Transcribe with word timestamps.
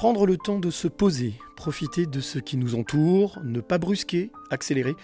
Prendre 0.00 0.24
le 0.24 0.38
temps 0.38 0.58
de 0.58 0.70
se 0.70 0.88
poser, 0.88 1.34
profiter 1.56 2.06
de 2.06 2.20
ce 2.20 2.38
qui 2.38 2.56
nous 2.56 2.74
entoure, 2.74 3.38
ne 3.44 3.60
pas 3.60 3.76
brusquer, 3.76 4.30
accélérer, 4.48 4.96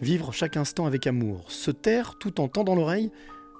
vivre 0.00 0.32
chaque 0.32 0.56
instant 0.56 0.86
avec 0.86 1.08
amour, 1.08 1.50
se 1.50 1.72
taire 1.72 2.14
tout 2.20 2.40
en 2.40 2.46
tendant 2.46 2.76
l'oreille 2.76 3.10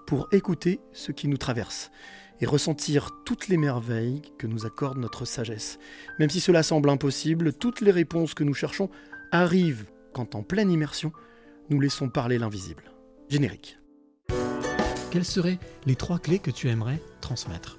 pour 0.07 0.29
écouter 0.31 0.79
ce 0.93 1.11
qui 1.11 1.27
nous 1.27 1.37
traverse 1.37 1.91
et 2.41 2.47
ressentir 2.47 3.11
toutes 3.25 3.49
les 3.49 3.57
merveilles 3.57 4.23
que 4.39 4.47
nous 4.47 4.67
accorde 4.67 4.99
notre 4.99 5.25
sagesse. 5.25 5.81
Même 6.21 6.31
si 6.31 6.39
cela 6.39 6.63
semble 6.63 6.89
impossible, 6.89 7.53
toutes 7.53 7.81
les 7.81 7.91
réponses 7.91 8.35
que 8.35 8.45
nous 8.45 8.55
cherchons 8.55 8.89
arrivent 9.33 9.87
quand 10.13 10.37
en 10.37 10.45
pleine 10.45 10.71
immersion, 10.71 11.11
nous 11.71 11.81
laissons 11.81 12.09
parler 12.09 12.39
l'invisible. 12.39 12.85
Générique. 13.29 13.81
Quelles 15.11 15.25
seraient 15.25 15.59
les 15.87 15.97
trois 15.97 16.21
clés 16.21 16.39
que 16.39 16.53
tu 16.53 16.69
aimerais 16.69 17.03
transmettre? 17.21 17.79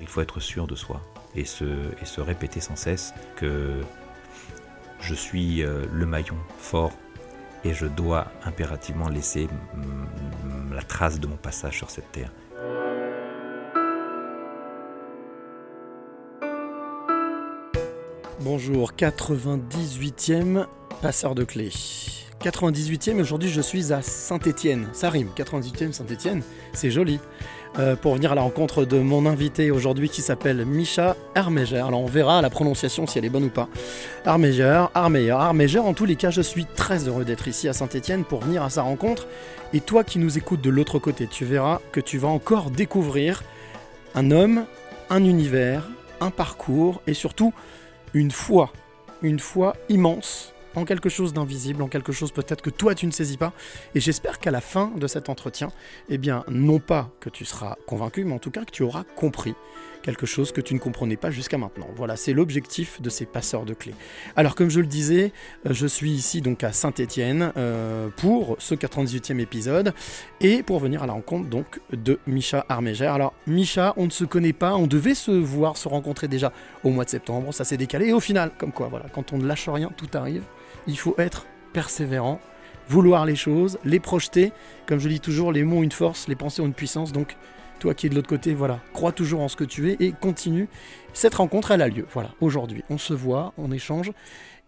Il 0.00 0.06
faut 0.06 0.20
être 0.20 0.40
sûr 0.40 0.66
de 0.66 0.74
soi 0.74 1.00
et 1.34 1.44
se, 1.44 2.20
répéter 2.20 2.60
sans 2.60 2.76
cesse 2.76 3.12
que 3.36 3.80
je 5.00 5.14
suis 5.14 5.62
euh, 5.62 5.84
le 5.92 6.06
maillon 6.06 6.36
fort 6.58 6.92
et 7.64 7.74
je 7.74 7.86
dois 7.86 8.28
impérativement 8.44 9.08
laisser 9.08 9.48
la 10.72 10.82
trace 10.82 11.20
de 11.20 11.26
mon 11.26 11.36
passage 11.36 11.76
sur 11.76 11.90
cette 11.90 12.10
terre. 12.12 12.30
Bonjour, 18.40 18.92
98e 18.92 20.66
passeur 21.02 21.34
de 21.34 21.44
clés. 21.44 21.72
98e, 22.40 23.20
aujourd'hui 23.20 23.48
je 23.48 23.60
suis 23.60 23.92
à 23.92 24.00
Saint-Étienne. 24.00 24.88
Ça 24.92 25.10
rime, 25.10 25.30
98e 25.36 25.92
Saint-Étienne, 25.92 26.42
c'est 26.72 26.90
joli. 26.90 27.18
Euh, 27.78 27.94
pour 27.94 28.14
venir 28.14 28.32
à 28.32 28.34
la 28.34 28.42
rencontre 28.42 28.84
de 28.84 28.98
mon 28.98 29.26
invité 29.26 29.70
aujourd'hui 29.70 30.08
qui 30.08 30.22
s'appelle 30.22 30.64
Misha 30.64 31.16
Armeger. 31.34 31.78
Alors 31.78 32.00
on 32.00 32.06
verra 32.06 32.42
la 32.42 32.50
prononciation 32.50 33.06
si 33.06 33.18
elle 33.18 33.24
est 33.24 33.30
bonne 33.30 33.44
ou 33.44 33.50
pas. 33.50 33.68
Armeger, 34.24 34.86
Armeyer, 34.94 35.30
Armeger. 35.30 35.78
En 35.78 35.94
tous 35.94 36.04
les 36.04 36.16
cas, 36.16 36.30
je 36.30 36.42
suis 36.42 36.64
très 36.64 37.06
heureux 37.06 37.24
d'être 37.24 37.46
ici 37.46 37.68
à 37.68 37.72
Saint-Étienne 37.72 38.24
pour 38.24 38.40
venir 38.40 38.62
à 38.62 38.70
sa 38.70 38.82
rencontre. 38.82 39.26
Et 39.72 39.80
toi 39.80 40.02
qui 40.02 40.18
nous 40.18 40.38
écoutes 40.38 40.60
de 40.60 40.70
l'autre 40.70 40.98
côté, 40.98 41.26
tu 41.26 41.44
verras 41.44 41.80
que 41.92 42.00
tu 42.00 42.18
vas 42.18 42.28
encore 42.28 42.70
découvrir 42.70 43.44
un 44.14 44.30
homme, 44.30 44.64
un 45.10 45.24
univers, 45.24 45.88
un 46.20 46.30
parcours 46.30 47.00
et 47.06 47.14
surtout 47.14 47.52
une 48.14 48.30
foi, 48.30 48.72
une 49.22 49.38
foi 49.38 49.76
immense 49.88 50.52
en 50.74 50.84
quelque 50.84 51.08
chose 51.08 51.32
d'invisible, 51.32 51.82
en 51.82 51.88
quelque 51.88 52.12
chose 52.12 52.32
peut-être 52.32 52.62
que 52.62 52.70
toi 52.70 52.94
tu 52.94 53.06
ne 53.06 53.10
saisis 53.10 53.36
pas. 53.36 53.52
Et 53.94 54.00
j'espère 54.00 54.38
qu'à 54.38 54.50
la 54.50 54.60
fin 54.60 54.92
de 54.96 55.06
cet 55.06 55.28
entretien, 55.28 55.70
eh 56.08 56.18
bien, 56.18 56.44
non 56.48 56.78
pas 56.78 57.10
que 57.20 57.30
tu 57.30 57.44
seras 57.44 57.76
convaincu, 57.86 58.24
mais 58.24 58.34
en 58.34 58.38
tout 58.38 58.50
cas 58.50 58.64
que 58.64 58.70
tu 58.70 58.82
auras 58.82 59.04
compris 59.16 59.54
quelque 60.08 60.24
chose 60.24 60.52
que 60.52 60.62
tu 60.62 60.72
ne 60.72 60.78
comprenais 60.78 61.18
pas 61.18 61.30
jusqu'à 61.30 61.58
maintenant. 61.58 61.86
Voilà, 61.94 62.16
c'est 62.16 62.32
l'objectif 62.32 63.02
de 63.02 63.10
ces 63.10 63.26
passeurs 63.26 63.66
de 63.66 63.74
clés. 63.74 63.92
Alors, 64.36 64.54
comme 64.54 64.70
je 64.70 64.80
le 64.80 64.86
disais, 64.86 65.32
euh, 65.66 65.74
je 65.74 65.86
suis 65.86 66.10
ici 66.10 66.40
donc 66.40 66.64
à 66.64 66.72
Saint-Étienne 66.72 67.52
euh, 67.58 68.08
pour 68.16 68.56
ce 68.58 68.74
98e 68.74 69.38
épisode 69.38 69.92
et 70.40 70.62
pour 70.62 70.78
venir 70.78 71.02
à 71.02 71.06
la 71.06 71.12
rencontre 71.12 71.50
donc 71.50 71.80
de 71.92 72.20
Micha 72.26 72.64
Armégère. 72.70 73.12
Alors, 73.12 73.34
Micha, 73.46 73.92
on 73.98 74.06
ne 74.06 74.10
se 74.10 74.24
connaît 74.24 74.54
pas, 74.54 74.76
on 74.76 74.86
devait 74.86 75.14
se 75.14 75.30
voir, 75.30 75.76
se 75.76 75.88
rencontrer 75.88 76.26
déjà 76.26 76.54
au 76.84 76.88
mois 76.88 77.04
de 77.04 77.10
septembre, 77.10 77.52
ça 77.52 77.64
s'est 77.64 77.76
décalé 77.76 78.06
et 78.06 78.12
au 78.14 78.20
final, 78.20 78.52
comme 78.56 78.72
quoi, 78.72 78.88
voilà, 78.88 79.10
quand 79.12 79.34
on 79.34 79.36
ne 79.36 79.46
lâche 79.46 79.68
rien, 79.68 79.90
tout 79.94 80.08
arrive. 80.14 80.44
Il 80.86 80.98
faut 80.98 81.16
être 81.18 81.44
persévérant, 81.74 82.40
vouloir 82.88 83.26
les 83.26 83.36
choses, 83.36 83.78
les 83.84 84.00
projeter. 84.00 84.52
Comme 84.86 85.00
je 85.00 85.08
dis 85.10 85.20
toujours, 85.20 85.52
les 85.52 85.64
mots 85.64 85.80
ont 85.80 85.82
une 85.82 85.92
force, 85.92 86.28
les 86.28 86.34
pensées 86.34 86.62
ont 86.62 86.66
une 86.66 86.72
puissance. 86.72 87.12
Donc, 87.12 87.36
toi 87.78 87.94
qui 87.94 88.06
es 88.06 88.08
de 88.10 88.14
l'autre 88.14 88.28
côté, 88.28 88.54
voilà, 88.54 88.80
crois 88.92 89.12
toujours 89.12 89.40
en 89.40 89.48
ce 89.48 89.56
que 89.56 89.64
tu 89.64 89.90
es 89.90 89.96
et 90.00 90.12
continue. 90.12 90.68
Cette 91.12 91.34
rencontre, 91.34 91.70
elle 91.70 91.82
a 91.82 91.88
lieu. 91.88 92.06
Voilà, 92.12 92.30
aujourd'hui, 92.40 92.82
on 92.90 92.98
se 92.98 93.14
voit, 93.14 93.52
on 93.56 93.72
échange. 93.72 94.12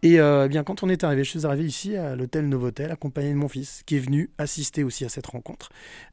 Et 0.03 0.19
euh, 0.19 0.47
eh 0.47 0.49
bien, 0.49 0.65
quand 0.65 0.83
on 0.83 0.89
est 0.89 1.05
arrivé, 1.05 1.25
je 1.25 1.31
suis 1.31 1.47
arrivé 1.47 1.65
ici 1.65 1.97
à 1.97 2.17
l'hôtel 2.17 2.49
Novotel, 2.49 2.91
accompagné 2.91 3.31
de 3.31 3.35
mon 3.35 3.49
fils, 3.49 3.83
qui 3.85 3.97
est 3.97 4.01
venu 4.01 4.31
assister 4.39 4.83
aussi 4.83 5.05
à 5.05 5.11
cette 5.11 5.27
rencontre. 5.27 5.69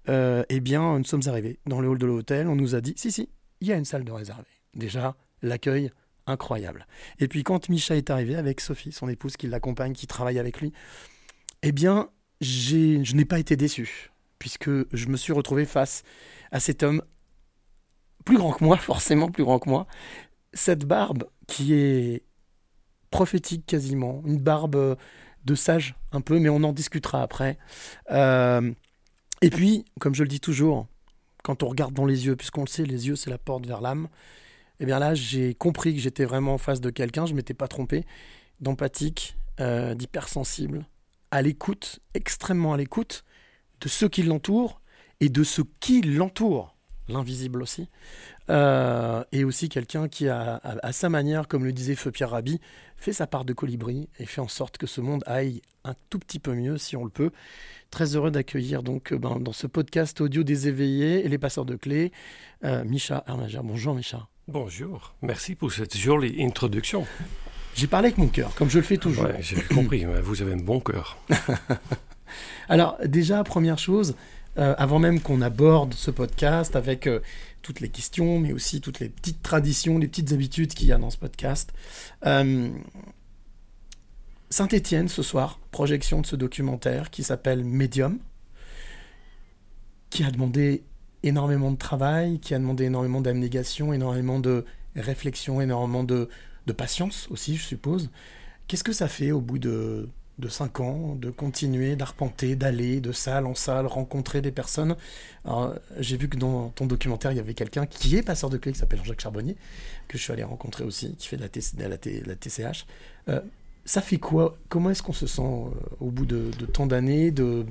Euh, 0.10 0.44
eh 0.50 0.60
bien, 0.60 0.98
nous 0.98 1.06
sommes 1.06 1.22
arrivés 1.28 1.60
dans 1.66 1.80
le 1.80 1.88
hall 1.88 1.98
de 1.98 2.06
l'hôtel. 2.06 2.48
On 2.48 2.56
nous 2.56 2.76
a 2.76 2.82
dit, 2.82 2.94
si, 2.98 3.12
si, 3.12 3.30
il 3.62 3.68
y 3.68 3.72
a 3.72 3.78
une 3.78 3.86
salle 3.86 4.04
de 4.04 4.12
réservée. 4.12 4.44
Déjà, 4.76 5.16
l'accueil 5.42 5.92
incroyable. 6.28 6.86
Et 7.20 7.28
puis 7.28 7.44
quand 7.44 7.70
Micha 7.70 7.96
est 7.96 8.10
arrivé 8.10 8.36
avec 8.36 8.60
Sophie, 8.60 8.92
son 8.92 9.08
épouse 9.08 9.38
qui 9.38 9.48
l'accompagne, 9.48 9.94
qui 9.94 10.08
travaille 10.08 10.40
avec 10.40 10.60
lui, 10.60 10.74
eh 11.64 11.72
bien, 11.72 12.10
je 12.42 13.16
n'ai 13.16 13.26
pas 13.26 13.40
été 13.40 13.56
déçu, 13.56 14.12
puisque 14.38 14.70
je 14.94 15.08
me 15.08 15.18
suis 15.18 15.34
retrouvé 15.34 15.66
face 15.66 16.04
à 16.52 16.60
cet 16.60 16.84
homme 16.84 17.02
plus 18.26 18.38
grand 18.38 18.54
que 18.54 18.64
moi, 18.64 18.78
forcément 18.78 19.30
plus 19.30 19.44
grand 19.44 19.60
que 19.60 19.70
moi, 19.70 19.88
cette 20.54 20.86
barbe 20.86 21.26
qui 21.48 21.74
est 21.74 22.24
prophétique 23.12 23.66
quasiment, 23.66 24.22
une 24.26 24.40
barbe 24.40 24.98
de 25.46 25.56
sage 25.56 25.96
un 26.12 26.22
peu, 26.22 26.40
mais 26.40 26.50
on 26.50 26.64
en 26.64 26.74
discutera 26.74 27.22
après. 27.22 27.58
Euh, 28.12 28.72
et 29.42 29.50
puis, 29.50 29.86
comme 30.00 30.14
je 30.14 30.24
le 30.24 30.30
dis 30.30 30.42
toujours, 30.42 30.88
quand 31.44 31.64
on 31.64 31.68
regarde 31.68 31.94
dans 31.94 32.06
les 32.06 32.26
yeux, 32.26 32.36
puisqu'on 32.36 32.62
le 32.62 32.68
sait, 32.68 32.84
les 32.84 33.08
yeux 33.08 33.16
c'est 33.16 33.30
la 33.30 33.38
porte 33.38 33.66
vers 33.66 33.82
l'âme, 33.82 34.10
et 34.80 34.84
eh 34.84 34.86
bien 34.86 35.00
là, 35.00 35.16
j'ai 35.16 35.56
compris 35.56 35.96
que 35.96 36.02
j'étais 36.02 36.26
vraiment 36.26 36.56
en 36.56 36.58
face 36.60 36.82
de 36.82 36.92
quelqu'un, 36.92 37.26
je 37.26 37.34
m'étais 37.34 37.56
pas 37.56 37.68
trompé, 37.68 38.06
d'empathique, 38.60 39.38
euh, 39.60 39.96
d'hypersensible, 39.96 40.86
à 41.32 41.42
l'écoute, 41.42 42.00
extrêmement 42.14 42.74
à 42.74 42.78
l'écoute 42.78 43.24
de 43.82 43.88
ceux 43.88 44.10
qui 44.10 44.22
l'entourent 44.24 44.82
et 45.20 45.30
de 45.30 45.44
ceux 45.44 45.66
qui 45.80 46.02
l'entourent, 46.02 46.76
l'invisible 47.10 47.62
aussi, 47.62 47.90
euh, 48.50 49.24
et 49.32 49.44
aussi 49.44 49.70
quelqu'un 49.70 50.08
qui 50.08 50.28
a, 50.28 50.60
à, 50.64 50.92
sa 50.92 51.10
manière, 51.10 51.48
comme 51.48 51.66
le 51.66 51.72
disait 51.72 51.96
Feu 51.96 52.12
Pierre 52.12 52.32
Rabhi, 52.32 52.60
fait 52.98 53.14
sa 53.14 53.28
part 53.28 53.46
de 53.46 53.54
colibri 53.54 54.10
et 54.20 54.26
fait 54.26 54.42
en 54.42 54.48
sorte 54.48 54.78
que 54.78 54.88
ce 54.88 55.02
monde 55.02 55.24
aille 55.26 55.62
un 55.84 55.96
tout 56.10 56.20
petit 56.20 56.40
peu 56.40 56.54
mieux 56.54 56.78
si 56.78 56.96
on 56.96 57.04
le 57.04 57.10
peut. 57.10 57.32
Très 57.92 58.16
heureux 58.16 58.32
d'accueillir 58.32 58.84
donc 58.84 59.14
ben, 59.14 59.40
dans 59.40 59.54
ce 59.54 59.68
podcast 59.68 60.20
audio 60.22 60.44
des 60.44 60.68
éveillés 60.68 61.26
et 61.26 61.30
les 61.30 61.38
passeurs 61.38 61.66
de 61.66 61.76
clés, 61.76 62.12
euh, 62.64 62.84
Micha 62.84 63.24
Armager. 63.28 63.62
Bonjour 63.64 63.96
Micha. 63.96 64.28
Bonjour, 64.48 65.14
merci 65.22 65.56
pour 65.56 65.72
cette 65.72 65.98
jolie 65.98 66.42
introduction. 66.44 67.06
J'ai 67.76 67.88
parlé 67.88 68.08
avec 68.08 68.18
mon 68.18 68.28
cœur, 68.28 68.56
comme 68.56 68.70
je 68.70 68.80
le 68.80 68.84
fais 68.84 68.98
toujours. 68.98 69.26
Ouais, 69.26 69.38
j'ai 69.42 69.62
compris, 69.62 70.06
vous 70.06 70.42
avez 70.42 70.54
un 70.54 70.58
bon 70.58 70.80
cœur. 70.80 71.18
Alors 72.70 72.98
déjà, 73.06 73.44
première 73.44 73.78
chose, 73.78 74.16
euh, 74.58 74.74
avant 74.78 75.00
même 75.00 75.22
qu'on 75.22 75.42
aborde 75.42 75.94
ce 75.94 76.10
podcast 76.10 76.76
avec 76.76 77.08
euh, 77.08 77.20
toutes 77.62 77.80
les 77.80 77.90
questions, 77.90 78.40
mais 78.40 78.54
aussi 78.54 78.82
toutes 78.82 79.00
les 79.00 79.10
petites 79.10 79.44
traditions, 79.44 80.00
les 80.00 80.08
petites 80.08 80.32
habitudes 80.32 80.74
qu'il 80.74 80.88
y 80.88 80.92
a 80.92 80.98
dans 80.98 81.10
ce 81.10 81.18
podcast. 81.18 81.74
Euh, 82.26 82.70
Saint-Étienne 84.50 85.10
ce 85.10 85.22
soir, 85.22 85.60
projection 85.72 86.22
de 86.22 86.26
ce 86.26 86.36
documentaire 86.36 87.12
qui 87.12 87.24
s'appelle 87.24 87.64
Medium, 87.64 88.18
qui 90.10 90.24
a 90.24 90.32
demandé 90.32 90.84
énormément 91.24 91.72
de 91.72 91.78
travail, 91.78 92.40
qui 92.40 92.54
a 92.54 92.60
demandé 92.60 92.86
énormément 92.86 93.22
d'abnégation, 93.22 93.94
énormément 93.94 94.40
de 94.40 94.66
réflexion, 94.96 95.62
énormément 95.62 96.04
de, 96.04 96.30
patience 96.76 97.28
aussi, 97.30 97.56
je 97.56 97.64
suppose. 97.64 98.10
Qu'est-ce 98.68 98.84
que 98.84 98.92
ça 98.92 99.08
fait 99.08 99.32
au 99.32 99.40
bout 99.40 99.60
de, 99.60 100.10
de 100.40 100.48
cinq 100.50 100.80
ans 100.80 101.16
de 101.16 101.30
continuer 101.32 101.96
d'arpenter, 101.96 102.56
d'aller 102.56 103.02
de 103.02 103.12
salle 103.12 103.46
en 103.46 103.56
salle, 103.56 103.88
rencontrer 103.88 104.42
des 104.42 104.52
personnes 104.52 104.96
J'ai 106.00 106.18
vu 106.18 106.30
que 106.30 106.38
dans 106.38 106.70
ton 106.70 106.86
documentaire, 106.86 107.32
il 107.32 107.38
y 107.38 107.40
avait 107.40 107.54
quelqu'un 107.54 107.86
qui 107.86 108.16
est 108.16 108.22
passeur 108.24 108.50
de 108.50 108.58
clés, 108.58 108.74
qui 108.74 108.80
s'appelle 108.80 109.00
Jean-Jacques 109.00 109.22
Charbonnier, 109.22 109.56
que 110.08 110.18
je 110.18 110.24
suis 110.24 110.34
allé 110.34 110.44
rencontrer 110.44 110.84
aussi, 110.84 111.16
qui 111.16 111.28
fait 111.28 111.38
de 111.38 111.44
la, 111.82 111.88
la, 111.88 112.36
TCH. 112.36 112.86
Euh, 113.30 113.42
ça 113.86 114.02
fait 114.02 114.20
quoi? 114.20 114.58
Comment 114.70 114.92
est-ce 114.92 115.02
qu'on 115.02 115.14
se 115.14 115.28
sent 115.28 115.42
euh, 115.42 115.70
au 116.00 116.12
bout 116.12 116.26
de, 116.26 116.52
tant 116.72 116.86
d'années 116.86 117.32
de, 117.32 117.66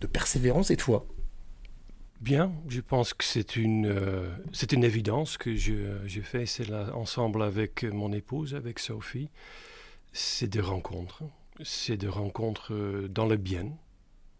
de 0.00 0.06
persévérance 0.06 0.70
et 0.70 0.76
de 0.76 0.82
foi? 0.82 1.06
Bien, 2.20 2.52
je 2.68 2.80
pense 2.80 3.14
que 3.14 3.24
c'est 3.24 3.56
une, 3.56 3.86
euh, 3.86 4.30
c'est 4.52 4.72
une 4.72 4.84
évidence 4.84 5.36
que 5.36 5.56
je 5.56 6.20
fais 6.22 6.46
cela 6.46 6.96
ensemble 6.96 7.42
avec 7.42 7.82
mon 7.82 8.12
épouse, 8.12 8.54
avec 8.54 8.78
Sophie. 8.78 9.28
C'est 10.12 10.46
des 10.46 10.60
rencontres. 10.60 11.24
C'est 11.62 11.96
des 11.96 12.08
rencontres 12.08 12.72
euh, 12.72 13.08
dans 13.08 13.26
le 13.26 13.36
bien, 13.36 13.68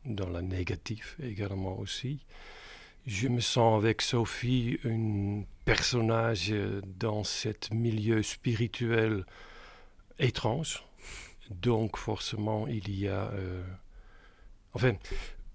dans 0.04 0.28
le 0.28 0.40
négatif 0.40 1.16
également 1.22 1.78
aussi. 1.78 2.24
Je 3.06 3.28
me 3.28 3.40
sens 3.40 3.76
avec 3.82 4.00
Sophie 4.00 4.78
un 4.84 5.42
personnage 5.64 6.48
euh, 6.52 6.80
dans 6.98 7.24
ce 7.24 7.48
milieu 7.72 8.22
spirituel 8.22 9.24
étrange 10.18 10.84
Donc 11.50 11.96
forcément, 11.96 12.66
il 12.66 12.88
y 12.98 13.08
a... 13.08 13.30
euh, 13.32 13.62
enfin, 14.72 14.94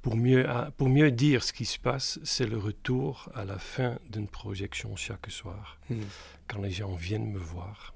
pour 0.02 0.16
mieux, 0.16 0.46
pour 0.78 0.90
mieux 0.90 1.10
dire 1.12 1.44
ce 1.44 1.52
qui 1.54 1.66
se 1.66 1.80
passe, 1.80 2.20
c'est 2.24 2.46
le 2.48 2.58
retour 2.58 3.30
à 3.34 3.46
la 3.46 3.58
fin 3.58 3.98
d'une 4.10 4.28
projection 4.28 4.96
chaque 4.96 5.30
soir, 5.32 5.80
Mhm. 5.90 6.04
quand 6.48 6.62
les 6.62 6.72
gens 6.72 6.94
viennent 6.96 7.32
me 7.32 7.40
voir, 7.40 7.94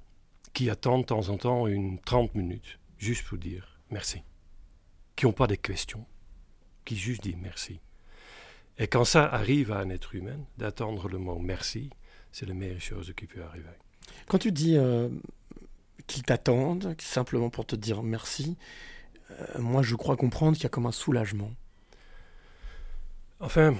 qui 0.54 0.70
attendent 0.70 1.02
de 1.02 1.06
temps 1.08 1.30
en 1.30 1.38
temps 1.38 1.68
une 1.68 2.00
30 2.00 2.34
minutes, 2.36 2.80
juste 3.02 3.26
pour 3.26 3.38
dire 3.38 3.80
merci, 3.90 4.24
qui 5.16 5.26
n'ont 5.26 5.34
pas 5.34 5.48
de 5.48 5.56
questions, 5.56 6.06
qui 6.86 6.96
juste 6.96 7.24
disent 7.24 7.36
merci. 7.42 7.82
Et 8.78 8.88
quand 8.88 9.04
ça 9.04 9.26
arrive 9.26 9.72
à 9.72 9.80
un 9.80 9.90
être 9.90 10.16
humain, 10.16 10.40
d'attendre 10.58 11.10
le 11.10 11.18
mot 11.18 11.38
merci, 11.40 11.90
c'est 12.32 12.46
la 12.46 12.54
meilleure 12.54 12.80
chose 12.80 13.14
qui 13.18 13.28
peut 13.28 13.44
arriver. 13.44 13.68
Quand 14.28 14.38
tu 14.38 14.52
dis 14.52 14.78
euh, 14.78 15.10
qu'ils 16.08 16.24
t'attendent, 16.24 16.96
simplement 17.00 17.50
pour 17.50 17.66
te 17.66 17.76
dire 17.76 18.04
merci, 18.04 18.58
euh, 19.32 19.60
moi 19.60 19.82
je 19.82 19.96
crois 19.96 20.16
comprendre 20.16 20.56
qu'il 20.56 20.64
y 20.64 20.68
a 20.68 20.70
comme 20.70 20.86
un 20.86 20.92
soulagement. 20.92 21.52
Enfin, 23.40 23.76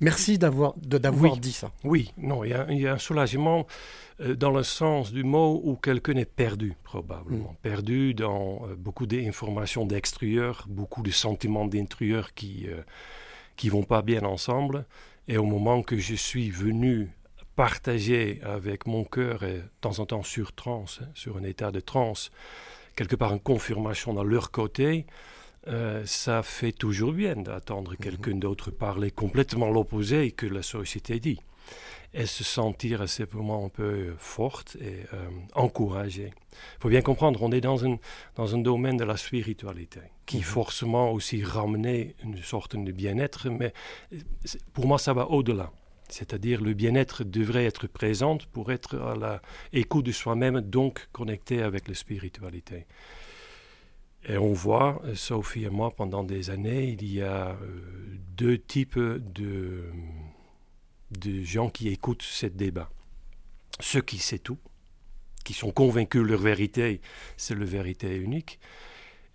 Merci 0.00 0.38
d'avoir 0.38 0.74
Oui. 1.14 1.40
dit 1.40 1.52
ça. 1.52 1.72
Oui, 1.84 2.12
non, 2.18 2.44
il 2.44 2.50
y 2.50 2.54
a, 2.54 2.66
il 2.70 2.80
y 2.80 2.86
a 2.86 2.94
un 2.94 2.98
soulagement 2.98 3.66
euh, 4.20 4.34
dans 4.34 4.50
le 4.50 4.62
sens 4.62 5.12
du 5.12 5.24
mot 5.24 5.60
où 5.64 5.76
quelqu'un 5.76 6.16
est 6.16 6.30
perdu, 6.30 6.74
probablement. 6.82 7.52
Mm. 7.52 7.56
Perdu 7.62 8.14
dans 8.14 8.66
euh, 8.66 8.76
beaucoup 8.76 9.06
d'informations 9.06 9.86
d'extérieur, 9.86 10.66
beaucoup 10.68 11.02
de 11.02 11.10
sentiments 11.10 11.66
d'intérieur 11.66 12.34
qui 12.34 12.66
euh, 12.68 12.82
qui 13.56 13.70
vont 13.70 13.84
pas 13.84 14.02
bien 14.02 14.22
ensemble. 14.24 14.84
Et 15.28 15.38
au 15.38 15.44
moment 15.44 15.82
que 15.82 15.96
je 15.96 16.14
suis 16.14 16.50
venu 16.50 17.10
partager 17.56 18.38
avec 18.42 18.86
mon 18.86 19.04
cœur, 19.04 19.42
et 19.42 19.54
de 19.54 19.62
temps 19.80 19.98
en 19.98 20.06
temps 20.06 20.22
sur 20.22 20.52
transe, 20.52 21.00
hein, 21.02 21.08
sur 21.14 21.38
un 21.38 21.42
état 21.42 21.70
de 21.70 21.80
transe, 21.80 22.30
quelque 22.96 23.16
part 23.16 23.32
une 23.32 23.40
confirmation 23.40 24.12
dans 24.12 24.24
leur 24.24 24.50
côté, 24.50 25.06
euh, 25.68 26.04
ça 26.06 26.42
fait 26.42 26.72
toujours 26.72 27.12
bien 27.12 27.36
d'attendre 27.36 27.96
quelqu'un 27.96 28.36
d'autre 28.36 28.70
parler 28.70 29.10
complètement 29.10 29.68
l'opposé 29.68 30.30
que 30.30 30.46
la 30.46 30.62
société 30.62 31.18
dit. 31.18 31.40
Et 32.14 32.24
se 32.24 32.44
sentir 32.44 33.02
à 33.02 33.08
ces 33.08 33.26
moments 33.32 33.66
un 33.66 33.68
peu 33.68 34.14
forte 34.16 34.76
et 34.80 35.04
euh, 35.12 35.28
encouragée. 35.54 36.30
Il 36.52 36.80
faut 36.80 36.88
bien 36.88 37.02
comprendre, 37.02 37.42
on 37.42 37.52
est 37.52 37.60
dans 37.60 37.84
un, 37.84 37.98
dans 38.36 38.54
un 38.54 38.58
domaine 38.58 38.96
de 38.96 39.04
la 39.04 39.16
spiritualité 39.16 40.00
qui 40.24 40.38
Mhm. 40.38 40.42
forcément 40.42 41.10
aussi 41.12 41.42
ramener 41.42 42.14
une 42.24 42.42
sorte 42.42 42.76
de 42.76 42.92
bien-être, 42.92 43.50
mais 43.50 43.72
euh, 44.12 44.18
pour 44.72 44.86
moi 44.86 44.98
ça 44.98 45.12
va 45.12 45.30
au-delà. 45.30 45.72
C'est-à-dire 46.08 46.60
le 46.60 46.72
bien-être 46.72 47.24
devrait 47.24 47.64
être 47.64 47.86
présent 47.88 48.38
pour 48.52 48.70
être 48.70 48.96
à 48.96 49.16
la 49.16 49.42
écoute 49.72 50.06
de 50.06 50.12
soi-même, 50.12 50.60
donc 50.60 51.08
connecté 51.12 51.62
avec 51.62 51.88
la 51.88 51.94
spiritualité. 51.94 52.86
Et 54.28 54.36
on 54.38 54.52
voit, 54.52 55.00
euh, 55.04 55.14
Sophie 55.14 55.64
et 55.64 55.70
moi, 55.70 55.90
pendant 55.90 56.24
des 56.24 56.50
années, 56.50 56.96
il 57.00 57.12
y 57.12 57.22
a 57.22 57.50
euh, 57.50 57.56
deux 58.36 58.58
types 58.58 58.98
de, 58.98 59.84
de 61.12 61.42
gens 61.42 61.70
qui 61.70 61.88
écoutent 61.88 62.22
ce 62.22 62.46
débat. 62.46 62.90
Ceux 63.80 64.00
qui 64.00 64.18
savent 64.18 64.40
tout, 64.40 64.58
qui 65.44 65.52
sont 65.54 65.70
convaincus 65.70 66.22
que 66.22 66.26
leur 66.26 66.40
vérité, 66.40 67.00
c'est 67.36 67.54
la 67.56 67.64
vérité 67.64 68.16
unique, 68.16 68.58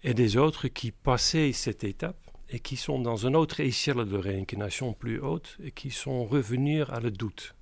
et 0.04 0.14
des 0.14 0.36
autres 0.36 0.68
qui 0.68 0.92
passaient 0.92 1.54
cette 1.54 1.84
étape 1.84 2.18
et 2.50 2.60
qui 2.60 2.76
sont 2.76 3.00
dans 3.00 3.16
une 3.28 3.36
autre 3.36 3.62
échelle 3.62 4.04
de 4.04 4.18
réincarnation 4.18 4.94
plus 4.94 5.20
haute 5.20 5.58
et 5.64 5.72
qui 5.72 5.90
sont 5.90 6.26
revenus 6.26 6.86
à 6.90 7.00
le 7.00 7.12
doute, 7.12 7.56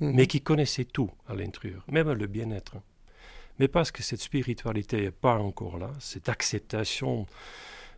Mhm. 0.00 0.12
mais 0.14 0.26
qui 0.28 0.40
connaissaient 0.40 0.84
tout 0.84 1.10
à 1.26 1.34
l'intérieur, 1.34 1.84
même 1.90 2.12
le 2.12 2.26
bien-être. 2.28 2.76
Mais 3.58 3.68
parce 3.68 3.90
que 3.90 4.02
cette 4.02 4.20
spiritualité 4.20 5.00
n'est 5.02 5.10
pas 5.10 5.38
encore 5.38 5.78
là, 5.78 5.92
cette 5.98 6.28
acceptation 6.28 7.26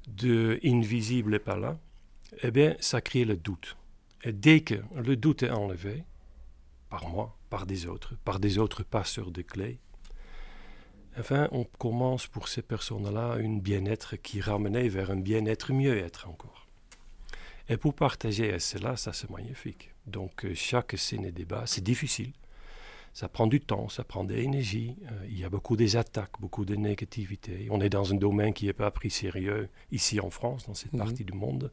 de 0.08 0.58
invisible 0.64 1.32
n'est 1.32 1.38
pas 1.38 1.56
là, 1.56 1.78
eh 2.42 2.50
bien, 2.50 2.76
ça 2.80 3.00
crée 3.00 3.24
le 3.24 3.36
doute. 3.36 3.76
Et 4.22 4.32
dès 4.32 4.60
que 4.60 4.76
le 4.96 5.16
doute 5.16 5.42
est 5.42 5.50
enlevé, 5.50 6.04
par 6.88 7.08
moi, 7.08 7.36
par 7.50 7.66
des 7.66 7.86
autres, 7.86 8.14
par 8.24 8.40
des 8.40 8.58
autres 8.58 8.82
passeurs 8.82 9.30
de 9.30 9.42
clés, 9.42 9.78
enfin, 11.18 11.48
on 11.52 11.64
commence 11.64 12.26
pour 12.26 12.48
ces 12.48 12.62
personnes-là 12.62 13.32
un 13.34 13.58
bien-être 13.58 14.16
qui 14.16 14.40
ramenait 14.40 14.88
vers 14.88 15.10
un 15.10 15.16
bien-être 15.16 15.72
mieux-être 15.72 16.28
encore. 16.28 16.66
Et 17.68 17.76
pour 17.76 17.94
partager 17.94 18.58
cela, 18.58 18.96
ça 18.96 19.12
c'est 19.12 19.30
magnifique. 19.30 19.90
Donc 20.06 20.44
euh, 20.44 20.54
chaque 20.54 20.98
scène 20.98 21.24
et 21.24 21.30
débat, 21.30 21.64
c'est 21.66 21.84
difficile. 21.84 22.32
Ça 23.12 23.28
prend 23.28 23.46
du 23.48 23.60
temps, 23.60 23.88
ça 23.88 24.04
prend 24.04 24.24
de 24.24 24.34
l'énergie. 24.34 24.96
euh, 25.10 25.26
il 25.28 25.38
y 25.38 25.44
a 25.44 25.50
beaucoup 25.50 25.76
des 25.76 25.96
attaques, 25.96 26.40
beaucoup 26.40 26.64
de 26.64 26.76
négativité. 26.76 27.66
On 27.70 27.80
est 27.80 27.88
dans 27.90 28.12
un 28.12 28.16
domaine 28.16 28.52
qui 28.54 28.66
n'est 28.66 28.72
pas 28.72 28.90
pris 28.90 29.10
sérieux 29.10 29.68
ici 29.90 30.20
en 30.20 30.30
France, 30.30 30.66
dans 30.66 30.74
cette 30.74 30.92
Mhm. 30.92 30.98
partie 31.00 31.24
du 31.24 31.32
monde. 31.32 31.72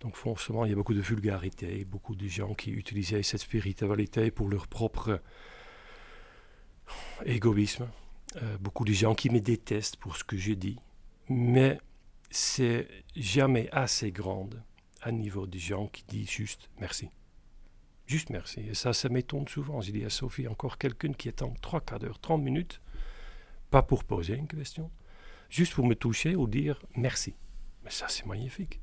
Donc 0.00 0.16
forcément, 0.16 0.64
il 0.64 0.70
y 0.70 0.72
a 0.72 0.76
beaucoup 0.76 0.94
de 0.94 1.00
vulgarité, 1.00 1.84
beaucoup 1.84 2.14
de 2.16 2.26
gens 2.28 2.54
qui 2.54 2.70
utilisaient 2.70 3.22
cette 3.22 3.40
spiritualité 3.40 4.30
pour 4.30 4.48
leur 4.48 4.66
propre 4.68 5.20
égoïsme. 7.24 7.88
Euh, 8.42 8.58
beaucoup 8.58 8.84
de 8.84 8.92
gens 8.92 9.14
qui 9.14 9.30
me 9.30 9.40
détestent 9.40 9.96
pour 9.96 10.16
ce 10.16 10.24
que 10.24 10.36
je 10.36 10.52
dis. 10.52 10.78
Mais 11.28 11.78
c'est 12.30 12.86
jamais 13.16 13.68
assez 13.72 14.10
grande 14.12 14.62
à 15.02 15.12
niveau 15.12 15.46
de 15.46 15.58
gens 15.58 15.86
qui 15.86 16.04
disent 16.08 16.30
juste 16.30 16.68
merci. 16.80 17.08
Juste 18.08 18.30
merci. 18.30 18.60
Et 18.70 18.74
ça, 18.74 18.92
ça 18.94 19.08
m'étonne 19.10 19.46
souvent. 19.46 19.82
Je 19.82 19.92
dis 19.92 20.02
à 20.04 20.08
Sophie, 20.10 20.48
encore 20.48 20.78
quelqu'un 20.78 21.12
qui 21.12 21.28
attend 21.28 21.54
trois 21.60 21.82
quarts 21.82 21.98
d'heure, 21.98 22.18
30 22.18 22.42
minutes, 22.42 22.80
pas 23.70 23.82
pour 23.82 24.02
poser 24.02 24.34
une 24.34 24.48
question, 24.48 24.90
juste 25.50 25.74
pour 25.74 25.86
me 25.86 25.94
toucher 25.94 26.34
ou 26.34 26.46
dire 26.48 26.80
merci. 26.96 27.34
Mais 27.84 27.90
ça, 27.90 28.06
c'est 28.08 28.24
magnifique. 28.24 28.80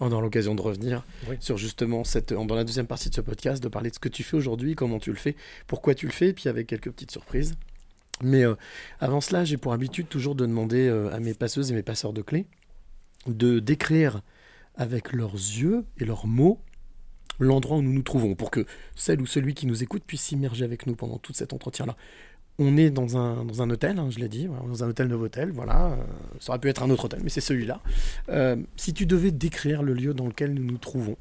On 0.00 0.10
aura 0.10 0.22
l'occasion 0.22 0.56
de 0.56 0.60
revenir 0.62 1.04
Oui. 1.28 1.36
sur 1.38 1.56
justement 1.56 2.02
cette, 2.02 2.32
dans 2.32 2.54
la 2.56 2.64
deuxième 2.64 2.88
partie 2.88 3.10
de 3.10 3.14
ce 3.14 3.20
podcast, 3.20 3.62
de 3.62 3.68
parler 3.68 3.90
de 3.90 3.94
ce 3.94 4.00
que 4.00 4.08
tu 4.08 4.24
fais 4.24 4.36
aujourd'hui, 4.36 4.74
comment 4.74 4.98
tu 4.98 5.10
le 5.10 5.16
fais, 5.16 5.36
pourquoi 5.68 5.94
tu 5.94 6.06
le 6.06 6.12
fais, 6.12 6.30
et 6.30 6.32
puis 6.32 6.48
avec 6.48 6.66
quelques 6.66 6.90
petites 6.90 7.12
surprises. 7.12 7.54
Mais 8.22 8.44
euh, 8.44 8.56
avant 8.98 9.20
cela, 9.20 9.44
j'ai 9.44 9.56
pour 9.56 9.72
habitude 9.72 10.08
toujours 10.08 10.34
de 10.34 10.46
demander 10.46 10.88
euh, 10.88 11.14
à 11.14 11.20
mes 11.20 11.34
passeuses 11.34 11.70
et 11.70 11.74
mes 11.74 11.82
passeurs 11.84 12.12
de 12.12 12.22
clés 12.22 12.46
de 13.26 13.60
décrire 13.60 14.22
avec 14.74 15.12
leurs 15.12 15.34
yeux 15.34 15.84
et 15.98 16.04
leurs 16.04 16.26
mots 16.26 16.60
l'endroit 17.40 17.78
où 17.78 17.82
nous 17.82 17.92
nous 17.92 18.02
trouvons, 18.02 18.34
pour 18.34 18.50
que 18.50 18.64
celle 18.94 19.20
ou 19.20 19.26
celui 19.26 19.54
qui 19.54 19.66
nous 19.66 19.82
écoute 19.82 20.02
puisse 20.06 20.22
s'immerger 20.22 20.64
avec 20.64 20.86
nous 20.86 20.94
pendant 20.94 21.18
tout 21.18 21.32
cet 21.32 21.52
entretien-là. 21.52 21.96
On 22.58 22.76
est 22.76 22.90
dans 22.90 23.16
un, 23.16 23.44
dans 23.44 23.62
un 23.62 23.70
hôtel, 23.70 23.98
hein, 23.98 24.10
je 24.10 24.18
l'ai 24.18 24.28
dit, 24.28 24.46
dans 24.46 24.84
un 24.84 24.88
hôtel 24.88 25.08
Novotel, 25.08 25.50
voilà. 25.50 25.92
euh, 25.92 25.96
ça 26.40 26.52
aurait 26.52 26.58
pu 26.58 26.68
être 26.68 26.82
un 26.82 26.90
autre 26.90 27.06
hôtel, 27.06 27.20
mais 27.24 27.30
c'est 27.30 27.40
celui-là. 27.40 27.80
Euh, 28.28 28.56
si 28.76 28.92
tu 28.92 29.06
devais 29.06 29.30
décrire 29.30 29.82
le 29.82 29.94
lieu 29.94 30.12
dans 30.12 30.26
lequel 30.26 30.52
nous 30.52 30.64
nous 30.64 30.76
trouvons, 30.76 31.16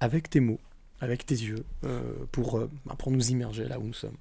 avec 0.00 0.28
tes 0.28 0.40
mots, 0.40 0.58
avec 1.00 1.24
tes 1.24 1.36
yeux, 1.36 1.64
euh, 1.84 2.00
pour, 2.32 2.58
bah, 2.84 2.96
pour 2.98 3.12
nous 3.12 3.30
immerger 3.30 3.64
là 3.66 3.78
où 3.78 3.84
nous 3.84 3.94
sommes. 3.94 4.16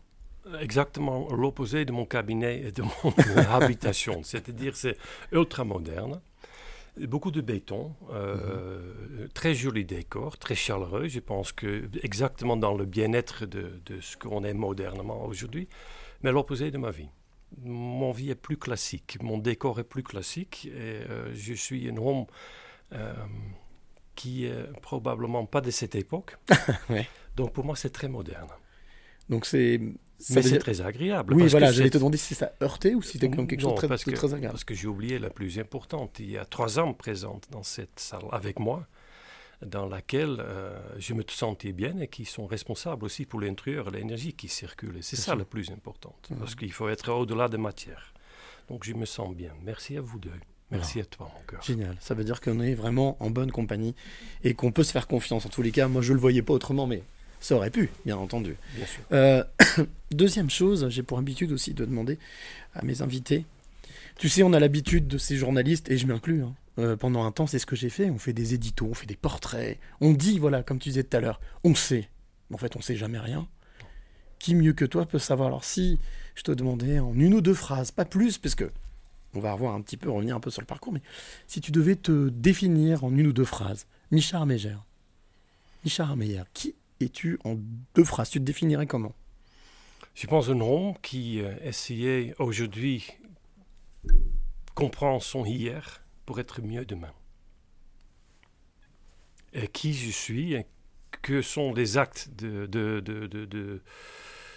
Exactement 0.60 1.34
l'opposé 1.34 1.86
de 1.86 1.92
mon 1.92 2.06
cabinet 2.06 2.62
et 2.68 2.72
de 2.72 2.84
mon 2.84 3.12
habitation. 3.50 4.22
C'est-à-dire, 4.24 4.76
c'est 4.76 4.98
ultra 5.32 5.64
moderne. 5.64 6.20
Beaucoup 6.98 7.32
de 7.32 7.42
béton, 7.42 7.94
euh, 8.12 9.28
très 9.34 9.54
joli 9.54 9.84
décor, 9.84 10.38
très 10.38 10.56
chaleureux. 10.56 11.08
Je 11.08 11.20
pense 11.20 11.52
que 11.52 11.90
exactement 12.04 12.56
dans 12.56 12.74
le 12.74 12.86
bien-être 12.86 13.46
de, 13.46 13.82
de 13.86 14.00
ce 14.00 14.16
qu'on 14.16 14.44
est 14.46 14.54
modernement 14.54 15.26
aujourd'hui, 15.26 15.68
mais 16.24 16.32
l'opposé 16.32 16.72
de 16.72 16.78
ma 16.78 16.92
vie. 16.92 17.10
Mon 17.64 18.12
vie 18.12 18.32
est 18.32 18.36
plus 18.36 18.58
classique, 18.58 19.18
mon 19.22 19.38
décor 19.38 19.80
est 19.80 19.84
plus 19.84 20.04
classique 20.04 20.68
et 20.68 21.02
euh, 21.10 21.32
je 21.34 21.54
suis 21.54 21.90
un 21.90 21.98
homme 21.98 22.26
euh, 22.94 23.14
qui 24.16 24.46
est 24.46 24.72
probablement 24.82 25.46
pas 25.46 25.62
de 25.62 25.72
cette 25.72 25.96
époque. 25.96 26.38
Ouais. 26.90 27.08
Donc 27.36 27.52
pour 27.52 27.66
moi, 27.66 27.76
c'est 27.76 27.90
très 27.90 28.08
moderne. 28.08 28.48
Donc 29.30 29.46
c'est. 29.46 29.82
Ça 30.18 30.36
Mais 30.36 30.42
veut 30.42 30.50
c'est 30.50 30.60
très 30.60 30.82
agréable. 30.82 31.34
Oui, 31.34 31.44
parce 31.44 31.52
voilà, 31.52 31.72
j'allais 31.72 31.90
te 31.90 31.98
demander 31.98 32.18
si 32.18 32.36
ça 32.36 32.54
heurtait 32.62 32.94
ou 32.94 33.02
si 33.02 33.14
c'était 33.14 33.30
comme 33.30 33.48
quelque 33.48 33.62
chose 33.62 33.74
de 33.74 33.78
très, 33.78 33.88
que, 33.88 34.26
agréable. 34.26 34.48
Parce 34.52 34.64
que 34.64 34.74
j'ai 34.74 34.88
oublié 34.88 35.20
la 35.20 35.30
plus 35.30 35.60
importante. 35.60 36.20
Il 36.20 36.32
y 36.32 36.38
a 36.38 36.46
trois 36.46 36.80
hommes 36.80 36.96
présents 36.96 37.42
dans 37.52 37.64
cette 37.64 38.00
salle 38.00 38.24
avec 38.32 38.60
moi, 38.60 38.88
dans 39.66 39.86
laquelle 39.86 40.38
euh, 40.40 40.78
je 40.98 41.14
me 41.14 41.24
sentais 41.28 41.74
bien 41.74 42.00
et 42.00 42.08
qui 42.08 42.26
sont 42.26 42.46
responsables 42.46 43.04
aussi 43.04 43.26
pour 43.26 43.42
l'intérieur, 43.42 43.92
l'énergie 43.92 44.34
qui 44.34 44.48
circule. 44.48 44.98
Et 44.98 45.02
c'est 45.02 45.16
ça 45.16 45.24
sûr. 45.24 45.36
le 45.36 45.46
plus 45.46 45.70
important. 45.72 46.16
Mhm. 46.30 46.38
Parce 46.38 46.56
qu'il 46.56 46.72
faut 46.72 46.88
être 46.90 47.12
au-delà 47.12 47.50
de 47.50 47.58
matière. 47.58 48.14
Donc 48.70 48.84
je 48.84 48.94
me 48.94 49.06
sens 49.06 49.36
bien. 49.36 49.52
Merci 49.64 49.98
à 49.98 50.02
vous 50.02 50.20
deux. 50.20 50.32
Merci 50.72 51.00
à 51.00 51.06
toi, 51.06 51.30
mon 51.34 51.42
cœur. 51.46 51.62
Génial, 51.62 51.96
ça 52.00 52.16
veut 52.16 52.24
dire 52.24 52.42
qu'on 52.42 52.60
est 52.60 52.74
vraiment 52.74 53.18
en 53.20 53.30
bonne 53.30 53.52
compagnie 53.52 53.96
et 54.44 54.56
qu'on 54.56 54.72
peut 54.72 54.84
se 54.84 54.92
faire 54.92 55.08
confiance. 55.08 55.46
En 55.46 55.50
tous 55.50 55.62
les 55.62 55.72
cas, 55.72 55.88
moi 55.88 56.02
je 56.02 56.12
le 56.12 56.20
voyais 56.20 56.42
pas 56.42 56.54
autrement, 56.54 56.88
mais 56.88 57.04
ça 57.46 57.56
aurait 57.56 57.70
pu, 57.70 57.92
bien 58.06 58.18
entendu. 58.18 58.56
Bien 58.76 58.88
sûr. 58.88 59.04
Euh, 59.12 59.44
deuxième 60.12 60.50
chose, 60.50 60.90
j'ai 60.90 61.04
pour 61.04 61.20
habitude 61.20 61.52
aussi 61.52 61.76
de 61.76 61.86
demander 61.86 62.18
à 62.74 62.84
mes 62.84 63.04
invités. 63.04 63.46
Tu 64.18 64.30
sais, 64.30 64.42
on 64.42 64.52
a 64.52 64.60
l'habitude 64.60 65.08
de 65.08 65.20
ces 65.20 65.38
journalistes, 65.38 65.92
et 65.92 65.98
je 66.00 66.08
m'inclus, 66.08 66.42
hein, 66.42 66.56
euh, 66.80 66.96
pendant 66.96 67.24
un 67.24 67.32
temps, 67.32 67.46
c'est 67.46 67.60
ce 67.60 67.68
que 67.68 67.76
j'ai 67.76 67.90
fait. 67.90 68.10
On 68.10 68.18
fait 68.18 68.34
des 68.34 68.56
éditos, 68.56 68.88
on 68.90 68.96
fait 68.96 69.06
des 69.06 69.16
portraits, 69.16 69.78
on 70.02 70.14
dit, 70.14 70.40
voilà, 70.40 70.64
comme 70.64 70.80
tu 70.80 70.90
disais 70.90 71.04
tout 71.04 71.18
à 71.18 71.20
l'heure, 71.20 71.40
on 71.64 71.76
sait. 71.76 72.10
En 72.52 72.58
fait, 72.58 72.76
on 72.76 72.82
sait 72.82 72.96
jamais 72.96 73.20
rien. 73.20 73.48
qui 74.40 74.56
mieux 74.56 74.74
que 74.74 74.86
toi 74.86 75.06
peut 75.06 75.20
savoir? 75.20 75.50
Alors 75.50 75.66
si 75.66 76.00
je 76.34 76.42
te 76.42 76.52
demandais 76.52 76.98
en 76.98 77.14
une 77.14 77.36
ou 77.36 77.42
deux 77.42 77.54
phrases, 77.54 77.92
pas 77.92 78.06
plus, 78.06 78.40
parce 78.40 78.56
que 78.56 78.72
on 79.36 79.40
va 79.40 79.54
revoir 79.54 79.76
un 79.76 79.82
petit 79.82 79.98
peu, 79.98 80.10
revenir 80.10 80.36
un 80.36 80.40
peu 80.40 80.50
sur 80.50 80.62
le 80.62 80.68
parcours, 80.68 80.94
mais 80.94 81.02
si 81.46 81.62
tu 81.62 81.72
devais 81.72 81.96
te 81.96 82.30
définir 82.30 83.04
en 83.04 83.16
une 83.16 83.28
ou 83.28 83.34
deux 83.34 83.46
phrases, 83.46 83.86
Michard 84.10 84.42
Arméger, 84.42 84.78
Michard 85.84 86.10
Arméger, 86.10 86.44
qui 86.52 86.74
es-tu 87.00 87.40
en 87.44 87.58
deux 87.96 88.04
phrases? 88.04 88.30
Tu 88.30 88.40
te 88.40 88.44
définirais 88.44 88.88
comment? 88.88 89.14
Je 90.14 90.28
pense 90.28 90.50
un 90.50 90.60
homme 90.62 90.94
qui 91.02 91.42
euh, 91.42 91.56
essayait 91.62 92.34
aujourd'hui 92.40 93.08
comprendre 94.74 95.22
son 95.22 95.46
hier 95.46 96.04
pour 96.26 96.40
être 96.40 96.62
mieux 96.62 96.86
demain. 96.86 97.14
Et 99.54 99.68
qui 99.68 99.94
je 99.94 100.12
suis, 100.12 100.54
et 100.54 100.66
que 101.22 101.42
sont 101.42 101.74
les 101.74 101.98
actes 101.98 102.30
de, 102.36 102.66
de, 102.66 103.00
de, 103.00 103.28
de 103.28 103.82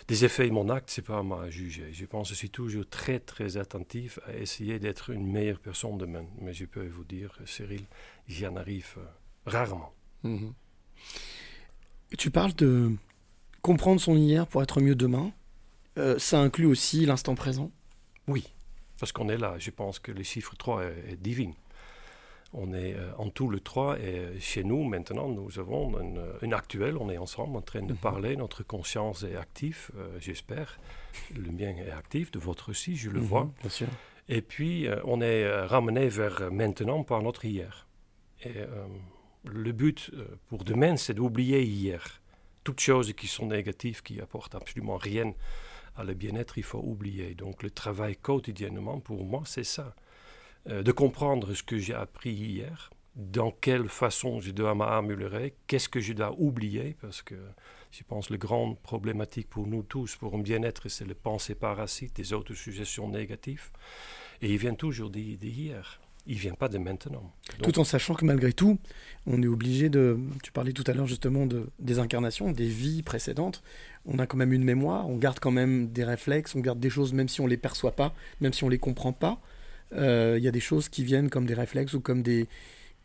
des 0.08 0.24
effets 0.24 0.48
de 0.48 0.52
mon 0.52 0.70
acte, 0.70 0.88
c'est 0.88 1.02
pas 1.02 1.18
à 1.18 1.22
moi 1.22 1.42
à 1.42 1.50
juger. 1.50 1.92
Je 1.92 2.06
pense 2.06 2.28
que 2.28 2.34
je 2.34 2.38
suis 2.38 2.50
toujours 2.50 2.88
très 2.88 3.20
très 3.20 3.58
attentif 3.58 4.18
à 4.26 4.34
essayer 4.34 4.78
d'être 4.78 5.10
une 5.10 5.30
meilleure 5.30 5.60
personne 5.60 5.98
demain. 5.98 6.24
Mais 6.40 6.54
je 6.54 6.64
peux 6.64 6.86
vous 6.86 7.04
dire, 7.04 7.38
Cyril, 7.44 7.84
j'y 8.26 8.46
en 8.46 8.56
arrive 8.56 8.94
euh, 8.96 9.04
rarement. 9.44 9.92
Mhm. 10.22 10.54
Tu 12.16 12.30
parles 12.30 12.54
de 12.54 12.92
comprendre 13.62 14.00
son 14.00 14.16
hier 14.16 14.46
pour 14.46 14.62
être 14.62 14.80
mieux 14.80 14.94
demain. 14.94 15.32
Euh, 15.98 16.18
ça 16.18 16.40
inclut 16.40 16.66
aussi 16.66 17.04
l'instant 17.06 17.34
présent 17.34 17.70
Oui, 18.28 18.46
parce 18.98 19.12
qu'on 19.12 19.28
est 19.28 19.36
là. 19.36 19.56
Je 19.58 19.70
pense 19.70 19.98
que 19.98 20.12
le 20.12 20.22
chiffre 20.22 20.54
3 20.56 20.84
est, 20.84 21.12
est 21.12 21.16
divin. 21.16 21.50
On 22.54 22.72
est 22.72 22.94
euh, 22.94 23.10
en 23.18 23.28
tout 23.28 23.48
le 23.50 23.60
3 23.60 23.98
et 23.98 24.40
chez 24.40 24.64
nous 24.64 24.82
maintenant 24.84 25.28
nous 25.28 25.58
avons 25.58 26.00
une, 26.00 26.22
une 26.40 26.54
actuelle, 26.54 26.96
on 26.96 27.10
est 27.10 27.18
ensemble 27.18 27.56
en 27.56 27.60
train 27.62 27.82
de 27.82 27.92
Mhm. 27.92 27.98
parler, 27.98 28.36
notre 28.36 28.62
conscience 28.62 29.22
est 29.22 29.36
active, 29.36 29.90
euh, 29.98 30.16
j'espère. 30.18 30.78
Le 31.36 31.50
mien 31.50 31.74
est 31.76 31.90
actif, 31.90 32.30
de 32.30 32.38
votre 32.38 32.70
aussi, 32.70 32.96
je 32.96 33.10
le 33.10 33.20
Mhm, 33.20 33.26
vois. 33.26 33.50
Bien 33.60 33.70
sûr. 33.70 33.88
Et 34.30 34.40
puis 34.40 34.86
on 35.04 35.20
est 35.20 35.48
ramené 35.66 36.08
vers 36.08 36.50
maintenant 36.52 37.02
par 37.02 37.22
notre 37.22 37.44
hier. 37.44 37.86
Et 38.44 38.52
le 39.52 39.72
but 39.72 40.10
euh, 40.14 40.26
pour 40.48 40.64
demain 40.64 40.96
c'est 40.96 41.14
d'oublier 41.14 41.62
hier. 41.62 42.20
Toutes 42.64 42.80
choses 42.80 43.12
qui 43.14 43.26
sont 43.26 43.46
négatives, 43.46 44.02
qui 44.02 44.20
apportent 44.20 44.54
absolument 44.54 44.96
rien 44.96 45.32
à 45.96 46.04
le 46.04 46.14
bien-être, 46.14 46.58
il 46.58 46.64
faut 46.64 46.82
oublier. 46.84 47.34
Donc 47.34 47.62
le 47.62 47.70
travail 47.70 48.16
quotidiennement 48.16 49.00
pour 49.00 49.24
moi 49.24 49.42
c'est 49.46 49.64
ça. 49.64 49.94
Euh, 50.68 50.82
de 50.82 50.92
comprendre 50.92 51.54
ce 51.54 51.62
que 51.62 51.78
j'ai 51.78 51.94
appris 51.94 52.30
hier, 52.32 52.90
dans 53.14 53.50
quelle 53.50 53.88
façon 53.88 54.40
je 54.40 54.52
dois 54.52 54.74
m'améliorer, 54.74 55.54
qu'est-ce 55.66 55.88
que 55.88 56.00
je 56.00 56.12
dois 56.12 56.34
oublier, 56.38 56.96
parce 57.00 57.22
que 57.22 57.36
je 57.90 58.02
pense 58.04 58.28
que 58.28 58.34
la 58.34 58.38
grande 58.38 58.78
problématique 58.80 59.48
pour 59.48 59.66
nous 59.66 59.82
tous, 59.82 60.14
pour 60.16 60.34
un 60.34 60.40
bien-être, 60.40 60.88
c'est 60.88 61.06
le 61.06 61.14
pensée 61.14 61.54
parasite, 61.54 62.14
des 62.14 62.32
autosuggestions 62.32 63.08
négatives. 63.08 63.70
Et 64.42 64.52
il 64.52 64.58
vient 64.58 64.74
toujours 64.74 65.10
d'hi- 65.10 65.36
d'hier. 65.36 66.00
Il 66.28 66.34
ne 66.36 66.40
vient 66.40 66.54
pas 66.54 66.68
de 66.68 66.76
maintenant. 66.78 67.32
Donc, 67.58 67.72
Tout 67.72 67.80
en 67.80 67.84
sachant 67.84 68.14
que 68.14 68.24
malgré 68.24 68.52
tout, 68.52 68.78
on 69.26 69.42
est 69.42 69.46
obligé 69.46 69.88
de. 69.88 70.18
Tu 70.42 70.52
parlais 70.52 70.72
tout 70.74 70.84
à 70.86 70.92
l'heure 70.92 71.06
justement 71.06 71.46
de, 71.46 71.70
des 71.78 71.98
incarnations, 71.98 72.52
des 72.52 72.68
vies 72.68 73.02
précédentes. 73.02 73.62
On 74.04 74.18
a 74.18 74.26
quand 74.26 74.36
même 74.36 74.52
une 74.52 74.62
mémoire, 74.64 75.08
on 75.08 75.16
garde 75.16 75.38
quand 75.40 75.50
même 75.50 75.88
des 75.88 76.04
réflexes, 76.04 76.54
on 76.54 76.60
garde 76.60 76.78
des 76.80 76.90
choses 76.90 77.14
même 77.14 77.28
si 77.28 77.40
on 77.40 77.46
les 77.46 77.56
perçoit 77.56 77.92
pas, 77.96 78.14
même 78.40 78.52
si 78.52 78.62
on 78.62 78.68
les 78.68 78.78
comprend 78.78 79.12
pas. 79.14 79.40
Euh, 79.94 80.34
Il 80.38 80.44
y 80.44 80.48
a 80.48 80.50
des 80.52 80.60
choses 80.60 80.88
qui 80.90 81.02
viennent 81.02 81.30
comme 81.30 81.46
des 81.46 81.54
réflexes 81.54 81.94
ou 81.94 82.00
comme 82.00 82.22
des 82.22 82.46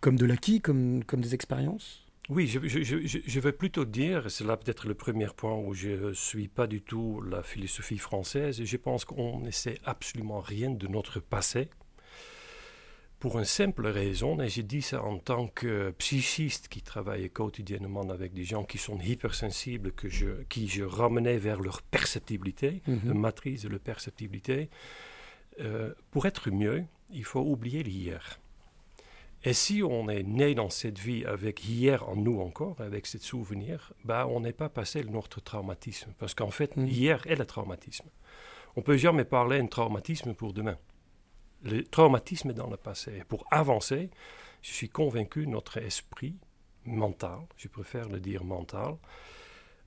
comme 0.01 0.17
de 0.17 0.25
l'acquis, 0.25 0.59
comme, 0.59 1.01
comme 1.05 1.21
des 1.21 1.33
expériences? 1.33 2.01
Oui, 2.29 2.47
je, 2.47 2.59
je, 2.67 2.83
je, 2.83 3.05
je- 3.07 3.19
je 3.25 3.39
vais 3.39 3.53
plutôt 3.53 3.85
dire, 3.85 4.29
c'est 4.29 4.43
là 4.45 4.57
peut-être 4.57 4.85
le 4.87 4.93
premier 4.95 5.27
point 5.27 5.55
où 5.57 5.73
je 5.73 5.89
ne 6.09 6.13
suis 6.13 6.49
pas 6.49 6.67
du 6.67 6.81
tout 6.81 7.21
la 7.21 7.41
philosophie 7.41 7.97
française, 7.97 8.61
je 8.63 8.77
pense 8.77 9.05
qu'on 9.05 9.39
ne 9.39 9.51
sait 9.51 9.79
absolument 9.85 10.41
rien 10.41 10.69
de 10.71 10.87
notre 10.87 11.21
passé. 11.21 11.69
Pour 13.23 13.39
une 13.39 13.45
simple 13.45 13.87
raison, 13.87 14.37
et 14.41 14.49
je 14.49 14.61
dis 14.61 14.81
ça 14.81 15.01
en 15.01 15.17
tant 15.17 15.47
que 15.47 15.91
psychiste 15.91 16.67
qui 16.67 16.81
travaille 16.81 17.29
quotidiennement 17.29 18.01
avec 18.09 18.33
des 18.33 18.43
gens 18.43 18.65
qui 18.65 18.77
sont 18.77 18.99
hypersensibles, 18.99 19.93
que 19.93 20.09
je, 20.09 20.43
qui 20.49 20.67
je 20.67 20.83
ramenais 20.83 21.37
vers 21.37 21.61
leur 21.61 21.81
perceptibilité, 21.83 22.81
Mhm. 22.85 22.99
la 23.05 23.13
matrice 23.13 23.61
de 23.63 23.69
leur 23.69 23.79
perceptibilité. 23.79 24.69
Euh, 25.61 25.93
pour 26.11 26.25
être 26.25 26.51
mieux, 26.51 26.83
il 27.13 27.23
faut 27.23 27.39
oublier 27.39 27.81
l'hier. 27.81 28.41
Et 29.45 29.53
si 29.53 29.81
on 29.83 30.09
est 30.09 30.23
né 30.23 30.53
dans 30.53 30.69
cette 30.69 30.99
vie 30.99 31.23
avec 31.23 31.63
hier 31.65 32.05
en 32.09 32.17
nous 32.17 32.41
encore, 32.41 32.81
avec 32.81 33.07
ce 33.07 33.19
souvenir, 33.19 33.93
bah, 34.03 34.27
on 34.29 34.41
n'est 34.41 34.51
pas 34.51 34.67
passé 34.67 35.01
notre 35.05 35.39
traumatisme. 35.39 36.11
Parce 36.19 36.33
qu'en 36.33 36.49
fait, 36.51 36.75
Mhm. 36.75 36.87
hier 36.87 37.25
est 37.27 37.37
le 37.37 37.45
traumatisme. 37.45 38.09
On 38.75 38.81
peut 38.81 38.97
jamais 38.97 39.23
parler 39.23 39.59
d'un 39.59 39.67
traumatisme 39.67 40.33
pour 40.33 40.51
demain. 40.51 40.77
Le 41.63 41.83
traumatisme 41.83 42.49
est 42.49 42.55
dans 42.55 42.69
le 42.69 42.77
passé. 42.77 43.23
Pour 43.27 43.45
avancer, 43.51 44.09
je 44.61 44.71
suis 44.71 44.89
convaincu 44.89 45.47
notre 45.47 45.77
esprit 45.77 46.35
mental, 46.85 47.39
je 47.57 47.67
préfère 47.67 48.09
le 48.09 48.19
dire 48.19 48.43
mental, 48.43 48.95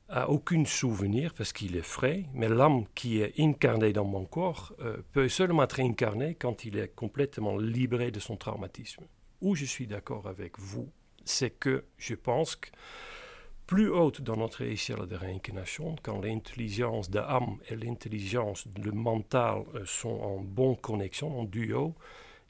a 0.08 0.30
aucun 0.30 0.64
souvenir 0.64 1.34
parce 1.34 1.52
qu'il 1.52 1.76
est 1.76 1.82
frais, 1.82 2.26
mais 2.32 2.48
l'âme 2.48 2.84
qui 2.94 3.20
est 3.20 3.38
incarnée 3.40 3.92
dans 3.92 4.04
mon 4.04 4.24
corps 4.24 4.72
euh, 4.80 4.98
peut 5.12 5.28
seulement 5.28 5.64
être 5.64 5.80
incarnée 5.80 6.36
quand 6.36 6.64
il 6.64 6.78
est 6.78 6.94
complètement 6.94 7.56
libéré 7.58 8.10
de 8.10 8.20
son 8.20 8.36
traumatisme. 8.36 9.04
Où 9.40 9.54
je 9.54 9.64
suis 9.64 9.86
d'accord 9.86 10.28
avec 10.28 10.58
vous, 10.58 10.90
c'est 11.24 11.50
que 11.50 11.84
je 11.98 12.14
pense 12.14 12.56
que 12.56 12.70
plus 13.66 13.90
haute 13.90 14.22
dans 14.22 14.36
notre 14.36 14.62
échelle 14.62 15.06
de 15.06 15.16
réincarnation, 15.16 15.96
quand 16.02 16.20
l'intelligence 16.20 17.10
de 17.10 17.18
l'âme 17.18 17.58
et 17.68 17.76
l'intelligence 17.76 18.68
du 18.68 18.92
mental 18.92 19.64
euh, 19.74 19.84
sont 19.84 20.20
en 20.20 20.40
bonne 20.40 20.76
connexion, 20.76 21.40
en 21.40 21.44
duo, 21.44 21.94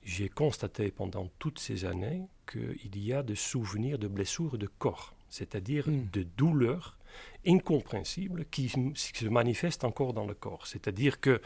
j'ai 0.02 0.28
constaté 0.28 0.90
pendant 0.90 1.28
toutes 1.38 1.58
ces 1.58 1.84
années 1.84 2.22
qu'il 2.50 2.98
y 2.98 3.12
a 3.12 3.22
des 3.22 3.34
souvenirs 3.34 3.98
de 3.98 4.08
blessures 4.08 4.58
de 4.58 4.68
corps, 4.78 5.14
c'est-à-dire 5.28 5.88
Mm. 5.88 6.08
de 6.12 6.22
douleurs 6.22 6.98
incompréhensibles 7.46 8.44
qui 8.50 8.68
se 8.68 9.26
manifestent 9.26 9.84
encore 9.84 10.12
dans 10.12 10.26
le 10.26 10.34
corps. 10.34 10.66
C'est-à-dire 10.66 11.20
que 11.20 11.40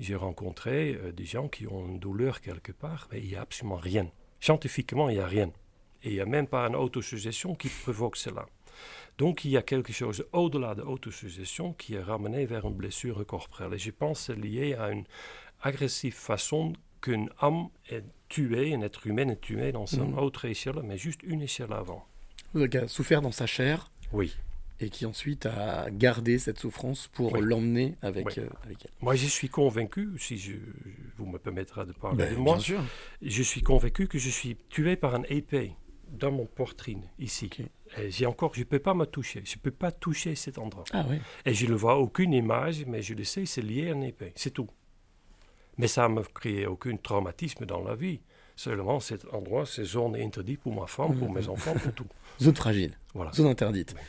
j'ai 0.00 0.14
rencontré 0.14 0.94
euh, 0.94 1.12
des 1.12 1.24
gens 1.24 1.48
qui 1.48 1.66
ont 1.66 1.86
une 1.86 1.98
douleur 1.98 2.40
quelque 2.40 2.72
part, 2.72 3.08
mais 3.12 3.20
il 3.20 3.28
n'y 3.28 3.36
a 3.36 3.42
absolument 3.42 3.76
rien. 3.76 4.10
Scientifiquement, 4.40 5.08
il 5.08 5.16
n'y 5.16 5.22
a 5.22 5.26
rien. 5.26 5.52
Et 6.02 6.10
il 6.10 6.14
n'y 6.14 6.20
a 6.20 6.26
même 6.26 6.46
pas 6.46 6.66
une 6.66 6.76
autosuggestion 6.76 7.54
qui 7.54 7.68
provoque 7.68 8.16
cela. 8.16 8.46
Donc 9.18 9.44
il 9.44 9.52
y 9.52 9.56
a 9.56 9.62
quelque 9.62 9.92
chose 9.92 10.24
au-delà 10.32 10.74
de 10.74 10.82
l'autosuggestion 10.82 11.72
qui 11.74 11.94
est 11.94 12.02
ramené 12.02 12.46
vers 12.46 12.66
une 12.66 12.74
blessure 12.74 13.24
corporelle. 13.26 13.74
Et 13.74 13.78
je 13.78 13.90
pense 13.90 14.26
que 14.26 14.34
c'est 14.34 14.40
lié 14.40 14.74
à 14.74 14.90
une 14.90 15.04
agressive 15.62 16.14
façon 16.14 16.72
qu'une 17.00 17.30
âme 17.40 17.68
est 17.90 18.04
tuée, 18.28 18.74
un 18.74 18.80
être 18.80 19.06
humain 19.06 19.28
est 19.28 19.40
tué 19.40 19.70
dans 19.72 19.86
une 19.86 20.12
Mhm. 20.12 20.18
autre 20.18 20.44
échelle, 20.46 20.80
mais 20.82 20.98
juste 20.98 21.22
une 21.22 21.42
échelle 21.42 21.72
avant. 21.72 22.04
Qui 22.54 22.76
a 22.78 22.88
souffert 22.88 23.20
dans 23.22 23.32
sa 23.32 23.46
chair 23.46 23.90
Oui. 24.12 24.34
et 24.80 24.88
qui 24.90 25.06
ensuite 25.06 25.46
a 25.46 25.88
gardé 25.90 26.38
cette 26.38 26.58
souffrance 26.58 27.06
pour 27.08 27.34
Oui. 27.34 27.40
l'emmener 27.42 27.94
avec, 28.02 28.26
Oui. 28.26 28.32
euh, 28.38 28.48
avec 28.64 28.84
elle. 28.84 28.90
Moi, 29.00 29.14
je 29.14 29.26
suis 29.26 29.48
convaincu, 29.48 30.10
si 30.18 30.36
je, 30.38 30.56
vous 31.16 31.26
me 31.26 31.38
permettrez 31.38 31.86
de 31.86 31.92
parler 31.92 32.16
Ben, 32.16 32.34
de 32.34 32.38
moi, 32.38 32.54
bien 32.56 32.62
sûr. 32.64 32.82
je 33.22 33.42
suis 33.42 33.62
convaincu 33.62 34.08
que 34.08 34.18
je 34.18 34.30
suis 34.30 34.56
tué 34.70 34.96
par 34.96 35.14
un 35.14 35.22
épée 35.28 35.72
dans 36.14 36.30
mon 36.32 36.46
poitrine, 36.46 37.02
ici. 37.18 37.46
Ok. 37.52 37.60
Et 37.98 38.10
j'ai 38.10 38.26
encore, 38.26 38.52
je 38.54 38.60
ne 38.60 38.64
peux 38.64 38.78
pas 38.78 38.94
me 38.94 39.04
toucher, 39.06 39.42
je 39.44 39.56
ne 39.56 39.60
peux 39.60 39.70
pas 39.70 39.92
toucher 39.92 40.34
cet 40.34 40.58
endroit. 40.58 40.84
Ah 40.92 41.04
oui. 41.08 41.18
Et 41.44 41.54
je 41.54 41.66
ne 41.66 41.74
vois 41.74 41.96
aucune 41.98 42.32
image, 42.32 42.84
mais 42.86 43.02
je 43.02 43.14
le 43.14 43.24
sais, 43.24 43.46
c'est 43.46 43.62
lié 43.62 43.88
à 43.88 43.92
une 43.92 44.02
épée, 44.02 44.32
c'est 44.34 44.50
tout. 44.52 44.68
Mais 45.78 45.86
ça 45.88 46.08
ne 46.08 46.14
m'a 46.14 46.22
créé 46.22 46.66
aucun 46.66 46.96
traumatisme 46.96 47.66
dans 47.66 47.82
la 47.82 47.94
vie. 47.94 48.20
Seulement, 48.56 49.00
cet 49.00 49.26
endroit, 49.32 49.66
cette 49.66 49.86
zone 49.86 50.14
est 50.14 50.24
interdite 50.24 50.60
pour 50.60 50.72
ma 50.74 50.86
femme, 50.86 51.18
pour 51.18 51.30
mes 51.32 51.48
enfants, 51.48 51.74
pour 51.74 51.92
tout. 51.92 52.06
Zone 52.40 52.54
fragile, 52.54 52.96
Voilà. 53.12 53.32
zone 53.32 53.46
interdite. 53.48 53.94
Oui. 53.96 54.02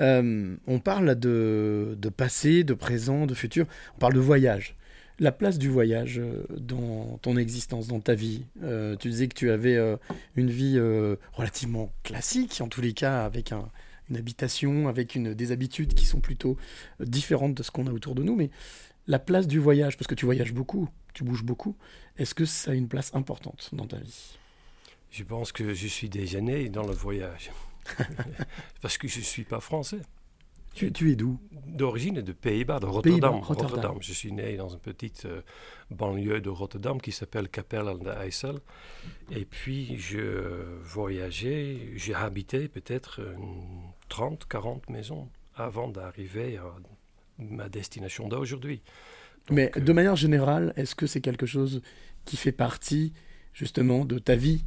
Euh, 0.00 0.56
on 0.66 0.78
parle 0.78 1.14
de, 1.14 1.94
de 1.98 2.08
passé, 2.08 2.64
de 2.64 2.72
présent, 2.72 3.26
de 3.26 3.34
futur. 3.34 3.66
On 3.96 3.98
parle 3.98 4.14
de 4.14 4.20
voyage. 4.20 4.74
La 5.22 5.30
place 5.30 5.56
du 5.58 5.68
voyage 5.68 6.18
euh, 6.18 6.44
dans 6.58 7.16
ton 7.22 7.36
existence, 7.36 7.86
dans 7.86 8.00
ta 8.00 8.14
vie. 8.14 8.44
Euh, 8.64 8.96
tu 8.96 9.08
disais 9.08 9.28
que 9.28 9.34
tu 9.36 9.50
avais 9.52 9.76
euh, 9.76 9.96
une 10.34 10.50
vie 10.50 10.74
euh, 10.76 11.14
relativement 11.32 11.92
classique, 12.02 12.60
en 12.60 12.66
tous 12.68 12.80
les 12.80 12.92
cas, 12.92 13.24
avec 13.24 13.52
un- 13.52 13.70
une 14.10 14.16
habitation, 14.16 14.88
avec 14.88 15.14
une, 15.14 15.32
des 15.32 15.52
habitudes 15.52 15.94
qui 15.94 16.06
sont 16.06 16.18
plutôt 16.20 16.56
différentes 16.98 17.54
de 17.54 17.62
ce 17.62 17.70
qu'on 17.70 17.86
a 17.86 17.92
autour 17.92 18.16
de 18.16 18.24
nous. 18.24 18.34
Mais 18.34 18.50
la 19.06 19.20
place 19.20 19.46
du 19.46 19.60
voyage, 19.60 19.96
parce 19.96 20.08
que 20.08 20.16
tu 20.16 20.24
voyages 20.26 20.52
beaucoup, 20.52 20.88
tu 21.14 21.22
bouges 21.22 21.44
beaucoup, 21.44 21.76
est-ce 22.18 22.34
que 22.34 22.44
ça 22.44 22.72
a 22.72 22.74
une 22.74 22.88
place 22.88 23.14
importante 23.14 23.70
dans 23.72 23.86
ta 23.86 23.98
vie? 23.98 24.36
Je 25.12 25.22
pense 25.22 25.52
que 25.52 25.72
je 25.72 25.86
suis 25.86 26.08
déjà 26.08 26.40
né 26.40 26.68
dans 26.68 26.86
le 26.86 26.94
voyage. 26.94 27.52
Parce 28.80 28.96
que 28.98 29.06
je 29.08 29.18
ne 29.18 29.24
suis 29.24 29.44
pas 29.44 29.60
français. 29.60 29.98
Tu, 30.74 30.92
tu 30.92 31.10
es 31.12 31.16
d'où? 31.16 31.38
D'origine 31.66 32.20
de 32.20 32.32
Pays-Bas, 32.32 32.80
de 32.80 32.86
Rotterdam. 32.86 33.36
Rotterdam. 33.36 33.96
Je 34.00 34.12
suis 34.12 34.32
né 34.32 34.56
dans 34.56 34.68
une 34.68 34.78
petite 34.78 35.24
euh, 35.24 35.40
banlieue 35.90 36.40
de 36.40 36.50
Rotterdam 36.50 37.00
qui 37.00 37.12
s'appelle 37.12 37.48
Capelle 37.48 37.88
aan 37.88 37.98
de 37.98 38.10
IJssel. 38.26 38.56
Et 39.30 39.44
puis, 39.44 39.96
je 39.98 40.18
euh, 40.18 40.78
voyageais, 40.82 41.92
j'ai 41.96 42.14
habité 42.14 42.68
peut-être 42.68 43.20
une 43.20 43.92
30, 44.08 44.46
40 44.48 44.90
maisons 44.90 45.28
avant 45.54 45.88
d'arriver 45.88 46.58
à 46.58 46.64
ma 47.38 47.68
destination 47.68 48.28
d'aujourd'hui. 48.28 48.82
Mais 49.50 49.70
euh, 49.76 49.80
de 49.80 49.92
manière 49.92 50.16
générale, 50.16 50.72
est-ce 50.76 50.94
que 50.94 51.06
c'est 51.06 51.20
quelque 51.20 51.46
chose 51.46 51.82
qui 52.24 52.36
fait 52.36 52.52
partie 52.52 53.12
justement 53.52 54.04
de 54.04 54.18
ta 54.18 54.36
vie? 54.36 54.64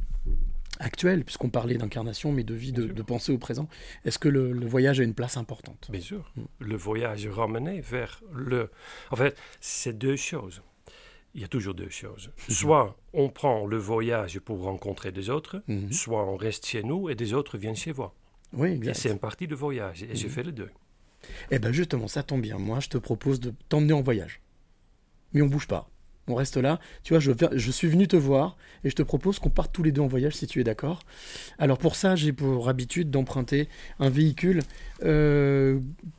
Actuelle, 0.80 1.24
puisqu'on 1.24 1.48
parlait 1.50 1.76
d'incarnation, 1.76 2.32
mais 2.32 2.44
de 2.44 2.54
vie, 2.54 2.72
de, 2.72 2.84
de 2.86 3.02
pensée 3.02 3.32
au 3.32 3.38
présent 3.38 3.68
Est-ce 4.04 4.18
que 4.18 4.28
le, 4.28 4.52
le 4.52 4.66
voyage 4.66 5.00
a 5.00 5.04
une 5.04 5.14
place 5.14 5.36
importante? 5.36 5.88
Bien 5.90 6.00
sûr, 6.00 6.30
Mm. 6.36 6.42
le 6.60 6.76
voyage 6.76 7.26
ramené 7.28 7.80
vers 7.80 8.22
le... 8.32 8.70
En 9.10 9.16
fait, 9.16 9.36
c'est 9.60 9.96
deux 9.96 10.16
choses. 10.16 10.62
Il 11.34 11.42
y 11.42 11.44
a 11.44 11.48
toujours 11.48 11.74
deux 11.74 11.90
choses. 11.90 12.30
Soit 12.48 12.96
on 13.12 13.28
prend 13.28 13.66
le 13.66 13.76
voyage 13.76 14.38
pour 14.40 14.62
rencontrer 14.62 15.12
des 15.12 15.28
autres, 15.30 15.62
Mhm. 15.68 15.92
soit 15.92 16.24
on 16.24 16.36
reste 16.36 16.64
chez 16.66 16.82
nous 16.82 17.10
et 17.10 17.14
des 17.14 17.34
autres 17.34 17.58
viennent 17.58 17.76
chez 17.76 17.92
moi. 17.92 18.14
Oui, 18.52 18.70
Et 18.70 18.72
exact. 18.74 18.94
c'est 18.94 19.10
une 19.10 19.18
partie 19.18 19.46
du 19.46 19.54
voyage. 19.54 20.02
Et 20.02 20.14
j'ai 20.14 20.28
Mhm. 20.28 20.32
fait 20.32 20.42
les 20.44 20.52
deux. 20.52 20.70
Eh 21.50 21.58
bien 21.58 21.72
justement, 21.72 22.08
ça 22.08 22.22
tombe 22.22 22.40
bien. 22.40 22.58
Moi, 22.58 22.80
je 22.80 22.88
te 22.88 22.98
propose 22.98 23.40
de 23.40 23.52
t'emmener 23.68 23.92
en 23.92 24.00
voyage. 24.02 24.40
Mais 25.32 25.42
on 25.42 25.46
bouge 25.46 25.66
pas. 25.66 25.90
On 26.28 26.34
reste 26.34 26.56
là. 26.56 26.80
Tu 27.04 27.12
vois, 27.12 27.20
je, 27.20 27.30
je 27.52 27.70
suis 27.70 27.86
venu 27.88 28.08
te 28.08 28.16
voir 28.16 28.56
et 28.84 28.90
je 28.90 28.94
te 28.96 29.02
propose 29.02 29.38
qu'on 29.38 29.50
parte 29.50 29.72
tous 29.72 29.82
les 29.84 29.92
deux 29.92 30.00
en 30.00 30.08
voyage 30.08 30.34
si 30.34 30.46
tu 30.48 30.60
es 30.60 30.64
d'accord. 30.64 31.00
Alors 31.58 31.78
pour 31.78 31.94
ça, 31.96 32.16
j'ai 32.16 32.32
pour 32.32 32.68
habitude 32.68 33.10
d'emprunter 33.10 33.68
un 34.00 34.10
véhicule 34.10 34.60
euh, 35.04 35.78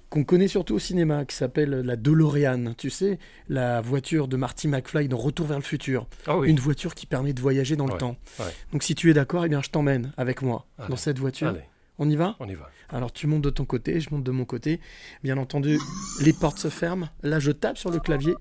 qu'on 0.09 0.23
connaît 0.23 0.47
surtout 0.47 0.75
au 0.75 0.79
cinéma, 0.79 1.25
qui 1.25 1.35
s'appelle 1.35 1.71
la 1.71 1.95
DeLorean. 1.97 2.73
Tu 2.77 2.89
sais, 2.89 3.19
la 3.49 3.81
voiture 3.81 4.27
de 4.29 4.37
Marty 4.37 4.67
McFly 4.69 5.09
dans 5.09 5.17
Retour 5.17 5.47
vers 5.47 5.57
le 5.57 5.63
futur. 5.63 6.07
Ah 6.25 6.37
oui, 6.37 6.49
Une 6.49 6.59
voiture 6.59 6.95
qui 6.95 7.05
permet 7.05 7.33
de 7.33 7.41
voyager 7.41 7.75
dans 7.75 7.87
le 7.87 7.97
temps. 7.97 8.15
ouais. 8.39 8.45
Donc 8.71 8.83
si 8.83 8.95
tu 8.95 9.09
es 9.09 9.13
d'accord, 9.13 9.43
eh 9.45 9.49
bien 9.49 9.61
je 9.61 9.69
t'emmène 9.69 10.13
avec 10.15 10.41
moi 10.41 10.65
Allez. 10.77 10.89
dans 10.89 10.95
cette 10.95 11.19
voiture. 11.19 11.49
allez, 11.49 11.63
On 11.97 12.09
y 12.09 12.15
va? 12.15 12.37
On 12.39 12.47
y 12.47 12.55
va. 12.55 12.69
alors 12.89 13.11
tu 13.11 13.27
montes 13.27 13.41
de 13.43 13.49
ton 13.49 13.65
côté, 13.65 13.99
je 13.99 14.09
monte 14.11 14.23
de 14.23 14.31
mon 14.31 14.45
côté. 14.45 14.79
Bien 15.23 15.37
entendu, 15.37 15.77
les 16.21 16.31
portes 16.31 16.59
se 16.59 16.69
ferment. 16.69 17.09
Là, 17.23 17.39
je 17.39 17.51
tape 17.51 17.77
sur 17.77 17.91
le 17.91 17.99
clavier 17.99 18.35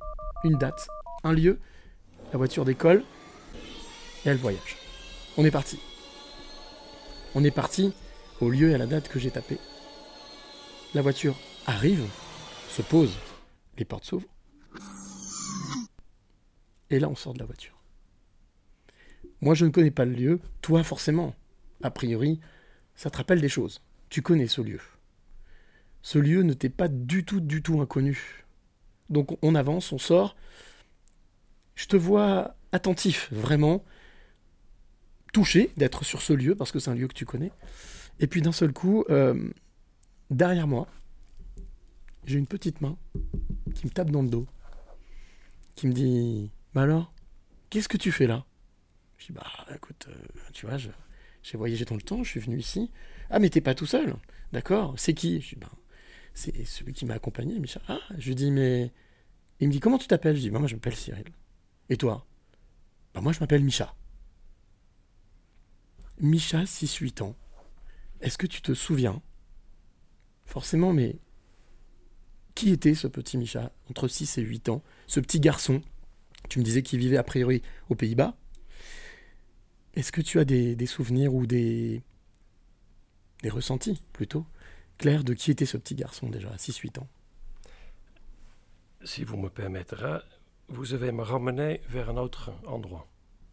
une 0.44 0.58
date, 0.58 0.87
un 1.25 1.32
lieu. 1.32 1.61
La 2.32 2.38
voiture 2.38 2.64
décolle 2.64 3.04
et 4.25 4.28
elle 4.28 4.37
voyage. 4.37 4.76
On 5.37 5.44
est 5.44 5.50
parti. 5.50 5.78
On 7.35 7.44
est 7.44 7.50
parti 7.50 7.92
au 8.40 8.50
lieu 8.50 8.70
et 8.70 8.75
à 8.75 8.78
la 8.78 8.87
date 8.87 9.08
que 9.08 9.18
j'ai 9.18 9.30
tapé. 9.30 9.58
La 10.94 11.02
voiture 11.02 11.37
arrive, 11.66 12.06
se 12.70 12.82
pose, 12.82 13.16
les 13.78 13.85
portes 13.85 14.04
s'ouvrent. 14.04 14.28
Et 16.90 16.99
là, 16.99 17.08
on 17.08 17.16
sort 17.16 17.35
de 17.35 17.38
la 17.38 17.44
voiture. 17.44 17.76
Moi, 19.40 19.54
je 19.54 19.66
ne 19.66 19.70
connais 19.70 19.90
pas 19.90 20.04
le 20.04 20.12
lieu. 20.12 20.40
Toi, 20.62 20.82
forcément. 20.82 21.35
A 21.82 21.90
priori, 21.90 22.40
ça 22.94 23.11
te 23.11 23.18
rappelle 23.18 23.40
des 23.40 23.49
choses. 23.49 23.82
Tu 24.08 24.23
connais 24.23 24.46
ce 24.46 24.61
lieu. 24.61 24.80
Ce 26.02 26.18
lieu 26.18 26.42
ne 26.42 26.52
t'est 26.52 26.70
pas 26.70 26.88
du 26.88 27.25
tout, 27.25 27.40
du 27.40 27.62
tout 27.62 27.80
inconnu. 27.80 28.44
Donc 29.11 29.37
on 29.42 29.54
avance, 29.54 29.92
on 29.92 29.99
sort. 29.99 30.37
Je 31.76 31.87
te 31.87 31.97
vois 31.97 32.56
attentif, 32.73 33.28
vraiment 33.30 33.85
touché 35.33 35.71
d'être 35.76 36.04
sur 36.04 36.23
ce 36.23 36.33
lieu, 36.33 36.54
parce 36.56 36.73
que 36.73 36.78
c'est 36.78 36.90
un 36.90 36.95
lieu 36.95 37.06
que 37.06 37.14
tu 37.14 37.26
connais. 37.26 37.52
Et 38.18 38.26
puis 38.26 38.40
d'un 38.40 38.52
seul 38.52 38.73
coup, 38.73 39.04
euh, 39.11 39.50
derrière 40.30 40.66
moi, 40.66 40.88
j'ai 42.25 42.38
une 42.38 42.47
petite 42.47 42.80
main 42.80 42.97
qui 43.75 43.87
me 43.87 43.90
tape 43.90 44.11
dans 44.11 44.23
le 44.23 44.28
dos, 44.28 44.47
qui 45.75 45.87
me 45.87 45.92
dit 45.92 46.50
Bah 46.75 46.83
alors, 46.83 47.12
qu'est-ce 47.68 47.88
que 47.88 47.99
tu 47.99 48.11
fais 48.11 48.26
là? 48.26 48.47
Je 49.18 49.26
dis 49.26 49.33
Bah 49.33 49.47
écoute, 49.75 50.06
euh, 50.09 50.14
tu 50.54 50.66
vois, 50.66 50.78
j'ai 50.78 51.59
voyagé 51.59 51.85
dans 51.85 51.95
le 51.95 52.02
temps, 52.02 52.25
je 52.25 52.30
suis 52.30 52.40
venu 52.40 52.59
ici. 52.59 52.90
Ah, 53.28 53.38
mais 53.38 53.50
t'es 53.50 53.61
pas 53.61 53.75
tout 53.75 53.87
seul, 53.87 54.16
d'accord 54.52 54.95
C'est 54.97 55.12
qui? 55.12 55.42
Je 55.42 55.50
dis 55.50 55.56
Ben, 55.56 55.71
c'est 56.33 56.64
celui 56.64 56.95
qui 56.95 57.04
m'a 57.04 57.14
accompagné, 57.14 57.59
Micha. 57.59 57.80
Ah, 57.88 58.00
je 58.16 58.28
lui 58.28 58.35
dis 58.35 58.50
Mais. 58.50 58.92
Il 59.61 59.68
me 59.68 59.73
dit 59.73 59.80
Comment 59.80 59.99
tu 59.99 60.06
t'appelles? 60.06 60.37
Je 60.37 60.40
dis 60.40 60.50
moi 60.50 60.66
je 60.66 60.75
m'appelle 60.75 60.97
Cyril. 60.97 61.26
Et 61.88 61.96
toi? 61.96 62.26
Ben, 63.14 63.20
moi 63.20 63.32
je 63.32 63.40
m'appelle 63.40 63.64
Micha. 63.64 63.94
Micha, 66.20 66.64
6-8 66.64 67.22
ans. 67.22 67.36
Est-ce 68.20 68.38
que 68.38 68.46
tu 68.46 68.62
te 68.62 68.75
souviens? 68.75 69.22
Forcément, 70.46 70.92
mais. 70.92 71.16
Qui 72.54 72.70
était 72.70 72.94
ce 72.94 73.06
petit 73.06 73.36
Micha, 73.36 73.70
entre 73.90 74.08
6 74.08 74.38
et 74.38 74.42
8 74.42 74.70
ans? 74.70 74.82
Ce 75.06 75.20
petit 75.20 75.40
garçon? 75.40 75.82
Tu 76.49 76.58
me 76.58 76.64
disais 76.64 76.82
qu'il 76.82 76.99
vivait 76.99 77.18
a 77.18 77.22
priori 77.22 77.62
aux 77.90 77.94
Pays-Bas. 77.94 78.34
Est-ce 79.94 80.12
que 80.12 80.20
tu 80.20 80.38
as 80.38 80.44
des, 80.44 80.86
souvenirs 80.86 81.34
ou 81.34 81.46
des, 81.46 82.02
des 83.42 83.50
ressentis, 83.50 84.02
plutôt, 84.12 84.46
clairs 84.99 85.25
de 85.25 85.34
qui 85.34 85.50
était 85.50 85.66
ce 85.66 85.76
petit 85.76 85.94
garçon 85.94 86.28
déjà, 86.28 86.50
à 86.50 86.56
6-8 86.56 87.00
ans? 87.00 87.08
Si 89.04 89.25
vous 89.25 89.36
me 89.36 89.50
permettrez, 89.50 90.18
vous 90.68 90.94
allez 90.94 91.12
me 91.12 91.22
ramener 91.22 91.80
vers 91.88 92.10
un 92.10 92.16
autre 92.16 92.52
endroit. 92.66 93.06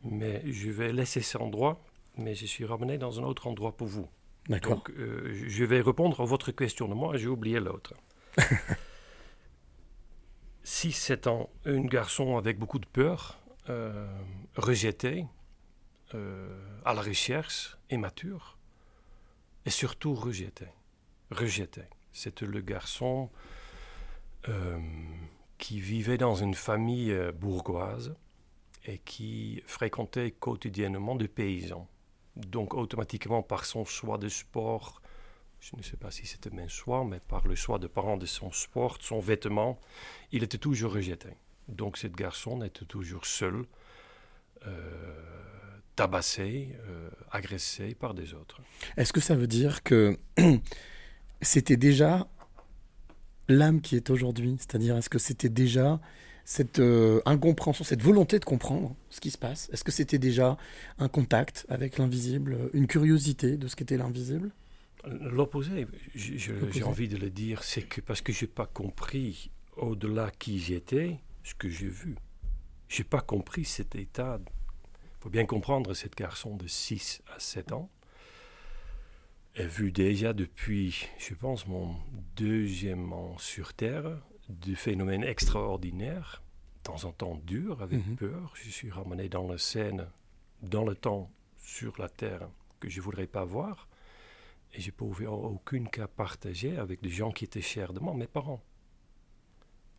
Mais 0.04 0.42
je 0.46 0.70
vais 0.70 0.92
laisser 0.92 1.22
cet 1.22 1.42
endroit, 1.42 1.80
mais 2.18 2.36
je 2.36 2.46
suis 2.46 2.66
ramené 2.66 2.98
dans 2.98 3.20
un 3.20 3.24
autre 3.24 3.48
endroit 3.48 3.76
pour 3.76 3.88
vous. 3.88 4.08
D'accord. 4.50 4.76
Donc, 4.76 4.90
euh, 4.92 5.32
je 5.48 5.64
vais 5.64 5.82
répondre 5.82 6.20
à 6.20 6.26
votre 6.26 6.52
questionnement 6.52 7.14
et 7.14 7.18
j'ai 7.18 7.28
oublié 7.28 7.60
l'autre. 7.60 7.94
6-7 10.66 11.30
ans, 11.30 11.50
un 11.66 11.82
garçon 11.82 12.38
avec 12.38 12.58
beaucoup 12.58 12.80
de 12.80 12.86
peur, 12.86 13.40
euh, 13.70 14.08
rejeté, 14.56 15.26
euh, 16.14 16.50
à 16.86 16.94
la 16.94 17.02
recherche, 17.02 17.78
immature, 17.90 18.58
et 19.66 19.70
surtout 19.70 20.14
rejeté. 20.14 20.68
Rejeté. 21.32 21.84
C'était 22.12 22.46
le 22.46 22.62
garçon 22.62 23.30
qui 25.64 25.80
vivait 25.80 26.18
dans 26.18 26.36
une 26.36 26.56
famille 26.56 27.14
euh, 27.14 27.32
bourgeoise 27.32 28.14
et 28.84 28.98
qui 28.98 29.64
fréquentait 29.66 30.32
quotidiennement 30.32 31.16
des 31.16 31.30
paysans. 31.30 31.88
Donc 32.36 32.74
automatiquement 32.74 33.42
par 33.42 33.64
son 33.64 33.86
choix 33.86 34.18
de 34.18 34.28
sport, 34.28 35.02
je 35.62 35.78
ne 35.78 35.82
sais 35.82 35.96
pas 35.96 36.12
si 36.12 36.26
c'était 36.28 36.50
même 36.50 36.68
choix, 36.68 37.06
mais 37.06 37.22
par 37.30 37.48
le 37.48 37.56
choix 37.56 37.80
de 37.80 37.88
parents 37.88 38.18
de 38.18 38.26
son 38.26 38.52
sport, 38.52 38.98
de 38.98 39.04
son 39.04 39.22
vêtement, 39.22 39.80
il 40.34 40.44
était 40.44 40.58
toujours 40.58 40.92
rejeté. 40.92 41.30
Donc 41.70 41.96
ce 41.96 42.08
garçon 42.08 42.62
était 42.62 42.84
toujours 42.84 43.26
seul, 43.26 43.64
euh, 44.68 45.80
tabassé, 45.96 46.76
euh, 46.90 47.10
agressé 47.32 47.96
par 47.96 48.14
des 48.14 48.34
autres. 48.34 48.60
Est-ce 48.98 49.14
que 49.14 49.22
ça 49.22 49.34
veut 49.34 49.48
dire 49.48 49.82
que 49.82 50.20
c'était 51.42 51.78
déjà 51.78 52.28
l'âme 53.48 53.82
qui 53.82 53.96
est 53.96 54.10
aujourd'hui 54.10 54.56
C'est-à-dire, 54.60 54.98
est-ce 54.98 55.10
que 55.10 55.20
c'était 55.20 55.50
déjà 55.50 56.00
cette 56.46 56.80
euh, 56.80 57.22
incompréhension, 57.26 57.84
cette 57.86 58.02
volonté 58.02 58.38
de 58.40 58.46
comprendre 58.46 58.96
ce 59.10 59.22
qui 59.22 59.32
se 59.32 59.38
passe? 59.38 59.70
Est-ce 59.72 59.84
que 59.84 59.92
c'était 59.92 60.18
déjà 60.20 60.58
un 61.00 61.08
contact 61.08 61.66
avec 61.70 61.98
l'invisible, 61.98 62.70
une 62.74 62.88
curiosité 62.88 63.56
de 63.58 63.68
ce 63.68 63.76
qu'était 63.76 63.98
l'invisible? 63.98 64.52
L'opposé, 65.06 65.86
je- 66.16 66.38
je- 66.38 66.54
j'ai 66.72 66.84
envie 66.84 67.08
de 67.10 67.18
le 67.18 67.30
dire, 67.30 67.64
c'est 67.64 67.82
que 67.82 68.00
parce 68.02 68.22
que 68.22 68.32
j'ai 68.32 68.48
pas 68.48 68.66
compris 68.66 69.52
au-delà 69.76 70.32
qui 70.38 70.60
j'étais, 70.60 71.20
ce 71.44 71.54
que 71.56 71.70
j'ai 71.70 71.88
vu. 71.90 72.16
J'ai 72.88 73.04
pas 73.04 73.22
compris 73.22 73.66
cet 73.66 73.96
état. 73.96 74.40
Il 74.46 75.24
faut 75.24 75.30
bien 75.30 75.46
comprendre, 75.46 75.94
cet 75.94 76.16
garçon 76.16 76.56
de 76.56 76.68
6 76.68 77.22
à 77.36 77.40
7 77.40 77.72
ans 77.74 77.90
vu 79.56 79.92
déjà 79.92 80.34
depuis, 80.34 81.08
je 81.20 81.34
pense, 81.36 81.68
mon 81.68 81.96
deuxième 82.36 83.12
an 83.14 83.38
sur 83.38 83.74
Terre, 83.74 84.20
de 84.50 84.76
phénomènes 84.76 85.24
extraordinaires, 85.24 86.42
de 86.78 86.84
temps 86.84 87.06
en 87.06 87.12
temps 87.12 87.40
durs, 87.46 87.82
avec 87.82 88.06
Mhm. 88.06 88.16
peur. 88.16 88.54
Je 88.56 88.70
suis 88.70 88.90
ramené 88.92 89.30
dans 89.30 89.48
la 89.48 89.58
scène, 89.58 90.08
dans 90.62 90.84
le 90.86 90.96
temps, 90.96 91.32
sur 91.58 91.98
la 92.00 92.10
Terre, 92.10 92.50
que 92.80 92.90
je 92.90 93.00
voudrais 93.00 93.28
pas 93.28 93.46
voir. 93.46 93.88
Et 94.74 94.82
je 94.82 94.92
pouvais 94.92 95.28
en 95.28 95.36
aucun 95.36 95.86
cas 95.86 96.08
partager 96.08 96.78
avec 96.78 97.02
des 97.02 97.10
gens 97.10 97.32
qui 97.32 97.46
étaient 97.46 97.62
chers 97.62 97.94
de 97.94 98.00
moi, 98.00 98.14
mes 98.16 98.28
parents. 98.28 98.64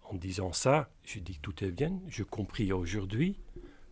En 0.02 0.14
disant 0.16 0.52
ça, 0.52 0.90
je 1.04 1.20
dis 1.20 1.38
tout 1.40 1.64
est 1.64 1.70
bien, 1.70 1.98
je 2.08 2.22
compris 2.24 2.72
aujourd'hui 2.72 3.38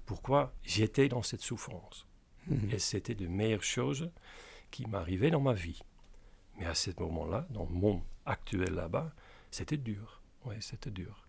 pourquoi 0.05 0.53
j'étais 0.65 1.09
dans 1.09 1.23
cette 1.23 1.41
souffrance. 1.41 2.07
Mhm. 2.49 2.71
Et 2.73 2.79
c'était 2.79 3.15
de 3.15 3.27
meilleures 3.29 3.63
choses 3.63 4.11
qui 4.73 4.87
m'arrivaient 4.89 5.31
dans 5.31 5.41
ma 5.41 5.53
vie. 5.53 5.81
Mais 6.59 6.67
à 6.67 6.75
ce 6.75 6.91
moment-là, 6.99 7.47
dans 7.51 7.67
monde 7.67 8.01
actuel 8.27 8.75
là-bas, 8.75 9.13
c'était 9.53 9.77
dur. 9.77 10.21
Oui, 10.45 10.57
c'était 10.61 10.91
dur. 10.91 11.25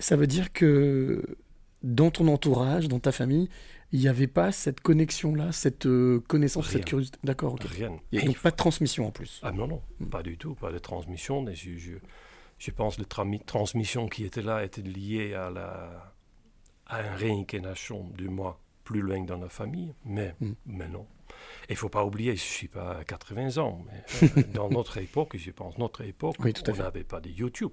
Ça 0.00 0.16
veut 0.16 0.26
dire 0.26 0.52
que 0.52 1.36
dans 1.82 2.10
ton 2.10 2.26
entourage, 2.28 2.88
dans 2.88 2.98
ta 2.98 3.12
famille, 3.12 3.48
il 3.92 4.00
n'y 4.00 4.08
avait 4.08 4.26
pas 4.26 4.52
cette 4.52 4.80
connexion-là, 4.80 5.52
cette 5.52 5.86
euh, 5.86 6.20
connaissance, 6.28 6.66
Rien. 6.68 6.78
cette 6.78 6.84
curiosité? 6.86 7.18
D'accord. 7.24 7.56
Rien. 7.60 7.98
Et 8.12 8.22
donc 8.22 8.38
pas 8.38 8.50
de 8.50 8.56
transmission 8.56 9.06
en 9.06 9.10
plus? 9.10 9.40
Ah 9.42 9.52
non, 9.52 9.66
non, 9.66 9.82
pas 10.10 10.22
du 10.22 10.36
tout, 10.36 10.54
pas 10.54 10.72
de 10.72 10.78
transmission. 10.78 11.42
Mais 11.42 11.54
je, 11.54 11.76
je, 11.76 11.92
je 12.58 12.70
pense 12.70 12.96
que 12.96 13.02
la 13.02 13.38
transmission 13.44 14.08
qui 14.08 14.24
était 14.24 14.42
là 14.42 14.64
était 14.64 14.82
liée 14.82 15.34
à, 15.34 15.50
la, 15.50 16.14
à 16.86 17.02
une 17.02 17.14
réincarnation 17.16 18.08
de 18.16 18.28
moi 18.28 18.60
plus 18.84 19.00
loin 19.00 19.22
dans 19.24 19.38
la 19.38 19.48
famille, 19.48 19.94
mais, 20.04 20.34
Mm. 20.40 20.52
mais 20.66 20.88
non. 20.88 21.06
Il 21.68 21.72
ne 21.72 21.78
faut 21.78 21.88
pas 21.88 22.04
oublier, 22.04 22.36
je 22.36 22.42
ne 22.42 22.48
suis 22.48 22.68
pas 22.68 22.98
à 22.98 23.04
80 23.04 23.58
ans, 23.58 23.84
mais 23.86 24.28
euh, 24.38 24.42
dans 24.54 24.70
notre 24.70 24.98
époque, 24.98 25.36
je 25.36 25.50
pense, 25.50 25.78
notre 25.78 26.02
époque, 26.02 26.36
Oui, 26.40 26.52
on 26.68 26.72
n'avait 26.74 27.04
pas 27.04 27.20
de 27.20 27.30
YouTube. 27.30 27.72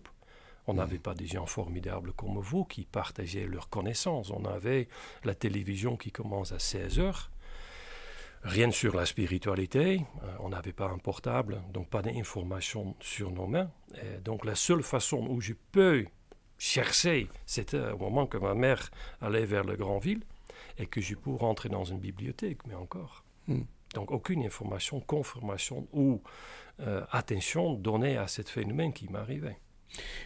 On 0.69 0.73
n'avait 0.73 0.99
pas 0.99 1.13
des 1.13 1.27
gens 1.27 1.45
formidables 1.45 2.11
comme 2.11 2.39
vous 2.39 2.65
qui 2.65 2.83
partageaient 2.83 3.47
leurs 3.47 3.69
connaissances. 3.69 4.31
On 4.31 4.43
avait 4.43 4.89
la 5.23 5.33
télévision 5.33 5.95
qui 5.95 6.11
commence 6.11 6.51
à 6.51 6.59
16 6.59 6.99
heures. 6.99 7.31
Rien 8.43 8.69
sur 8.71 8.95
la 8.95 9.05
spiritualité. 9.05 10.01
Euh, 10.23 10.35
on 10.39 10.49
n'avait 10.49 10.73
pas 10.73 10.89
un 10.89 10.97
portable, 10.97 11.61
donc 11.73 11.89
pas 11.89 12.01
d'informations 12.01 12.95
sur 12.99 13.31
nos 13.31 13.47
mains. 13.47 13.71
Et 13.95 14.19
donc 14.19 14.43
la 14.43 14.55
seule 14.55 14.83
façon 14.83 15.25
où 15.29 15.39
je 15.39 15.53
peux 15.71 16.05
chercher, 16.57 17.29
c'était 17.45 17.91
au 17.91 17.97
moment 17.97 18.27
que 18.27 18.37
ma 18.37 18.53
mère 18.53 18.91
allait 19.21 19.45
vers 19.45 19.63
le 19.63 19.75
grand 19.75 19.99
ville 19.99 20.23
et 20.77 20.85
que 20.85 21.01
je 21.01 21.15
peux 21.15 21.33
rentrer 21.33 21.69
dans 21.69 21.85
une 21.85 21.99
bibliothèque, 21.99 22.59
mais 22.67 22.75
encore. 22.75 23.23
Hmm. 23.47 23.61
Donc 23.93 24.11
aucune 24.11 24.43
information, 24.45 24.99
confirmation 24.99 25.87
ou 25.93 26.21
euh, 26.81 27.01
attention 27.11 27.73
donnée 27.73 28.17
à 28.17 28.27
ce 28.27 28.41
phénomène 28.41 28.93
qui 28.93 29.07
m'arrivait. 29.09 29.57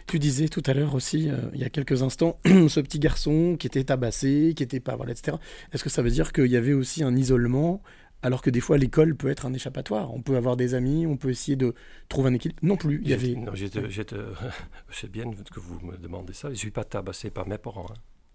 Tu 0.06 0.18
disais 0.18 0.48
tout 0.48 0.62
à 0.66 0.74
l'heure 0.74 0.94
aussi, 0.94 1.30
euh, 1.30 1.36
il 1.54 1.60
y 1.60 1.64
a 1.64 1.70
quelques 1.70 2.02
instants, 2.02 2.38
ce 2.44 2.80
petit 2.80 2.98
garçon 2.98 3.56
qui 3.58 3.66
était 3.66 3.84
tabassé, 3.84 4.52
qui 4.56 4.62
était 4.62 4.80
pas, 4.80 4.96
voilà, 4.96 5.12
etc. 5.12 5.36
Est-ce 5.72 5.84
que 5.84 5.90
ça 5.90 6.02
veut 6.02 6.10
dire 6.10 6.32
qu'il 6.32 6.48
y 6.48 6.56
avait 6.56 6.72
aussi 6.72 7.04
un 7.04 7.16
isolement, 7.16 7.82
alors 8.22 8.42
que 8.42 8.50
des 8.50 8.60
fois 8.60 8.76
l'école 8.76 9.14
peut 9.14 9.30
être 9.30 9.46
un 9.46 9.54
échappatoire? 9.54 10.12
On 10.12 10.20
peut 10.20 10.36
avoir 10.36 10.56
des 10.56 10.74
amis, 10.74 11.06
on 11.06 11.16
peut 11.16 11.30
essayer 11.30 11.56
de 11.56 11.74
trouver 12.08 12.30
un 12.30 12.34
équilibre. 12.34 12.60
Non 12.62 12.76
plus, 12.76 13.00
il 13.02 13.08
y 13.08 13.14
avait. 13.14 13.34
Non, 13.36 13.52
c'est 14.90 15.10
bien 15.10 15.30
que 15.30 15.60
vous 15.60 15.80
me 15.86 15.96
demandez 15.96 16.32
ça. 16.32 16.48
Je 16.48 16.54
ne 16.54 16.58
suis 16.58 16.70
pas 16.72 16.84
tabassé 16.84 17.30
par 17.30 17.46
mes 17.46 17.58
parents, 17.58 17.86
hein. 17.88 17.94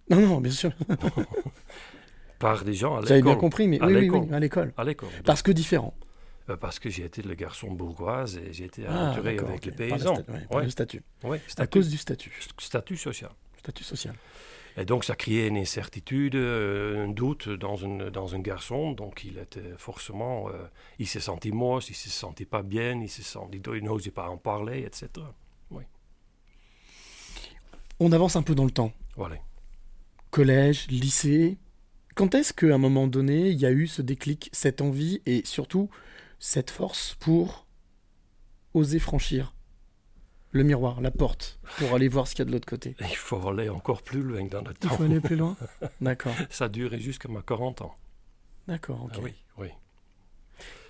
Non, 0.10 0.21
non, 0.21 0.41
bien 0.41 0.54
sûr. 0.54 0.71
par 2.39 2.63
des 2.63 2.73
gens 2.73 2.93
à 2.95 2.97
l'école. 2.97 3.08
J'avais 3.10 3.21
bien 3.21 3.36
compris, 3.36 3.67
mais 3.67 3.80
à 3.82 3.86
oui, 3.88 3.93
oui, 3.95 4.02
l'école. 4.02 4.19
oui, 4.21 4.34
à 4.34 4.39
l'école. 4.39 4.73
À 4.78 4.84
l'école. 4.84 5.10
Parce 5.26 5.41
que 5.41 5.52
différent. 5.52 5.93
Euh, 6.50 6.56
Parce 6.56 6.80
que 6.80 6.89
j'ai 6.89 7.04
été 7.04 7.21
le 7.21 7.34
garçon 7.36 7.71
bourgeois 7.71 8.26
et 8.38 8.54
j'ai 8.54 8.65
été 8.65 8.86
Ah, 8.88 9.10
aventuré 9.12 9.38
avec 9.38 9.65
les 9.65 9.71
Par 9.71 9.86
le 9.86 9.91
paysans. 9.91 10.23
ouais, 10.52 10.63
le 10.63 10.69
statut. 10.69 11.04
Ouais, 11.23 11.41
À 11.58 11.67
cause 11.67 11.89
du 11.89 11.97
statut. 11.97 12.32
Statut 12.58 12.95
social. 12.95 13.32
Statut 13.58 13.84
social. 13.84 14.15
Et 14.80 14.86
donc 14.86 15.04
ça 15.04 15.15
créait 15.15 15.47
une 15.47 15.58
incertitude, 15.58 16.36
euh, 16.36 17.06
un 17.06 17.10
doute 17.10 17.50
dans, 17.50 17.76
une, 17.76 18.10
dans 18.12 18.34
un 18.36 18.39
garçon. 18.39 18.91
Donc 18.93 19.23
il 19.26 19.39
était 19.39 19.73
forcément, 19.76 20.47
euh, 20.50 20.52
il 21.00 21.08
s'est 21.08 21.19
senti 21.19 21.52
moche, 21.52 21.89
il 21.89 21.95
se 21.95 22.10
sentait 22.10 22.45
pas 22.45 22.62
bien, 22.62 23.02
il 23.02 23.10
se 23.10 23.23
sentit, 23.23 23.60
il 23.76 23.84
n'osait 23.84 24.12
pas 24.12 24.30
en 24.30 24.38
parler, 24.38 24.84
etc. 24.86 25.10
On 28.00 28.12
avance 28.12 28.36
un 28.36 28.43
peu 28.43 28.54
dans 28.54 28.65
le 28.65 28.71
temps. 28.71 28.93
Voilà. 29.15 29.38
Collège, 30.30 30.88
lycée. 30.89 31.58
Quand 32.17 32.34
est-ce 32.34 32.51
qu'à 32.51 32.73
un 32.73 32.80
moment 32.80 33.06
donné, 33.06 33.49
il 33.51 33.60
y 33.60 33.67
a 33.67 33.71
eu 33.71 33.86
ce 33.86 34.01
déclic, 34.01 34.49
cette 34.51 34.82
envie 34.82 35.21
et 35.27 35.43
surtout 35.45 35.88
cette 36.39 36.71
force 36.71 37.15
pour 37.19 37.67
oser 38.73 38.97
franchir 38.97 39.53
le 40.49 40.63
miroir, 40.63 40.99
la 40.99 41.12
porte, 41.12 41.60
pour 41.77 41.93
aller 41.93 42.08
voir 42.08 42.27
ce 42.27 42.34
qu'il 42.34 42.39
y 42.39 42.41
a 42.41 42.45
de 42.45 42.51
l'autre 42.53 42.65
côté? 42.65 42.95
Il 43.01 43.15
faut 43.15 43.47
aller 43.47 43.69
encore 43.69 44.01
plus 44.01 44.23
loin 44.23 44.43
dans 44.45 44.63
le 44.63 44.73
temps. 44.73 44.89
Il 44.91 44.97
faut 44.97 45.03
aller 45.03 45.19
plus 45.19 45.36
loin 45.36 45.56
D'accord, 46.01 46.34
Ça 46.49 46.65
a 46.65 46.69
duré 46.69 46.99
jusqu'à 46.99 47.30
mes 47.30 47.38
40 47.45 47.84
ans. 47.84 47.95
d'accord, 48.67 49.03
ok. 49.03 49.12
Ah 49.13 49.19
oui. 49.21 49.36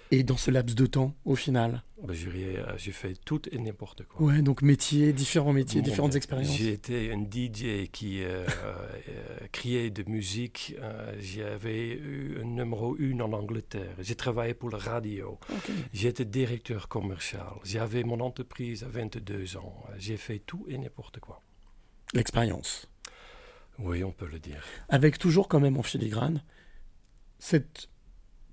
Et 0.09 0.23
dans 0.23 0.37
ce 0.37 0.51
laps 0.51 0.73
de 0.75 0.85
temps, 0.85 1.13
au 1.25 1.35
final 1.35 1.83
Ben, 2.01 2.13
j'ai 2.13 2.29
rien- 2.29 2.65
j'ai 2.77 2.93
fait 2.93 3.13
tout 3.25 3.41
et 3.51 3.57
n'importe 3.57 4.03
quoi. 4.05 4.25
Ouais, 4.27 4.41
donc 4.41 4.61
métier, 4.61 5.11
différents 5.11 5.51
métiers, 5.51 5.81
Bon, 5.81 5.85
différentes 5.89 6.15
expériences. 6.15 6.55
J'ai 6.55 6.71
été 6.71 7.11
un 7.11 7.21
DJ 7.23 7.89
qui 7.91 8.23
euh, 8.23 8.45
euh, 8.69 9.47
créait 9.51 9.89
de 9.89 10.09
musique. 10.09 10.75
euh, 10.79 11.13
J'avais 11.19 11.89
eu 11.89 12.37
un 12.39 12.45
numéro 12.45 12.95
1 12.99 13.19
en 13.19 13.33
Angleterre. 13.33 13.95
J'ai 13.99 14.15
travaillé 14.15 14.53
pour 14.53 14.69
la 14.69 14.77
radio. 14.77 15.39
Ok. 15.49 15.71
J'étais 15.91 16.23
directeur 16.23 16.87
commercial. 16.87 17.47
J'avais 17.65 18.03
mon 18.03 18.21
entreprise 18.21 18.83
à 18.83 18.87
22 18.87 19.57
ans. 19.57 19.83
J'ai 19.97 20.15
fait 20.17 20.39
tout 20.39 20.65
et 20.69 20.77
n'importe 20.77 21.19
quoi. 21.19 21.41
L'expérience. 22.13 22.87
Oui, 23.79 24.03
on 24.05 24.11
peut 24.13 24.27
le 24.27 24.39
dire. 24.39 24.63
Avec 24.87 25.17
toujours 25.17 25.49
quand 25.49 25.59
même 25.59 25.77
en 25.77 25.83
filigrane 25.83 26.41
cette 27.39 27.89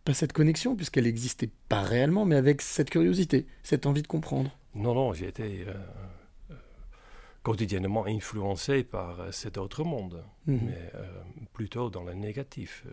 pas 0.04 0.14
cette 0.14 0.32
connexion 0.32 0.76
puisqu'elle 0.76 1.04
n'existait 1.04 1.50
pas 1.68 1.82
réellement, 1.82 2.24
mais 2.24 2.36
avec 2.36 2.60
cette 2.62 2.90
curiosité, 2.90 3.46
cette 3.62 3.86
envie 3.86 4.02
de 4.02 4.06
comprendre. 4.06 4.50
Non, 4.74 4.94
non, 4.94 5.12
j'ai 5.12 5.28
été 5.28 5.64
euh, 5.66 5.74
euh, 6.50 6.54
quotidiennement 7.42 8.06
influencé 8.06 8.84
par 8.84 9.20
euh, 9.20 9.32
cet 9.32 9.56
autre 9.58 9.84
monde, 9.84 10.24
Mhm. 10.46 10.60
mais 10.66 10.90
euh, 10.94 11.22
plutôt 11.52 11.90
dans 11.90 12.02
le 12.04 12.14
négatif. 12.14 12.84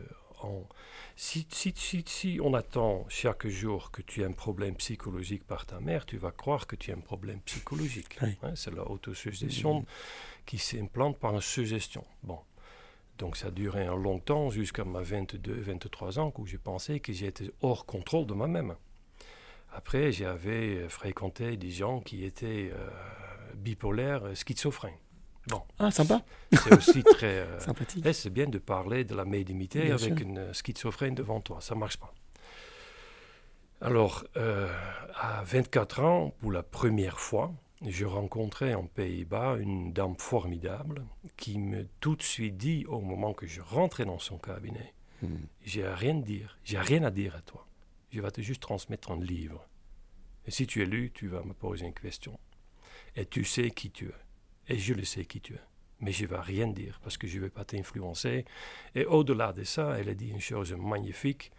Si, 1.16 1.46
si, 1.52 1.72
si, 1.78 2.04
si 2.08 2.40
on 2.42 2.56
attend 2.56 3.06
chaque 3.10 3.46
jour 3.48 3.92
que 3.92 4.02
tu 4.02 4.24
as 4.24 4.26
un 4.28 4.32
problème 4.32 4.74
psychologique 4.76 5.44
par 5.46 5.68
ta 5.68 5.80
mère, 5.80 6.04
tu 6.08 6.18
vas 6.18 6.32
croire 6.32 6.66
que 6.66 6.76
tu 6.76 6.90
as 6.92 6.96
un 6.96 7.00
problème 7.00 7.42
psychologique. 7.42 8.18
Oui. 8.24 8.36
Hein, 8.42 8.54
c'est 8.56 8.72
l'autosuggestion 8.72 9.86
qui 10.48 10.58
s'implante 10.58 11.20
par 11.20 11.36
une 11.36 11.42
suggestion. 11.42 12.04
Bon. 12.24 12.40
Donc 13.22 13.38
ça 13.38 13.48
a 13.50 13.52
duré 13.52 13.86
un 13.86 13.96
long 13.96 14.18
temps, 14.18 14.50
jusqu'à 14.50 14.84
ma 14.84 15.02
22, 15.02 15.54
23 15.54 16.18
ans, 16.20 16.34
où 16.40 16.48
je 16.48 16.58
pensais 16.58 17.00
que 17.00 17.14
j'étais 17.14 17.52
hors 17.62 17.86
contrôle 17.86 18.26
de 18.26 18.34
moi-même. 18.34 18.74
Après, 19.74 20.12
j'avais 20.12 20.78
euh, 20.78 20.90
fréquenté 20.90 21.56
des 21.56 21.70
gens 21.70 22.00
qui 22.02 22.26
étaient 22.26 22.72
euh, 22.74 22.90
bipolaires, 23.56 24.24
euh, 24.26 24.34
schizophrènes. 24.36 24.98
Bon, 25.48 25.62
Ah, 25.78 25.92
sympa, 25.92 26.24
c'est 26.52 26.76
aussi 26.76 27.04
très... 27.04 27.40
euh, 27.46 27.60
sympathique. 27.60 28.04
eh, 28.06 28.12
c'est 28.14 28.32
bien 28.32 28.48
de 28.48 28.58
parler 28.58 29.04
de 29.06 29.14
la 29.16 29.24
médiumnité 29.26 29.84
Bien 29.84 29.96
avec 29.96 30.18
sûr. 30.18 30.28
une 30.28 30.52
schizophrène 30.54 31.14
devant 31.14 31.42
toi, 31.42 31.60
ça 31.62 31.76
marche 31.76 31.98
pas. 31.98 32.14
Alors, 33.82 34.24
euh, 34.36 34.68
à 35.16 35.44
24 35.44 36.02
ans, 36.02 36.34
pour 36.42 36.52
la 36.52 36.64
première 36.64 37.20
fois, 37.20 37.54
je 37.86 38.06
rencontrais 38.06 38.74
en 38.74 38.86
Pays-Bas 38.86 39.58
une 39.60 39.94
dame 39.94 40.16
formidable 40.18 41.06
qui 41.38 41.58
me 41.58 41.88
tout 42.00 42.16
de 42.16 42.24
suite 42.24 42.58
dit, 42.58 42.86
au 42.88 43.02
moment 43.02 43.34
que 43.34 43.48
je 43.48 43.62
rentrais 43.62 44.06
dans 44.06 44.20
son 44.20 44.38
cabinet, 44.38 44.94
Hmm. 45.22 45.46
j'ai 45.64 45.88
rien 45.88 46.18
à 46.18 46.22
dire, 46.22 46.58
j'ai 46.64 46.80
rien 46.80 47.04
à 47.04 47.12
dire 47.12 47.36
à 47.36 47.42
toi. 47.42 47.68
Je 48.12 48.20
vais 48.22 48.32
te 48.32 48.42
juste 48.42 48.62
transmettre 48.62 49.12
un 49.12 49.20
livre. 49.20 49.68
Et 50.48 50.52
si 50.52 50.66
tu 50.66 50.82
es 50.82 50.86
lu, 50.86 51.12
tu 51.14 51.28
vas 51.28 51.44
me 51.44 51.54
poser 51.54 51.86
une 51.86 51.94
question. 51.94 52.40
Et 53.16 53.26
tu 53.28 53.44
sais 53.44 53.70
qui 53.70 53.92
tu 53.92 54.08
es. 54.08 54.74
Et 54.74 54.80
je 54.80 54.96
le 54.96 55.04
sais 55.04 55.26
qui 55.26 55.40
tu 55.40 55.54
es. 55.54 55.62
Mais 56.00 56.12
je 56.12 56.24
ne 56.24 56.30
vais 56.30 56.40
rien 56.40 56.68
dire 56.68 57.00
parce 57.04 57.18
que 57.18 57.28
je 57.28 57.38
ne 57.38 57.44
vais 57.44 57.50
pas 57.52 57.66
t'influencer. 57.66 58.46
Et 58.96 59.06
au-delà 59.06 59.54
de 59.54 59.64
ça, 59.64 60.00
elle 60.00 60.10
a 60.10 60.16
dit 60.16 60.30
une 60.30 60.42
chose 60.42 60.74
magnifique. 60.74 61.52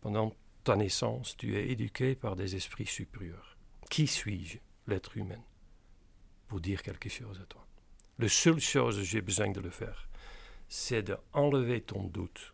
Pendant 0.00 0.34
ta 0.64 0.76
naissance, 0.76 1.36
tu 1.36 1.56
es 1.58 1.68
éduqué 1.70 2.14
par 2.14 2.36
des 2.36 2.56
esprits 2.56 2.86
supérieurs. 2.86 3.58
Qui 3.90 4.06
suis-je, 4.06 4.58
l'être 4.86 5.18
humain, 5.18 5.42
pour 6.50 6.60
dire 6.60 6.82
quelque 6.82 7.08
chose 7.08 7.38
à 7.40 7.44
toi 7.46 7.64
La 8.18 8.28
seule 8.28 8.58
chose 8.58 8.96
que 8.96 9.04
j'ai 9.04 9.20
besoin 9.22 9.52
de 9.52 9.60
le 9.60 9.70
faire, 9.70 10.08
c'est 10.68 11.04
d'enlever 11.04 11.80
ton 11.80 12.02
doute 12.02 12.52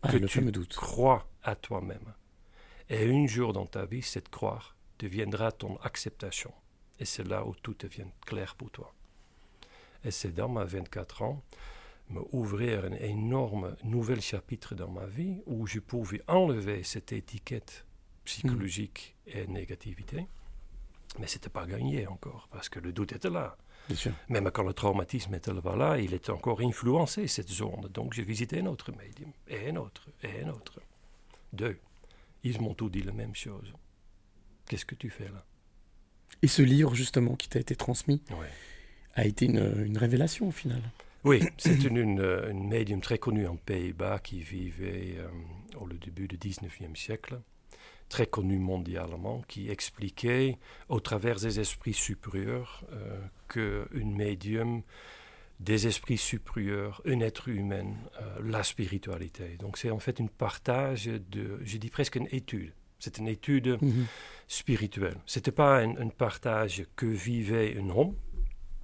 Ah, 0.00 0.10
que 0.10 0.16
le 0.16 0.26
tu 0.26 0.40
doute. 0.50 0.74
crois 0.74 1.28
à 1.42 1.54
toi-même. 1.56 2.14
Et 2.88 3.06
un 3.06 3.26
jour 3.26 3.52
dans 3.52 3.66
ta 3.66 3.84
vie, 3.84 4.00
cette 4.00 4.30
croire 4.30 4.74
deviendra 4.98 5.52
ton 5.52 5.76
acceptation. 5.82 6.54
Et 6.98 7.04
c'est 7.04 7.28
là 7.28 7.44
où 7.46 7.54
tout 7.54 7.76
devient 7.78 8.06
clair 8.24 8.54
pour 8.54 8.70
toi. 8.70 8.94
Et 10.02 10.10
c'est 10.10 10.32
dans 10.32 10.48
ma 10.48 10.64
24 10.64 11.20
ans, 11.20 11.42
me 12.08 12.22
ouvrir 12.32 12.86
un 12.86 12.94
énorme 12.94 13.76
nouvel 13.84 14.22
chapitre 14.22 14.74
dans 14.74 14.88
ma 14.90 15.04
vie 15.04 15.42
où 15.44 15.66
je 15.66 15.80
pouvais 15.80 16.22
enlever 16.28 16.82
cette 16.82 17.12
étiquette 17.12 17.84
psychologique 18.24 19.16
et 19.26 19.46
négativité. 19.46 20.26
Mais 21.18 21.26
c'était 21.26 21.48
pas 21.48 21.66
gagné 21.66 22.06
encore, 22.06 22.48
parce 22.50 22.68
que 22.68 22.78
le 22.78 22.92
doute 22.92 23.12
était 23.12 23.30
là. 23.30 23.56
Bien 23.88 23.96
sûr. 23.96 24.12
Même 24.28 24.50
quand 24.50 24.64
le 24.64 24.74
traumatisme 24.74 25.34
était 25.34 25.52
là, 25.52 25.96
il 25.98 26.12
était 26.12 26.30
encore 26.30 26.60
influencé, 26.60 27.26
cette 27.28 27.48
zone. 27.48 27.88
Donc 27.92 28.12
j'ai 28.14 28.22
visité 28.24 28.60
un 28.60 28.66
autre 28.66 28.92
médium, 28.92 29.30
et 29.48 29.70
un 29.70 29.76
autre, 29.76 30.08
et 30.22 30.42
un 30.42 30.48
autre. 30.50 30.80
Deux. 31.52 31.78
Ils 32.42 32.60
m'ont 32.60 32.74
tous 32.74 32.90
dit 32.90 33.02
la 33.02 33.12
même 33.12 33.34
chose. 33.34 33.72
Qu'est-ce 34.68 34.84
que 34.84 34.94
tu 34.94 35.10
fais 35.10 35.24
là? 35.28 35.44
Et 36.42 36.48
ce 36.48 36.62
livre, 36.62 36.94
justement, 36.94 37.34
qui 37.36 37.48
t'a 37.48 37.60
été 37.60 37.76
transmis, 37.76 38.22
Ouais. 38.30 38.48
a 39.14 39.24
été 39.24 39.46
une, 39.46 39.84
une 39.86 39.96
révélation 39.98 40.48
au 40.48 40.52
final. 40.52 40.82
Oui, 41.24 41.42
c'est 41.56 41.82
une, 41.84 41.96
une, 41.96 42.20
une 42.50 42.68
médium 42.68 43.00
très 43.00 43.18
connue 43.18 43.46
en 43.46 43.56
Pays-Bas 43.56 44.18
qui 44.20 44.42
vivait 44.42 45.16
euh, 45.18 45.28
au 45.80 45.88
début 45.88 46.28
du 46.28 46.36
19e 46.36 46.94
siècle, 46.94 47.40
très 48.08 48.26
connue 48.26 48.58
mondialement, 48.58 49.42
qui 49.48 49.68
expliquait 49.70 50.58
au 50.88 51.00
travers 51.00 51.36
des 51.36 51.58
esprits 51.60 51.92
supérieurs 51.94 52.84
euh, 52.92 53.20
qu'une 53.48 54.14
médium, 54.16 54.82
des 55.58 55.86
esprits 55.86 56.18
supérieurs, 56.18 57.00
un 57.06 57.20
être 57.20 57.48
humain, 57.48 57.86
euh, 58.20 58.38
la 58.44 58.62
spiritualité. 58.62 59.56
Donc 59.58 59.78
c'est 59.78 59.90
en 59.90 59.98
fait 59.98 60.20
un 60.20 60.26
partage 60.26 61.06
de, 61.06 61.58
je 61.64 61.78
dis 61.78 61.88
presque 61.90 62.16
une 62.16 62.28
étude. 62.30 62.72
C'est 62.98 63.18
une 63.18 63.28
étude 63.28 63.78
Mhm. 63.82 64.06
spirituelle. 64.48 65.16
C'était 65.26 65.52
pas 65.52 65.78
un, 65.80 65.96
un 65.96 66.08
partage 66.08 66.84
que 66.96 67.06
vivait 67.06 67.76
un 67.78 67.90
homme, 67.90 68.14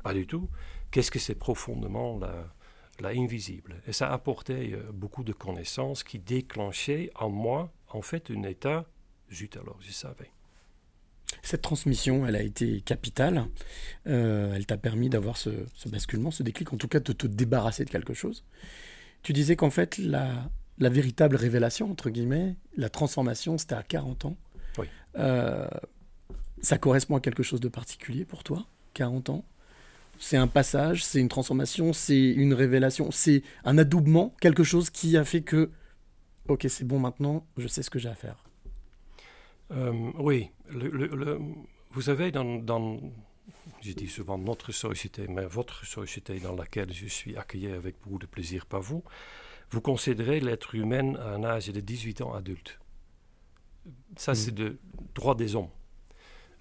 pas 0.02 0.12
du 0.14 0.26
tout. 0.26 0.48
Qu'est-ce 0.90 1.10
que 1.10 1.18
c'est 1.18 1.34
profondément 1.38 2.18
la, 2.18 2.52
la 3.00 3.08
invisible? 3.10 3.80
Et 3.86 3.92
ça 3.92 4.12
apportait 4.12 4.72
euh, 4.72 4.90
beaucoup 4.92 5.24
de 5.24 5.32
connaissances 5.32 6.02
qui 6.04 6.18
déclenchaient 6.18 7.10
en 7.14 7.30
moi, 7.30 7.72
en 7.88 8.02
fait, 8.02 8.30
un 8.30 8.42
état. 8.42 8.86
Zut 9.32 9.56
alors, 9.56 9.78
je 9.80 9.92
savais. 9.92 10.30
Cette 11.42 11.62
transmission, 11.62 12.26
elle 12.26 12.36
a 12.36 12.42
été 12.42 12.82
capitale. 12.82 13.46
Euh, 14.06 14.52
elle 14.54 14.66
t'a 14.66 14.76
permis 14.76 15.08
d'avoir 15.08 15.36
ce, 15.36 15.50
ce 15.74 15.88
basculement, 15.88 16.30
ce 16.30 16.42
déclic, 16.42 16.72
en 16.72 16.76
tout 16.76 16.88
cas 16.88 17.00
de 17.00 17.12
te 17.12 17.26
débarrasser 17.26 17.84
de 17.84 17.90
quelque 17.90 18.14
chose. 18.14 18.44
Tu 19.22 19.32
disais 19.32 19.56
qu'en 19.56 19.70
fait, 19.70 19.98
la, 19.98 20.50
la 20.78 20.88
véritable 20.88 21.36
révélation, 21.36 21.90
entre 21.90 22.10
guillemets, 22.10 22.56
la 22.76 22.88
transformation, 22.88 23.56
c'était 23.58 23.74
à 23.74 23.82
40 23.82 24.26
ans. 24.26 24.36
Oui. 24.78 24.86
Euh, 25.18 25.68
ça 26.60 26.78
correspond 26.78 27.16
à 27.16 27.20
quelque 27.20 27.42
chose 27.42 27.60
de 27.60 27.68
particulier 27.68 28.24
pour 28.24 28.44
toi, 28.44 28.66
40 28.94 29.30
ans? 29.30 29.44
C'est 30.18 30.36
un 30.36 30.46
passage, 30.46 31.04
c'est 31.04 31.18
une 31.18 31.28
transformation, 31.28 31.92
c'est 31.92 32.30
une 32.30 32.54
révélation, 32.54 33.10
c'est 33.10 33.42
un 33.64 33.78
adoubement, 33.78 34.34
quelque 34.40 34.62
chose 34.62 34.90
qui 34.90 35.16
a 35.16 35.24
fait 35.24 35.42
que, 35.42 35.70
ok, 36.48 36.66
c'est 36.68 36.84
bon 36.84 37.00
maintenant, 37.00 37.44
je 37.56 37.66
sais 37.66 37.82
ce 37.82 37.90
que 37.90 37.98
j'ai 37.98 38.08
à 38.08 38.14
faire. 38.14 38.44
Euh, 39.72 40.10
oui, 40.18 40.50
le- 40.70 40.88
le- 40.90 41.06
le- 41.06 41.40
vous 41.90 42.02
savez, 42.02 42.30
dans, 42.30 42.44
dans, 42.56 43.00
je 43.80 43.92
dis 43.92 44.08
souvent 44.08 44.38
notre 44.38 44.72
société, 44.72 45.26
mais 45.28 45.46
votre 45.46 45.84
société 45.86 46.38
dans 46.40 46.54
laquelle 46.54 46.92
je 46.92 47.06
suis 47.06 47.36
accueilli 47.36 47.68
avec 47.68 47.96
beaucoup 48.02 48.18
de 48.18 48.26
plaisir 48.26 48.66
par 48.66 48.80
vous, 48.80 49.02
vous 49.70 49.80
considérez 49.80 50.40
l'être 50.40 50.74
humain 50.74 51.14
à 51.16 51.30
un 51.34 51.44
âge 51.44 51.68
de 51.68 51.80
18 51.80 52.20
ans 52.20 52.34
adulte. 52.34 52.78
Ça, 54.16 54.32
Mhm. 54.32 54.36
c'est 54.36 54.58
le 54.58 54.78
droit 55.14 55.34
des 55.34 55.56
hommes. 55.56 55.70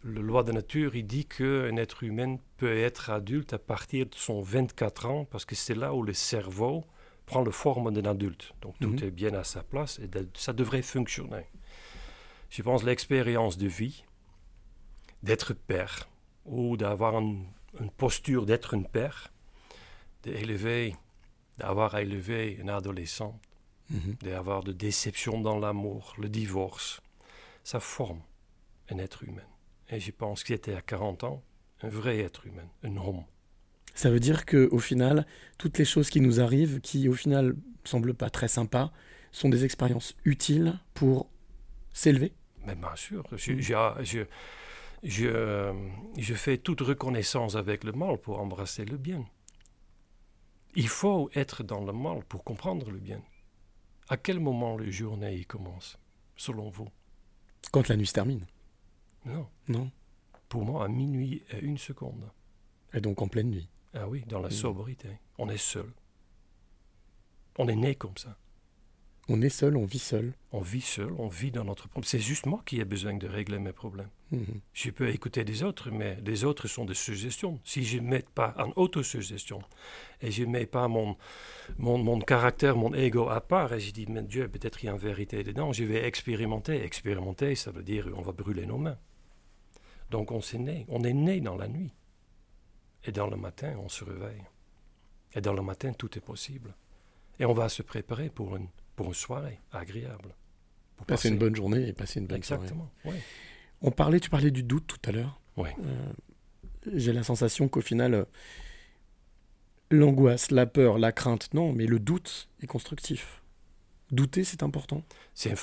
Le 0.04 0.22
loi 0.22 0.42
de 0.44 0.52
nature, 0.52 0.96
il 0.96 1.06
dit 1.06 1.26
qu'un 1.26 1.76
être 1.76 2.04
humain 2.04 2.38
peut 2.58 2.76
être 2.80 3.10
adulte 3.12 3.54
à 3.54 3.60
partir 3.60 4.06
de 4.08 4.16
son 4.16 4.42
24 4.42 5.06
ans, 5.06 5.26
parce 5.26 5.46
que 5.46 5.54
c'est 5.54 5.76
là 5.76 5.94
où 5.94 6.02
le 6.02 6.14
cerveau 6.14 6.86
prend 7.26 7.44
la 7.44 7.52
forme 7.52 7.92
d'un 7.94 8.10
adulte. 8.10 8.54
Donc 8.62 8.76
tout 8.80 8.90
Mhm. 8.90 9.04
est 9.04 9.12
bien 9.12 9.34
à 9.36 9.44
sa 9.44 9.62
place 9.64 10.00
et 10.00 10.08
de- 10.08 10.28
ça 10.34 10.54
devrait 10.54 10.82
fonctionner. 10.82 11.46
Je 12.52 12.62
pense 12.62 12.84
l'expérience 12.84 13.58
de 13.58 13.68
vie, 13.68 14.04
d'être 15.24 15.54
père, 15.54 16.10
ou 16.46 16.76
d'avoir 16.76 17.16
un- 17.16 17.38
une 17.80 17.90
posture 17.92 18.46
d'être 18.46 18.76
un 18.76 18.84
père, 18.84 19.32
d'élever, 20.24 20.94
d'avoir 21.58 21.96
à 21.96 22.02
élever 22.02 22.60
un 22.62 22.68
adolescent, 22.68 23.40
Mhm. 23.90 24.16
d'avoir 24.22 24.64
de 24.64 24.74
déception 24.74 25.40
dans 25.40 25.60
l'amour, 25.60 26.14
le 26.18 26.28
divorce, 26.28 27.02
ça 27.64 27.80
forme 27.80 28.22
un 28.90 28.98
être 28.98 29.24
humain. 29.24 29.48
Et 29.90 30.00
je 30.02 30.12
pense 30.12 30.44
qu'il 30.44 30.56
était 30.56 30.76
à 30.76 30.82
40 30.82 31.24
ans 31.24 31.42
un 31.82 31.90
vrai 31.90 32.20
être 32.20 32.46
humain, 32.48 32.68
un 32.84 32.98
homme. 32.98 33.24
Ça 33.94 34.10
veut 34.10 34.20
dire 34.20 34.46
que 34.46 34.68
au 34.74 34.80
final, 34.80 35.26
toutes 35.58 35.78
les 35.78 35.86
choses 35.86 36.10
qui 36.10 36.20
nous 36.22 36.42
arrivent, 36.42 36.82
qui 36.82 37.08
au 37.08 37.14
final 37.14 37.56
semblent 37.86 38.14
pas 38.14 38.30
très 38.30 38.48
sympas, 38.50 38.92
sont 39.32 39.48
des 39.50 39.64
expériences 39.64 40.16
utiles 40.26 40.78
pour 40.94 41.30
s'élever? 41.94 42.34
Mais 42.66 42.76
bien 42.76 42.96
sûr, 42.96 43.24
je, 43.32 43.60
je, 43.60 43.74
je, 44.04 44.26
je, 45.04 45.26
euh, 45.26 45.74
je 46.18 46.34
fais 46.36 46.58
toute 46.58 46.82
reconnaissance 46.82 47.56
avec 47.56 47.84
le 47.84 47.92
mal 47.92 48.18
pour 48.18 48.40
embrasser 48.40 48.86
le 48.86 48.98
bien. 48.98 49.26
Il 50.76 50.88
faut 50.88 51.30
être 51.34 51.64
dans 51.64 51.84
le 51.84 51.92
mal 51.94 52.24
pour 52.26 52.44
comprendre 52.44 52.90
le 52.92 53.00
bien. 53.00 53.22
À 54.10 54.18
quel 54.18 54.40
moment 54.40 54.78
la 54.78 54.90
journée 54.90 55.44
commence, 55.46 55.98
selon 56.36 56.70
vous? 56.70 56.88
Quand 57.72 57.88
la 57.88 57.96
nuit 57.98 58.08
se 58.08 58.14
termine. 58.14 58.46
Non. 59.26 59.48
Non. 59.68 59.92
Pour 60.50 60.64
moi, 60.64 60.86
à 60.86 60.88
minuit 60.88 61.44
et 61.52 61.60
une 61.60 61.78
seconde. 61.78 62.30
Et 62.94 63.02
donc 63.02 63.22
en 63.22 63.28
pleine 63.28 63.50
nuit. 63.50 63.70
Ah 63.94 64.08
oui, 64.08 64.24
dans 64.28 64.40
la 64.40 64.50
Mm. 64.50 64.52
sobriété. 64.52 65.10
On 65.38 65.50
est 65.50 65.58
seul. 65.58 65.92
On 67.58 67.68
est 67.68 67.76
né 67.76 67.96
comme 67.96 68.18
ça. 68.18 68.38
On 69.30 69.42
est 69.42 69.50
seul, 69.50 69.78
on 69.78 69.86
vit 69.86 70.00
seul. 70.00 70.34
On 70.52 70.60
vit 70.60 70.82
seul, 70.82 71.12
on 71.18 71.28
vit 71.28 71.52
dans 71.52 71.64
notre 71.64 71.88
problème. 71.88 72.08
C'est 72.08 72.20
juste 72.20 72.46
moi 72.46 72.62
qui 72.66 72.80
ai 72.80 72.86
besoin 72.86 73.14
de 73.14 73.28
régler 73.28 73.60
mes 73.60 73.72
problèmes. 73.72 74.10
Mhm. 74.32 74.62
Je 74.74 74.90
peux 74.90 75.10
écouter 75.10 75.44
des 75.44 75.64
autres, 75.64 75.92
mais 75.92 76.18
les 76.26 76.44
autres 76.44 76.68
sont 76.68 76.86
des 76.86 76.96
suggestions. 76.96 77.60
Si 77.64 77.84
je 77.84 78.00
ne 78.00 78.08
mets 78.08 78.26
pas 78.34 78.54
en 78.58 78.72
autosuggestion 78.76 79.62
et 80.22 80.32
je 80.32 80.44
ne 80.44 80.50
mets 80.50 80.66
pas 80.66 80.88
mon, 80.88 81.16
mon, 81.78 81.98
mon 81.98 82.20
caractère, 82.20 82.76
mon 82.76 82.94
ego 82.94 83.30
à 83.30 83.42
part, 83.42 83.74
et 83.74 83.80
je 83.80 83.92
dis, 83.92 84.06
mais 84.08 84.24
Dieu, 84.24 84.48
peut-être 84.50 84.84
il 84.84 84.88
y 84.88 84.90
a 84.90 84.94
une 84.94 84.98
vérité 84.98 85.44
dedans, 85.44 85.72
je 85.72 85.84
vais 85.84 86.04
expérimenter. 86.06 86.84
Expérimenter, 86.84 87.56
ça 87.56 87.72
veut 87.72 87.84
dire 87.84 88.10
on 88.16 88.22
va 88.22 88.32
brûler 88.32 88.66
nos 88.66 88.78
mains. 88.78 88.98
Donc 90.10 90.32
on 90.32 90.42
s'est 90.42 90.58
né, 90.58 90.86
on 90.90 91.04
est 91.04 91.14
né 91.14 91.40
dans 91.40 91.56
la 91.56 91.68
nuit. 91.68 91.94
Et 93.06 93.12
dans 93.12 93.28
le 93.28 93.38
matin, 93.38 93.76
on 93.84 93.90
se 93.90 94.04
réveille. 94.04 94.44
Et 95.34 95.42
dans 95.42 95.54
le 95.54 95.62
matin, 95.62 95.94
tout 95.94 96.18
est 96.18 96.22
possible. 96.22 96.76
Et 97.40 97.46
on 97.46 97.54
va 97.54 97.70
se 97.70 97.82
préparer 97.82 98.30
pour 98.30 98.56
une, 98.56 98.68
pour 98.96 99.08
une 99.08 99.14
soirée 99.14 99.60
agréable. 99.72 100.36
Pour 100.98 101.06
Passer 101.08 101.30
une 101.30 101.38
bonne 101.38 101.56
journée 101.56 101.88
et 101.88 101.94
passer 101.94 102.20
une 102.20 102.28
bonne 102.28 102.38
Exactement, 102.38 102.90
soirée. 103.04 103.18
oui. 103.18 103.24
On 103.82 103.90
parlait, 103.92 104.20
tu 104.20 104.30
parlais 104.30 104.52
du 104.52 104.62
doute 104.64 104.86
tout 104.88 105.10
à 105.10 105.12
l'heure. 105.12 105.40
Euh, 105.58 105.64
J'ai 106.94 107.14
la 107.14 107.24
sensation 107.24 107.68
qu'au 107.68 107.82
final, 107.82 108.14
euh, 108.14 108.26
l'angoisse, 109.90 110.52
la 110.52 110.66
peur, 110.66 110.98
la 110.98 111.12
crainte, 111.12 111.54
non, 111.54 111.74
mais 111.74 111.86
le 111.86 112.00
doute 112.00 112.50
est 112.62 112.68
constructif. 112.68 113.42
Douter, 114.12 114.44
c'est 114.44 114.62
important. 114.62 115.04
C'est 115.34 115.54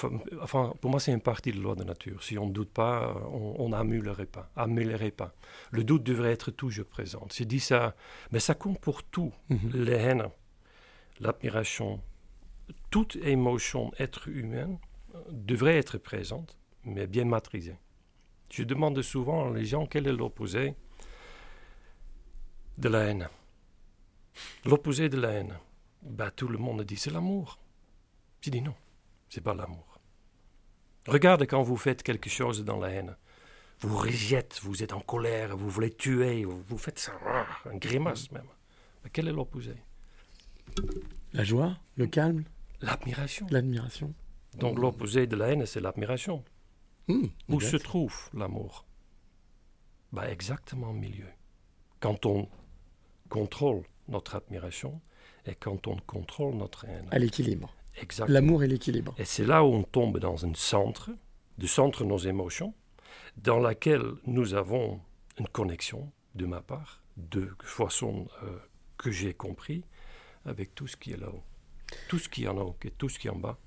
enfin, 0.40 0.72
pour 0.80 0.90
moi, 0.90 1.00
c'est 1.00 1.12
une 1.12 1.20
partie 1.20 1.50
de 1.52 1.56
la 1.58 1.62
loi 1.62 1.74
de 1.74 1.84
nature. 1.84 2.22
Si 2.22 2.38
on 2.38 2.46
ne 2.46 2.52
doute 2.52 2.70
pas, 2.70 3.14
on 3.30 3.68
n'améliorerait 3.68 4.24
pas, 4.24 4.50
améliorerait 4.56 5.10
pas. 5.10 5.34
Le 5.70 5.84
doute 5.84 6.02
devrait 6.02 6.32
être 6.32 6.50
toujours 6.50 6.86
présent. 6.86 7.26
Je 7.32 7.44
dis 7.44 7.60
ça, 7.60 7.94
mais 8.32 8.40
ça 8.40 8.54
compte 8.54 8.80
pour 8.80 9.02
tout. 9.02 9.32
Mhm. 9.50 9.70
Les 9.74 9.92
haines, 9.92 10.28
l'admiration, 11.20 12.00
toute 12.90 13.16
émotion 13.16 13.92
être 13.98 14.28
humaine 14.28 14.78
euh, 15.14 15.20
devrait 15.30 15.76
être 15.76 15.98
présente, 15.98 16.56
mais 16.84 17.06
bien 17.06 17.24
maîtrisée. 17.24 17.76
Je 18.50 18.62
demande 18.62 19.00
souvent 19.02 19.48
aux 19.48 19.62
gens 19.62 19.86
quel 19.86 20.06
est 20.06 20.12
l'opposé 20.12 20.74
de 22.78 22.88
la 22.88 23.00
haine? 23.04 23.28
L'opposé 24.64 25.08
de 25.08 25.20
la 25.20 25.30
haine, 25.30 25.58
bah, 26.02 26.30
tout 26.30 26.48
le 26.48 26.58
monde 26.58 26.82
dit 26.82 26.96
c'est 26.96 27.10
l'amour. 27.10 27.58
Je 28.40 28.50
dis 28.50 28.62
non, 28.62 28.74
c'est 29.28 29.42
pas 29.42 29.54
l'amour. 29.54 30.00
Regarde 31.06 31.46
quand 31.46 31.62
vous 31.62 31.76
faites 31.76 32.02
quelque 32.02 32.30
chose 32.30 32.64
dans 32.64 32.78
la 32.78 32.90
haine. 32.90 33.16
Vous 33.80 33.96
rejettez, 33.96 34.58
vous 34.62 34.82
êtes 34.82 34.92
en 34.92 35.00
colère, 35.00 35.56
vous 35.56 35.68
voulez 35.68 35.90
tuer, 35.90 36.44
vous, 36.44 36.78
faites 36.78 36.98
ça, 36.98 37.12
un 37.64 37.76
grimace 37.76 38.30
même. 38.32 38.48
Mais 39.02 39.10
quel 39.10 39.28
est 39.28 39.32
l'opposé? 39.32 39.74
La 41.32 41.44
joie, 41.44 41.76
le 41.96 42.06
calme, 42.06 42.44
L'admiration. 42.80 43.46
l'admiration. 43.50 44.14
Donc 44.58 44.78
l'opposé 44.78 45.26
de 45.26 45.36
la 45.36 45.48
haine, 45.48 45.66
c'est 45.66 45.80
l'admiration. 45.80 46.44
Hmm, 47.08 47.26
Où 47.48 47.60
se 47.60 47.76
trouve 47.76 48.28
l'amour? 48.34 48.86
Bah, 50.12 50.30
Exactement 50.30 50.90
au 50.90 50.94
milieu. 50.94 51.28
Quand 52.00 52.26
on 52.26 52.48
contrôle 53.28 53.82
notre 54.08 54.36
admiration 54.36 55.00
et 55.46 55.54
quand 55.54 55.86
on 55.86 55.96
contrôle 55.96 56.54
notre 56.54 56.84
haine. 56.84 57.08
À 57.10 57.18
l'équilibre. 57.18 57.74
Exactement. 58.00 58.34
L'amour 58.34 58.62
et 58.62 58.68
l'équilibre. 58.68 59.14
Et 59.18 59.24
c'est 59.24 59.44
là 59.44 59.64
où 59.64 59.68
on 59.68 59.82
tombe 59.82 60.18
dans 60.18 60.46
un 60.46 60.54
centre, 60.54 61.10
du 61.58 61.66
centre 61.66 62.04
de 62.04 62.08
nos 62.08 62.18
émotions, 62.18 62.74
dans 63.36 63.58
laquelle 63.58 64.02
nous 64.26 64.54
avons 64.54 65.00
une 65.38 65.48
connexion, 65.48 66.12
de 66.34 66.46
ma 66.46 66.60
part, 66.60 67.02
de 67.16 67.50
façon 67.62 68.28
euh, 68.42 68.58
que 68.96 69.10
j'ai 69.10 69.34
compris, 69.34 69.84
avec 70.44 70.74
tout 70.74 70.86
ce 70.86 70.96
qui 70.96 71.12
est 71.12 71.16
là-haut. 71.16 71.42
Tout 72.08 72.18
ce 72.18 72.28
qui 72.28 72.44
est 72.44 72.48
en 72.48 72.56
haut 72.58 72.76
et 72.84 72.90
tout 72.90 73.08
ce 73.08 73.18
qui 73.18 73.28
est 73.28 73.30
en 73.30 73.36
bas, 73.38 73.58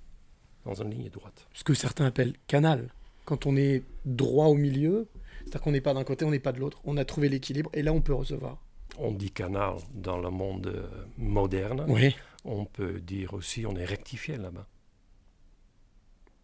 dans 0.66 0.74
une 0.82 0.92
ligne 0.92 1.10
droite. 1.10 1.48
Ce 1.54 1.64
que 1.64 1.74
certains 1.74 2.06
appellent 2.06 2.36
canal. 2.48 2.90
Quand 3.26 3.46
on 3.46 3.56
est 3.56 3.84
droit 4.06 4.48
au 4.48 4.56
milieu, 4.56 5.08
c'est-à-dire 5.42 5.62
qu'on 5.62 5.72
n'est 5.72 5.82
pas 5.82 5.94
d'un 5.94 6.04
côté, 6.04 6.26
on 6.26 6.32
n'est 6.32 6.40
pas 6.40 6.52
de 6.52 6.60
l'autre. 6.60 6.82
On 6.84 6.98
a 6.98 7.06
trouvé 7.06 7.30
l'équilibre 7.30 7.70
et 7.74 7.82
là, 7.82 7.94
on 7.94 8.02
peut 8.02 8.14
recevoir. 8.14 8.58
On 8.98 9.12
dit 9.12 9.32
canal 9.32 9.76
dans 9.94 10.18
le 10.18 10.30
monde 10.30 10.68
euh, 10.68 11.06
moderne. 11.18 11.86
Oui. 11.88 12.16
On 12.44 12.66
peut 12.66 13.00
dire 13.00 13.34
aussi 13.34 13.66
on 13.66 13.76
est 13.76 13.86
rectifié 13.86 14.38
là-bas. 14.38 14.68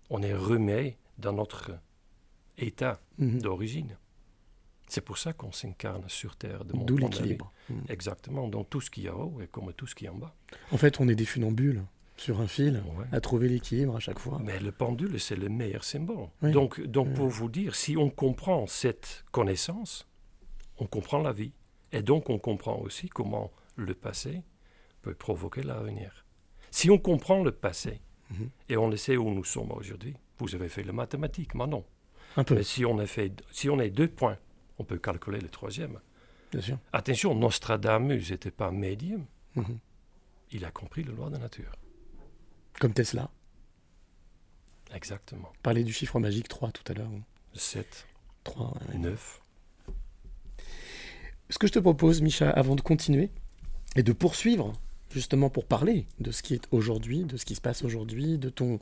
On 0.09 0.21
est 0.21 0.33
remis 0.33 0.95
dans 1.17 1.33
notre 1.33 1.71
état 2.57 2.99
Mhm. 3.17 3.41
d'origine. 3.41 3.97
C'est 4.87 5.01
pour 5.01 5.17
ça 5.17 5.33
qu'on 5.33 5.51
s'incarne 5.51 6.03
sur 6.07 6.35
Terre. 6.37 6.63
De 6.65 6.73
mon 6.73 6.83
D'où 6.85 6.97
l'équilibre. 6.97 7.51
Mhm. 7.69 7.83
Exactement. 7.89 8.47
Donc 8.47 8.69
tout 8.69 8.79
ce 8.81 8.89
qui 8.89 9.05
est 9.07 9.09
en 9.09 9.19
haut 9.23 9.41
est 9.41 9.47
comme 9.47 9.73
tout 9.73 9.87
ce 9.87 9.95
qui 9.95 10.05
est 10.05 10.09
en 10.09 10.15
bas. 10.15 10.33
En 10.71 10.77
fait, 10.77 10.99
on 11.01 11.07
est 11.09 11.15
des 11.15 11.25
funambules 11.25 11.83
sur 12.15 12.39
un 12.39 12.47
fil 12.47 12.81
Ouais. 12.97 13.05
à 13.11 13.19
trouver 13.21 13.49
l'équilibre 13.49 13.95
à 13.95 13.99
chaque 13.99 14.19
fois. 14.19 14.39
Mais 14.41 14.59
le 14.59 14.71
pendule, 14.71 15.19
c'est 15.19 15.35
le 15.35 15.49
meilleur 15.49 15.83
symbole. 15.83 16.29
Oui. 16.41 16.51
Donc, 16.51 16.81
donc 16.81 17.07
Oui. 17.09 17.13
pour 17.15 17.27
vous 17.27 17.49
dire, 17.49 17.75
si 17.75 17.97
on 17.97 18.09
comprend 18.09 18.65
cette 18.65 19.25
connaissance, 19.31 20.07
on 20.77 20.87
comprend 20.87 21.19
la 21.19 21.33
vie. 21.33 21.51
Et 21.91 22.01
donc 22.01 22.29
on 22.29 22.39
comprend 22.39 22.77
aussi 22.79 23.07
comment 23.09 23.51
le 23.75 23.93
passé 23.93 24.41
peut 25.01 25.13
provoquer 25.13 25.63
l'avenir. 25.63 26.25
Si 26.71 26.89
on 26.89 26.97
comprend 26.97 27.43
le 27.43 27.51
passé 27.51 28.01
Mhm. 28.31 28.49
et 28.69 28.77
on 28.77 28.89
le 28.89 28.97
sait 28.97 29.15
où 29.17 29.29
nous 29.33 29.43
sommes 29.45 29.71
aujourd'hui, 29.71 30.15
vous 30.39 30.53
avez 30.55 30.69
fait 30.69 30.83
le 30.83 30.91
mathématique, 30.93 31.55
moi 31.55 31.65
non. 31.67 31.85
Un 32.35 32.43
peu, 32.43 32.55
Mais 32.55 32.63
si 32.63 32.83
on, 32.85 32.99
a 32.99 33.05
fait, 33.05 33.31
si 33.51 33.69
on 33.69 33.79
est 33.79 33.89
deux 33.89 34.07
points, 34.09 34.37
on 34.79 34.83
peut 34.83 34.97
calculer 34.97 35.39
le 35.39 35.49
troisième. 35.49 35.99
bien 36.51 36.61
sûr. 36.61 36.77
Attention, 36.93 37.35
Nostradamus 37.35 38.31
n'était 38.31 38.51
pas 38.51 38.71
médium, 38.71 39.25
Mhm. 39.55 39.79
il 40.51 40.63
a 40.65 40.71
compris 40.71 41.03
la 41.03 41.11
loi 41.13 41.27
de 41.27 41.33
la 41.33 41.39
nature. 41.39 41.71
Comme 42.79 42.93
Tesla. 42.93 43.29
Exactement. 44.93 45.51
Parler 45.63 45.83
du 45.83 45.91
chiffre 45.91 46.19
magique 46.19 46.47
3 46.47 46.71
tout 46.71 46.83
à 46.91 46.93
l'heure. 46.95 47.09
7. 47.53 48.07
3. 48.43 48.73
Neuf. 48.95 49.41
Ce 51.49 51.57
que 51.57 51.67
je 51.67 51.73
te 51.73 51.79
propose, 51.79 52.21
Micha, 52.21 52.49
avant 52.49 52.75
de 52.75 52.81
continuer 52.81 53.29
et 53.95 54.03
de 54.03 54.13
poursuivre, 54.13 54.73
justement 55.11 55.49
pour 55.49 55.65
parler 55.65 56.05
de 56.19 56.31
ce 56.31 56.43
qui 56.43 56.53
est 56.53 56.67
aujourd'hui, 56.71 57.23
de 57.23 57.37
ce 57.37 57.45
qui 57.45 57.55
se 57.55 57.61
passe 57.61 57.83
aujourd'hui, 57.83 58.37
de 58.37 58.49
ton, 58.49 58.79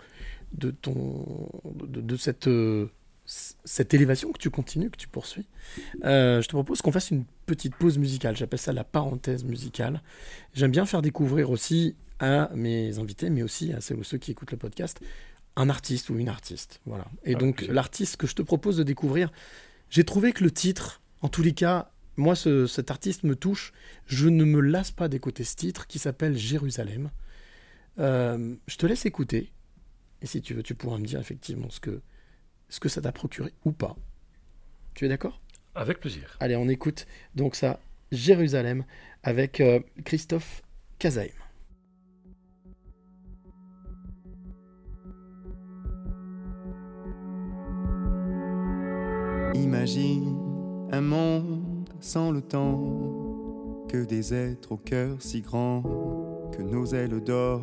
de 0.53 0.71
ton, 0.71 1.49
de, 1.73 2.01
de 2.01 2.17
cette, 2.17 2.47
euh, 2.47 2.89
cette 3.25 3.93
élévation 3.93 4.31
que 4.31 4.38
tu 4.38 4.49
continues, 4.49 4.89
que 4.89 4.97
tu 4.97 5.07
poursuis, 5.07 5.47
euh, 6.03 6.41
je 6.41 6.47
te 6.47 6.51
propose 6.53 6.81
qu'on 6.81 6.91
fasse 6.91 7.11
une 7.11 7.25
petite 7.45 7.75
pause 7.75 7.97
musicale. 7.97 8.35
J'appelle 8.38 8.59
ça 8.59 8.73
la 8.73 8.83
parenthèse 8.83 9.43
musicale. 9.43 10.01
J'aime 10.53 10.71
bien 10.71 10.85
faire 10.85 11.01
découvrir 11.01 11.49
aussi 11.49 11.95
à 12.19 12.49
mes 12.55 12.99
invités, 12.99 13.29
mais 13.29 13.41
aussi 13.43 13.73
à 13.73 13.81
celles 13.81 13.97
ou 13.97 14.03
ceux 14.03 14.17
qui 14.17 14.31
écoutent 14.31 14.51
le 14.51 14.57
podcast, 14.57 14.99
un 15.55 15.69
artiste 15.69 16.09
ou 16.09 16.17
une 16.19 16.29
artiste. 16.29 16.79
Voilà. 16.85 17.05
Et 17.23 17.35
Ah, 17.35 17.39
donc, 17.39 17.65
l'artiste 17.67 18.17
que 18.17 18.27
je 18.27 18.35
te 18.35 18.41
propose 18.41 18.77
de 18.77 18.83
découvrir, 18.83 19.31
j'ai 19.89 20.03
trouvé 20.03 20.31
que 20.31 20.43
le 20.43 20.51
titre, 20.51 21.01
en 21.21 21.27
tous 21.29 21.41
les 21.41 21.53
cas, 21.53 21.91
moi, 22.17 22.35
ce- 22.35 22.67
cet 22.67 22.91
artiste 22.91 23.23
me 23.23 23.35
touche. 23.35 23.73
Je 24.05 24.29
ne 24.29 24.45
me 24.45 24.61
lasse 24.61 24.91
pas 24.91 25.07
d'écouter 25.09 25.43
ce 25.43 25.55
titre 25.55 25.88
qui 25.88 25.99
s'appelle 25.99 26.38
Jérusalem. 26.38 27.09
Euh, 27.99 28.55
je 28.67 28.75
te 28.77 28.85
laisse 28.85 29.05
écouter. 29.05 29.51
Et 30.21 30.27
si 30.27 30.41
tu 30.41 30.53
veux, 30.53 30.63
tu 30.63 30.75
pourras 30.75 30.97
me 30.97 31.05
dire 31.05 31.19
effectivement 31.19 31.69
ce 31.69 31.79
que, 31.79 32.01
ce 32.69 32.80
que 32.80 32.89
ça 32.89 33.01
t'a 33.01 33.12
procuré 33.12 33.54
ou 33.63 33.71
pas. 33.71 33.95
Tu 34.93 35.06
es 35.06 35.10
d'accord? 35.10 35.41
Avec 35.75 35.99
plaisir. 35.99 36.38
Allez, 36.39 36.56
on 36.56 36.69
écoute 36.69 37.06
donc 37.36 37.56
ça, 37.56 37.80
Jérusalem, 38.12 38.86
avec 39.23 39.60
euh, 39.60 39.80
Christophe 40.04 40.62
Kazaïm. 40.99 41.32
Imagine 49.56 50.38
un 50.91 51.01
monde 51.01 51.89
sans 51.99 52.32
le 52.32 52.41
temps, 52.41 53.86
que 53.88 54.04
des 54.06 54.34
êtres 54.34 54.73
au 54.73 54.78
cœur 54.78 55.17
si 55.19 55.41
grand, 55.41 55.82
que 56.51 56.62
nos 56.62 56.86
ailes 56.88 57.21
d'or 57.21 57.62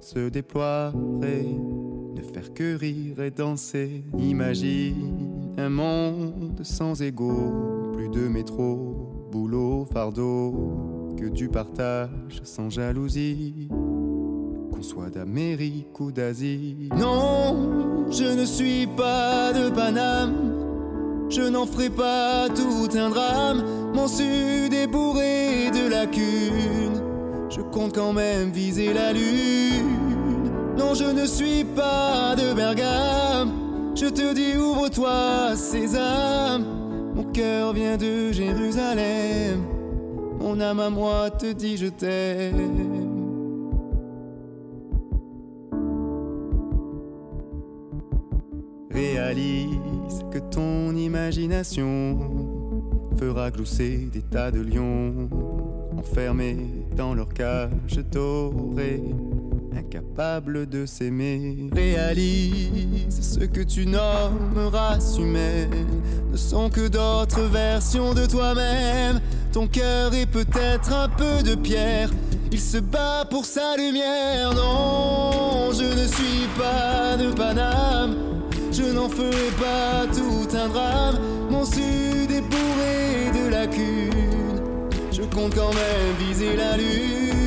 se 0.00 0.28
déploieraient, 0.28 1.46
faire 2.22 2.54
que 2.54 2.76
rire 2.76 3.20
et 3.20 3.30
danser. 3.30 4.04
Imagine 4.18 5.54
un 5.58 5.68
monde 5.68 6.60
sans 6.62 7.02
égaux, 7.02 7.92
plus 7.92 8.08
de 8.08 8.28
métro, 8.28 9.28
boulot, 9.30 9.86
fardeau, 9.92 11.14
que 11.16 11.26
du 11.26 11.48
partage 11.48 12.40
sans 12.42 12.70
jalousie. 12.70 13.68
Qu'on 13.70 14.82
soit 14.82 15.10
d'Amérique 15.10 15.98
ou 16.00 16.10
d'Asie. 16.12 16.88
Non, 16.96 18.08
je 18.10 18.38
ne 18.38 18.44
suis 18.44 18.86
pas 18.86 19.52
de 19.52 19.70
Paname. 19.70 21.28
Je 21.28 21.42
n'en 21.42 21.66
ferai 21.66 21.88
pas 21.88 22.48
tout 22.48 22.96
un 22.96 23.08
drame. 23.08 23.64
Mon 23.94 24.08
sud 24.08 24.72
est 24.72 24.86
bourré 24.86 25.70
de 25.70 25.88
lacunes. 25.88 27.02
Je 27.48 27.60
compte 27.60 27.94
quand 27.94 28.12
même 28.12 28.50
viser 28.50 28.92
la 28.92 29.12
lune. 29.12 30.01
Non, 30.76 30.94
je 30.94 31.04
ne 31.04 31.26
suis 31.26 31.64
pas 31.64 32.34
de 32.34 32.54
Bergame. 32.54 33.52
Je 33.94 34.06
te 34.06 34.34
dis, 34.34 34.56
ouvre-toi, 34.56 35.54
Sésame. 35.54 36.64
Mon 37.14 37.24
cœur 37.24 37.72
vient 37.74 37.96
de 37.96 38.32
Jérusalem. 38.32 39.60
Mon 40.40 40.60
âme 40.60 40.80
à 40.80 40.90
moi 40.90 41.30
te 41.30 41.52
dit, 41.52 41.76
je 41.76 41.88
t'aime. 41.88 43.12
Réalise 48.90 50.22
que 50.30 50.38
ton 50.38 50.94
imagination 50.96 52.18
fera 53.18 53.50
glousser 53.50 54.08
des 54.12 54.22
tas 54.22 54.50
de 54.50 54.60
lions 54.60 55.28
enfermés 55.96 56.56
dans 56.96 57.14
leur 57.14 57.28
cage 57.28 57.98
dorée, 58.10 59.02
incapables 59.76 60.68
de 60.68 60.86
s'aimer. 60.86 61.68
Réalise 61.72 63.20
ce 63.20 63.44
que 63.44 63.60
tu 63.60 63.86
nommes 63.86 64.68
race 64.72 65.18
humaine 65.18 65.86
ne 66.30 66.36
sont 66.36 66.70
que 66.70 66.88
d'autres 66.88 67.42
versions 67.42 68.14
de 68.14 68.26
toi-même. 68.26 69.20
Ton 69.52 69.66
cœur 69.66 70.14
est 70.14 70.26
peut-être 70.26 70.92
un 70.92 71.08
peu 71.08 71.42
de 71.42 71.54
pierre. 71.54 72.10
Il 72.50 72.60
se 72.60 72.78
bat 72.78 73.24
pour 73.30 73.44
sa 73.44 73.76
lumière. 73.76 74.54
Non, 74.54 75.70
je 75.72 75.84
ne 75.84 76.06
suis 76.06 76.48
pas 76.58 77.16
de 77.16 77.32
Paname. 77.32 78.16
Je 78.70 78.84
n'en 78.84 79.08
ferai 79.08 79.50
pas 79.58 80.06
tout 80.12 80.56
un 80.56 80.68
drame. 80.68 81.18
Mon 81.50 81.64
sud 81.64 82.30
est 82.30 82.40
bourré 82.40 83.30
de 83.34 83.50
lacunes. 83.50 84.62
Je 85.12 85.22
compte 85.22 85.54
quand 85.54 85.72
même 85.74 86.28
viser 86.28 86.56
la 86.56 86.76
lune. 86.76 87.41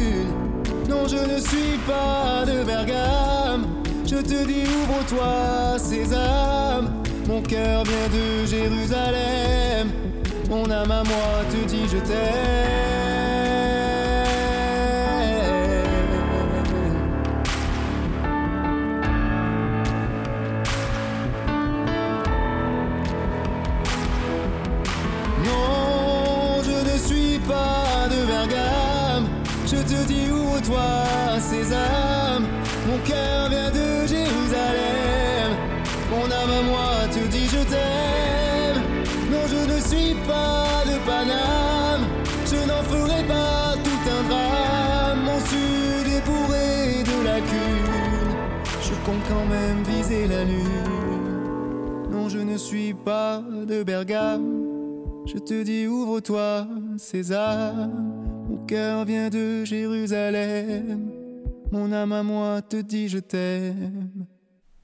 Je 1.07 1.17
ne 1.17 1.39
suis 1.39 1.77
pas 1.85 2.45
de 2.45 2.63
Bergame. 2.63 3.67
Je 4.05 4.15
te 4.15 4.45
dis, 4.45 4.63
ouvre-toi, 4.63 5.77
Sésame. 5.77 7.03
Mon 7.27 7.41
cœur 7.41 7.83
vient 7.83 8.09
de 8.11 8.45
Jérusalem. 8.45 9.91
Mon 10.49 10.69
âme 10.71 10.91
à 10.91 11.03
moi 11.03 11.43
te 11.51 11.67
dit, 11.67 11.87
je 11.91 11.97
t'aime. 11.97 13.04
Quand 49.29 49.45
même 49.45 49.83
viser 49.83 50.27
la 50.27 50.43
lune. 50.43 52.11
Non, 52.11 52.29
je 52.29 52.39
ne 52.39 52.57
suis 52.57 52.93
pas 52.93 53.41
de 53.41 53.83
Bergame. 53.83 54.65
Je 55.25 55.37
te 55.37 55.63
dis 55.63 55.87
ouvre-toi, 55.87 56.67
César. 56.97 57.73
Mon 58.49 58.57
cœur 58.65 59.05
vient 59.05 59.29
de 59.29 59.63
Jérusalem. 59.63 61.09
Mon 61.71 61.91
âme 61.91 62.11
à 62.11 62.23
moi 62.23 62.61
te 62.61 62.77
dit 62.77 63.09
je 63.09 63.19
t'aime. 63.19 64.25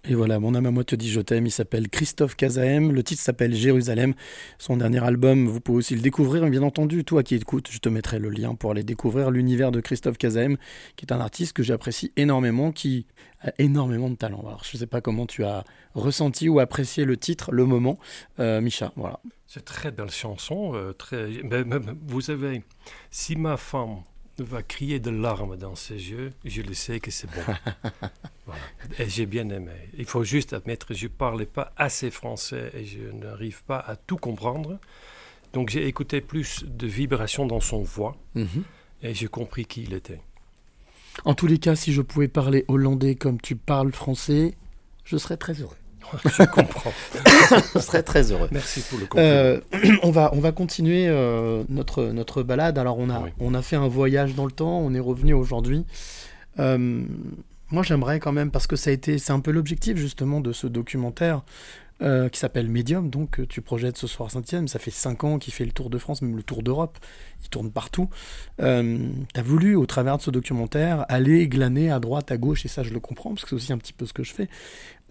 Et 0.08 0.16
voilà, 0.16 0.40
mon 0.40 0.56
âme 0.56 0.66
à 0.66 0.72
moi 0.72 0.84
te 0.84 0.96
dit 0.96 1.12
je 1.12 1.22
t'aime. 1.22 1.46
Il 1.46 1.52
s'appelle 1.52 1.88
Christophe 1.88 2.36
Kazaem. 2.36 2.92
Le 2.92 3.04
titre 3.04 3.22
s'appelle 3.22 3.54
Jérusalem. 3.54 4.16
Son 4.58 4.78
dernier 4.78 5.04
album, 5.04 5.48
vous 5.48 5.62
pouvez 5.62 5.78
aussi 5.78 5.96
le 5.96 6.02
découvrir. 6.02 6.44
Bien 6.50 6.64
entendu, 6.64 7.06
toi 7.06 7.22
qui 7.22 7.36
écoutes, 7.36 7.70
je 7.72 7.78
te 7.78 7.88
mettrai 7.88 8.18
le 8.18 8.30
lien 8.30 8.56
pour 8.56 8.72
aller 8.72 8.84
découvrir 8.84 9.30
l'univers 9.30 9.72
de 9.72 9.80
Christophe 9.80 10.18
Kazaem, 10.18 10.58
qui 10.96 11.06
est 11.06 11.14
un 11.14 11.20
artiste 11.20 11.54
que 11.54 11.62
j'apprécie 11.62 12.12
énormément, 12.18 12.72
qui 12.72 13.06
a 13.42 13.52
énormément 13.60 14.10
de 14.10 14.16
talent. 14.16 14.40
Alors, 14.42 14.64
je 14.64 14.76
ne 14.76 14.80
sais 14.80 14.88
pas 14.88 15.02
comment 15.02 15.28
tu 15.28 15.44
as 15.44 15.64
ressenti 15.94 16.50
ou 16.50 16.60
apprécié 16.60 17.06
le 17.06 17.16
titre, 17.16 17.52
le 17.52 17.66
moment. 17.66 18.00
Euh, 18.40 18.60
Micha, 18.60 18.92
voilà. 18.96 19.20
C'est 19.46 19.66
très 19.66 19.92
belle 19.92 20.10
chanson. 20.10 20.72
euh, 20.74 20.94
très... 20.94 21.28
mais- 21.44 21.64
vous 22.08 22.22
savez, 22.22 22.64
si 23.12 23.36
ma 23.36 23.56
femme 23.56 23.98
va 24.40 24.64
crier 24.64 25.00
de 25.00 25.12
larmes 25.12 25.58
dans 25.58 25.76
ses 25.76 25.94
yeux, 25.94 26.32
je 26.44 26.64
le 26.64 26.74
sais 26.74 27.00
que 27.00 27.12
c'est 27.12 27.28
bon. 27.28 27.54
Voilà. 28.88 29.04
Et 29.04 29.10
j'ai 29.10 29.26
bien 29.26 29.50
aimé. 29.50 29.72
Il 29.98 30.06
faut 30.06 30.24
juste 30.24 30.54
admettre, 30.54 30.94
je 30.94 31.06
ne 31.06 31.10
parlais 31.10 31.46
pas 31.46 31.72
assez 31.78 32.12
français 32.12 32.72
et 32.74 32.86
je 32.86 33.00
n'arrive 33.12 33.64
pas 33.64 33.78
à 33.80 33.96
tout 33.96 34.18
comprendre. 34.18 34.80
Donc 35.54 35.70
j'ai 35.70 35.88
écouté 35.88 36.22
plus 36.22 36.64
de 36.66 36.88
vibrations 36.88 37.46
dans 37.46 37.60
son 37.60 37.82
voix 37.82 38.16
Mhm. 38.36 38.64
et 39.04 39.14
j'ai 39.14 39.28
compris 39.28 39.66
qui 39.66 39.84
il 39.84 39.94
était. 39.94 40.22
En 41.26 41.34
tous 41.34 41.48
les 41.48 41.58
cas, 41.58 41.76
si 41.76 41.92
je 41.92 42.02
pouvais 42.02 42.30
parler 42.30 42.64
hollandais 42.70 43.16
comme 43.16 43.40
tu 43.42 43.56
parles 43.58 43.92
français, 43.92 44.56
je 45.04 45.18
serais 45.18 45.36
très 45.38 45.54
heureux. 45.54 45.76
je 46.26 46.44
comprends. 46.46 46.92
je 47.76 47.80
serais 47.80 48.02
très 48.02 48.32
heureux. 48.32 48.48
Merci 48.52 48.82
pour 48.90 48.98
le 48.98 49.06
compliment. 49.06 49.28
Euh, 49.30 49.60
on, 50.04 50.10
va, 50.12 50.32
on 50.34 50.40
va 50.40 50.52
continuer 50.52 51.08
euh, 51.08 51.64
notre, 51.70 52.06
notre 52.06 52.44
balade. 52.44 52.78
Alors, 52.80 52.98
on 52.98 53.10
a, 53.10 53.20
Oui. 53.20 53.30
on 53.40 53.54
a 53.54 53.62
fait 53.62 53.76
un 53.76 53.88
voyage 53.88 54.34
dans 54.36 54.46
le 54.46 54.52
temps, 54.52 54.80
on 54.80 54.94
est 54.94 55.00
revenu 55.00 55.34
aujourd'hui. 55.34 55.86
Euh, 56.60 57.04
moi, 57.72 57.84
j'aimerais 57.84 58.20
quand 58.20 58.32
même, 58.32 58.52
parce 58.52 58.68
que 58.68 58.76
ça 58.76 58.90
a 58.90 58.94
été, 58.94 59.18
c'est 59.18 59.34
un 59.34 59.40
peu 59.40 59.52
l'objectif 59.52 59.98
justement 59.98 60.42
de 60.42 60.52
ce 60.52 60.68
documentaire, 60.68 61.44
euh, 62.02 62.30
qui 62.30 62.40
s'appelle 62.40 62.68
Medium, 62.68 63.12
donc 63.12 63.32
que 63.32 63.42
tu 63.44 63.62
projettes 63.62 63.96
ce 63.96 64.08
soir 64.08 64.32
Saint-Etienne. 64.32 64.68
Ça 64.68 64.80
fait 64.80 64.90
5 64.90 65.24
ans 65.24 65.38
qu'il 65.38 65.54
fait 65.54 65.66
le 65.66 65.72
tour 65.72 65.92
de 65.92 66.00
France, 66.00 66.24
même 66.24 66.36
le 66.36 66.42
tour 66.42 66.64
d'Europe. 66.64 66.98
Il 67.44 67.50
tourne 67.50 67.72
partout. 67.72 68.10
Euh, 68.60 69.08
tu 69.34 69.40
as 69.40 69.44
voulu, 69.44 69.76
au 69.76 69.86
travers 69.86 70.18
de 70.18 70.24
ce 70.24 70.32
documentaire, 70.32 71.06
aller 71.10 71.48
glaner 71.48 71.92
à 71.92 72.00
droite, 72.00 72.32
à 72.32 72.38
gauche, 72.38 72.66
et 72.66 72.70
ça 72.70 72.82
je 72.82 72.92
le 72.92 73.00
comprends, 73.00 73.30
parce 73.36 73.44
que 73.44 73.50
c'est 73.50 73.56
aussi 73.56 73.74
un 73.74 73.78
petit 73.78 73.94
peu 73.94 74.08
ce 74.08 74.14
que 74.14 74.24
je 74.24 74.34
fais. 74.34 74.50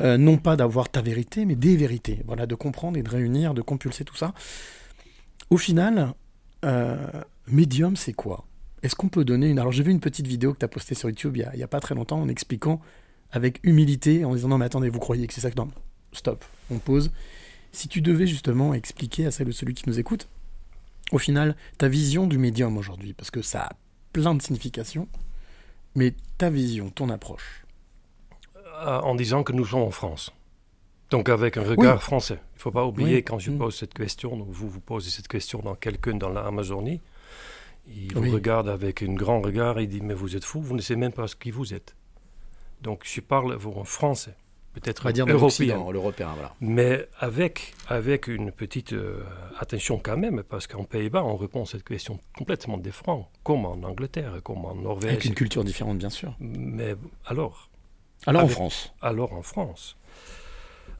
Euh, 0.01 0.19
non 0.19 0.37
pas 0.37 0.57
d'avoir 0.57 0.89
ta 0.89 1.01
vérité, 1.01 1.45
mais 1.45 1.55
des 1.55 1.77
vérités. 1.77 2.23
Voilà, 2.27 2.47
de 2.47 2.57
comprendre 2.57 2.99
et 2.99 3.03
de 3.05 3.11
réunir, 3.11 3.55
de 3.55 3.63
compulser 3.63 4.05
tout 4.05 4.17
ça. 4.17 4.35
Au 5.51 5.59
final, 5.59 6.15
euh, 6.65 6.97
Medium, 7.47 7.97
c'est 7.97 8.13
quoi? 8.13 8.45
Est-ce 8.83 8.97
qu'on 8.97 9.09
peut 9.09 9.25
donner 9.25 9.49
une... 9.49 9.59
Alors 9.59 9.73
j'ai 9.73 9.83
vu 9.83 9.91
une 9.91 10.01
petite 10.01 10.27
vidéo 10.27 10.55
que 10.55 10.59
tu 10.59 10.65
as 10.65 10.69
postée 10.69 10.95
sur 10.95 11.09
YouTube 11.09 11.37
il 11.37 11.51
n'y 11.55 11.63
a, 11.63 11.69
pas 11.69 11.81
très 11.81 11.95
longtemps 11.95 12.21
en 12.21 12.29
expliquant 12.29 12.81
avec 13.33 13.61
humilité, 13.63 14.25
en 14.25 14.35
disant 14.35 14.49
non 14.49 14.59
mais 14.59 14.67
attendez, 14.67 14.89
vous 14.89 14.99
croyez 14.99 15.27
que 15.27 15.35
c'est 15.35 15.41
ça 15.41 15.51
que... 15.51 15.57
Non, 15.57 15.69
stop, 16.13 16.45
on 16.71 16.79
pose. 16.79 17.11
Si 17.73 17.89
tu 17.89 18.01
devais 18.01 18.27
justement 18.27 18.75
expliquer 18.75 19.27
à 19.27 19.31
celle 19.31 19.49
ou 19.49 19.53
celui 19.53 19.75
qui 19.75 19.89
nous 19.89 20.01
écoute, 20.01 20.29
au 21.13 21.19
final, 21.19 21.57
ta 21.79 21.89
vision 21.89 22.27
du 22.27 22.39
médium 22.39 22.77
aujourd'hui, 22.77 23.13
parce 23.13 23.31
que 23.31 23.43
ça 23.43 23.65
a 23.65 23.71
plein 24.13 24.35
de 24.35 24.43
significations, 24.43 25.09
mais 25.95 26.15
ta 26.39 26.51
vision, 26.51 26.91
ton 26.91 27.09
approche. 27.11 27.65
Euh, 28.83 29.01
en 29.01 29.15
disant 29.15 29.43
que 29.43 29.53
nous 29.53 29.67
sommes 29.67 29.83
en 29.83 29.91
France. 29.91 30.33
Donc 31.11 31.29
avec 31.29 31.57
un 31.57 31.63
regard 31.63 32.03
français. 32.03 32.39
Il 32.55 32.57
ne 32.57 32.61
faut 32.61 32.71
pas 32.71 32.87
oublier 32.87 33.23
quand 33.23 33.39
je 33.39 33.51
mm. 33.51 33.59
pose 33.59 33.77
cette 33.77 33.95
question, 33.95 34.37
vous 34.37 34.69
vous 34.69 34.81
posez 34.81 35.11
cette 35.11 35.29
question 35.29 35.61
dans 35.61 35.75
quelqu'un 35.75 36.15
dans 36.15 36.29
l'Amazonie, 36.29 37.01
il 37.91 38.15
vous 38.15 38.33
regarde 38.33 38.69
avec 38.69 39.03
un 39.03 39.15
grand 39.15 39.41
regard 39.41 39.79
et 39.79 39.85
il 39.85 39.89
dit 39.89 40.01
mais 40.01 40.15
vous 40.15 40.37
êtes 40.37 40.45
fou, 40.45 40.61
vous 40.61 40.75
ne 40.75 40.81
savez 40.81 40.99
même 40.99 41.13
pas 41.13 41.27
ce 41.27 41.37
qui 41.37 41.51
vous 41.51 41.75
êtes. 41.75 41.97
Donc 42.83 43.03
je 43.05 43.21
parle 43.21 43.59
en 43.65 43.85
français, 43.85 44.35
peut-être 44.73 45.11
dire 45.13 45.27
européen, 45.27 45.85
l'européen, 45.91 46.33
voilà. 46.35 46.55
Mais 46.61 47.09
avec 47.19 47.75
avec 47.89 48.27
une 48.29 48.53
petite 48.53 48.93
euh, 48.93 49.23
attention 49.59 49.99
quand 50.03 50.17
même, 50.17 50.43
parce 50.43 50.67
qu'en 50.67 50.85
Pays-Bas 50.85 51.25
on 51.25 51.37
répond 51.37 51.63
à 51.63 51.67
cette 51.67 51.85
question 51.85 52.19
complètement 52.37 52.79
différente, 52.79 53.29
comme 53.43 53.67
en 53.67 53.83
Angleterre, 53.83 54.41
comme 54.43 54.65
en 54.65 54.75
Norvège. 54.75 55.11
Avec 55.13 55.25
une 55.27 55.35
culture 55.35 55.65
différente 55.65 55.99
bien 55.99 56.11
sûr. 56.11 56.35
Mais 56.41 56.95
alors? 57.27 57.69
Alors 58.27 58.45
en 58.45 58.49
France. 58.49 58.95
Alors 59.01 59.33
en 59.33 59.43
France. 59.43 59.97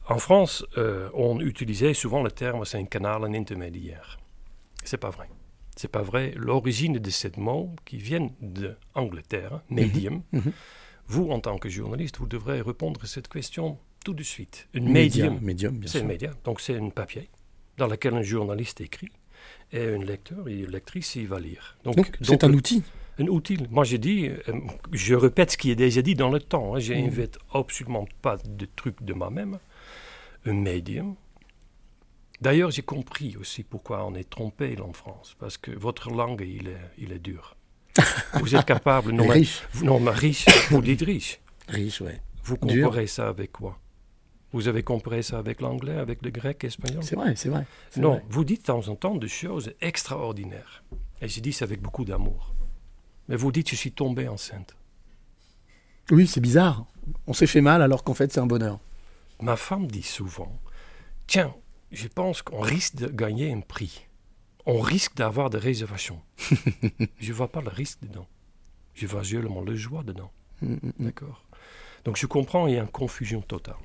En 0.07 0.17
France, 0.17 0.65
euh, 0.77 1.09
on 1.13 1.39
utilisait 1.39 1.93
souvent 1.93 2.21
le 2.21 2.31
terme 2.31 2.65
c'est 2.65 2.77
un 2.77 2.85
canal, 2.85 3.23
un 3.23 3.33
intermédiaire. 3.33 4.19
C'est 4.83 4.97
pas 4.97 5.11
vrai. 5.11 5.29
C'est 5.75 5.91
pas 5.91 6.01
vrai. 6.01 6.33
L'origine 6.35 6.99
de 6.99 7.09
ce 7.09 7.27
mot, 7.37 7.75
qui 7.85 7.97
vient 7.97 8.29
d'Angleterre, 8.41 9.61
mhm. 9.69 9.75
medium, 9.75 10.21
mhm. 10.31 10.51
vous, 11.07 11.29
en 11.29 11.39
tant 11.39 11.57
que 11.57 11.69
journaliste, 11.69 12.17
vous 12.17 12.27
devrez 12.27 12.61
répondre 12.61 13.01
à 13.03 13.07
cette 13.07 13.27
question 13.27 13.77
tout 14.03 14.13
de 14.13 14.23
suite. 14.23 14.67
Un 14.75 14.81
médium, 14.81 15.39
médium, 15.41 15.81
C'est 15.85 16.01
un 16.01 16.05
média. 16.05 16.31
Donc 16.43 16.61
c'est 16.61 16.77
un 16.77 16.89
papier 16.89 17.29
dans 17.77 17.87
lequel 17.87 18.13
un 18.13 18.21
journaliste 18.21 18.81
écrit 18.81 19.09
et 19.71 19.81
un 19.81 20.03
lecteur 20.03 20.47
et 20.47 20.59
une 20.59 20.71
lectrice, 20.71 21.15
il 21.15 21.27
va 21.27 21.39
lire. 21.39 21.77
Donc 21.83 22.11
c'est 22.21 22.43
un 22.43 22.53
outil 22.53 22.83
un 23.19 23.27
outil. 23.27 23.57
Moi, 23.69 23.83
j'ai 23.83 23.97
dit, 23.97 24.29
euh, 24.29 24.53
je 24.91 25.15
répète 25.15 25.51
ce 25.51 25.57
qui 25.57 25.71
est 25.71 25.75
déjà 25.75 26.01
dit 26.01 26.15
dans 26.15 26.29
le 26.29 26.39
temps. 26.39 26.75
Hein. 26.75 26.79
Je 26.79 26.93
n'invente 26.93 27.37
mhm. 27.53 27.61
absolument 27.61 28.07
pas 28.21 28.37
de 28.43 28.67
trucs 28.75 29.03
de 29.03 29.13
moi-même 29.13 29.59
un 30.45 30.53
médium. 30.53 31.15
D'ailleurs, 32.41 32.71
j'ai 32.71 32.81
compris 32.81 33.37
aussi 33.37 33.63
pourquoi 33.63 34.05
on 34.05 34.15
est 34.15 34.29
trompé 34.29 34.75
en 34.81 34.93
France, 34.93 35.35
parce 35.39 35.57
que 35.57 35.71
votre 35.71 36.09
langue, 36.09 36.43
il 36.45 36.67
est, 36.69 36.91
il 36.97 37.11
est 37.11 37.19
dur. 37.19 37.55
vous 38.39 38.55
êtes 38.55 38.65
capable, 38.65 39.11
non, 39.11 39.27
riche. 39.27 39.61
non, 39.83 39.99
mais 39.99 40.11
riche, 40.11 40.45
vous 40.69 40.81
dites 40.81 41.01
riche. 41.01 41.39
Riche, 41.67 42.01
oui. 42.01 42.13
Vous 42.43 42.57
comparez 42.57 43.05
ça 43.05 43.27
avec 43.27 43.51
quoi? 43.51 43.77
Vous 44.53 44.67
avez 44.67 44.83
comparé 44.83 45.21
ça 45.21 45.37
avec 45.37 45.61
l'anglais, 45.61 45.97
avec 45.97 46.23
le 46.23 46.31
grec, 46.31 46.63
espagnol? 46.63 47.03
C'est 47.03 47.15
vrai, 47.15 47.35
c'est 47.35 47.49
vrai. 47.49 47.65
Non, 47.95 48.21
vous 48.29 48.43
dites 48.43 48.61
de 48.61 48.65
temps 48.67 48.87
en 48.87 48.95
temps 48.95 49.15
des 49.15 49.27
choses 49.27 49.73
extraordinaires. 49.79 50.83
Et 51.21 51.27
je 51.27 51.39
dis 51.39 51.53
ça 51.53 51.65
avec 51.65 51.81
beaucoup 51.81 52.03
d'amour. 52.03 52.53
Mais 53.29 53.35
vous 53.35 53.51
dites, 53.51 53.69
je 53.69 53.75
suis 53.75 53.91
tombé 53.91 54.27
enceinte. 54.27 54.75
Oui, 56.09 56.27
c'est 56.27 56.41
bizarre. 56.41 56.85
On 57.27 57.33
s'est 57.33 57.47
fait 57.47 57.61
mal 57.61 57.81
alors 57.81 58.03
qu'en 58.03 58.13
fait, 58.13 58.33
c'est 58.33 58.39
un 58.39 58.47
bonheur. 58.47 58.79
Ma 59.41 59.55
femme 59.55 59.87
dit 59.87 60.03
souvent, 60.03 60.59
tiens, 61.27 61.53
je 61.91 62.07
pense 62.07 62.41
qu'on 62.41 62.59
risque 62.59 62.95
de 62.95 63.07
gagner 63.07 63.51
un 63.51 63.61
prix. 63.61 64.07
On 64.65 64.79
risque 64.79 65.15
d'avoir 65.15 65.49
des 65.49 65.57
réservations. 65.57 66.21
je 67.19 67.29
ne 67.29 67.33
vois 67.33 67.51
pas 67.51 67.61
le 67.61 67.69
risque 67.69 67.99
dedans. 68.01 68.27
Je 68.93 69.07
vois 69.07 69.23
seulement 69.23 69.61
le 69.61 69.75
joie 69.75 70.03
dedans. 70.03 70.31
Mm, 70.61 70.73
mm, 70.73 70.79
mm. 70.83 71.05
D'accord 71.05 71.43
Donc 72.05 72.17
je 72.17 72.27
comprends, 72.27 72.67
il 72.67 72.75
y 72.75 72.77
a 72.77 72.81
une 72.81 72.87
confusion 72.87 73.41
totale. 73.41 73.75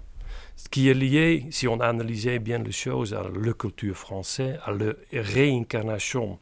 Ce 0.57 0.69
qui 0.69 0.89
est 0.89 0.95
lié, 0.95 1.47
si 1.51 1.69
on 1.69 1.81
analysait 1.81 2.39
bien 2.39 2.59
les 2.59 2.73
choses, 2.73 3.15
à 3.15 3.23
la 3.23 3.53
culture 3.53 3.97
française, 3.97 4.59
à 4.65 4.73
la 4.73 4.93
réincarnation 5.13 6.39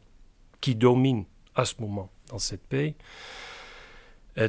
qui 0.61 0.75
domine 0.75 1.25
à 1.53 1.65
ce 1.65 1.75
moment 1.79 2.09
dans 2.29 2.39
cette 2.39 2.65
pays, 2.67 2.95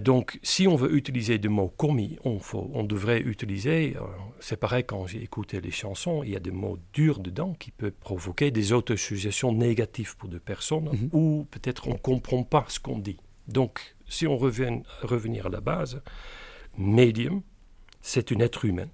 donc, 0.00 0.40
si 0.42 0.66
on 0.66 0.74
veut 0.74 0.96
utiliser 0.96 1.38
des 1.38 1.48
mots 1.48 1.68
commis, 1.68 2.18
on, 2.24 2.40
on 2.54 2.82
devrait 2.82 3.20
utiliser, 3.20 3.96
euh, 3.96 4.00
c'est 4.40 4.56
pareil 4.56 4.82
quand 4.84 5.06
j'ai 5.06 5.22
écouté 5.22 5.60
les 5.60 5.70
chansons, 5.70 6.24
il 6.24 6.30
y 6.30 6.36
a 6.36 6.40
des 6.40 6.50
mots 6.50 6.78
durs 6.92 7.20
dedans 7.20 7.54
qui 7.54 7.70
peuvent 7.70 7.92
provoquer 7.92 8.50
des 8.50 8.72
autosuggestions 8.72 9.52
négatives 9.52 10.16
pour 10.16 10.28
des 10.28 10.40
personnes, 10.40 10.90
mhm. 10.90 11.10
ou 11.12 11.46
peut-être 11.52 11.86
on 11.86 11.92
ne 11.92 11.98
comprend 11.98 12.42
pas 12.42 12.64
ce 12.68 12.80
qu'on 12.80 12.98
dit. 12.98 13.18
Donc, 13.46 13.94
si 14.08 14.26
on 14.26 14.36
revient 14.36 14.80
revenir 15.02 15.46
à 15.46 15.50
la 15.50 15.60
base, 15.60 16.02
médium, 16.76 17.42
c'est 18.02 18.32
un 18.32 18.40
être 18.40 18.64
humain 18.64 18.88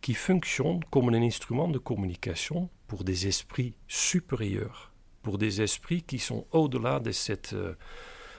qui 0.00 0.14
fonctionne 0.14 0.80
comme 0.90 1.08
un 1.08 1.22
instrument 1.22 1.66
de 1.66 1.78
communication 1.78 2.68
pour 2.86 3.02
des 3.02 3.26
esprits 3.26 3.74
supérieurs, 3.88 4.92
pour 5.22 5.38
des 5.38 5.60
esprits 5.60 6.02
qui 6.02 6.20
sont 6.20 6.46
au-delà 6.52 7.00
de 7.00 7.10
cette 7.10 7.54
euh, 7.54 7.74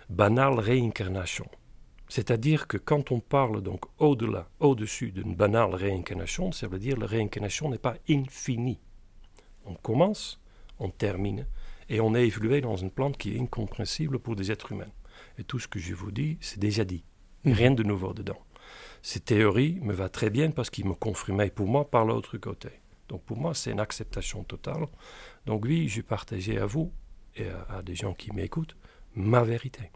banale 0.09 0.59
réincarnation. 0.59 1.49
C'est-à-dire 2.15 2.67
que 2.67 2.77
quand 2.77 3.11
on 3.11 3.19
parle 3.19 3.61
donc 3.61 3.81
au-delà, 3.97 4.47
au-dessus 4.61 5.11
d'une 5.11 5.35
banale 5.35 5.75
réincarnation, 5.75 6.53
ça 6.53 6.65
veut 6.65 6.79
dire 6.79 6.95
que 6.95 7.01
la 7.01 7.07
réincarnation 7.07 7.69
n'est 7.69 7.77
pas 7.77 7.97
infinie. 8.09 8.79
On 9.65 9.73
commence, 9.73 10.39
on 10.79 10.89
termine, 10.89 11.45
et 11.89 11.99
on 11.99 12.15
est 12.15 12.25
évolué 12.25 12.61
dans 12.61 12.77
une 12.77 12.89
plante 12.89 13.17
qui 13.17 13.35
est 13.35 13.39
incompréhensible 13.41 14.17
pour 14.19 14.37
des 14.37 14.49
êtres 14.49 14.71
humains. 14.71 14.93
Et 15.37 15.43
tout 15.43 15.59
ce 15.59 15.67
que 15.67 15.77
je 15.77 15.93
vous 15.93 16.11
dis, 16.11 16.37
c'est 16.39 16.57
déjà 16.57 16.85
dit. 16.85 17.03
Mhm. 17.43 17.51
Rien 17.51 17.71
de 17.71 17.83
nouveau 17.83 18.13
dedans. 18.13 18.39
Cette 19.01 19.25
théorie 19.25 19.77
me 19.81 19.91
va 19.91 20.07
très 20.07 20.29
bien 20.29 20.51
parce 20.51 20.69
qu'il 20.69 20.87
me 20.87 20.93
confirmait 20.93 21.49
pour 21.49 21.67
moi 21.67 21.91
par 21.91 22.05
l'autre 22.05 22.37
côté. 22.37 22.69
Donc 23.09 23.23
pour 23.23 23.35
moi, 23.35 23.53
c'est 23.53 23.71
une 23.71 23.81
acceptation 23.81 24.45
totale. 24.45 24.87
Donc 25.47 25.65
oui, 25.65 25.89
je 25.89 26.01
partageais 26.01 26.59
à 26.59 26.65
vous 26.65 26.93
et 27.35 27.47
à 27.67 27.81
des 27.81 27.95
gens 27.95 28.13
qui 28.13 28.31
m'écoutent 28.31 28.77
ma 29.15 29.43
vérité. 29.43 29.91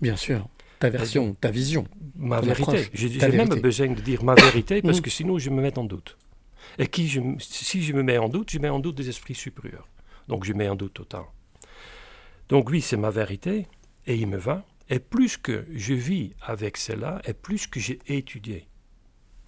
Bien 0.00 0.14
sûr. 0.14 0.48
Ta 0.78 0.90
version, 0.90 1.34
ta 1.34 1.50
vision. 1.50 1.86
Ma 2.16 2.40
vérité. 2.40 2.88
J'ai 2.92 3.28
même 3.28 3.48
besoin 3.48 3.88
de 3.88 4.00
dire 4.00 4.22
ma 4.24 4.34
vérité 4.34 4.82
parce 4.82 4.98
mm. 4.98 5.02
que 5.02 5.10
sinon 5.10 5.38
je 5.38 5.50
me 5.50 5.60
mets 5.60 5.78
en 5.78 5.84
doute. 5.84 6.16
Et 6.78 6.86
qui 6.86 7.08
je, 7.08 7.20
si 7.38 7.82
je 7.82 7.92
me 7.92 8.02
mets 8.02 8.18
en 8.18 8.28
doute, 8.28 8.50
je 8.50 8.58
mets 8.58 8.68
en 8.68 8.78
doute 8.78 8.96
des 8.96 9.08
esprits 9.08 9.34
supérieurs. 9.34 9.88
Donc 10.28 10.44
je 10.44 10.52
mets 10.52 10.68
en 10.68 10.76
doute 10.76 10.94
total. 10.94 11.22
Donc 12.48 12.70
oui, 12.70 12.80
c'est 12.80 12.96
ma 12.96 13.10
vérité 13.10 13.66
et 14.06 14.14
il 14.16 14.26
me 14.26 14.38
va. 14.38 14.64
Et 14.90 15.00
plus 15.00 15.36
que 15.36 15.66
je 15.74 15.94
vis 15.94 16.32
avec 16.40 16.76
cela, 16.76 17.20
et 17.26 17.34
plus 17.34 17.66
que 17.66 17.78
j'ai 17.78 17.98
étudié 18.06 18.68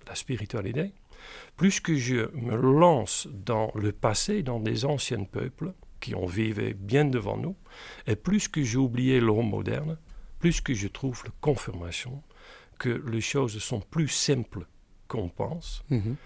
la 0.06 0.14
spiritualité, 0.14 0.92
plus 1.56 1.80
que 1.80 1.96
je 1.96 2.30
me 2.34 2.56
lance 2.56 3.26
dans 3.32 3.72
le 3.74 3.92
passé, 3.92 4.42
dans 4.42 4.60
des 4.60 4.84
anciens 4.84 5.24
peuples 5.24 5.72
qui 6.00 6.14
ont 6.14 6.26
vécu 6.26 6.74
bien 6.74 7.04
devant 7.04 7.36
nous, 7.36 7.56
et 8.06 8.16
plus 8.16 8.48
que 8.48 8.62
j'ai 8.62 8.78
oublié 8.78 9.20
l'homme 9.20 9.48
moderne, 9.48 9.98
plus 10.40 10.60
que 10.60 10.74
je 10.74 10.88
trouve 10.88 11.22
la 11.24 11.32
confirmation 11.40 12.22
que 12.78 12.88
les 12.88 13.20
choses 13.20 13.58
sont 13.58 13.80
plus 13.80 14.08
simples 14.08 14.66
qu'on 15.06 15.28
pense. 15.28 15.84
Mhm. 15.90 16.16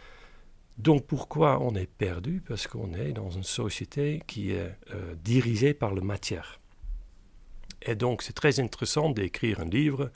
Donc 0.78 1.06
pourquoi 1.06 1.60
on 1.60 1.74
est 1.74 1.90
perdu? 1.90 2.42
Parce 2.46 2.66
qu'on 2.66 2.94
est 2.94 3.12
dans 3.12 3.30
une 3.30 3.44
société 3.44 4.22
qui 4.26 4.52
est 4.52 4.76
euh, 4.92 5.14
dirigée 5.22 5.74
par 5.74 5.94
la 5.94 6.00
matière. 6.00 6.60
Et 7.82 7.94
donc 7.94 8.22
c'est 8.22 8.32
très 8.32 8.60
intéressant 8.60 9.10
d'écrire 9.10 9.60
un 9.60 9.66
livre 9.66 10.10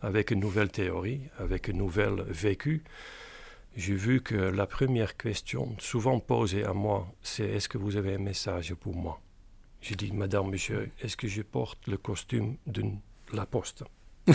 avec 0.00 0.30
une 0.30 0.40
nouvelle 0.40 0.70
théorie, 0.70 1.22
avec 1.38 1.68
une 1.68 1.78
nouvelle 1.78 2.22
vécu. 2.22 2.82
J'ai 3.76 3.94
vu 3.94 4.20
que 4.20 4.34
la 4.34 4.66
première 4.66 5.16
question 5.16 5.74
souvent 5.78 6.20
posée 6.20 6.64
à 6.64 6.74
moi, 6.74 7.10
c'est 7.22 7.48
est-ce 7.48 7.68
que 7.68 7.78
vous 7.78 7.96
avez 7.96 8.14
un 8.14 8.18
message 8.18 8.74
pour 8.74 8.94
moi? 8.94 9.20
J'ai 9.80 9.94
dit, 9.96 10.12
Madame, 10.12 10.50
Monsieur, 10.50 10.90
est-ce 11.00 11.16
que 11.16 11.26
je 11.26 11.42
porte 11.42 11.86
le 11.86 11.96
costume 11.96 12.56
d'une 12.66 12.98
la 13.36 13.46
poste. 13.46 13.84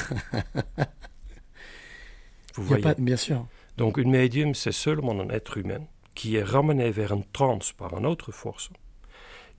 Vous 2.56 2.64
voyez 2.64 2.84
Bien 2.98 3.18
sûr. 3.18 3.46
Donc, 3.78 3.98
une 3.98 4.10
médium, 4.12 4.56
c'est 4.56 4.72
seulement 4.72 5.12
un 5.20 5.30
être 5.30 5.58
humain 5.58 5.86
qui 6.16 6.36
est 6.36 6.44
ramené 6.44 6.90
vers 6.90 7.12
une 7.14 7.26
transe 7.26 7.74
par 7.74 7.96
une 7.98 8.06
autre 8.08 8.32
force, 8.32 8.70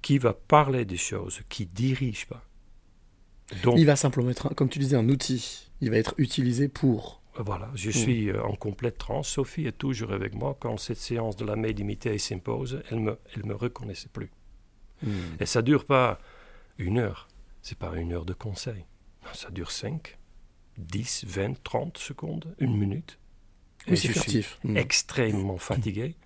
qui 0.03 0.18
va 0.18 0.32
parler 0.32 0.84
des 0.84 0.97
choses, 0.97 1.41
qui 1.49 1.66
dirige 1.66 2.26
pas. 2.26 2.43
Donc, 3.62 3.78
il 3.78 3.86
va 3.86 3.95
simplement 3.97 4.30
être, 4.30 4.53
comme 4.55 4.68
tu 4.68 4.78
disais, 4.80 4.97
un 4.97 5.09
outil. 5.09 5.70
Il 5.80 5.91
va 5.91 5.97
être 5.97 6.14
utilisé 6.18 6.68
pour 6.68 7.22
Voilà, 7.36 7.70
je 7.76 7.91
Mm. 7.91 7.93
suis 7.93 8.30
euh, 8.30 8.43
en 8.43 8.57
complète 8.57 8.99
transe. 8.99 9.28
Sophie 9.28 9.66
est 9.68 9.78
toujours 9.78 10.12
avec 10.12 10.34
moi. 10.34 10.57
Quand 10.59 10.76
cette 10.76 10.97
séance 10.99 11.36
de 11.36 11.45
la 11.45 11.55
médiumnité 11.55 12.18
s'impose, 12.18 12.82
elle 12.91 12.99
me, 12.99 13.16
elle 13.36 13.45
me 13.47 13.55
reconnaissait 13.55 14.09
plus. 14.12 14.32
Hmm. 15.05 15.11
Et 15.39 15.47
ça 15.47 15.62
dure 15.62 15.84
pas 15.84 16.18
une 16.78 16.99
heure. 16.99 17.28
C'est 17.62 17.78
pas 17.78 17.95
une 17.95 18.12
heure 18.12 18.24
de 18.24 18.32
conseil. 18.32 18.84
Ça 19.35 19.51
dure 19.51 19.70
5, 19.70 20.18
10, 20.79 21.24
20, 21.26 21.62
30 21.62 21.99
secondes, 21.99 22.55
une 22.59 22.76
minute. 22.76 23.18
Oui, 23.87 23.93
Et 23.95 23.97
c'est 23.97 24.09
je 24.09 24.12
suis 24.12 24.20
furtif. 24.20 24.59
Hmm. 24.64 24.76
extrêmement 24.76 25.59
fatigué. 25.59 26.16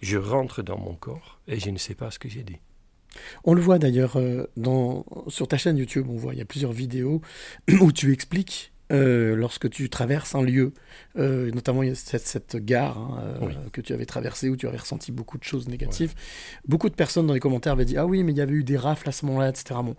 Je 0.00 0.16
rentre 0.18 0.62
dans 0.62 0.78
mon 0.78 0.94
corps 0.94 1.40
et 1.46 1.60
je 1.60 1.70
ne 1.70 1.78
sais 1.78 1.94
pas 1.94 2.10
ce 2.10 2.18
que 2.18 2.28
j'ai 2.28 2.42
dit. 2.42 2.58
On 3.44 3.52
le 3.54 3.60
voit 3.60 3.78
d'ailleurs 3.78 4.16
euh, 4.16 4.46
dans- 4.56 5.04
sur 5.28 5.46
ta 5.46 5.58
chaîne 5.58 5.76
YouTube, 5.76 6.06
on 6.08 6.16
voit, 6.16 6.34
il 6.34 6.38
y 6.38 6.42
a 6.42 6.46
plusieurs 6.46 6.72
vidéos 6.72 7.20
où 7.80 7.92
tu 7.92 8.12
expliques 8.12 8.72
euh, 8.90 9.34
lorsque 9.36 9.70
tu 9.70 9.88
traverses 9.88 10.34
un 10.34 10.42
lieu, 10.42 10.72
euh, 11.16 11.50
notamment 11.52 11.82
cette, 11.94 12.26
cette 12.26 12.56
gare 12.56 12.98
hein, 12.98 13.18
euh, 13.22 13.38
Oui. 13.46 13.54
que 13.72 13.80
tu 13.80 13.92
avais 13.92 14.06
traversée 14.06 14.48
où 14.48 14.56
tu 14.56 14.66
avais 14.66 14.76
ressenti 14.78 15.12
beaucoup 15.12 15.38
de 15.38 15.44
choses 15.44 15.68
négatives. 15.68 16.14
Beaucoup 16.66 16.88
de 16.90 16.94
personnes 16.94 17.26
dans 17.26 17.32
les 17.34 17.40
commentaires 17.40 17.72
avaient 17.74 17.84
dit 17.86 17.96
Ah 17.96 18.06
oui, 18.06 18.22
mais 18.24 18.32
il 18.32 18.38
y 18.38 18.42
avait 18.42 18.54
eu 18.54 18.64
des 18.64 18.76
rafles 18.76 19.08
à 19.08 19.12
ce 19.12 19.24
moment-là, 19.26 19.48
etc. 19.50 19.80
Bon. 19.84 19.94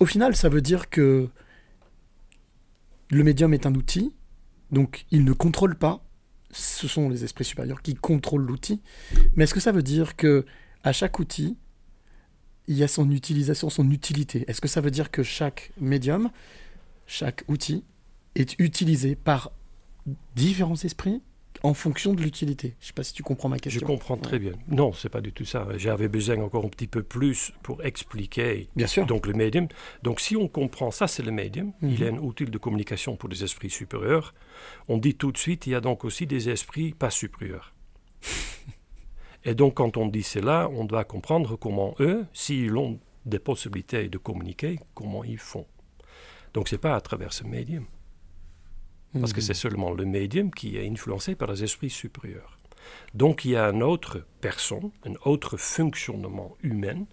Au 0.00 0.06
final, 0.06 0.34
ça 0.34 0.48
veut 0.48 0.62
dire 0.62 0.88
que 0.88 1.28
le 3.10 3.22
médium 3.22 3.52
est 3.52 3.66
un 3.66 3.74
outil, 3.74 4.14
donc 4.72 5.04
il 5.10 5.24
ne 5.24 5.32
contrôle 5.32 5.76
pas. 5.76 6.02
Ce 6.52 6.88
sont 6.88 7.10
les 7.10 7.22
esprits 7.22 7.44
supérieurs 7.44 7.82
qui 7.82 7.94
contrôlent 7.94 8.46
l'outil. 8.46 8.80
Mais 9.36 9.44
est-ce 9.44 9.54
que 9.54 9.60
ça 9.60 9.72
veut 9.72 9.82
dire 9.82 10.16
que 10.16 10.46
à 10.82 10.92
chaque 10.92 11.18
outil, 11.18 11.56
il 12.66 12.76
y 12.76 12.82
a 12.82 12.88
son 12.88 13.10
utilisation, 13.10 13.68
son 13.68 13.90
utilité? 13.90 14.44
Est-ce 14.48 14.60
que 14.60 14.68
ça 14.68 14.80
veut 14.80 14.90
dire 14.90 15.10
que 15.10 15.22
chaque 15.22 15.72
médium, 15.78 16.30
chaque 17.06 17.44
outil 17.48 17.84
est 18.36 18.58
utilisé 18.58 19.16
par 19.16 19.52
différents 20.34 20.76
esprits? 20.76 21.20
En 21.62 21.74
fonction 21.74 22.14
de 22.14 22.22
l'utilité 22.22 22.74
Je 22.80 22.84
ne 22.84 22.86
sais 22.88 22.92
pas 22.92 23.02
si 23.02 23.12
tu 23.12 23.22
comprends 23.22 23.48
ma 23.48 23.56
Je 23.56 23.62
question. 23.62 23.86
comprends 23.86 24.16
très 24.16 24.38
bien. 24.38 24.52
Non, 24.68 24.92
c'est 24.92 25.08
pas 25.08 25.20
du 25.20 25.32
tout 25.32 25.44
ça. 25.44 25.66
J'avais 25.76 26.08
besoin 26.08 26.40
encore 26.40 26.64
un 26.64 26.68
petit 26.68 26.86
peu 26.86 27.02
plus 27.02 27.52
pour 27.62 27.84
expliquer 27.84 28.68
Bien 28.76 28.86
sûr. 28.86 29.06
donc 29.06 29.26
le 29.26 29.32
médium. 29.34 29.68
Donc 30.02 30.20
si 30.20 30.36
on 30.36 30.48
comprend 30.48 30.90
ça, 30.90 31.06
c'est 31.06 31.22
le 31.22 31.30
médium. 31.32 31.72
Mhm. 31.82 31.90
Il 31.90 32.02
est 32.02 32.08
un 32.08 32.18
outil 32.18 32.44
de 32.44 32.58
communication 32.58 33.16
pour 33.16 33.28
les 33.28 33.44
esprits 33.44 33.70
supérieurs. 33.70 34.34
On 34.88 34.98
dit 34.98 35.14
tout 35.14 35.32
de 35.32 35.38
suite, 35.38 35.66
il 35.66 35.70
y 35.70 35.74
a 35.74 35.80
donc 35.80 36.04
aussi 36.04 36.26
des 36.26 36.48
esprits 36.48 36.92
pas 36.92 37.10
supérieurs. 37.10 37.74
Et 39.44 39.54
donc 39.54 39.74
quand 39.74 39.96
on 39.96 40.06
dit 40.06 40.22
cela, 40.22 40.68
on 40.70 40.84
doit 40.84 41.04
comprendre 41.04 41.56
comment 41.56 41.94
eux, 42.00 42.26
s'ils 42.32 42.76
ont 42.76 42.98
des 43.24 43.38
possibilités 43.38 44.08
de 44.08 44.18
communiquer, 44.18 44.78
comment 44.94 45.24
ils 45.24 45.38
font. 45.38 45.66
Donc 46.54 46.68
c'est 46.68 46.78
pas 46.78 46.94
à 46.94 47.00
travers 47.00 47.32
ce 47.32 47.44
médium. 47.44 47.84
Parce 49.18 49.32
que 49.32 49.40
Mhm. 49.40 49.46
c'est 49.46 49.54
seulement 49.54 49.90
le 49.92 50.04
médium 50.04 50.50
qui 50.52 50.76
est 50.76 50.88
influencé 50.88 51.34
par 51.34 51.50
les 51.50 51.64
esprits 51.64 51.90
supérieurs. 51.90 52.58
Donc 53.14 53.44
il 53.44 53.52
y 53.52 53.56
a 53.56 53.68
une 53.70 53.82
autre 53.82 54.24
personne, 54.40 54.90
un 55.04 55.14
autre 55.24 55.56
fonctionnement 55.56 56.56
humain 56.62 57.06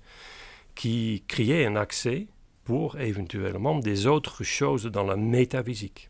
qui 0.76 1.24
crée 1.28 1.66
un 1.66 1.76
accès 1.76 2.28
pour 2.64 3.00
éventuellement 3.00 3.80
des 3.80 4.06
autres 4.08 4.44
choses 4.44 4.86
dans 4.86 5.04
la 5.04 5.16
métaphysique. 5.16 6.10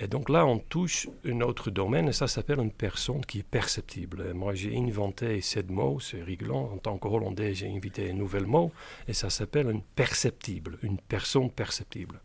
Et 0.00 0.06
donc 0.06 0.28
là, 0.28 0.46
on 0.46 0.58
touche 0.60 1.08
un 1.24 1.40
autre 1.40 1.70
domaine, 1.70 2.08
et 2.08 2.12
ça 2.12 2.28
s'appelle 2.28 2.60
une 2.60 2.70
personne 2.70 3.24
qui 3.26 3.40
est 3.40 3.42
perceptible. 3.42 4.26
Et 4.30 4.32
moi, 4.32 4.54
j'ai 4.54 4.76
inventé 4.76 5.40
ce 5.40 5.60
mot, 5.60 5.98
c'est 5.98 6.22
rigolant. 6.22 6.70
En 6.72 6.78
tant 6.78 6.98
que 6.98 7.08
Hollandais, 7.08 7.52
j'ai 7.54 7.68
invité 7.68 8.10
un 8.10 8.14
nouvel 8.14 8.46
mot, 8.46 8.70
et 9.08 9.12
ça 9.12 9.28
s'appelle 9.28 9.68
une 9.68 9.82
perceptible, 9.82 10.78
une 10.82 10.98
personne 10.98 11.50
perceptible. 11.50 12.20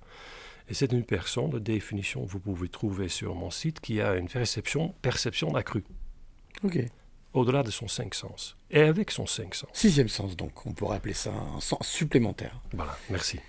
Et 0.69 0.73
c'est 0.73 0.91
une 0.91 1.03
personne, 1.03 1.49
de 1.49 1.59
définition, 1.59 2.23
vous 2.25 2.39
pouvez 2.39 2.69
trouver 2.69 3.09
sur 3.09 3.35
mon 3.35 3.49
site, 3.51 3.79
qui 3.79 3.99
a 4.01 4.15
une 4.15 4.27
perception, 4.29 4.93
perception 5.01 5.55
accrue, 5.55 5.83
Ok. 6.63 6.79
au-delà 7.33 7.63
de 7.63 7.71
son 7.71 7.87
cinq 7.87 8.15
sens. 8.15 8.55
Et 8.71 8.81
avec 8.81 9.11
son 9.11 9.25
cinq 9.25 9.55
sens. 9.55 9.69
Sixième 9.73 10.07
sens, 10.09 10.35
donc, 10.37 10.65
on 10.65 10.71
pourrait 10.71 10.97
appeler 10.97 11.13
ça 11.13 11.31
un 11.31 11.59
sens 11.59 11.85
supplémentaire. 11.87 12.61
Voilà, 12.73 12.97
merci. 13.09 13.39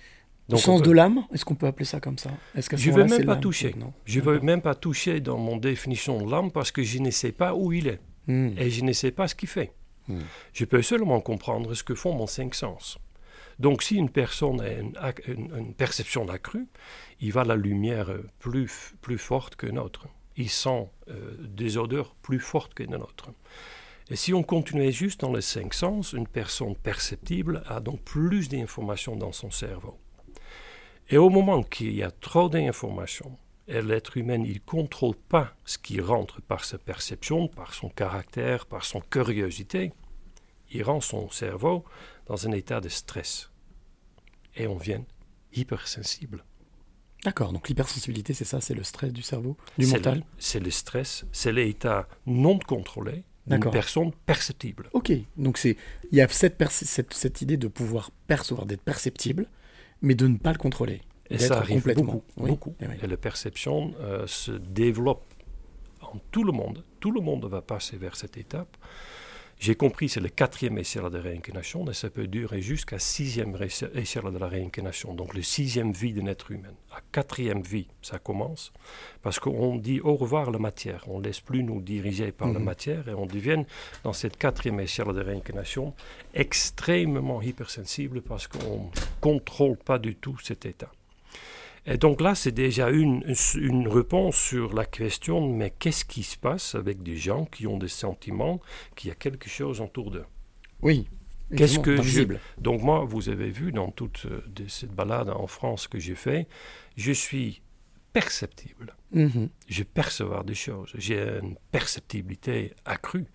Le 0.49 0.57
sens 0.57 0.81
peut- 0.81 0.87
de 0.87 0.91
l'âme, 0.91 1.25
est-ce 1.33 1.43
qu'on 1.43 1.55
peut 1.55 1.65
appeler 1.65 1.85
ça 1.85 1.99
comme 1.99 2.19
ça? 2.19 2.29
Ce 2.59 2.75
Je 2.75 2.91
ne 2.91 2.95
veux 2.97 3.05
même 3.05 3.25
pas 3.25 3.35
toucher. 3.37 3.73
Non. 3.77 3.93
Je 4.05 4.19
ne 4.19 4.25
veux 4.25 4.39
même 4.41 4.61
pas 4.61 4.75
toucher 4.75 5.19
dans 5.19 5.37
mon 5.39 5.57
définition 5.57 6.23
de 6.23 6.29
l'âme 6.29 6.51
parce 6.51 6.69
que 6.71 6.83
je 6.83 6.99
ne 6.99 7.09
sais 7.09 7.31
pas 7.31 7.55
où 7.55 7.71
il 7.73 7.87
est. 7.87 7.99
Hmm. 8.27 8.53
et 8.57 8.71
je 8.71 8.83
ne 8.83 8.91
sais 8.91 9.11
pas 9.11 9.27
ce 9.27 9.35
qu'il 9.35 9.47
fait. 9.49 9.71
Hmm. 10.07 10.21
Je 10.51 10.65
peux 10.65 10.81
seulement 10.81 11.21
comprendre 11.21 11.75
ce 11.75 11.83
que 11.83 11.93
font 11.93 12.11
mon 12.13 12.25
cinq 12.27 12.55
sens. 12.55 12.97
Donc 13.59 13.83
si 13.83 13.95
une 13.95 14.09
personne 14.09 14.61
a 14.61 15.13
une, 15.27 15.73
perception 15.73 16.27
accrue, 16.29 16.67
il 17.21 17.31
va 17.31 17.43
la 17.43 17.55
lumière 17.55 18.09
euh, 18.09 18.27
plus, 18.39 18.93
plus 19.01 19.17
forte 19.17 19.55
que 19.55 19.67
notre. 19.67 20.07
Il 20.35 20.49
sent 20.49 20.89
euh, 21.09 21.35
des 21.39 21.77
odeurs 21.77 22.15
plus 22.15 22.39
fortes 22.39 22.73
que 22.73 22.83
les. 22.83 23.33
Et 24.09 24.15
si 24.15 24.33
on 24.33 24.43
continuait 24.43 24.91
juste 24.91 25.21
dans 25.21 25.33
les 25.33 25.41
cinq 25.41 25.73
sens, 25.73 26.13
une 26.13 26.27
personne 26.27 26.75
perceptible 26.75 27.63
a 27.67 27.79
donc 27.79 28.01
plus 28.01 28.49
d'informations 28.49 29.15
dans 29.15 29.31
son 29.31 29.49
cerveau. 29.49 29.97
Et 31.09 31.17
au 31.17 31.29
moment 31.29 31.63
qu'il 31.63 31.95
y 31.95 32.03
a 32.03 32.11
trop 32.11 32.49
d'informations, 32.49 33.37
et 33.67 33.81
l'être 33.81 34.17
humain, 34.17 34.43
il 34.43 34.55
ne 34.55 34.59
contrôle 34.59 35.15
pas 35.15 35.55
ce 35.65 35.77
qui 35.79 35.99
rentre 35.99 36.41
par 36.41 36.65
sa 36.65 36.77
perception, 36.77 37.47
par 37.47 37.73
son 37.73 37.89
caractère, 37.89 38.67
par 38.67 38.85
son 38.85 39.01
curiosité, 39.01 39.91
il 40.75 40.83
rend 40.83 41.01
son 41.01 41.29
cerveau 41.29 41.83
dans 42.27 42.47
un 42.47 42.51
état 42.51 42.81
de 42.81 42.89
stress. 42.89 43.49
Et 44.55 44.67
on 44.67 44.77
vient 44.77 45.03
hypersensible. 45.53 46.43
D'accord, 47.23 47.53
donc 47.53 47.67
l'hypersensibilité, 47.69 48.33
c'est 48.33 48.45
ça, 48.45 48.61
c'est 48.61 48.73
le 48.75 48.83
stress 48.83 49.11
du 49.11 49.21
cerveau, 49.23 49.57
du 49.77 49.87
mental 49.87 50.23
C'est 50.37 50.59
le 50.59 50.69
stress, 50.69 51.25
c'est 51.31 51.51
l'état 51.51 52.07
non 52.25 52.59
contrôlé 52.59 53.23
d'une 53.47 53.59
personne 53.71 54.11
perceptible. 54.25 54.89
Ok, 54.93 55.11
donc 55.37 55.59
il 55.63 55.75
y 56.11 56.21
a 56.21 56.27
cette, 56.27 56.57
perce- 56.57 56.83
cette, 56.83 57.13
cette 57.13 57.41
idée 57.41 57.57
de 57.57 57.67
pouvoir 57.67 58.11
percevoir, 58.27 58.65
d'être 58.65 58.81
perceptible, 58.81 59.47
mais 60.01 60.13
de 60.15 60.27
ne 60.27 60.37
pas 60.37 60.51
le 60.51 60.57
contrôler. 60.57 61.01
Et 61.31 61.39
ça 61.39 61.57
arrive 61.57 61.77
complètement. 61.77 62.03
beaucoup, 62.13 62.23
Oui, 62.37 62.49
beaucoup. 62.51 62.75
eh 62.79 62.87
oui. 62.87 62.93
Et 63.01 63.07
la 63.07 63.17
perception 63.17 63.93
euh, 63.99 64.27
se 64.27 64.51
développe 64.51 65.25
en 66.01 66.19
tout 66.31 66.43
le 66.43 66.51
monde. 66.51 66.83
Tout 66.99 67.09
le 67.11 67.21
monde 67.21 67.45
va 67.45 67.61
passer 67.63 67.97
vers 67.97 68.15
cette 68.15 68.37
étape. 68.37 68.77
J'ai 69.57 69.75
compris, 69.75 70.09
c'est 70.09 70.19
le 70.19 70.27
quatrième 70.29 70.77
échelle 70.77 71.09
de 71.09 71.17
réincarnation, 71.17 71.89
et 71.89 71.93
ça 71.93 72.09
peut 72.09 72.27
durer 72.27 72.61
jusqu'à 72.61 72.99
sixième 72.99 73.55
échelle 73.95 74.31
de 74.31 74.37
la 74.37 74.47
réincarnation, 74.47 75.13
donc 75.13 75.33
le 75.33 75.41
sixième 75.41 75.91
vie 75.93 76.13
d'un 76.13 76.27
être 76.27 76.51
humain. 76.51 76.73
La 76.91 77.01
quatrième 77.11 77.61
vie, 77.61 77.87
ça 78.01 78.19
commence, 78.19 78.73
parce 79.21 79.39
qu'on 79.39 79.77
dit 79.77 80.01
au 80.01 80.15
revoir 80.15 80.49
à 80.49 80.51
la 80.51 80.59
matière, 80.59 81.05
on 81.07 81.19
ne 81.19 81.23
laisse 81.23 81.39
plus 81.39 81.63
nous 81.63 81.81
diriger 81.81 82.31
par 82.33 82.49
la 82.51 82.59
Mhm. 82.59 82.65
matière, 82.65 83.07
et 83.07 83.13
on 83.13 83.25
devient, 83.25 83.63
dans 84.03 84.13
cette 84.13 84.37
quatrième 84.37 84.79
échelle 84.81 85.13
de 85.13 85.21
réincarnation, 85.21 85.93
extrêmement 86.33 87.41
hypersensible, 87.41 88.21
parce 88.21 88.47
qu'on 88.47 88.77
ne 88.83 88.89
contrôle 89.21 89.77
pas 89.77 89.99
du 89.99 90.15
tout 90.15 90.37
cet 90.43 90.65
état. 90.65 90.91
Et 91.85 91.97
donc 91.97 92.19
là, 92.19 92.33
c'est 92.33 92.51
déjà 92.51 92.89
une, 92.89 93.23
une 93.55 93.87
réponse 93.87 94.35
sur 94.35 94.73
la 94.73 94.85
question, 94.85 95.47
mais 95.53 95.71
qu'est-ce 95.71 96.03
qui 96.03 96.23
se 96.23 96.37
passe 96.37 96.73
avec 96.73 97.03
des 97.03 97.15
gens 97.15 97.45
qui 97.45 97.67
ont 97.67 97.77
des 97.77 97.87
sentiments, 97.87 98.59
qu'il 98.95 99.09
y 99.09 99.11
a 99.11 99.15
quelque 99.15 99.49
chose 99.49 99.81
autour 99.81 100.09
d'eux? 100.09 100.25
Oui. 100.81 101.07
Qu'est-ce 101.55 101.79
que 101.79 102.01
je... 102.01 102.23
Donc 102.57 102.81
moi, 102.81 103.05
vous 103.07 103.29
avez 103.29 103.51
vu 103.51 103.71
dans 103.71 103.91
toute 103.91 104.25
euh, 104.25 104.43
de 104.47 104.67
cette 104.67 104.91
balade 104.91 105.29
en 105.29 105.45
France 105.45 105.87
que 105.87 105.99
j'ai 105.99 106.15
fait, 106.15 106.47
je 106.97 107.11
suis 107.11 107.61
perceptible. 108.13 108.95
Mhm. 109.11 109.49
Je 109.67 109.83
percevoir 109.83 110.43
des 110.43 110.55
choses. 110.55 110.91
J'ai 110.95 111.19
une 111.19 111.55
perceptibilité 111.71 112.73
accrue. 112.85 113.27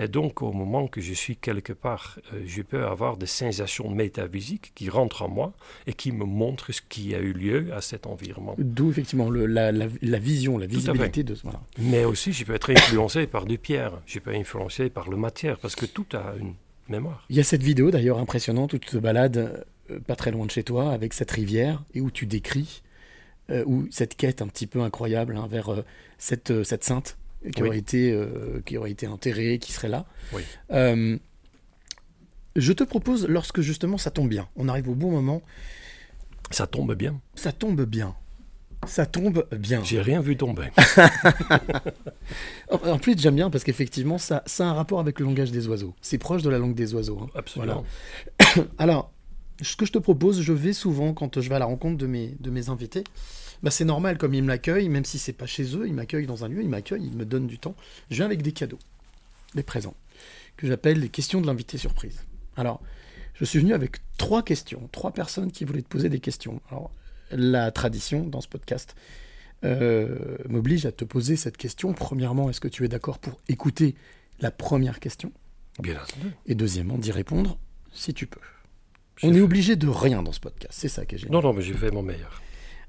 Et 0.00 0.06
donc, 0.08 0.42
au 0.42 0.52
moment 0.52 0.86
que 0.86 1.00
je 1.00 1.12
suis 1.12 1.36
quelque 1.36 1.72
part, 1.72 2.18
euh, 2.32 2.40
je 2.46 2.62
peux 2.62 2.84
avoir 2.86 3.16
des 3.16 3.26
sensations 3.26 3.90
métaphysiques 3.90 4.72
qui 4.74 4.88
rentrent 4.90 5.22
en 5.22 5.28
moi 5.28 5.52
et 5.86 5.92
qui 5.92 6.12
me 6.12 6.24
montrent 6.24 6.72
ce 6.72 6.80
qui 6.88 7.14
a 7.14 7.18
eu 7.18 7.32
lieu 7.32 7.72
à 7.74 7.80
cet 7.80 8.06
environnement. 8.06 8.54
D'où 8.58 8.90
effectivement 8.90 9.28
le- 9.30 9.46
la, 9.46 9.72
la- 9.72 9.86
la 10.00 10.18
vision, 10.18 10.56
la 10.58 10.66
visibilité 10.66 11.24
de 11.24 11.34
ce. 11.34 11.42
Voilà. 11.42 11.60
Mais 11.78 12.04
aussi, 12.04 12.32
je 12.32 12.44
peux 12.44 12.54
être 12.54 12.70
influencé 12.70 13.26
par 13.26 13.44
des 13.44 13.58
pierres, 13.58 14.00
je 14.06 14.18
peux 14.20 14.30
être 14.32 14.40
influencé 14.40 14.88
par 14.88 15.10
la 15.10 15.16
matière, 15.16 15.58
parce 15.58 15.74
que 15.76 15.86
tout 15.86 16.06
a 16.14 16.34
une 16.40 16.54
mémoire. 16.88 17.24
Il 17.28 17.36
y 17.36 17.40
a 17.40 17.44
cette 17.44 17.62
vidéo 17.62 17.90
d'ailleurs 17.90 18.18
impressionnante 18.18 18.72
où 18.74 18.78
tu 18.78 18.88
te 18.90 18.96
balades 18.98 19.66
euh, 19.90 19.98
pas 20.00 20.16
très 20.16 20.30
loin 20.30 20.46
de 20.46 20.50
chez 20.50 20.62
toi 20.62 20.92
avec 20.92 21.12
cette 21.12 21.30
rivière 21.30 21.82
et 21.94 22.00
où 22.00 22.10
tu 22.10 22.24
décris 22.26 22.82
euh, 23.50 23.64
où 23.66 23.86
cette 23.90 24.14
quête 24.16 24.42
un 24.42 24.46
petit 24.46 24.66
peu 24.66 24.80
incroyable 24.82 25.36
hein, 25.36 25.46
vers 25.50 25.70
euh, 25.72 25.84
cette, 26.18 26.50
euh, 26.50 26.64
cette 26.64 26.84
sainte 26.84 27.16
qui, 27.54 27.62
Oui. 27.62 27.68
aurait 27.68 27.78
été, 27.78 28.12
euh, 28.12 28.60
qui 28.66 28.76
aurait 28.76 28.90
été 28.90 29.06
enterrée, 29.06 29.58
qui 29.58 29.72
serait 29.72 29.88
là. 29.88 30.06
Oui. 30.32 30.42
Euh, 30.72 31.16
je 32.56 32.72
te 32.72 32.82
propose, 32.84 33.26
lorsque 33.28 33.60
justement 33.60 33.98
ça 33.98 34.10
tombe 34.10 34.28
bien, 34.28 34.48
on 34.56 34.68
arrive 34.68 34.88
au 34.88 34.94
bon 34.94 35.10
moment, 35.10 35.42
Ça 36.50 36.66
tombe 36.66 36.94
bien. 36.94 37.20
ça 37.34 37.52
tombe 37.52 37.84
bien. 37.84 38.14
Ça 38.86 39.06
tombe 39.06 39.44
bien. 39.56 39.82
J'ai 39.84 40.00
rien 40.00 40.20
vu 40.20 40.36
tomber. 40.36 40.68
En 42.70 42.98
plus, 42.98 43.18
j'aime 43.18 43.34
bien 43.36 43.50
parce 43.50 43.64
qu'effectivement, 43.64 44.18
ça, 44.18 44.42
ça 44.46 44.66
a 44.66 44.70
un 44.70 44.74
rapport 44.74 45.00
avec 45.00 45.18
le 45.20 45.26
langage 45.26 45.50
des 45.50 45.66
oiseaux. 45.68 45.94
C'est 46.02 46.18
proche 46.18 46.42
de 46.42 46.50
la 46.50 46.58
langue 46.58 46.74
des 46.74 46.94
oiseaux. 46.94 47.18
hein. 47.22 47.28
Absolument. 47.34 47.84
Alors, 48.78 49.10
ce 49.62 49.74
que 49.76 49.86
je 49.86 49.92
te 49.92 49.98
propose, 49.98 50.42
je 50.42 50.52
vais 50.52 50.72
souvent, 50.72 51.14
quand 51.14 51.40
je 51.40 51.48
vais 51.48 51.54
à 51.54 51.58
la 51.58 51.64
rencontre 51.64 51.96
de 51.96 52.06
mes, 52.06 52.36
de 52.40 52.50
mes 52.50 52.68
invités, 52.68 53.04
bah, 53.62 53.70
c'est 53.70 53.84
normal, 53.84 54.18
comme 54.18 54.34
ils 54.34 54.42
me 54.42 54.48
l'accueillent, 54.48 54.88
même 54.88 55.04
si 55.04 55.18
c'est 55.18 55.32
pas 55.32 55.46
chez 55.46 55.76
eux, 55.76 55.86
ils 55.86 55.94
m'accueillent 55.94 56.26
dans 56.26 56.44
un 56.44 56.48
lieu, 56.48 56.62
ils 56.62 56.68
m'accueillent, 56.68 57.06
ils 57.06 57.16
me 57.16 57.24
donnent 57.24 57.46
du 57.46 57.58
temps. 57.58 57.74
Je 58.10 58.16
viens 58.16 58.26
avec 58.26 58.42
des 58.42 58.52
cadeaux, 58.52 58.78
des 59.54 59.62
présents, 59.62 59.94
que 60.56 60.66
j'appelle 60.66 61.00
les 61.00 61.08
questions 61.08 61.40
de 61.40 61.46
l'invité 61.46 61.78
surprise. 61.78 62.24
Alors, 62.56 62.80
je 63.34 63.44
suis 63.44 63.58
venu 63.58 63.74
avec 63.74 63.98
trois 64.16 64.42
questions, 64.42 64.88
trois 64.92 65.12
personnes 65.12 65.52
qui 65.52 65.64
voulaient 65.64 65.82
te 65.82 65.88
poser 65.88 66.08
des 66.08 66.20
questions. 66.20 66.60
Alors, 66.70 66.90
la 67.30 67.70
tradition 67.70 68.24
dans 68.24 68.40
ce 68.40 68.48
podcast 68.48 68.96
euh, 69.64 70.38
m'oblige 70.48 70.86
à 70.86 70.92
te 70.92 71.04
poser 71.04 71.36
cette 71.36 71.56
question. 71.56 71.92
Premièrement, 71.92 72.50
est-ce 72.50 72.60
que 72.60 72.68
tu 72.68 72.84
es 72.84 72.88
d'accord 72.88 73.18
pour 73.18 73.40
écouter 73.48 73.94
la 74.40 74.50
première 74.50 75.00
question? 75.00 75.32
Bien 75.80 75.94
entendu. 75.94 76.32
Et 76.46 76.54
deuxièmement, 76.54 76.98
d'y 76.98 77.12
répondre 77.12 77.58
si 77.92 78.14
tu 78.14 78.26
peux. 78.26 78.40
On 79.22 79.34
est 79.34 79.40
obligé 79.40 79.74
de 79.74 79.88
rien 79.88 80.22
dans 80.22 80.32
ce 80.32 80.40
podcast, 80.40 80.72
c'est 80.76 80.88
ça 80.88 81.02
est 81.02 81.18
génial. 81.18 81.32
Non, 81.32 81.42
non, 81.42 81.52
mais 81.52 81.62
j'ai 81.62 81.74
fait 81.74 81.90
mon 81.90 82.02
meilleur. 82.02 82.40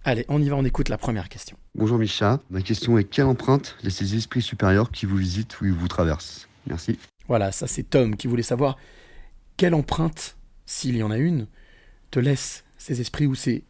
Allez, 0.05 0.25
on 0.29 0.41
y 0.41 0.49
va, 0.49 0.55
on 0.55 0.63
écoute 0.65 0.89
la 0.89 0.97
première 0.97 1.29
question. 1.29 1.57
Bonjour 1.75 1.97
Micha, 1.97 2.39
ma 2.49 2.61
question 2.61 2.97
est 2.97 3.03
quelle 3.03 3.25
empreinte 3.25 3.75
laissent 3.83 4.01
les 4.01 4.15
esprits 4.15 4.41
supérieurs 4.41 4.91
qui 4.91 5.05
vous 5.05 5.17
visitent 5.17 5.59
ou 5.61 5.65
qui 5.65 5.69
vous 5.71 5.87
traversent? 5.87 6.47
Merci. 6.67 6.97
Voilà, 7.27 7.51
ça 7.51 7.67
c'est 7.67 7.83
Tom 7.83 8.15
qui 8.15 8.27
voulait 8.27 8.41
savoir 8.43 8.77
quelle 9.57 9.73
empreinte, 9.73 10.37
s'il 10.65 10.95
y 10.95 11.03
en 11.03 11.11
a 11.11 11.17
une, 11.17 11.47
te 12.11 12.19
laisse 12.19 12.63
ces 12.77 13.01
esprits 13.01 13.27
ou 13.27 13.35
ces, 13.35 13.63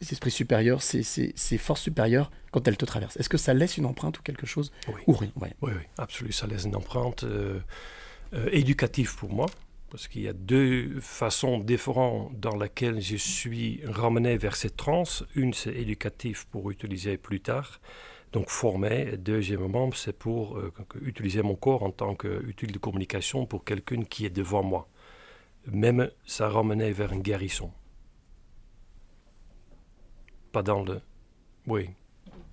ces 0.00 0.12
esprits 0.14 0.30
supérieurs, 0.30 0.82
ces, 0.82 1.02
ces- 1.02 1.32
ces 1.36 1.58
forces 1.58 1.82
supérieures 1.82 2.30
quand 2.50 2.66
elles 2.66 2.78
te 2.78 2.86
traversent? 2.86 3.16
Est-ce 3.18 3.28
que 3.28 3.36
ça 3.38 3.52
laisse 3.52 3.76
une 3.76 3.84
empreinte 3.86 4.18
ou 4.18 4.22
quelque 4.22 4.46
chose? 4.46 4.72
Oui. 4.88 5.00
Ou 5.06 5.12
rien 5.12 5.30
ouais. 5.36 5.52
Oui, 5.60 5.72
oui, 5.76 5.82
absolument. 5.98 6.32
Ça 6.34 6.46
laisse 6.46 6.64
une 6.64 6.76
empreinte 6.76 7.24
euh, 7.24 7.60
euh, 8.32 8.48
éducative 8.52 9.14
pour 9.16 9.30
moi, 9.32 9.46
parce 9.94 10.08
qu'il 10.08 10.22
y 10.22 10.28
a 10.28 10.32
deux 10.32 10.98
façons 10.98 11.60
différentes 11.60 12.40
dans 12.40 12.56
lesquelles 12.56 13.00
je 13.00 13.14
suis 13.14 13.80
ramené 13.86 14.36
vers 14.36 14.56
cette 14.56 14.76
transe. 14.76 15.22
Une, 15.36 15.54
c'est 15.54 15.72
éducatif 15.72 16.46
pour 16.50 16.68
utiliser 16.72 17.16
plus 17.16 17.38
tard, 17.38 17.80
donc 18.32 18.50
former. 18.50 19.12
Et 19.12 19.16
deuxièmement, 19.16 19.92
c'est 19.92 20.18
pour 20.18 20.58
euh, 20.58 20.72
utiliser 21.00 21.42
mon 21.42 21.54
corps 21.54 21.84
en 21.84 21.92
tant 21.92 22.16
qu'outil 22.16 22.66
de 22.66 22.76
communication 22.76 23.46
pour 23.46 23.62
quelqu'un 23.62 24.02
qui 24.02 24.26
est 24.26 24.30
devant 24.30 24.64
moi. 24.64 24.88
Même 25.68 26.10
ça 26.26 26.48
ramenait 26.48 26.90
vers 26.90 27.12
une 27.12 27.22
guérison. 27.22 27.70
Pas 30.50 30.64
dans 30.64 30.82
le... 30.82 31.00
Oui. 31.68 31.90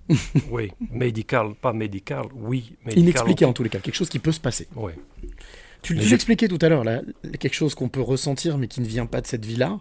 oui, 0.48 0.70
médical, 0.92 1.56
pas 1.56 1.72
médical, 1.72 2.26
oui, 2.34 2.76
médical. 2.84 3.02
Inexpliqué 3.02 3.44
en 3.46 3.52
tous 3.52 3.64
les 3.64 3.68
cas, 3.68 3.80
quelque 3.80 3.96
chose 3.96 4.08
qui 4.08 4.20
peut 4.20 4.30
se 4.30 4.38
passer. 4.38 4.68
Oui. 4.76 4.92
Tu, 5.82 5.94
l'expliquais 5.94 6.48
tout 6.48 6.58
à 6.60 6.68
l'heure, 6.68 6.84
là, 6.84 7.02
quelque 7.40 7.54
chose 7.54 7.74
qu'on 7.74 7.88
peut 7.88 8.00
ressentir 8.00 8.56
mais 8.56 8.68
qui 8.68 8.80
ne 8.80 8.86
vient 8.86 9.06
pas 9.06 9.20
de 9.20 9.26
cette 9.26 9.44
vie-là. 9.44 9.80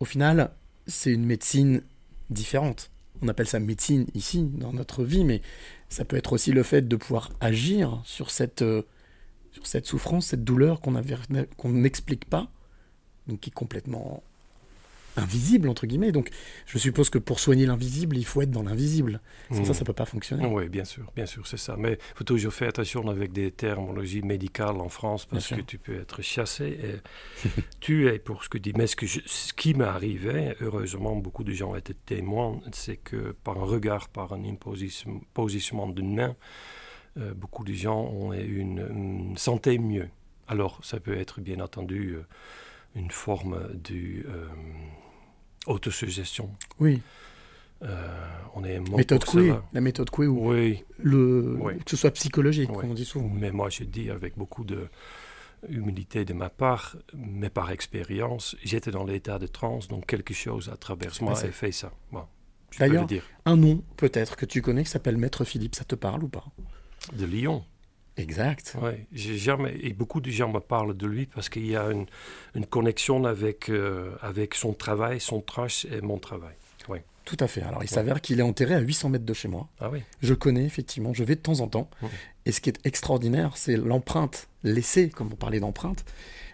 Au 0.00 0.04
final, 0.04 0.50
c'est 0.86 1.12
une 1.12 1.26
médecine 1.26 1.82
différente. 2.30 2.90
On 3.20 3.28
appelle 3.28 3.46
ça 3.46 3.60
médecine 3.60 4.06
ici, 4.14 4.42
dans 4.42 4.72
notre 4.72 5.04
vie, 5.04 5.24
mais 5.24 5.42
ça 5.88 6.04
peut 6.04 6.16
être 6.16 6.32
aussi 6.32 6.52
le 6.52 6.62
fait 6.62 6.86
de 6.86 6.96
pouvoir 6.96 7.30
agir 7.40 8.00
sur 8.04 8.30
cette, 8.30 8.62
euh, 8.62 8.82
sur 9.52 9.66
cette 9.66 9.86
souffrance, 9.86 10.26
cette 10.26 10.44
douleur 10.44 10.80
qu'on 10.80 10.92
n'explique 11.72 12.24
pas, 12.24 12.50
donc 13.26 13.40
qui 13.40 13.50
est 13.50 13.52
complètement 13.52 14.22
invisible, 15.18 15.68
entre 15.68 15.86
guillemets. 15.86 16.12
Donc, 16.12 16.30
je 16.66 16.78
suppose 16.78 17.10
que 17.10 17.18
pour 17.18 17.40
soigner 17.40 17.66
l'invisible, 17.66 18.16
il 18.16 18.24
faut 18.24 18.40
être 18.42 18.50
dans 18.50 18.62
l'invisible. 18.62 19.20
Sans 19.50 19.64
ça, 19.64 19.70
Mm. 19.72 19.74
ça 19.74 19.84
peut 19.84 19.92
pas 19.92 20.06
fonctionner. 20.06 20.46
Oui, 20.46 20.68
bien 20.68 20.84
sûr, 20.84 21.12
bien 21.14 21.26
sûr, 21.26 21.46
c'est 21.46 21.56
ça. 21.58 21.76
Mais 21.76 21.92
il 21.94 22.16
faut 22.16 22.24
toujours 22.24 22.52
faire 22.52 22.68
attention 22.68 23.06
avec 23.08 23.32
des 23.32 23.50
terminologies 23.50 24.22
médicales 24.22 24.76
en 24.80 24.88
France 24.88 25.26
parce 25.26 25.48
Bien 25.48 25.56
que 25.58 25.62
sûr. 25.62 25.66
tu 25.66 25.78
peux 25.78 26.00
être 26.00 26.22
chassé 26.22 26.78
et 26.82 27.48
tué 27.80 28.18
pour 28.18 28.44
ce 28.44 28.48
que 28.48 28.58
tu 28.58 28.72
dis. 28.72 28.78
Mais 28.78 28.86
ce, 28.86 28.96
que 28.96 29.06
je- 29.06 29.20
ce 29.26 29.52
qui 29.52 29.74
m'est 29.74 29.84
arrivé, 29.84 30.54
heureusement, 30.60 31.16
beaucoup 31.16 31.44
de 31.44 31.52
gens 31.52 31.74
étaient 31.74 31.94
témoins, 32.06 32.60
c'est 32.72 32.96
que 32.96 33.32
par 33.44 33.58
un 33.58 33.64
regard, 33.64 34.08
par 34.08 34.32
un 34.32 34.42
positionnement 35.34 35.88
d'une 35.88 36.14
main, 36.14 36.36
euh, 37.16 37.34
beaucoup 37.34 37.64
de 37.64 37.72
gens 37.72 38.00
ont 38.02 38.32
eu 38.32 38.58
une, 38.58 38.86
une 38.90 39.36
santé 39.36 39.78
mieux. 39.78 40.08
Alors, 40.46 40.80
ça 40.84 41.00
peut 41.00 41.16
être 41.16 41.40
bien 41.40 41.60
entendu 41.60 42.14
euh, 42.14 42.22
une 42.94 43.10
forme 43.10 43.68
de 43.74 44.24
euh, 44.26 44.46
autosuggestion. 45.66 46.50
Oui, 46.80 47.02
Euh, 47.80 48.08
on 48.56 48.64
est 48.64 48.80
méthode 48.80 49.24
pour 49.24 49.34
Coué, 49.34 49.48
cela. 49.50 49.62
la 49.72 49.80
méthode 49.80 50.10
Coué, 50.10 50.26
ou 50.26 50.50
Oui, 50.50 50.82
le, 50.98 51.56
Oui. 51.60 51.78
que 51.78 51.90
ce 51.92 51.96
soit 51.96 52.10
psychologique, 52.10 52.68
Oui. 52.70 52.76
comme 52.80 52.90
on 52.90 52.94
dit 52.94 53.04
souvent. 53.04 53.28
Mais 53.32 53.52
moi, 53.52 53.70
je 53.70 53.84
dis 53.84 54.10
avec 54.10 54.36
beaucoup 54.36 54.64
de 54.64 54.88
humilité 55.68 56.24
de 56.24 56.32
ma 56.32 56.50
part, 56.50 56.96
mais 57.14 57.50
par 57.50 57.70
expérience, 57.70 58.56
j'étais 58.64 58.90
dans 58.90 59.04
l'état 59.04 59.38
de 59.38 59.46
transe, 59.46 59.86
donc 59.86 60.06
quelque 60.06 60.34
chose 60.34 60.68
à 60.72 60.76
travers 60.76 61.12
moi 61.20 61.32
a 61.40 61.52
fait 61.52 61.70
ça. 61.70 61.92
Bon, 62.10 62.24
D'ailleurs, 62.80 63.06
un 63.44 63.56
nom 63.56 63.82
peut-être 63.96 64.34
que 64.34 64.44
tu 64.44 64.60
connais 64.60 64.82
qui 64.82 64.90
s'appelle 64.90 65.16
Maître 65.16 65.44
Philippe, 65.44 65.76
ça 65.76 65.84
te 65.84 65.94
parle 65.94 66.24
ou 66.24 66.28
pas? 66.28 66.46
De 67.12 67.24
Lyon, 67.26 67.64
Exact. 68.18 68.76
jamais 69.12 69.74
et 69.80 69.92
beaucoup 69.92 70.20
de 70.20 70.30
gens 70.30 70.52
me 70.52 70.60
parlent 70.60 70.96
de 70.96 71.06
lui 71.06 71.26
parce 71.26 71.48
qu'il 71.48 71.66
y 71.66 71.76
a 71.76 71.90
une, 71.90 72.06
une 72.54 72.66
connexion 72.66 73.24
avec 73.24 73.68
euh, 73.68 74.14
avec 74.22 74.54
son 74.54 74.72
travail, 74.74 75.20
son 75.20 75.40
trash 75.40 75.86
et 75.86 76.00
mon 76.00 76.18
travail. 76.18 76.54
Oui. 76.88 76.98
Tout 77.24 77.36
à 77.40 77.46
fait. 77.46 77.62
Alors 77.62 77.84
il 77.84 77.88
s'avère 77.90 78.20
qu'il 78.22 78.38
est 78.40 78.42
enterré 78.42 78.74
à 78.74 78.80
800 78.80 79.10
mètres 79.10 79.26
de 79.26 79.34
chez 79.34 79.48
moi. 79.48 79.68
Ah 79.80 79.90
oui. 79.90 80.00
Je 80.22 80.32
connais 80.34 80.64
effectivement, 80.64 81.12
je 81.12 81.24
vais 81.24 81.34
de 81.36 81.40
temps 81.40 81.60
en 81.60 81.68
temps. 81.68 81.90
Et 82.46 82.52
ce 82.52 82.60
qui 82.62 82.70
est 82.70 82.78
extraordinaire, 82.86 83.56
c'est 83.56 83.76
l'empreinte 83.76 84.48
laissée, 84.62 85.10
comme 85.10 85.30
on 85.32 85.36
parlait 85.36 85.60
d'empreinte, 85.60 86.04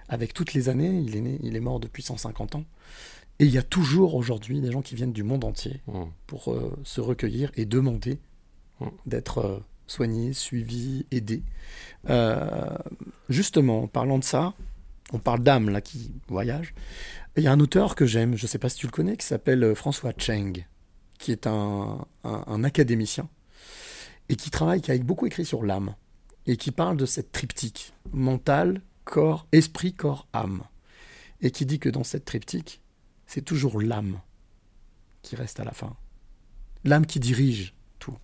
avec 0.08 0.34
toutes 0.34 0.52
les 0.52 0.68
années. 0.68 0.90
Il 1.06 1.14
est, 1.16 1.20
né, 1.20 1.38
il 1.44 1.54
est 1.54 1.60
mort 1.60 1.78
depuis 1.78 2.02
150 2.02 2.56
ans. 2.56 2.64
Et 3.38 3.44
il 3.44 3.50
y 3.52 3.58
a 3.58 3.62
toujours 3.62 4.16
aujourd'hui 4.16 4.60
des 4.60 4.72
gens 4.72 4.82
qui 4.82 4.94
viennent 4.96 5.12
du 5.12 5.22
monde 5.22 5.44
entier 5.44 5.80
Mm. 5.86 6.02
pour 6.26 6.52
euh, 6.52 6.76
se 6.84 7.00
recueillir 7.00 7.52
et 7.56 7.64
demander 7.66 8.18
Mm. 8.80 8.86
d'être 9.06 9.38
euh, 9.38 9.58
soignés, 9.86 10.32
suivis, 10.32 11.06
aidés. 11.10 11.42
Euh, 12.08 12.76
justement, 13.28 13.82
en 13.84 13.86
parlant 13.86 14.18
de 14.18 14.24
ça, 14.24 14.54
on 15.12 15.18
parle 15.18 15.40
d'âme 15.42 15.70
là 15.70 15.80
qui 15.80 16.12
voyage. 16.28 16.74
Il 17.36 17.42
y 17.42 17.46
a 17.46 17.52
un 17.52 17.60
auteur 17.60 17.94
que 17.94 18.06
j'aime, 18.06 18.36
je 18.36 18.44
ne 18.44 18.48
sais 18.48 18.58
pas 18.58 18.68
si 18.68 18.78
tu 18.78 18.86
le 18.86 18.92
connais, 18.92 19.16
qui 19.16 19.26
s'appelle 19.26 19.62
euh, 19.64 19.74
François 19.74 20.12
Cheng, 20.16 20.64
qui 21.18 21.32
est 21.32 21.46
un, 21.46 22.06
un- 22.24 22.44
un 22.46 22.64
académicien 22.64 23.28
et 24.28 24.36
qui 24.36 24.50
travaille, 24.50 24.80
qui 24.80 24.90
a 24.90 24.98
beaucoup 24.98 25.26
écrit 25.26 25.44
sur 25.44 25.62
l'âme 25.62 25.94
et 26.46 26.56
qui 26.56 26.70
parle 26.70 26.96
de 26.96 27.06
cette 27.06 27.32
triptyque 27.32 27.92
mental, 28.12 28.80
corps, 29.04 29.46
esprit, 29.52 29.92
corps, 29.92 30.26
âme. 30.32 30.62
Et 31.40 31.50
qui 31.50 31.66
dit 31.66 31.78
que 31.78 31.90
dans 31.90 32.04
cette 32.04 32.24
triptyque, 32.24 32.80
c'est 33.26 33.42
toujours 33.44 33.80
l'âme 33.80 34.20
qui 35.22 35.36
reste 35.36 35.60
à 35.60 35.64
la 35.64 35.72
fin. 35.72 35.94
L'âme 36.84 37.04
qui 37.04 37.20
dirige 37.20 37.74
tout. 37.98 38.16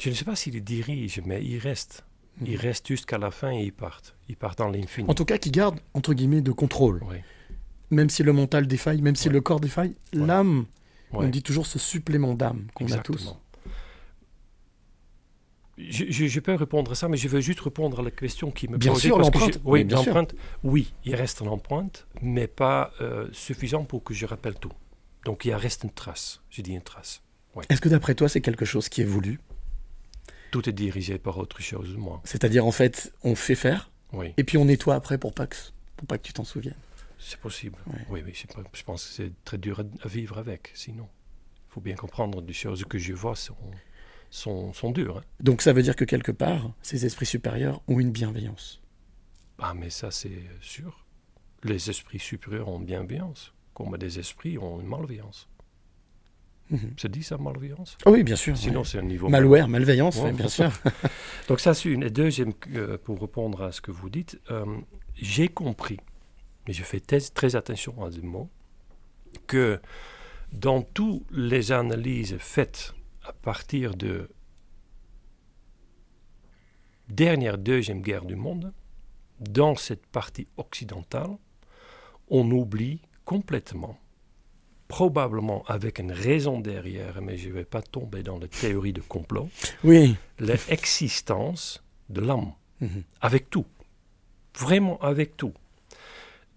Je 0.00 0.10
ne 0.10 0.14
sais 0.14 0.24
pas 0.24 0.36
s'il 0.36 0.62
dirige, 0.62 1.20
mais 1.24 1.42
il 1.44 1.58
reste. 1.58 2.04
Il 2.44 2.54
Mhm. 2.54 2.56
reste 2.60 2.88
jusqu'à 2.88 3.16
la 3.18 3.30
fin 3.30 3.52
et 3.52 3.62
il 3.62 3.72
part. 3.72 4.00
Il 4.28 4.36
part 4.36 4.56
dans 4.56 4.68
l'infini. 4.68 5.08
En 5.08 5.14
tout 5.14 5.24
cas, 5.24 5.38
qui 5.38 5.50
garde, 5.52 5.78
entre 5.94 6.14
guillemets, 6.14 6.40
de 6.40 6.50
contrôle. 6.52 7.00
Oui. 7.08 7.16
Même 7.90 8.10
si 8.10 8.22
le 8.24 8.32
mental 8.32 8.66
défaille, 8.66 9.00
même 9.02 9.14
si 9.14 9.28
Ouais. 9.28 9.34
le 9.34 9.40
corps 9.40 9.60
défaille, 9.60 9.94
Ouais. 10.14 10.26
l'âme, 10.26 10.66
Ouais. 11.12 11.26
on 11.26 11.28
dit 11.28 11.42
toujours 11.42 11.66
ce 11.66 11.78
supplément 11.78 12.34
d'âme 12.34 12.66
qu'on 12.74 12.90
a 12.90 12.98
tous. 12.98 13.36
Je, 15.76 16.04
je- 16.08 16.26
je 16.26 16.40
peux 16.40 16.54
répondre 16.54 16.92
à 16.92 16.94
ça, 16.94 17.08
mais 17.08 17.16
je 17.16 17.26
veux 17.28 17.40
juste 17.40 17.60
répondre 17.60 17.98
à 17.98 18.02
la 18.02 18.10
question 18.12 18.50
qui 18.52 18.68
me 18.68 18.78
Bien 18.78 18.92
posait, 18.92 19.08
sûr, 19.08 19.16
parce 19.16 19.30
que 19.30 19.34
l'empreinte. 19.38 19.54
je- 19.54 19.68
Oui, 19.68 19.84
bien 19.84 19.96
sûr. 19.98 20.24
Oui, 20.62 20.92
il 21.04 21.16
reste 21.16 21.40
une 21.40 21.48
empreinte, 21.48 22.06
mais 22.22 22.46
pas 22.46 22.92
euh, 23.00 23.28
suffisant 23.32 23.84
pour 23.84 24.04
que 24.04 24.14
je 24.14 24.24
rappelle 24.24 24.54
tout. 24.54 24.70
Donc 25.24 25.44
il 25.44 25.54
reste 25.54 25.82
une 25.82 25.90
trace. 25.90 26.42
Je 26.50 26.62
dis 26.62 26.72
une 26.72 26.80
trace. 26.82 27.22
Est-ce 27.68 27.80
que 27.80 27.88
d'après 27.88 28.14
toi, 28.14 28.28
c'est 28.28 28.40
quelque 28.40 28.64
chose 28.64 28.88
qui 28.88 29.00
est 29.02 29.04
voulu? 29.04 29.40
Tout 30.54 30.68
est 30.68 30.72
dirigé 30.72 31.18
par 31.18 31.38
autre 31.38 31.60
chose, 31.60 31.96
moi. 31.96 32.20
C'est-à-dire, 32.24 32.64
en 32.64 32.70
fait, 32.70 33.12
on 33.24 33.34
fait 33.34 33.56
faire, 33.56 33.90
Oui, 34.12 34.32
et 34.36 34.44
puis 34.44 34.56
on 34.56 34.66
nettoie 34.66 34.94
après 34.94 35.18
pour 35.18 35.34
pas 35.34 35.48
que, 35.48 35.56
pour 35.96 36.06
pas 36.06 36.16
que 36.16 36.22
tu 36.22 36.32
t'en 36.32 36.44
souviennes. 36.44 36.76
c'est 37.18 37.40
possible. 37.40 37.76
Ouais. 37.88 38.06
Oui, 38.08 38.22
oui, 38.24 38.32
je, 38.34 38.46
pas- 38.46 38.62
je 38.72 38.82
pense 38.84 39.04
que 39.04 39.12
c'est 39.14 39.32
très 39.44 39.58
dur 39.58 39.80
à, 39.80 39.82
à 40.04 40.08
vivre 40.08 40.38
avec. 40.38 40.70
Sinon, 40.74 41.08
il 41.68 41.72
faut 41.72 41.80
bien 41.80 41.96
comprendre 41.96 42.40
des 42.40 42.52
choses 42.52 42.84
que 42.84 42.98
je 42.98 43.12
vois 43.12 43.34
sont, 43.34 43.56
sont, 44.30 44.72
sont 44.72 44.92
dures. 44.92 45.18
hein. 45.18 45.24
Donc 45.40 45.60
ça 45.60 45.72
veut 45.72 45.82
dire 45.82 45.96
que 45.96 46.04
quelque 46.04 46.30
part, 46.30 46.70
ces 46.82 47.04
esprits 47.04 47.26
supérieurs 47.26 47.82
ont 47.88 47.98
une 47.98 48.12
bienveillance. 48.12 48.80
Ah, 49.58 49.74
mais 49.74 49.90
ça, 49.90 50.12
c'est 50.12 50.44
sûr. 50.60 51.04
Les 51.64 51.90
esprits 51.90 52.20
supérieurs 52.20 52.68
ont 52.68 52.78
bienveillance, 52.78 53.52
comme 53.74 53.96
des 53.98 54.20
esprits 54.20 54.56
ont 54.58 54.80
une 54.80 54.86
malveillance. 54.86 55.48
Mhm. 56.70 56.94
C'est 56.96 57.10
dit 57.10 57.22
ça, 57.22 57.36
malveillance? 57.36 57.96
Oui, 58.06 58.22
bien 58.22 58.36
sûr. 58.36 58.56
Sinon, 58.56 58.80
ouais. 58.80 58.84
c'est 58.86 58.98
un 58.98 59.02
niveau. 59.02 59.28
Malware, 59.28 59.68
malveillance, 59.68 60.16
Ouais. 60.16 60.32
bien 60.32 60.48
sûr. 60.48 60.70
Donc, 61.48 61.60
ça, 61.60 61.74
c'est 61.74 61.90
une. 61.90 62.02
Et 62.04 62.10
deuxième, 62.10 62.52
euh, 62.74 62.96
pour 62.98 63.20
répondre 63.20 63.62
à 63.62 63.72
ce 63.72 63.80
que 63.80 63.90
vous 63.90 64.08
dites, 64.08 64.40
euh, 64.50 64.64
j'ai 65.14 65.48
compris, 65.48 65.98
mais 66.66 66.72
je 66.72 66.82
fais 66.82 67.00
très, 67.00 67.20
très 67.20 67.54
attention 67.56 68.02
à 68.04 68.10
ce 68.10 68.20
mot, 68.20 68.48
que 69.46 69.80
dans 70.52 70.82
toutes 70.82 71.24
les 71.32 71.72
analyses 71.72 72.36
faites 72.38 72.94
à 73.24 73.32
partir 73.32 73.94
de 73.94 74.30
dernière 77.08 77.58
deuxième 77.58 78.00
guerre 78.00 78.24
du 78.24 78.36
monde, 78.36 78.72
dans 79.40 79.76
cette 79.76 80.06
partie 80.06 80.46
occidentale, 80.56 81.36
on 82.28 82.50
oublie 82.50 83.02
complètement, 83.24 83.98
probablement 84.98 85.64
avec 85.66 85.98
une 85.98 86.12
raison 86.12 86.60
derrière, 86.60 87.20
mais 87.20 87.36
je 87.36 87.48
ne 87.48 87.54
vais 87.54 87.64
pas 87.64 87.82
tomber 87.82 88.22
dans 88.22 88.38
la 88.38 88.46
théorie 88.46 88.92
de 88.92 89.00
complot, 89.00 89.48
Oui. 89.82 90.14
l'existence 90.38 91.82
de 92.10 92.20
l'âme, 92.20 92.52
Mhm. 92.80 93.02
avec 93.20 93.50
tout, 93.50 93.66
vraiment 94.56 94.98
avec 95.00 95.36
tout. 95.36 95.52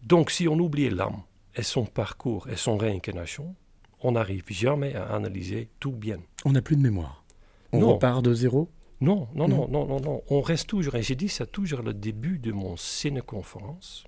Donc 0.03 0.29
si 0.29 0.47
on 0.47 0.59
oublie 0.59 0.91
l'âme 0.91 1.21
et 1.55 1.63
son 1.63 1.85
parcours 1.85 2.47
et 2.47 2.57
son 2.57 2.77
réincarnation, 2.77 3.55
on 4.01 4.11
n'arrive 4.11 4.43
jamais 4.51 4.93
à 4.93 5.05
analyser 5.15 5.69
tout 5.79 5.91
bien. 6.05 6.19
On 6.45 6.51
n'a 6.51 6.61
plus 6.61 6.75
de 6.75 6.81
mémoire. 6.83 7.23
On 7.71 7.79
Non. 7.79 7.93
repart 7.95 8.21
de 8.23 8.35
zéro. 8.35 8.69
Non, 9.01 9.27
non, 9.33 9.47
Non. 9.47 9.67
non, 9.67 9.67
non, 9.67 9.85
non, 9.88 9.99
non. 9.99 10.21
On 10.29 10.41
reste 10.41 10.67
toujours, 10.67 10.93
et 10.95 11.01
j'ai 11.01 11.15
dit 11.15 11.29
ça 11.29 11.47
toujours 11.47 11.81
le 11.81 11.93
début 11.95 12.38
de 12.38 12.51
mon 12.51 12.77
ciné-conférence. 12.77 14.03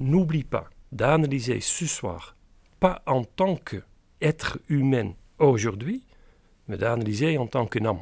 N'oublie 0.00 0.44
pas 0.44 0.68
d'analyser 0.90 1.60
ce 1.60 1.86
soir, 1.86 2.34
pas 2.80 3.02
en 3.06 3.22
tant 3.24 3.56
qu'être 3.56 4.58
humain 4.68 5.12
aujourd'hui, 5.38 6.02
mais 6.66 6.78
d'analyser 6.78 7.38
en 7.38 7.46
tant 7.46 7.66
qu'un 7.66 7.84
homme. 7.84 8.00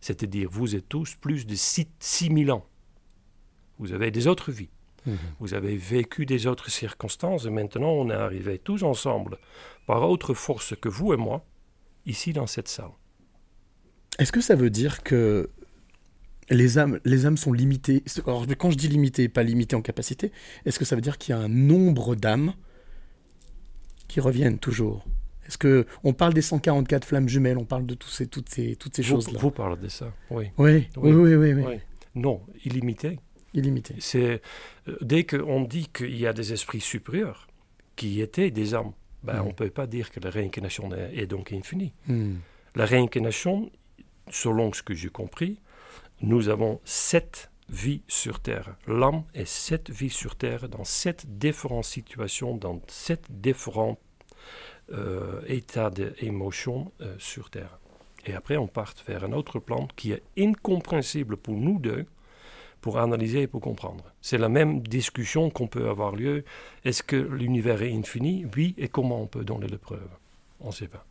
C'est-à-dire, 0.00 0.48
vous 0.50 0.76
êtes 0.76 0.88
tous 0.88 1.14
plus 1.14 1.46
de 1.46 1.54
6 1.54 1.88
000 2.00 2.50
ans. 2.50 2.66
Vous 3.78 3.92
avez 3.92 4.10
des 4.10 4.26
autres 4.26 4.52
vies. 4.52 4.70
Vous 5.40 5.54
avez 5.54 5.76
vécu 5.76 6.26
des 6.26 6.46
autres 6.46 6.70
circonstances 6.70 7.46
et 7.46 7.50
maintenant 7.50 7.92
on 7.92 8.10
est 8.10 8.14
arrivés 8.14 8.58
tous 8.58 8.82
ensemble, 8.82 9.38
par 9.86 10.02
autre 10.02 10.34
force 10.34 10.74
que 10.78 10.90
vous 10.90 11.14
et 11.14 11.16
moi, 11.16 11.46
ici 12.04 12.34
dans 12.34 12.46
cette 12.46 12.68
salle. 12.68 12.90
Est-ce 14.18 14.32
que 14.32 14.42
ça 14.42 14.54
veut 14.54 14.68
dire 14.68 15.02
que 15.02 15.48
les 16.50 16.76
âmes, 16.76 17.00
les 17.06 17.24
âmes 17.24 17.38
sont 17.38 17.54
limitées? 17.54 18.02
Alors, 18.26 18.46
quand 18.58 18.70
je 18.70 18.76
dis 18.76 18.88
limitées, 18.88 19.30
pas 19.30 19.42
limitées 19.42 19.76
en 19.76 19.82
capacité, 19.82 20.30
est-ce 20.66 20.78
que 20.78 20.84
ça 20.84 20.94
veut 20.94 21.00
dire 21.00 21.16
qu'il 21.16 21.34
y 21.34 21.38
a 21.38 21.40
un 21.40 21.48
nombre 21.48 22.14
d'âmes 22.14 22.52
qui 24.08 24.20
reviennent 24.20 24.58
toujours 24.58 25.04
Est-ce 25.46 25.58
que 25.58 25.86
on 26.04 26.12
parle 26.12 26.34
des 26.34 26.42
144 26.42 27.04
flammes 27.04 27.28
jumelles 27.28 27.58
On 27.58 27.64
parle 27.64 27.86
de 27.86 27.94
tous 27.94 28.08
ces, 28.08 28.26
toutes 28.26 28.48
ces, 28.48 28.74
toutes 28.76 28.96
ces 28.96 29.02
Vous, 29.02 29.08
choses-là? 29.08 29.38
vous 29.40 29.50
parlez 29.50 29.76
de 29.80 29.88
ça, 29.88 30.12
oui. 30.30 30.46
Oui, 30.58 30.88
oui, 30.96 31.12
oui, 31.12 31.34
oui, 31.34 31.52
oui. 31.54 31.78
Non, 32.14 32.40
illimité. 32.64 33.18
Illimité. 33.54 33.94
C'est 34.00 34.42
euh, 34.88 34.96
dès 35.00 35.24
qu'on 35.24 35.62
dit 35.62 35.88
qu'il 35.92 36.16
y 36.18 36.26
a 36.26 36.32
des 36.32 36.52
esprits 36.52 36.80
supérieurs 36.80 37.46
qui 37.96 38.20
étaient 38.20 38.50
des 38.50 38.74
âmes, 38.74 38.92
ben, 39.22 39.34
Mhm. 39.34 39.40
on 39.42 39.46
ne 39.48 39.52
peut 39.52 39.70
pas 39.70 39.86
dire 39.86 40.10
que 40.10 40.20
la 40.20 40.30
réincarnation 40.30 40.90
est, 40.94 41.16
est 41.18 41.26
donc 41.26 41.52
infinie. 41.52 41.92
Hmm. 42.06 42.36
La 42.74 42.84
réincarnation, 42.84 43.70
selon 44.30 44.72
ce 44.72 44.82
que 44.82 44.94
j'ai 44.94 45.08
compris, 45.08 45.60
nous 46.20 46.48
avons 46.48 46.80
sept 46.84 47.50
vies 47.68 48.02
sur 48.08 48.40
Terre. 48.40 48.76
L'âme 48.86 49.24
est 49.34 49.46
sept 49.48 49.90
vies 49.90 50.10
sur 50.10 50.36
Terre 50.36 50.68
dans 50.68 50.84
sept 50.84 51.26
différentes 51.38 51.84
situations, 51.84 52.56
dans 52.56 52.80
sept 52.86 53.24
différents 53.30 53.98
euh, 54.92 55.42
états 55.46 55.90
d'émotion 55.90 56.92
euh, 57.00 57.14
sur 57.18 57.50
Terre. 57.50 57.78
Et 58.26 58.34
après, 58.34 58.56
on 58.56 58.66
part 58.66 58.94
vers 59.06 59.24
un 59.24 59.32
autre 59.32 59.58
plan 59.58 59.88
qui 59.96 60.12
est 60.12 60.22
incompréhensible 60.38 61.36
pour 61.36 61.54
nous 61.54 61.78
deux, 61.78 62.06
pour 62.80 62.98
analyser 62.98 63.42
et 63.42 63.46
pour 63.46 63.60
comprendre. 63.60 64.04
C'est 64.20 64.38
la 64.38 64.48
même 64.48 64.80
discussion 64.80 65.50
qu'on 65.50 65.66
peut 65.66 65.88
avoir 65.88 66.14
lieu. 66.14 66.44
Est-ce 66.84 67.02
que 67.02 67.16
l'univers 67.16 67.82
est 67.82 67.92
infini? 67.92 68.46
Oui, 68.56 68.74
et 68.78 68.88
comment 68.88 69.20
on 69.22 69.26
peut 69.26 69.44
donner 69.44 69.66
la 69.66 69.78
preuve? 69.78 70.08
On 70.60 70.68
ne 70.68 70.72
sait 70.72 70.88
pas. 70.88 71.04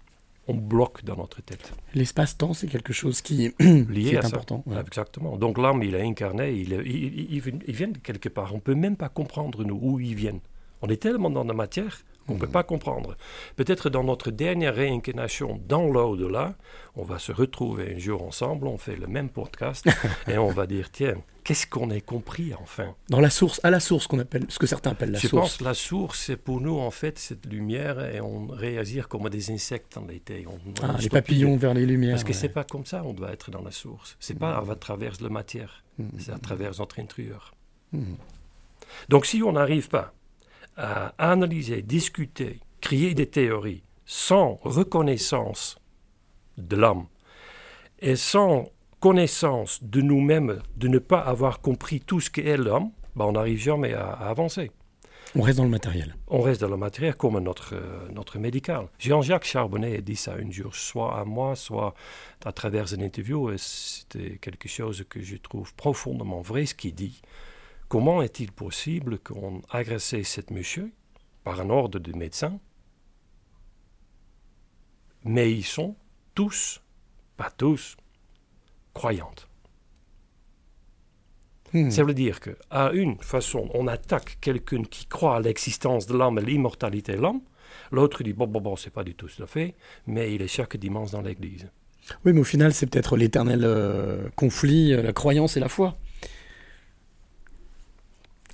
On 0.49 0.53
bloque 0.55 1.03
dans 1.03 1.17
notre 1.17 1.41
tête. 1.41 1.73
L'espace-temps, 1.93 2.53
c'est 2.53 2.67
quelque 2.67 2.93
chose 2.93 3.21
qui, 3.21 3.51
Lié 3.59 3.85
qui 3.89 4.09
est 4.15 4.17
à 4.17 4.21
ça. 4.21 4.27
important. 4.29 4.63
ouais. 4.65 4.77
Exactement. 4.79 5.37
Donc 5.37 5.57
l'âme, 5.57 5.83
il 5.83 5.93
est 5.95 6.01
incarné, 6.01 6.51
il, 6.53 6.71
est- 6.73 6.83
il, 6.85 7.03
il- 7.19 7.27
il 7.33 7.41
vient- 7.41 7.59
il 7.67 7.75
vient 7.75 7.87
de 7.89 7.97
quelque 7.97 8.29
part. 8.29 8.53
On 8.53 8.57
ne 8.57 8.61
peut 8.61 8.75
même 8.75 8.95
pas 8.95 9.09
comprendre, 9.09 9.63
nous, 9.65 9.77
où 9.81 9.99
ils 9.99 10.15
viennent. 10.15 10.39
On 10.81 10.87
est 10.87 11.01
tellement 11.01 11.29
dans 11.29 11.43
la 11.43 11.53
matière 11.53 11.99
qu'on 12.27 12.35
ne 12.35 12.39
peut 12.39 12.47
pas 12.47 12.63
comprendre. 12.63 13.15
Peut-être 13.55 13.89
dans 13.89 14.03
notre 14.03 14.29
dernière 14.31 14.75
réincarnation 14.75 15.59
dans 15.67 15.87
l'au-delà, 15.87 16.55
on 16.95 17.03
va 17.03 17.19
se 17.19 17.31
retrouver 17.31 17.93
un 17.95 17.99
jour 17.99 18.21
ensemble, 18.23 18.67
on 18.67 18.77
fait 18.77 18.95
le 18.95 19.07
même 19.07 19.29
podcast, 19.29 19.87
et 20.27 20.37
on 20.37 20.49
va 20.49 20.67
dire, 20.67 20.91
tiens, 20.91 21.15
qu'est-ce 21.43 21.65
qu'on 21.65 21.89
a 21.91 21.99
compris 22.01 22.53
enfin? 22.61 22.93
Dans 23.09 23.19
la 23.21 23.29
source, 23.29 23.59
à 23.63 23.69
la 23.69 23.79
source 23.79 24.07
qu'on 24.07 24.19
appelle, 24.19 24.45
ce 24.49 24.59
que 24.59 24.67
certains 24.67 24.91
appellent 24.91 25.11
la 25.11 25.19
Je 25.19 25.27
source. 25.27 25.41
pense 25.41 25.57
que 25.57 25.63
la 25.63 25.73
source, 25.73 26.19
c'est 26.25 26.35
pour 26.37 26.59
nous, 26.59 26.77
en 26.77 26.91
fait, 26.91 27.17
cette 27.17 27.45
lumière, 27.45 28.03
et 28.13 28.19
on 28.19 28.47
réagit 28.47 28.99
comme 29.07 29.29
des 29.29 29.51
insectes 29.51 29.97
en 29.97 30.05
l'été. 30.05 30.45
On- 30.47 30.53
on 30.53 30.73
Ah, 30.89 30.97
les 30.99 31.09
papillons 31.09 31.55
vers 31.57 31.73
les 31.73 31.85
lumières. 31.85 32.11
Parce 32.13 32.23
que 32.23 32.29
ouais. 32.29 32.33
c'est 32.33 32.49
pas 32.49 32.63
comme 32.63 32.85
ça 32.85 33.03
on 33.05 33.13
doit 33.13 33.31
être 33.31 33.51
dans 33.51 33.61
la 33.61 33.71
source. 33.71 34.17
C'est 34.19 34.37
pas 34.37 34.57
à 34.57 34.75
travers 34.75 35.13
la 35.21 35.29
matière, 35.29 35.83
Mm. 35.97 36.03
c'est 36.19 36.31
à 36.31 36.37
travers 36.39 36.71
notre 36.79 36.99
intérieur. 36.99 37.53
Donc 39.09 39.25
si 39.25 39.41
on 39.43 39.53
n'arrive 39.53 39.89
pas 39.89 40.13
à 40.77 41.13
analyser, 41.17 41.81
discuter, 41.81 42.59
créer 42.81 43.13
des 43.13 43.27
théories 43.27 43.83
sans 44.05 44.59
reconnaissance 44.63 45.77
de 46.57 46.75
l'âme 46.75 47.05
et 47.99 48.15
sans 48.15 48.69
connaissance 48.99 49.83
de 49.83 50.01
nous-mêmes, 50.01 50.59
de 50.75 50.87
ne 50.87 50.99
pas 50.99 51.19
avoir 51.19 51.61
compris 51.61 51.99
tout 51.99 52.19
ce 52.19 52.29
qu'est 52.29 52.57
l'homme, 52.57 52.91
ben 53.15 53.25
on 53.25 53.31
n'arrive 53.33 53.59
jamais 53.59 53.93
à- 53.93 54.07
à 54.11 54.29
avancer 54.29 54.71
On 55.35 55.41
reste 55.41 55.57
dans 55.57 55.63
le 55.65 55.69
matériel. 55.69 56.15
on 56.29 56.41
reste 56.41 56.61
dans 56.61 56.69
la 56.69 56.77
matière 56.77 57.17
comme 57.17 57.37
notre, 57.39 57.75
euh, 57.75 58.07
notre 58.13 58.39
médical. 58.39 58.87
Jean-Jacques 58.97 59.43
Charbonnet 59.45 59.97
a 59.97 60.01
dit 60.01 60.15
ça 60.15 60.33
un 60.35 60.49
jour, 60.49 60.73
soit 60.75 61.19
à 61.19 61.25
moi, 61.25 61.55
soit 61.55 61.93
à 62.45 62.51
travers 62.51 62.91
une 62.93 63.01
interview, 63.03 63.51
et 63.51 63.57
c'était 63.57 64.37
quelque 64.37 64.69
chose 64.69 65.03
que 65.09 65.21
je 65.21 65.35
trouve 65.37 65.73
profondément 65.75 66.41
vrai, 66.41 66.65
ce 66.65 66.73
qu'il 66.75 66.95
dit. 66.95 67.21
Comment 67.87 68.21
est-il 68.21 68.51
possible 68.51 69.19
qu'on 69.19 69.61
agressait 69.69 70.23
cet 70.23 70.51
monsieur 70.51 70.91
par 71.43 71.61
un 71.61 71.69
ordre 71.69 71.99
de 71.99 72.17
médecin, 72.17 72.59
mais 75.23 75.51
ils 75.51 75.63
sont 75.63 75.95
tous, 76.35 76.81
pas 77.37 77.49
tous, 77.51 77.95
croyantes 78.93 79.47
Hmm. 81.73 81.89
ça 81.89 82.03
veut 82.03 82.13
dire 82.13 82.39
qu'à 82.39 82.91
une 82.93 83.17
façon, 83.19 83.69
on 83.73 83.87
attaque 83.87 84.37
quelqu'un 84.39 84.83
qui 84.83 85.05
croit 85.05 85.35
à 85.35 85.39
l'existence 85.41 86.07
de 86.07 86.17
l'homme 86.17 86.39
et 86.39 86.41
l'immortalité 86.41 87.13
de 87.13 87.21
l'homme. 87.21 87.41
L'autre 87.91 88.23
dit, 88.23 88.33
bon, 88.33 88.47
bon, 88.47 88.61
bon, 88.61 88.75
c'est 88.77 88.89
pas 88.89 89.03
du 89.03 89.15
tout 89.15 89.27
cela 89.27 89.47
fait, 89.47 89.75
mais 90.05 90.33
il 90.33 90.41
est 90.41 90.47
chaque 90.47 90.77
dimanche 90.77 91.11
dans 91.11 91.21
l'église. 91.21 91.67
Oui, 92.23 92.31
mais 92.31 92.39
au 92.39 92.45
final, 92.45 92.73
c'est 92.73 92.87
peut-être 92.87 93.17
l'éternel 93.17 93.61
euh, 93.65 94.29
conflit, 94.37 94.93
euh, 94.93 95.01
la 95.01 95.11
croyance 95.11 95.57
et 95.57 95.59
la 95.59 95.67
foi. 95.67 95.97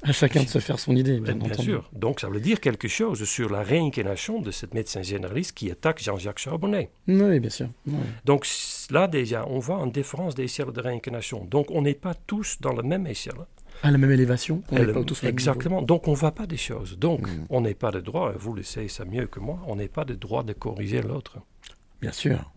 À 0.05 0.11
chacun 0.11 0.43
de 0.43 0.47
se 0.49 0.59
faire 0.59 0.79
son 0.79 0.95
idée, 0.95 1.19
bien, 1.19 1.37
sûr. 1.53 1.89
Donc, 1.93 2.19
ça 2.19 2.27
veut 2.27 2.41
dire 2.41 2.59
quelque 2.59 2.87
chose 2.89 3.23
sur 3.23 3.49
la 3.49 3.63
réincarnation 3.63 4.41
de 4.41 4.51
ce 4.51 4.65
médecin 4.73 5.01
généraliste 5.01 5.53
qui 5.53 5.71
attaque 5.71 6.01
Jean-Jacques 6.03 6.39
Charbonnet. 6.39 6.89
Oui, 7.07 7.39
bien 7.39 7.49
sûr. 7.49 7.69
Donc, 8.25 8.45
là, 8.89 9.07
déjà, 9.07 9.45
on 9.47 9.59
voit 9.59 9.77
une 9.83 9.91
différence 9.91 10.35
d'échelle 10.35 10.71
de 10.71 10.81
réincarnation. 10.81 11.45
Donc, 11.45 11.67
on 11.71 11.81
n'est 11.81 11.93
pas 11.93 12.13
tous 12.13 12.57
dans 12.59 12.73
la 12.73 12.83
même 12.83 13.07
échelle. 13.07 13.33
À 13.81 13.91
la 13.91 13.97
même 13.97 14.11
élévation, 14.11 14.61
on 14.71 14.77
Elle- 14.77 14.87
n'est 14.87 14.93
pas 14.93 15.03
tous 15.03 15.23
au 15.23 15.25
même 15.25 15.33
exactement. 15.33 15.81
Donc, 15.81 16.07
on 16.07 16.11
ne 16.11 16.15
voit 16.17 16.31
pas 16.33 16.45
des 16.47 16.57
choses. 16.57 16.97
Donc, 16.99 17.27
Mm. 17.27 17.45
on 17.49 17.61
n'est 17.61 17.73
pas 17.73 17.91
de 17.91 17.99
droit, 18.01 18.31
vous 18.35 18.53
le 18.53 18.63
savez 18.63 18.87
ça 18.89 19.05
mieux 19.05 19.27
que 19.27 19.39
moi, 19.39 19.59
on 19.67 19.75
n'est 19.77 19.87
pas 19.87 20.05
de 20.05 20.13
droit 20.15 20.43
de 20.43 20.53
corriger 20.53 21.01
l'autre. 21.01 21.37
Bien 22.01 22.11
sûr. 22.11 22.51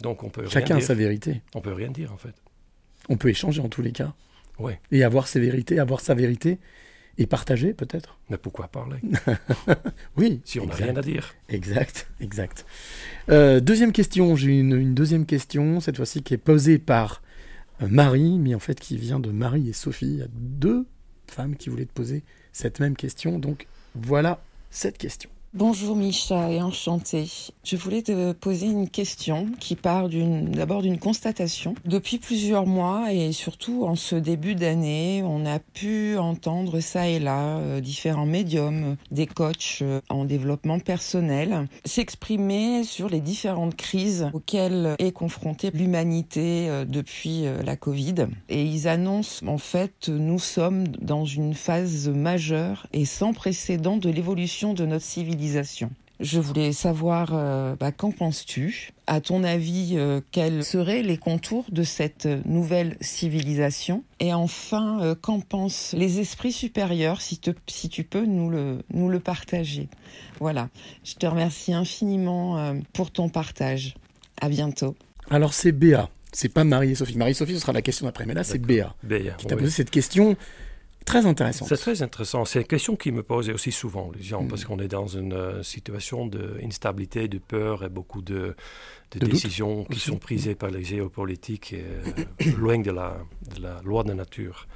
Donc, 0.00 0.22
on 0.24 0.30
peut 0.30 0.42
rien 0.42 0.50
Chacun 0.50 0.76
a 0.76 0.80
sa 0.80 0.94
vérité. 0.94 1.42
On 1.54 1.60
peut 1.60 1.72
rien 1.72 1.90
dire, 1.90 2.12
en 2.12 2.16
fait. 2.16 2.34
On 3.08 3.16
peut 3.16 3.28
échanger 3.28 3.60
en 3.60 3.68
tous 3.68 3.82
les 3.82 3.92
cas. 3.92 4.12
Ouais. 4.60 4.80
Et 4.92 5.02
avoir 5.04 5.26
ses 5.26 5.40
vérités, 5.40 5.78
avoir 5.78 6.00
sa 6.00 6.14
vérité 6.14 6.58
et 7.18 7.26
partager 7.26 7.74
peut-être. 7.74 8.18
Mais 8.30 8.38
pourquoi 8.38 8.68
parler? 8.68 8.98
Oui. 10.16 10.40
si 10.44 10.60
on 10.60 10.66
n'a 10.66 10.74
rien 10.74 10.96
à 10.96 11.02
dire 11.02 11.34
Exact, 11.48 12.08
exact. 12.20 12.64
Euh, 13.28 13.60
deuxième 13.60 13.92
question, 13.92 14.36
j'ai 14.36 14.58
une, 14.58 14.76
une 14.76 14.94
deuxième 14.94 15.26
question, 15.26 15.80
cette 15.80 15.96
fois-ci 15.96 16.22
qui 16.22 16.34
est 16.34 16.38
posée 16.38 16.78
par 16.78 17.22
euh, 17.82 17.88
Marie, 17.88 18.38
mais 18.38 18.54
en 18.54 18.58
fait 18.58 18.78
qui 18.78 18.96
vient 18.96 19.20
de 19.20 19.30
Marie 19.30 19.68
et 19.68 19.72
Sophie. 19.72 20.06
Il 20.06 20.18
y 20.18 20.22
a 20.22 20.28
deux 20.32 20.86
femmes 21.26 21.56
qui 21.56 21.68
voulaient 21.68 21.86
te 21.86 21.92
poser 21.92 22.22
cette 22.52 22.80
même 22.80 22.96
question, 22.96 23.38
donc 23.38 23.66
voilà 23.94 24.42
cette 24.70 24.98
question. 24.98 25.30
Bonjour 25.52 25.96
Micha 25.96 26.52
et 26.52 26.62
enchantée. 26.62 27.26
Je 27.64 27.74
voulais 27.74 28.02
te 28.02 28.30
poser 28.30 28.66
une 28.66 28.88
question 28.88 29.48
qui 29.58 29.74
part 29.74 30.08
d'abord 30.08 30.80
d'une 30.80 31.00
constatation. 31.00 31.74
Depuis 31.84 32.18
plusieurs 32.18 32.66
mois 32.66 33.12
et 33.12 33.32
surtout 33.32 33.84
en 33.84 33.96
ce 33.96 34.14
début 34.14 34.54
d'année, 34.54 35.24
on 35.24 35.44
a 35.44 35.58
pu 35.58 36.16
entendre 36.18 36.78
ça 36.78 37.08
et 37.08 37.18
là 37.18 37.56
euh, 37.58 37.80
différents 37.80 38.26
médiums, 38.26 38.94
des 39.10 39.26
coachs 39.26 39.78
euh, 39.82 40.00
en 40.08 40.24
développement 40.24 40.78
personnel 40.78 41.66
s'exprimer 41.84 42.84
sur 42.84 43.08
les 43.08 43.20
différentes 43.20 43.74
crises 43.74 44.30
auxquelles 44.32 44.94
est 45.00 45.10
confrontée 45.10 45.72
l'humanité 45.74 46.68
euh, 46.68 46.84
depuis 46.84 47.42
la 47.64 47.74
Covid. 47.74 48.28
Et 48.50 48.62
ils 48.62 48.86
annoncent 48.86 49.44
en 49.48 49.58
fait 49.58 50.08
nous 50.08 50.38
sommes 50.38 50.86
dans 50.86 51.24
une 51.24 51.54
phase 51.54 52.08
majeure 52.08 52.86
et 52.92 53.04
sans 53.04 53.32
précédent 53.32 53.96
de 53.96 54.10
l'évolution 54.10 54.74
de 54.74 54.86
notre 54.86 55.04
civilisation. 55.04 55.39
Je 56.22 56.38
voulais 56.38 56.72
savoir, 56.72 57.30
euh, 57.32 57.76
bah, 57.80 57.92
qu'en 57.92 58.10
penses-tu? 58.10 58.90
À 59.06 59.22
ton 59.22 59.42
avis, 59.42 59.94
euh, 59.94 60.20
quels 60.32 60.64
seraient 60.64 61.02
les 61.02 61.16
contours 61.16 61.64
de 61.70 61.82
cette 61.82 62.28
nouvelle 62.44 62.98
civilisation? 63.00 64.04
Et 64.20 64.34
enfin, 64.34 65.00
euh, 65.00 65.14
qu'en 65.14 65.40
pensent 65.40 65.94
les 65.96 66.20
esprits 66.20 66.52
supérieurs, 66.52 67.22
si, 67.22 67.38
te- 67.38 67.52
si 67.66 67.88
tu 67.88 68.04
peux 68.04 68.26
nous 68.26 68.50
le, 68.50 68.82
nous 68.92 69.08
le 69.08 69.18
partager? 69.18 69.88
Voilà, 70.40 70.68
je 71.04 71.14
te 71.14 71.26
remercie 71.26 71.72
infiniment 71.72 72.58
euh, 72.58 72.74
pour 72.92 73.10
ton 73.10 73.30
partage. 73.30 73.94
À 74.42 74.50
bientôt. 74.50 74.94
Alors 75.30 75.54
c'est 75.54 75.72
Béa, 75.72 76.10
c'est 76.32 76.48
pas 76.50 76.64
Marie 76.64 76.90
et 76.90 76.94
Sophie. 76.94 77.16
Marie 77.16 77.30
et 77.30 77.34
Sophie, 77.34 77.54
ce 77.54 77.60
sera 77.60 77.72
la 77.72 77.82
question 77.82 78.04
d'après, 78.04 78.26
mais 78.26 78.34
là 78.34 78.44
c'est 78.44 78.58
Béa 78.58 78.94
Béa, 79.02 79.32
qui 79.38 79.46
t'a 79.46 79.54
oui. 79.54 79.62
posé 79.62 79.72
cette 79.72 79.90
question 79.90 80.36
très 81.04 81.26
intéressante. 81.26 81.68
C'est 81.68 81.76
très 81.76 82.02
intéressant. 82.02 82.44
C'est 82.44 82.60
une 82.60 82.66
question 82.66 82.96
qui 82.96 83.12
me 83.12 83.22
posait 83.22 83.52
aussi 83.52 83.72
souvent, 83.72 84.10
les 84.14 84.22
gens, 84.22 84.42
Mm. 84.42 84.48
parce 84.48 84.64
qu'on 84.64 84.78
est 84.78 84.88
dans 84.88 85.06
une 85.06 85.32
euh, 85.32 85.62
situation 85.62 86.26
d'instabilité, 86.26 87.28
de 87.28 87.38
peur 87.38 87.84
et 87.84 87.88
beaucoup 87.88 88.22
de, 88.22 88.34
de 88.34 89.18
De 89.18 89.18
doute 89.20 89.30
décisions 89.30 89.84
qui 89.84 89.98
sont 89.98 90.18
prises 90.18 90.54
par 90.58 90.70
les 90.70 90.84
géopolitiques 90.84 91.72
et, 91.72 91.84
euh, 92.46 92.52
loin 92.56 92.78
de 92.78 92.90
la, 92.90 93.18
de 93.54 93.62
la 93.62 93.80
loi 93.82 94.04
de 94.04 94.12
nature. 94.12 94.66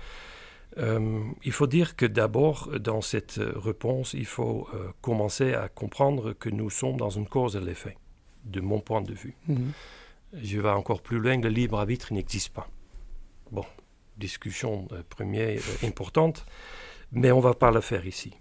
Euh, 0.78 1.22
il 1.44 1.52
faut 1.52 1.66
dire 1.66 1.96
que 1.96 2.06
d'abord, 2.06 2.70
dans 2.80 3.00
cette 3.00 3.40
réponse, 3.54 4.14
il 4.14 4.26
faut 4.26 4.68
euh, 4.74 4.88
commencer 5.00 5.54
à 5.54 5.68
comprendre 5.68 6.32
que 6.32 6.48
nous 6.48 6.70
sommes 6.70 6.96
dans 6.96 7.10
une 7.10 7.28
cause 7.28 7.56
et 7.56 7.60
l'effet, 7.60 7.96
de 8.44 8.60
mon 8.60 8.80
point 8.80 9.02
de 9.02 9.12
vue. 9.14 9.36
Mhm. 9.46 9.72
Je 10.42 10.60
vais 10.60 10.70
encore 10.70 11.00
plus 11.00 11.18
loin, 11.20 11.40
le 11.40 11.48
libre 11.48 11.78
arbitre 11.78 12.12
n'existe 12.12 12.52
pas. 12.52 12.68
Discussion 14.16 14.88
euh, 14.92 15.02
première 15.08 15.58
euh, 15.58 15.86
importante, 15.86 16.46
mais 17.12 17.32
on 17.32 17.38
ne 17.38 17.42
va 17.42 17.54
pas 17.54 17.70
le 17.70 17.80
faire 17.80 18.06
ici. 18.06 18.32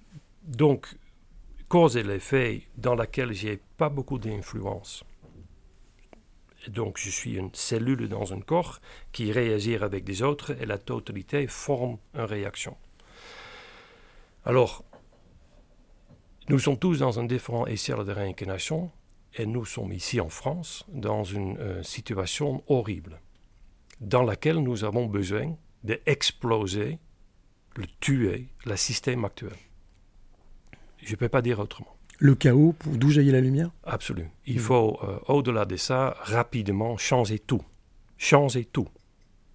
Donc, 0.43 0.87
cause 1.67 1.97
et 1.97 2.03
l'effet 2.03 2.63
dans 2.77 2.95
laquelle 2.95 3.33
j'ai 3.33 3.59
pas 3.77 3.89
beaucoup 3.89 4.19
d'influence. 4.19 5.03
Donc, 6.67 6.97
je 6.97 7.09
suis 7.09 7.35
une 7.35 7.53
cellule 7.53 8.07
dans 8.07 8.33
un 8.33 8.39
corps 8.39 8.79
qui 9.11 9.31
réagit 9.31 9.75
avec 9.75 10.03
des 10.03 10.21
autres 10.21 10.51
et 10.61 10.65
la 10.65 10.77
totalité 10.77 11.47
forme 11.47 11.97
une 12.13 12.21
réaction. 12.21 12.77
Alors, 14.45 14.83
nous 16.49 16.59
sommes 16.59 16.77
tous 16.77 16.99
dans 16.99 17.19
un 17.19 17.23
différent 17.23 17.65
échelle 17.67 18.03
de 18.03 18.11
réincarnation 18.11 18.91
et 19.35 19.45
nous 19.45 19.65
sommes 19.65 19.93
ici 19.93 20.19
en 20.19 20.29
France 20.29 20.85
dans 20.89 21.23
une 21.23 21.57
euh, 21.57 21.83
situation 21.83 22.63
horrible 22.67 23.19
dans 24.03 24.23
laquelle 24.23 24.57
nous 24.59 24.83
avons 24.83 25.05
besoin 25.05 25.55
d'exploser, 25.83 26.99
de 27.75 27.83
tuer 27.99 28.47
le 28.65 28.75
système 28.75 29.25
actuel. 29.25 29.53
Je 31.01 31.11
ne 31.11 31.15
peux 31.17 31.29
pas 31.29 31.41
dire 31.41 31.59
autrement. 31.59 31.95
Le 32.19 32.35
chaos, 32.35 32.73
pour 32.79 32.93
d'où 32.93 33.09
jaillit 33.09 33.31
la 33.31 33.41
lumière? 33.41 33.71
Absolument. 33.83 34.29
Il 34.45 34.57
Mm. 34.57 34.59
faut, 34.59 34.99
euh, 35.03 35.19
au-delà 35.27 35.65
de 35.65 35.75
ça, 35.75 36.15
rapidement 36.21 36.95
changer 36.97 37.39
tout. 37.39 37.61
Changer 38.17 38.65
tout. 38.65 38.87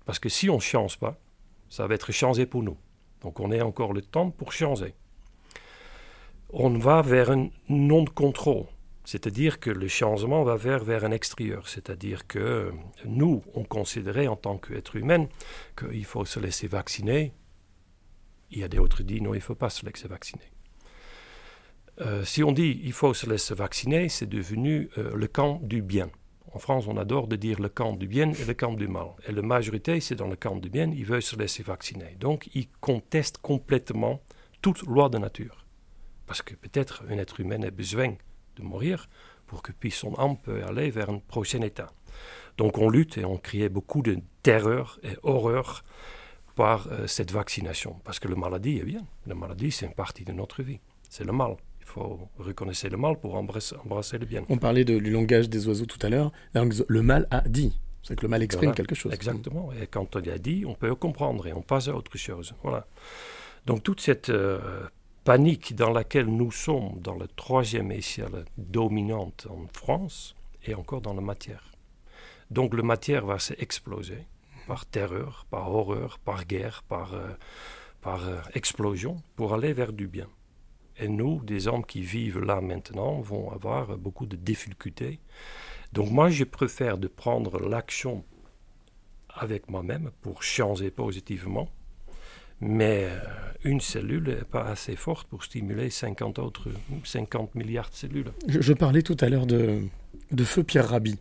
Parce 0.04 0.18
que 0.18 0.28
si 0.28 0.50
on 0.50 0.56
ne 0.56 0.60
change 0.60 0.98
pas, 0.98 1.18
ça 1.70 1.86
va 1.86 1.94
être 1.94 2.12
changé 2.12 2.44
pour 2.46 2.62
nous. 2.62 2.76
Donc 3.22 3.40
on 3.40 3.50
a 3.52 3.62
encore 3.64 3.92
le 3.92 4.02
temps 4.02 4.30
pour 4.30 4.52
changer. 4.52 4.94
On 6.50 6.70
va 6.78 7.02
vers 7.02 7.30
un 7.30 7.48
non-contrôle. 7.68 8.66
C'est-à-dire 9.10 9.58
que 9.58 9.70
le 9.70 9.88
changement 9.88 10.44
va 10.44 10.56
vers, 10.56 10.84
vers 10.84 11.02
un 11.02 11.12
extérieur. 11.12 11.66
C'est-à-dire 11.66 12.26
que 12.26 12.38
euh, 12.38 12.72
nous, 13.06 13.42
on 13.54 13.64
considérait 13.64 14.26
en 14.26 14.36
tant 14.36 14.58
qu'être 14.58 14.96
humain 14.96 15.28
qu'il 15.78 16.04
faut 16.04 16.26
se 16.26 16.38
laisser 16.38 16.68
vacciner. 16.68 17.32
Il 18.50 18.58
y 18.58 18.64
a 18.64 18.68
d'autres 18.68 18.98
qui 18.98 19.04
disent 19.04 19.22
non, 19.22 19.32
il 19.32 19.38
ne 19.38 19.42
faut 19.42 19.54
pas 19.54 19.70
se 19.70 19.86
laisser 19.86 20.08
vacciner. 20.08 20.52
Euh, 22.02 22.22
si 22.22 22.44
on 22.44 22.52
dit 22.52 22.82
il 22.84 22.92
faut 22.92 23.14
se 23.14 23.26
laisser 23.26 23.54
vacciner, 23.54 24.10
c'est 24.10 24.28
devenu 24.28 24.90
euh, 24.98 25.16
le 25.16 25.26
camp 25.26 25.58
du 25.62 25.80
bien. 25.80 26.10
En 26.52 26.58
France, 26.58 26.84
on 26.86 26.98
adore 26.98 27.28
de 27.28 27.36
dire 27.36 27.62
le 27.62 27.70
camp 27.70 27.94
du 27.94 28.08
bien 28.08 28.30
et 28.32 28.44
le 28.44 28.52
camp 28.52 28.74
du 28.74 28.88
mal. 28.88 29.06
Et 29.26 29.32
la 29.32 29.40
majorité, 29.40 30.00
c'est 30.00 30.16
dans 30.16 30.28
le 30.28 30.36
camp 30.36 30.56
du 30.56 30.68
bien, 30.68 30.90
ils 30.90 31.06
veulent 31.06 31.22
se 31.22 31.36
laisser 31.36 31.62
vacciner. 31.62 32.14
Donc, 32.20 32.50
ils 32.54 32.68
contestent 32.82 33.38
complètement 33.38 34.20
toute 34.60 34.82
loi 34.82 35.08
de 35.08 35.16
nature. 35.16 35.64
Parce 36.26 36.42
que 36.42 36.54
peut-être 36.54 37.04
un 37.08 37.16
être 37.16 37.40
humain 37.40 37.62
a 37.62 37.70
besoin 37.70 38.14
de 38.58 38.66
mourir 38.66 39.08
pour 39.46 39.62
que 39.62 39.72
puis 39.72 39.90
son 39.90 40.14
âme 40.18 40.36
peut 40.36 40.62
aller 40.64 40.90
vers 40.90 41.10
un 41.10 41.18
prochain 41.18 41.60
état. 41.62 41.90
Donc, 42.56 42.78
on 42.78 42.88
lutte 42.90 43.16
et 43.18 43.24
on 43.24 43.36
crée 43.38 43.68
beaucoup 43.68 44.02
de 44.02 44.18
terreur 44.42 44.98
et 45.04 45.16
horreur 45.22 45.84
par 46.56 46.88
euh, 46.88 47.06
cette 47.06 47.30
vaccination. 47.30 48.00
Parce 48.04 48.18
que 48.18 48.26
la 48.28 48.34
maladie 48.36 48.78
est 48.78 48.84
bien. 48.84 49.04
La 49.26 49.34
maladie, 49.34 49.70
c'est 49.70 49.86
une 49.86 49.94
partie 49.94 50.24
de 50.24 50.32
notre 50.32 50.62
vie. 50.62 50.80
C'est 51.08 51.24
le 51.24 51.32
mal. 51.32 51.56
Il 51.80 51.86
faut 51.86 52.28
reconnaître 52.38 52.86
le 52.88 52.96
mal 52.96 53.18
pour 53.18 53.36
embrasser, 53.36 53.76
embrasser 53.84 54.18
le 54.18 54.26
bien. 54.26 54.42
On 54.48 54.58
parlait 54.58 54.84
de- 54.84 54.98
du 54.98 55.10
langage 55.10 55.48
des 55.48 55.66
oiseaux 55.68 55.86
tout 55.86 56.04
à 56.04 56.10
l'heure. 56.10 56.32
Le 56.54 57.02
mal 57.02 57.26
a 57.30 57.40
dit. 57.42 57.78
C'est 58.02 58.16
que 58.16 58.22
le 58.22 58.28
mal 58.28 58.42
exprime 58.42 58.68
Voilà, 58.70 58.76
quelque 58.76 58.94
chose. 58.94 59.12
Exactement. 59.12 59.70
Et 59.80 59.86
quand 59.86 60.16
on 60.16 60.18
l'a 60.20 60.38
dit, 60.38 60.64
on 60.66 60.74
peut 60.74 60.94
comprendre 60.94 61.46
et 61.46 61.52
on 61.52 61.62
passe 61.62 61.88
à 61.88 61.94
autre 61.94 62.16
chose. 62.18 62.54
Voilà. 62.62 62.86
Donc 63.66 63.82
toute 63.82 64.00
cette 64.00 64.30
euh, 64.30 64.58
panique 65.28 65.74
dans 65.74 65.90
laquelle 65.90 66.24
nous 66.24 66.50
sommes 66.50 67.00
dans 67.02 67.14
la 67.14 67.26
troisième 67.26 67.92
échelle 67.92 68.46
dominante 68.56 69.46
en 69.50 69.66
France 69.74 70.34
et 70.64 70.72
encore 70.74 71.02
dans 71.02 71.12
la 71.12 71.20
matière. 71.20 71.70
Donc 72.50 72.72
la 72.72 72.82
matière 72.82 73.26
va 73.26 73.38
s'exploser 73.38 74.24
par 74.66 74.86
terreur, 74.86 75.44
par 75.50 75.70
horreur, 75.70 76.18
par 76.18 76.46
guerre, 76.46 76.82
par, 76.88 77.12
euh, 77.12 77.28
par 78.00 78.26
euh, 78.26 78.38
explosion 78.54 79.22
pour 79.36 79.52
aller 79.52 79.74
vers 79.74 79.92
du 79.92 80.08
bien. 80.08 80.28
Et 80.98 81.08
nous, 81.08 81.44
des 81.44 81.68
hommes 81.68 81.84
qui 81.84 82.00
vivent 82.00 82.40
là 82.40 82.62
maintenant, 82.62 83.20
vont 83.20 83.50
avoir 83.50 83.98
beaucoup 83.98 84.24
de 84.24 84.36
difficultés. 84.36 85.20
Donc 85.92 86.10
moi, 86.10 86.30
je 86.30 86.44
préfère 86.44 86.96
de 86.96 87.06
prendre 87.06 87.58
l'action 87.68 88.24
avec 89.28 89.68
moi-même 89.68 90.10
pour 90.22 90.42
changer 90.42 90.90
positivement. 90.90 91.68
Mais 92.60 93.04
euh, 93.08 93.18
une 93.64 93.80
cellule 93.80 94.24
n'est 94.24 94.34
pas 94.50 94.64
assez 94.64 94.96
forte 94.96 95.28
pour 95.28 95.44
stimuler 95.44 95.90
50, 95.90 96.38
autres, 96.38 96.68
50 97.04 97.54
milliards 97.54 97.90
de 97.90 97.94
cellules. 97.94 98.32
Je, 98.46 98.60
je 98.60 98.72
parlais 98.72 99.02
tout 99.02 99.16
à 99.20 99.28
l'heure 99.28 99.46
de, 99.46 99.80
de 100.32 100.44
Feu 100.44 100.62
Pierre 100.64 100.88
Rabhi, 100.88 101.16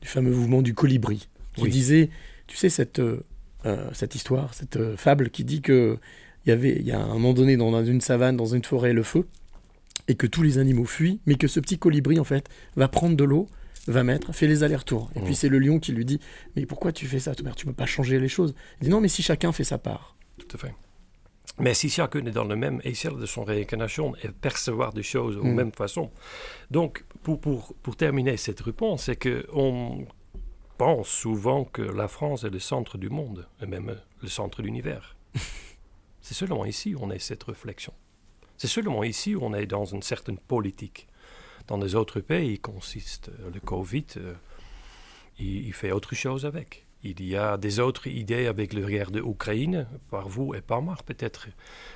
du 0.00 0.08
fameux 0.08 0.32
mouvement 0.34 0.62
du 0.62 0.74
colibri, 0.74 1.28
qui 1.56 1.62
Oui. 1.64 1.70
disait, 1.70 2.10
tu 2.46 2.56
sais, 2.56 2.68
cette, 2.68 2.98
euh, 2.98 3.24
euh, 3.66 3.88
cette 3.92 4.14
histoire, 4.14 4.52
cette 4.54 4.76
euh, 4.76 4.96
fable 4.96 5.30
qui 5.30 5.44
dit 5.44 5.62
que 5.62 5.98
y 6.46 6.50
avait, 6.50 6.76
il 6.76 6.86
y 6.86 6.92
a 6.92 7.00
un 7.00 7.12
moment 7.14 7.32
donné 7.34 7.56
dans 7.56 7.84
une 7.84 8.00
savane, 8.00 8.36
dans 8.36 8.46
une 8.46 8.64
forêt, 8.64 8.92
le 8.92 9.02
feu, 9.02 9.26
et 10.08 10.14
que 10.16 10.26
tous 10.26 10.42
les 10.42 10.58
animaux 10.58 10.84
fuient, 10.84 11.20
mais 11.26 11.36
que 11.36 11.46
ce 11.46 11.60
petit 11.60 11.78
colibri, 11.78 12.18
en 12.18 12.24
fait, 12.24 12.48
va 12.76 12.88
prendre 12.88 13.16
de 13.16 13.22
l'eau, 13.24 13.48
va 13.86 14.02
mettre, 14.02 14.32
fait 14.34 14.46
les 14.48 14.62
allers-retours. 14.64 15.10
Et 15.14 15.20
puis 15.20 15.34
c'est 15.36 15.48
le 15.48 15.58
lion 15.58 15.78
qui 15.78 15.92
lui 15.92 16.04
dit, 16.04 16.18
mais 16.56 16.66
pourquoi 16.66 16.90
tu 16.92 17.06
fais 17.06 17.20
ça? 17.20 17.34
Tu 17.34 17.44
ne 17.44 17.50
peux 17.52 17.72
pas 17.72 17.86
changer 17.86 18.18
les 18.18 18.28
choses. 18.28 18.54
Il 18.80 18.84
dit, 18.84 18.90
non, 18.90 19.00
mais 19.00 19.08
si 19.08 19.22
chacun 19.22 19.52
fait 19.52 19.64
sa 19.64 19.78
part. 19.78 20.16
Tout 20.48 20.56
à 20.56 20.58
fait. 20.58 20.74
Mais 21.58 21.74
si 21.74 21.90
chacun 21.90 22.24
est 22.24 22.30
dans 22.30 22.44
le 22.44 22.56
même 22.56 22.80
échelle 22.84 23.16
de 23.18 23.26
son 23.26 23.44
réincarnation 23.44 24.16
et 24.22 24.28
percevoir 24.28 24.92
des 24.92 25.02
choses 25.02 25.36
de 25.36 25.40
Mm. 25.42 25.48
la 25.48 25.52
même 25.52 25.72
façon. 25.72 26.10
Donc, 26.70 27.04
pour, 27.22 27.40
pour, 27.40 27.74
pour 27.82 27.96
terminer 27.96 28.36
cette 28.36 28.60
réponse, 28.60 29.04
c'est 29.04 29.16
qu'on 29.16 30.06
pense 30.78 31.08
souvent 31.08 31.64
que 31.64 31.82
la 31.82 32.08
France 32.08 32.44
est 32.44 32.50
le 32.50 32.58
centre 32.58 32.96
du 32.98 33.10
monde, 33.10 33.46
et 33.60 33.66
même 33.66 33.96
le 34.22 34.28
centre 34.28 34.58
de 34.58 34.66
l'univers. 34.66 35.16
c'est 36.20 36.34
seulement 36.34 36.64
ici 36.64 36.94
on 36.98 37.10
a 37.10 37.18
cette 37.18 37.44
réflexion. 37.44 37.92
C'est 38.56 38.68
seulement 38.68 39.04
ici 39.04 39.36
on 39.38 39.52
est 39.54 39.66
dans 39.66 39.84
une 39.84 40.02
certaine 40.02 40.38
politique. 40.38 41.06
Dans 41.68 41.76
les 41.76 41.94
autres 41.94 42.20
pays, 42.20 42.52
il 42.54 42.60
consiste, 42.60 43.30
le 43.52 43.60
Covid, 43.60 44.06
euh, 44.16 44.34
il, 45.38 45.66
il 45.66 45.72
fait 45.72 45.92
autre 45.92 46.14
chose 46.14 46.46
avec. 46.46 46.86
Il 47.04 47.24
y 47.24 47.36
a 47.36 47.56
des 47.56 47.80
autres 47.80 48.06
idées 48.06 48.46
avec 48.46 48.72
le 48.72 48.86
guerre 48.86 49.10
de 49.10 49.20
Ukraine, 49.20 49.88
par 50.10 50.28
vous 50.28 50.54
et 50.54 50.60
par 50.60 50.82
moi 50.82 50.96
peut-être. 51.04 51.48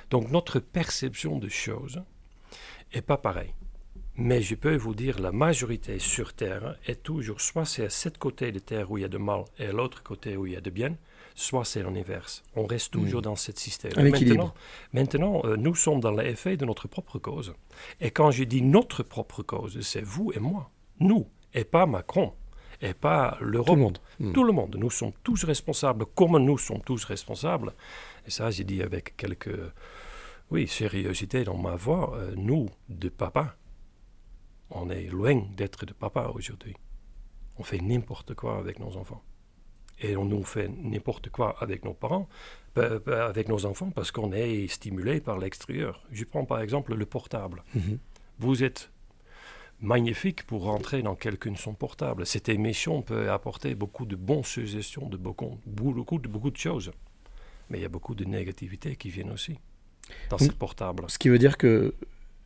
Donc 0.09 0.31
notre 0.31 0.59
perception 0.59 1.39
de 1.39 1.49
choses 1.49 2.01
est 2.91 3.01
pas 3.01 3.17
pareille. 3.17 3.53
Mais 4.19 4.41
je 4.41 4.55
peux 4.55 4.75
vous 4.75 4.95
dire, 4.95 5.19
la 5.19 5.31
majorité 5.31 5.99
sur 5.99 6.33
Terre 6.33 6.75
est 6.87 7.03
toujours, 7.03 7.39
soit 7.39 7.65
c'est 7.65 7.85
à 7.85 7.89
cet 7.89 8.17
côté 8.17 8.51
de 8.51 8.57
Terre 8.57 8.89
où 8.89 8.97
il 8.97 9.01
y 9.01 9.05
a 9.05 9.09
de 9.09 9.19
mal 9.19 9.45
et 9.59 9.67
à 9.67 9.71
l'autre 9.71 10.01
côté 10.01 10.35
où 10.35 10.47
il 10.47 10.53
y 10.53 10.55
a 10.55 10.61
de 10.61 10.71
bien, 10.71 10.97
soit 11.35 11.63
c'est 11.65 11.83
l'inverse. 11.83 12.43
On 12.55 12.65
reste 12.65 12.91
toujours 12.91 13.21
Mm. 13.21 13.25
dans 13.25 13.35
ce 13.35 13.51
système. 13.55 13.91
Maintenant, 13.95 14.53
maintenant 14.91 15.41
euh, 15.45 15.55
nous 15.55 15.75
sommes 15.75 15.99
dans 15.99 16.11
l'effet 16.11 16.57
de 16.57 16.65
notre 16.65 16.87
propre 16.87 17.19
cause. 17.19 17.53
Et 18.01 18.09
quand 18.09 18.31
je 18.31 18.43
dis 18.43 18.63
notre 18.63 19.03
propre 19.03 19.43
cause, 19.43 19.79
c'est 19.81 20.01
vous 20.01 20.31
et 20.35 20.39
moi. 20.39 20.67
Nous, 20.99 21.27
et 21.53 21.63
pas 21.63 21.85
Macron, 21.85 22.33
et 22.81 22.93
pas 22.93 23.37
l'Europe. 23.41 23.67
Tout 23.67 23.75
le 23.75 23.81
monde. 23.81 23.97
Mm. 24.19 24.31
Tout 24.33 24.43
le 24.43 24.53
monde. 24.53 24.75
Nous 24.77 24.89
sommes 24.91 25.13
tous 25.23 25.43
responsables, 25.43 26.05
comme 26.15 26.37
nous 26.37 26.57
sommes 26.57 26.81
tous 26.81 27.03
responsables. 27.05 27.73
Et 28.25 28.31
ça, 28.31 28.51
j'ai 28.51 28.63
dit 28.63 28.81
avec 28.83 29.15
quelques, 29.17 29.59
oui, 30.51 30.67
sérieuxité 30.67 31.43
dans 31.43 31.57
ma 31.57 31.75
voix, 31.75 32.15
euh, 32.17 32.33
nous, 32.35 32.67
de 32.89 33.09
papa, 33.09 33.55
on 34.69 34.89
est 34.89 35.07
loin 35.07 35.41
d'être 35.55 35.85
de 35.85 35.93
papa 35.93 36.31
aujourd'hui. 36.35 36.75
On 37.57 37.63
fait 37.63 37.79
n'importe 37.81 38.33
quoi 38.35 38.57
avec 38.57 38.79
nos 38.79 38.95
enfants. 38.97 39.23
Et 39.99 40.15
on 40.15 40.25
nous 40.25 40.43
fait 40.43 40.67
n'importe 40.67 41.29
quoi 41.29 41.55
avec 41.59 41.83
nos 41.83 41.93
parents, 41.95 42.27
pa- 42.75 42.99
pa- 42.99 43.25
avec 43.25 43.47
nos 43.49 43.65
enfants, 43.65 43.89
parce 43.89 44.11
qu'on 44.11 44.31
est 44.31 44.67
stimulé 44.67 45.21
par 45.21 45.39
l'extérieur. 45.39 46.03
Je 46.11 46.23
prends 46.23 46.45
par 46.45 46.59
exemple 46.61 46.93
le 46.93 47.05
portable. 47.07 47.63
Mhm. 47.73 47.97
Vous 48.37 48.63
êtes 48.63 48.91
magnifique 49.79 50.43
pour 50.43 50.63
rentrer 50.63 51.01
dans 51.01 51.15
quelqu'un 51.15 51.55
son 51.55 51.73
portable. 51.73 52.25
Cette 52.25 52.49
émission 52.49 53.01
peut 53.01 53.31
apporter 53.31 53.75
beaucoup 53.75 54.05
de 54.05 54.15
bonnes 54.15 54.43
suggestions, 54.43 55.07
de 55.07 55.17
beaucoup, 55.17 55.59
beaucoup, 55.65 56.19
de, 56.19 56.27
beaucoup 56.27 56.51
de 56.51 56.57
choses. 56.57 56.91
Mais 57.69 57.79
il 57.79 57.81
y 57.81 57.85
a 57.85 57.89
beaucoup 57.89 58.15
de 58.15 58.25
négativité 58.25 58.95
qui 58.95 59.09
viennent 59.09 59.31
aussi 59.31 59.59
dans 60.29 60.37
Donc, 60.37 60.51
ce 60.51 60.53
portable. 60.53 61.05
Ce 61.09 61.19
qui 61.19 61.29
veut 61.29 61.39
dire 61.39 61.57
que 61.57 61.93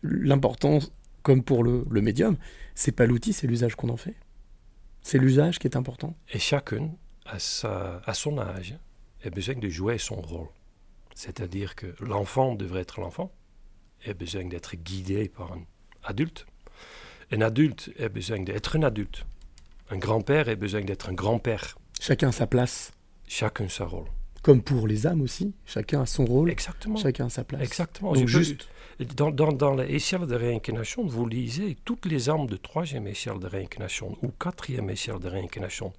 l'important, 0.02 0.80
comme 1.24 1.44
pour 1.44 1.64
le, 1.64 1.86
le 1.90 2.02
médium, 2.02 2.38
c'est 2.76 2.92
pas 2.92 3.06
l'outil, 3.06 3.34
c'est 3.34 3.48
l'usage 3.48 3.76
qu'on 3.76 3.90
en 3.90 3.98
fait. 3.98 4.16
C'est 5.02 5.18
l'usage 5.18 5.60
qui 5.60 5.68
est 5.68 5.78
important. 5.78 6.16
Et 6.34 6.40
chacun, 6.40 6.92
à, 7.26 7.40
sa, 7.40 8.02
à 8.06 8.14
son 8.14 8.38
âge, 8.40 8.76
a 9.24 9.30
besoin 9.30 9.56
de 9.56 9.70
jouer 9.70 9.98
son 9.98 10.22
rôle. 10.22 10.48
C'est-à-dire 11.16 11.76
que 11.76 11.96
l'enfant 12.00 12.56
devrait 12.56 12.82
être 12.82 13.00
l'enfant, 13.00 13.32
a 14.08 14.14
besoin 14.14 14.46
d'être 14.46 14.76
guidé 14.76 15.30
par 15.30 15.54
un 15.54 15.64
adulte. 16.04 16.46
Un 17.32 17.42
adulte 17.42 17.92
a 18.00 18.10
besoin 18.10 18.42
d'être 18.42 18.76
un 18.76 18.84
adulte. 18.84 19.26
Un 19.90 19.98
grand-père 19.98 20.50
a 20.50 20.56
besoin 20.56 20.82
d'être 20.82 21.10
un 21.10 21.14
grand-père. 21.14 21.78
Chacun 22.00 22.32
sa 22.32 22.48
place. 22.48 22.92
Chacun 23.28 23.70
sa 23.70 23.86
rôle. 23.86 24.08
Comme 24.42 24.62
pour 24.62 24.88
les 24.88 25.06
âmes 25.08 25.22
aussi, 25.22 25.54
chacun 25.66 26.02
a 26.02 26.06
son 26.06 26.26
rôle. 26.26 26.50
Exactement. 26.50 26.98
Chacun 26.98 27.28
a 27.28 27.30
sa 27.30 27.44
place. 27.44 27.62
Exactement. 27.62 28.14
Donc 28.14 28.28
juste, 28.28 28.68
Dans, 29.16 29.32
dans, 29.32 29.52
dans 29.52 29.76
l'échelle 29.76 30.26
de 30.26 30.36
réincarnation, 30.36 31.06
vous 31.06 31.28
lisez 31.28 31.78
toutes 31.86 32.06
les 32.06 32.30
âmes 32.30 32.48
de 32.48 32.58
troisième 32.58 33.08
échelle 33.08 33.40
de 33.40 33.48
réincarnation 33.48 34.18
ou 34.22 34.30
quatrième 34.30 34.90
échelle 34.90 35.20
de 35.20 35.28
réincarnation 35.28 35.94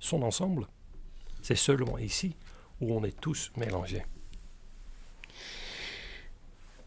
sont 0.00 0.22
ensemble. 0.22 0.66
C'est 1.42 1.56
seulement 1.56 1.98
ici 1.98 2.34
où 2.80 2.94
on 2.96 3.04
est 3.04 3.18
tous 3.20 3.50
mélangés. 3.56 4.04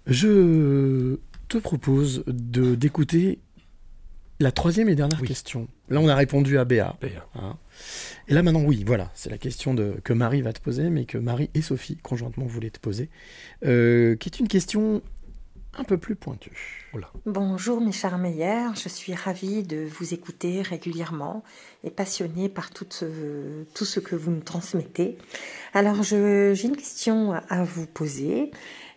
je 0.07 1.17
te 1.47 1.57
propose 1.57 2.23
de 2.27 2.75
d'écouter 2.75 3.39
la 4.41 4.51
troisième 4.51 4.89
et 4.89 4.95
dernière 4.95 5.21
question. 5.21 5.67
Là, 5.89 5.99
on 5.99 6.07
a 6.07 6.15
répondu 6.15 6.57
à 6.57 6.65
Béa. 6.65 6.95
Béa. 7.01 7.25
hein. 7.35 7.57
Et 8.27 8.33
là, 8.33 8.43
maintenant, 8.43 8.63
oui, 8.63 8.83
voilà, 8.85 9.11
c'est 9.13 9.29
la 9.29 9.37
question 9.37 9.73
de, 9.73 9.95
que 10.03 10.13
Marie 10.13 10.41
va 10.41 10.53
te 10.53 10.61
poser, 10.61 10.89
mais 10.89 11.05
que 11.05 11.17
Marie 11.17 11.49
et 11.53 11.61
Sophie, 11.61 11.97
conjointement, 11.97 12.45
voulaient 12.45 12.69
te 12.69 12.79
poser, 12.79 13.09
euh, 13.65 14.15
qui 14.15 14.29
est 14.29 14.39
une 14.39 14.47
question 14.47 15.01
un 15.77 15.83
peu 15.85 15.97
plus 15.97 16.15
pointue. 16.15 16.89
Bonjour 17.25 17.79
mes 17.79 17.93
chers 17.93 18.17
meilleurs, 18.17 18.75
je 18.75 18.89
suis 18.89 19.13
ravie 19.15 19.63
de 19.63 19.87
vous 19.97 20.13
écouter 20.13 20.61
régulièrement 20.61 21.43
et 21.85 21.89
passionnée 21.89 22.49
par 22.49 22.71
tout 22.71 22.85
ce, 22.89 23.63
tout 23.73 23.85
ce 23.85 24.01
que 24.01 24.15
vous 24.17 24.31
me 24.31 24.41
transmettez. 24.41 25.17
Alors 25.73 26.03
j'ai 26.03 26.61
une 26.65 26.75
question 26.75 27.31
à 27.31 27.63
vous 27.63 27.87
poser. 27.87 28.51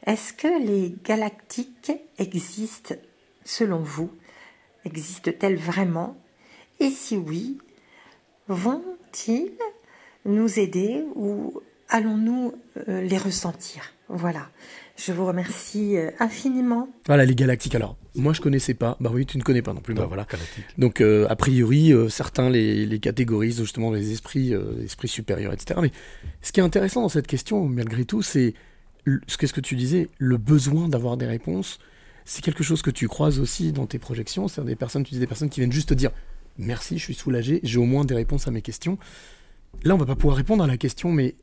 Est-ce 0.05 0.33
que 0.33 0.67
les 0.67 0.97
galactiques 1.05 1.93
existent 2.19 2.97
selon 3.45 3.79
vous? 3.79 4.11
Existent-elles 4.85 5.57
vraiment? 5.57 6.17
Et 6.81 6.91
si 6.91 7.17
oui, 7.17 7.59
vont-ils 8.49 9.53
nous 10.25 10.59
aider 10.59 11.05
ou 11.15 11.61
allons-nous 11.89 12.55
euh, 12.89 13.03
les 13.03 13.19
ressentir? 13.19 13.93
Voilà. 14.09 14.49
Je 14.97 15.13
vous 15.13 15.27
remercie 15.27 15.97
euh, 15.97 16.11
infiniment. 16.21 16.89
Voilà, 17.07 17.25
les 17.25 17.35
galactiques. 17.35 17.75
Alors, 17.75 17.97
moi, 18.15 18.33
je 18.33 18.41
connaissais 18.41 18.75
pas. 18.75 18.97
Bah 19.01 19.11
oui, 19.13 19.27
tu 19.27 19.39
ne 19.39 19.43
connais 19.43 19.63
pas 19.63 19.73
non 19.73 19.81
plus. 19.81 19.95
bah 19.95 20.07
voilà. 20.07 20.27
galactique. 20.31 20.65
Donc, 20.79 21.01
euh, 21.01 21.27
a 21.29 21.37
priori, 21.37 21.93
euh, 21.93 22.09
certains 22.09 22.49
les, 22.49 22.87
les 22.87 22.99
catégorisent 23.01 23.61
justement 23.61 23.91
les 23.91 24.13
esprits, 24.13 24.55
euh, 24.55 24.85
esprits 24.85 25.09
supérieurs, 25.09 25.53
etc. 25.53 25.81
Mais 25.83 25.91
ce 26.43 26.53
qui 26.53 26.61
est 26.61 26.63
intéressant 26.63 27.03
dans 27.03 27.09
cette 27.09 27.27
question, 27.27 27.67
malgré 27.67 28.05
tout, 28.05 28.23
c'est 28.23 28.55
ce 29.27 29.37
qu'est-ce 29.37 29.53
que 29.53 29.61
tu 29.61 29.75
disais, 29.75 30.09
le 30.19 30.37
besoin 30.37 30.89
d'avoir 30.89 31.17
des 31.17 31.27
réponses. 31.27 31.79
C'est 32.25 32.43
quelque 32.43 32.65
chose 32.65 32.81
que 32.83 32.91
tu 32.91 33.07
croises 33.09 33.39
aussi 33.39 33.73
dans 33.73 33.87
tes 33.87 33.99
projections. 33.99 34.49
C'est 34.49 34.65
des 34.65 34.77
personnes, 34.77 35.05
tu 35.05 35.15
dis 35.15 35.21
des 35.21 35.27
personnes 35.27 35.51
qui 35.51 35.61
viennent 35.61 35.73
juste 35.73 35.91
te 35.91 35.95
dire 35.95 36.11
merci, 36.57 36.99
je 36.99 37.05
suis 37.05 37.15
soulagé, 37.15 37.61
j'ai 37.63 37.79
au 37.79 37.85
moins 37.85 38.05
des 38.05 38.15
réponses 38.15 38.47
à 38.49 38.51
mes 38.51 38.63
questions. 38.63 38.97
Là, 39.83 39.95
on 39.95 39.99
va 39.99 40.07
pas 40.07 40.17
pouvoir 40.17 40.37
répondre 40.37 40.63
à 40.65 40.67
la 40.67 40.77
question, 40.77 41.11
mais 41.13 41.35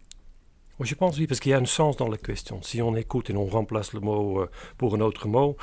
Moi, 0.79 0.86
je 0.88 0.95
pense 0.95 1.17
oui, 1.19 1.27
parce 1.27 1.39
qu'il 1.39 1.51
y 1.51 1.53
a 1.53 1.59
un 1.59 1.65
sens 1.65 1.97
dans 1.97 2.07
la 2.07 2.17
question. 2.17 2.61
Si 2.63 2.82
on 2.82 2.95
écoute 2.95 3.29
et 3.29 3.36
on 3.36 3.45
remplace 3.45 3.93
le 3.93 3.99
mot 3.99 4.41
euh, 4.41 4.49
pour 4.77 4.95
un 4.95 5.01
autre 5.01 5.27
mot, 5.27 5.55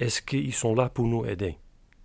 est-ce 0.00 0.20
qu'ils 0.22 0.54
sont 0.54 0.74
là 0.74 0.88
pour 0.88 1.06
nous 1.06 1.24
aider? 1.26 1.56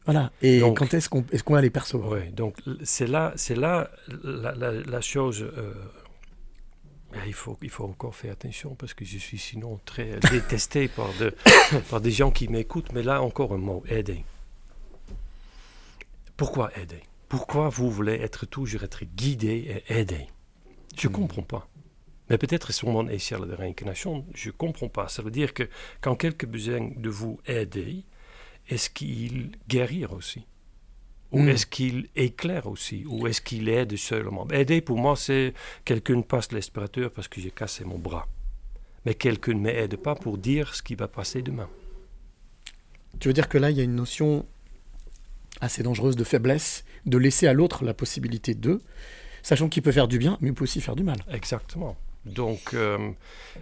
Voilà. 0.05 0.32
Et 0.43 0.59
Donc- 0.59 0.78
quand 0.78 0.93
est-ce 0.93 1.09
qu'on 1.09 1.24
est 1.32 1.49
va 1.49 1.61
les 1.61 1.70
percevoir? 1.72 2.11
Oui, 2.11 2.30
donc 2.32 2.55
c'est 2.84 3.07
là, 3.07 3.34
c'est 3.36 3.55
là 3.55 3.89
la, 4.24 4.53
la- 4.53 4.72
la 4.74 5.01
chose. 5.01 5.41
euh, 5.41 5.74
il, 7.26 7.34
faut, 7.34 7.57
il 7.62 7.70
faut 7.70 7.86
encore 7.86 8.16
faire 8.16 8.34
attention 8.34 8.76
parce 8.76 8.93
que 8.93 9.03
je 9.05 9.18
suis 9.18 9.38
sinon 9.38 9.80
très 9.86 10.12
euh, 10.12 10.20
détesté 10.32 10.88
par, 10.88 11.12
de- 11.20 11.34
par 11.89 12.01
des 12.01 12.12
gens 12.12 12.32
qui 12.32 12.47
m'écoutent. 12.47 12.91
Mais 12.93 13.03
là, 13.03 13.22
encore 13.22 13.53
un 13.53 13.57
mot 13.57 13.84
aider. 13.89 14.24
Pourquoi 16.38 16.72
aider 16.78 17.01
Pourquoi 17.28 17.70
vous 17.70 17.89
voulez 17.89 18.14
être 18.16 18.45
toujours 18.45 18.84
être 18.84 19.03
guidé 19.05 19.84
et 19.89 19.93
aidé 19.99 20.28
Je 20.97 21.07
ne 21.07 21.14
comprends 21.14 21.41
pas. 21.43 21.68
Mais 22.30 22.38
peut-être 22.38 22.72
sur 22.72 22.89
mon 22.89 23.07
échelle 23.10 23.41
de 23.47 23.53
réincarnation, 23.53 24.26
je 24.36 24.49
ne 24.49 24.53
comprends 24.53 24.88
pas. 24.88 25.07
Ça 25.07 25.24
veut 25.24 25.32
dire 25.32 25.53
que 25.53 25.68
quand 26.01 26.16
quelqu'un 26.16 26.47
a 26.47 26.51
besoin 26.51 26.91
de 26.95 27.10
vous 27.10 27.39
aider, 27.47 28.03
est-ce 28.70 28.89
qu'il 28.91 29.51
guérit 29.68 30.05
aussi? 30.05 30.45
Ou 31.32 31.40
Mm. 31.42 31.50
est-ce 31.50 31.66
qu'il 31.68 32.08
éclaire 32.16 32.66
aussi? 32.68 33.06
Ou 33.08 33.28
est-ce 33.28 33.40
qu'il 33.42 33.70
aide 33.70 33.96
seulement 33.98 34.48
Aider, 34.50 34.82
pour 34.82 34.98
moi, 34.98 35.16
c'est 35.16 35.54
quelqu'un 35.86 36.22
passe 36.22 36.52
l'aspirateur 36.52 37.12
parce 37.12 37.28
que 37.28 37.40
j'ai 37.40 37.52
cassé 37.52 37.84
mon 37.84 38.00
bras. 38.00 38.28
Mais 39.06 39.14
quelqu'un 39.14 39.54
ne 39.54 39.60
m'aide 39.60 39.96
pas 39.98 40.16
pour 40.16 40.38
dire 40.38 40.74
ce 40.76 40.82
qui 40.82 40.96
va 40.96 41.08
passer 41.08 41.42
demain. 41.42 41.70
Tu 43.20 43.28
veux 43.28 43.34
dire 43.34 43.48
que 43.48 43.58
là, 43.58 43.70
il 43.72 43.78
y 43.78 43.82
a 43.82 43.84
une 43.84 43.96
notion 43.96 44.46
assez 45.62 45.84
dangereuse 45.84 46.16
de 46.16 46.24
faiblesse, 46.24 46.84
de 47.06 47.18
laisser 47.18 47.48
à 47.48 47.54
l'autre 47.54 47.84
la 47.84 47.94
possibilité 47.94 48.56
de, 48.56 48.82
sachant 49.44 49.70
qu'il 49.70 49.84
peut 49.84 49.92
faire 49.92 50.08
du 50.08 50.18
bien, 50.18 50.38
mais 50.42 50.50
il 50.50 50.54
peut 50.54 50.64
aussi 50.64 50.82
faire 50.82 50.96
du 50.96 51.04
mal. 51.04 51.18
Exactement. 51.32 51.96
Donc, 52.26 52.74
euh, 52.74 53.12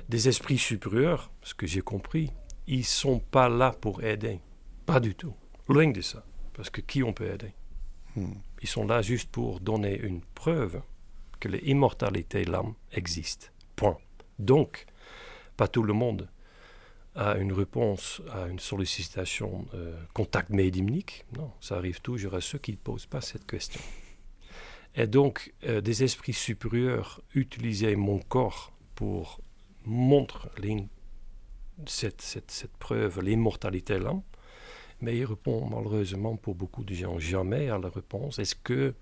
des 0.09 0.27
esprits 0.27 0.57
supérieurs, 0.57 1.31
ce 1.43 1.53
que 1.53 1.67
j'ai 1.67 1.81
compris, 1.81 2.31
ils 2.67 2.85
sont 2.85 3.19
pas 3.19 3.49
là 3.49 3.71
pour 3.79 4.03
aider. 4.03 4.39
Pas 4.85 4.99
du 4.99 5.15
tout. 5.15 5.33
Loin 5.69 5.89
de 5.91 6.01
ça. 6.01 6.23
Parce 6.57 6.69
que 6.69 6.81
qui 6.81 7.03
on 7.03 7.13
peut 7.13 7.31
aider? 7.31 7.53
Hmm. 8.15 8.33
Ils 8.61 8.67
sont 8.67 8.85
là 8.85 9.01
juste 9.01 9.29
pour 9.29 9.59
donner 9.59 9.97
une 9.97 10.21
preuve 10.21 10.81
que 11.39 11.47
l'immortalité 11.47 12.43
de 12.43 12.51
l'âme 12.51 12.73
existe. 12.91 13.53
Point. 13.75 13.97
Donc, 14.39 14.85
pas 15.55 15.67
tout 15.67 15.83
le 15.83 15.93
monde 15.93 16.27
a 17.15 17.37
une 17.37 17.53
réponse 17.53 18.21
à 18.31 18.47
une 18.47 18.59
sollicitation 18.59 19.65
euh, 19.73 19.99
contact 20.13 20.49
médiumnique. 20.49 21.25
Non, 21.37 21.51
ça 21.61 21.77
arrive 21.77 22.01
toujours 22.01 22.35
à 22.35 22.41
ceux 22.41 22.59
qui 22.59 22.71
ne 22.71 22.77
posent 22.77 23.05
pas 23.05 23.21
cette 23.21 23.45
question. 23.45 23.81
Et 24.95 25.05
donc, 25.05 25.53
euh, 25.63 25.79
des 25.79 26.03
esprits 26.03 26.33
supérieurs 26.33 27.21
utilisaient 27.35 27.95
mon 27.95 28.17
corps 28.17 28.73
pour 28.95 29.41
montrer 29.85 30.87
cette, 31.85 32.21
cette 32.21 32.77
preuve, 32.77 33.21
l'immortalité 33.21 33.93
de 33.93 34.03
l'âme. 34.05 34.23
Mais 35.01 35.15
il 35.17 35.25
répond 35.25 35.67
malheureusement 35.69 36.35
pour 36.37 36.55
beaucoup 36.55 36.83
de 36.83 36.93
gens 36.93 37.19
jamais 37.19 37.69
à 37.69 37.77
la 37.77 37.89
réponse 37.89 38.39
est-ce 38.39 38.55
que 38.55 38.95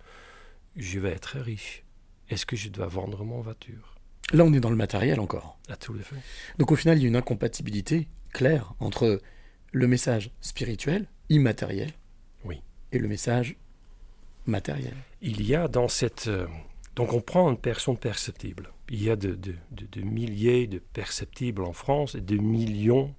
je 0.75 0.99
vais 0.99 1.11
être 1.11 1.37
riche? 1.39 1.83
Est-ce 2.29 2.45
que 2.45 2.55
je 2.55 2.69
dois 2.69 2.87
vendre 2.87 3.23
mon 3.23 3.39
voiture? 3.41 3.95
Là, 4.33 4.43
on 4.43 4.51
est 4.53 4.59
dans 4.59 4.71
le 4.71 4.75
matériel 4.75 5.19
encore. 5.19 5.57
À 5.69 5.75
tout 5.77 5.93
le 5.93 5.99
fait. 6.01 6.15
Donc 6.57 6.71
au 6.71 6.75
final, 6.75 6.97
il 6.97 7.01
y 7.03 7.05
a 7.05 7.07
une 7.07 7.15
incompatibilité 7.15 8.07
claire 8.33 8.73
entre 8.79 9.21
le 9.71 9.87
message 9.87 10.31
spirituel, 10.41 11.07
immatériel, 11.29 11.91
Oui. 12.43 12.61
et 12.91 12.97
le 12.99 13.07
message 13.07 13.55
matériel. 14.47 14.93
Il 15.21 15.41
y 15.45 15.55
a 15.55 15.67
dans 15.67 15.87
cette. 15.87 16.27
euh, 16.27 16.47
donc 16.95 17.13
on 17.13 17.21
prend 17.21 17.49
une 17.51 17.57
personne 17.57 17.97
perceptible. 17.97 18.71
Il 18.89 19.01
y 19.03 19.09
a 19.09 19.15
de, 19.15 19.35
de- 19.35 19.55
de- 19.71 19.85
de 19.85 20.01
milliers 20.01 20.67
de 20.67 20.79
perceptibles 20.79 21.63
en 21.63 21.73
France 21.73 22.15
et 22.15 22.21
de 22.21 22.37
millions 22.37 23.13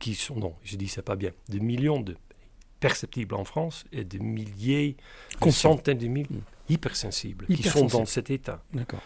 qui 0.00 0.14
sont. 0.14 0.34
Non, 0.34 0.54
je 0.64 0.76
dis 0.76 0.88
ça 0.88 1.02
pas 1.02 1.14
bien. 1.14 1.30
De 1.48 1.60
millions 1.60 2.00
de 2.00 2.16
perceptibles 2.80 3.34
en 3.34 3.44
France 3.44 3.84
et 3.92 4.04
de 4.04 4.18
milliers, 4.18 4.96
de 5.32 5.36
Conscients. 5.38 5.72
centaines 5.72 5.98
de 5.98 6.08
milliers 6.08 6.42
hypersensibles 6.68 7.46
qui 7.46 7.62
sont 7.62 7.86
dans 7.86 8.06
cet 8.06 8.30
état. 8.30 8.62
D'accord. 8.72 9.00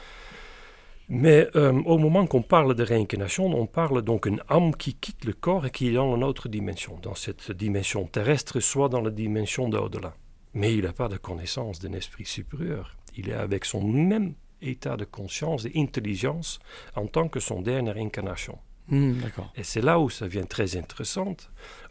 Mais 1.08 1.48
euh, 1.54 1.72
au 1.84 1.98
moment 1.98 2.26
qu'on 2.26 2.40
parle 2.40 2.74
de 2.74 2.82
réincarnation, 2.82 3.44
on 3.46 3.66
parle 3.66 4.00
donc 4.00 4.26
d'une 4.26 4.42
âme 4.48 4.74
qui 4.74 4.94
quitte 4.94 5.26
le 5.26 5.34
corps 5.34 5.66
et 5.66 5.70
qui 5.70 5.88
est 5.88 5.92
dans 5.92 6.16
une 6.16 6.24
autre 6.24 6.48
dimension, 6.48 6.98
dans 7.02 7.14
cette 7.14 7.52
dimension 7.52 8.06
terrestre, 8.06 8.58
soit 8.60 8.88
dans 8.88 9.02
la 9.02 9.10
dimension 9.10 9.68
d'au-delà. 9.68 10.14
Mais 10.54 10.72
il 10.72 10.84
n'a 10.84 10.94
pas 10.94 11.08
de 11.08 11.18
connaissance 11.18 11.78
d'un 11.80 11.92
esprit 11.92 12.24
supérieur. 12.24 12.96
Il 13.16 13.28
est 13.28 13.34
avec 13.34 13.66
son 13.66 13.82
même 13.86 14.34
état 14.62 14.96
de 14.96 15.04
conscience 15.04 15.66
et 15.66 15.72
intelligence 15.76 16.58
en 16.94 17.06
tant 17.06 17.28
que 17.28 17.40
son 17.40 17.60
dernière 17.60 17.98
incarnation. 17.98 18.58
Hmm. 18.88 19.14
Et 19.56 19.62
c'est 19.62 19.80
là 19.80 19.98
où 19.98 20.10
ça 20.10 20.26
devient 20.26 20.46
très 20.48 20.76
intéressant. 20.76 21.36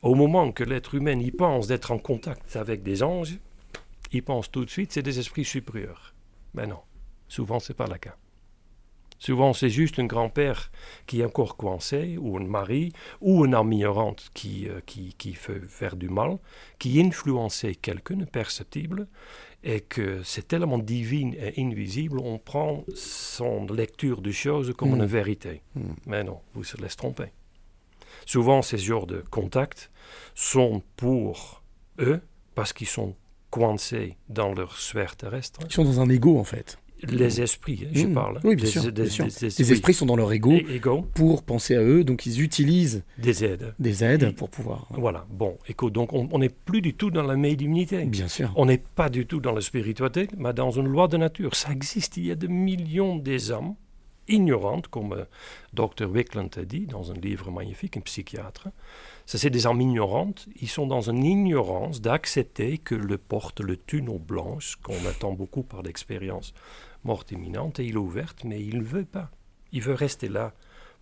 Au 0.04 0.14
moment 0.14 0.52
que 0.52 0.64
l'être 0.64 0.94
humain 0.96 1.20
y 1.20 1.32
pense 1.32 1.68
d'être 1.68 1.92
en 1.92 1.98
contact 1.98 2.56
avec 2.56 2.84
des 2.84 3.02
anges, 3.02 3.40
il 4.12 4.24
pense 4.24 4.52
tout 4.52 4.64
de 4.64 4.70
suite 4.70 4.92
c'est 4.92 5.02
des 5.02 5.20
esprits 5.20 5.46
supérieurs. 5.46 6.14
Mais 6.54 6.68
non, 6.68 6.82
souvent 7.28 7.60
c'est 7.60 7.74
pas 7.74 7.88
le 7.88 7.98
cas. 7.98 8.16
Souvent, 9.24 9.54
c'est 9.54 9.70
juste 9.70 10.00
un 10.00 10.06
grand-père 10.06 10.70
qui 11.08 11.22
est 11.22 11.26
encore 11.26 11.56
coincé, 11.56 12.18
ou 12.18 12.36
un 12.36 12.44
mari, 12.44 12.92
ou 13.22 13.46
un 13.46 13.54
ami 13.54 13.86
qui, 14.34 14.68
euh, 14.68 14.82
qui, 14.86 15.14
qui 15.18 15.34
fait 15.34 15.62
faire 15.62 15.96
du 15.96 16.10
mal, 16.10 16.40
qui 16.78 17.00
influençait 17.00 17.76
quelqu'un 17.76 18.26
perceptible, 18.26 19.08
et 19.64 19.80
que 19.82 20.22
c'est 20.24 20.48
tellement 20.48 20.78
divin 20.78 21.32
et 21.38 21.54
invisible, 21.62 22.20
on 22.20 22.38
prend 22.38 22.84
son 22.96 23.66
lecture 23.68 24.22
des 24.22 24.34
choses 24.34 24.74
comme 24.76 24.92
Mm. 24.92 24.96
une 25.02 25.06
vérité. 25.06 25.62
Mm. 25.76 25.82
Mais 26.06 26.24
non, 26.24 26.40
vous 26.54 26.64
se 26.64 26.78
laissez 26.78 26.98
tromper. 26.98 27.32
Souvent, 28.26 28.62
ces 28.62 28.78
genres 28.78 29.08
de 29.08 29.24
contacts 29.30 29.92
sont 30.36 30.82
pour 30.98 31.62
eux, 32.00 32.22
parce 32.56 32.74
qu'ils 32.74 32.88
sont 32.88 33.16
coincés 33.50 34.18
dans 34.30 34.54
leur 34.54 34.78
sphère 34.78 35.16
terrestre. 35.16 35.60
Ils 35.66 35.72
sont 35.74 35.84
dans 35.84 36.00
un 36.02 36.10
ego 36.10 36.38
en 36.40 36.44
fait. 36.44 36.78
Les 37.10 37.42
esprits, 37.42 37.84
hein, 37.86 37.92
je 37.94 38.06
Mm. 38.08 38.14
parle. 38.14 38.40
Oui, 38.44 38.56
bien 38.56 38.66
Des- 38.66 38.72
sûr. 38.72 38.84
des- 38.84 38.92
bien 38.92 39.06
sûr. 39.06 39.26
des 39.26 39.48
Les 39.60 39.72
esprits 39.74 39.94
sont 39.94 40.06
dans 40.06 40.16
leur 40.16 40.32
ego 40.32 40.54
pour 41.14 41.44
penser 41.44 41.76
à 41.76 41.82
eux, 41.84 42.04
donc 42.04 42.26
ils 42.26 42.42
utilisent 42.42 43.04
Des 43.18 43.44
aides. 43.44 43.74
des 43.80 44.04
aides 44.04 44.36
pour 44.36 44.50
pouvoir. 44.50 44.88
Voilà, 44.92 45.26
bon, 45.30 45.58
écoute, 45.68 45.94
donc 45.94 46.14
on 46.14 46.40
n'est 46.40 46.50
plus 46.50 46.82
du 46.82 46.94
tout 46.94 47.12
dans 47.12 47.24
la 47.24 47.36
médiumnité. 47.36 48.06
Bien 48.06 48.28
sûr. 48.28 48.52
On 48.56 48.66
n'est 48.66 48.78
pas 48.78 49.10
du 49.10 49.26
tout 49.26 49.40
dans 49.40 49.52
la 49.54 49.62
spiritualité, 49.62 50.28
mais 50.38 50.54
dans 50.54 50.72
une 50.72 50.88
loi 50.88 51.08
de 51.08 51.18
nature. 51.18 51.56
Ça 51.56 51.72
existe, 51.72 52.18
il 52.18 52.26
y 52.28 52.32
a 52.32 52.36
des 52.36 52.48
millions 52.48 53.16
des 53.18 53.52
âmes 53.52 53.76
ignorantes, 54.30 54.88
comme 54.88 55.12
euh, 55.14 55.26
Dr. 55.74 56.10
Wickland 56.10 56.50
a 56.58 56.64
dit 56.64 56.88
dans 56.88 57.12
un 57.12 57.16
livre 57.16 57.52
magnifique, 57.52 57.98
un 57.98 58.02
psychiatre. 58.02 58.70
Ça, 59.26 59.38
c'est 59.38 59.50
des 59.50 59.68
âmes 59.68 59.82
ignorantes. 59.82 60.48
Ils 60.62 60.70
sont 60.70 60.88
dans 60.88 61.10
une 61.10 61.26
ignorance 61.26 62.00
d'accepter 62.02 62.78
que 62.78 62.96
le 62.96 63.18
porte 63.18 63.60
le 63.60 63.76
tunnel 63.78 64.20
blanche, 64.20 64.78
qu'on 64.82 64.94
attend 65.10 65.34
beaucoup 65.34 65.64
par 65.64 65.82
l'expérience 65.82 66.54
morte 67.04 67.32
imminente, 67.32 67.80
et 67.80 67.86
il 67.86 67.94
est 67.94 67.98
ouverte, 67.98 68.44
mais 68.44 68.64
il 68.64 68.80
ne 68.80 68.84
veut 68.84 69.06
pas. 69.06 69.32
Il 69.72 69.82
veut 69.82 69.94
rester 69.94 70.30
là 70.30 70.54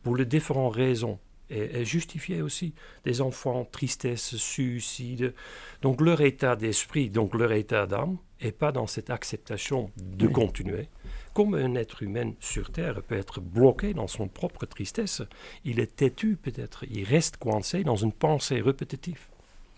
pour 0.04 0.16
les 0.16 0.26
différentes 0.26 0.76
raisons. 0.76 1.20
Et, 1.54 1.82
et 1.82 1.86
justifier 1.86 2.41
aussi 2.41 2.74
des 3.04 3.20
enfants, 3.20 3.66
tristesse, 3.70 4.38
suicide. 4.38 5.34
Donc 5.82 5.99
leur 5.99 6.22
état 6.22 6.56
d'esprit, 6.56 7.10
donc 7.10 7.36
leur 7.36 7.52
état 7.52 7.86
d'âme, 7.88 8.18
n'est 8.41 8.54
pas 8.54 8.72
dans 8.72 8.88
cette 8.88 9.10
acceptation 9.10 9.91
de 9.97 10.28
Oui. 10.28 10.34
continuer. 10.34 10.88
Comme 11.34 11.54
un 11.56 11.76
être 11.76 12.04
humain 12.04 12.32
sur 12.39 12.72
Terre 12.72 13.04
peut 13.04 13.18
être 13.18 13.41
bloqué 13.41 13.93
dans 13.93 14.08
son 14.08 14.30
propre 14.30 14.66
tristesse, 14.66 15.22
il 15.66 15.80
est 15.82 15.93
têtu 15.97 16.38
peut-être, 16.41 16.86
il 16.89 17.04
reste 17.04 17.36
coincé 17.36 17.84
dans 17.84 17.97
une 17.97 18.14
pensée 18.14 18.62
répétitive. 18.62 19.28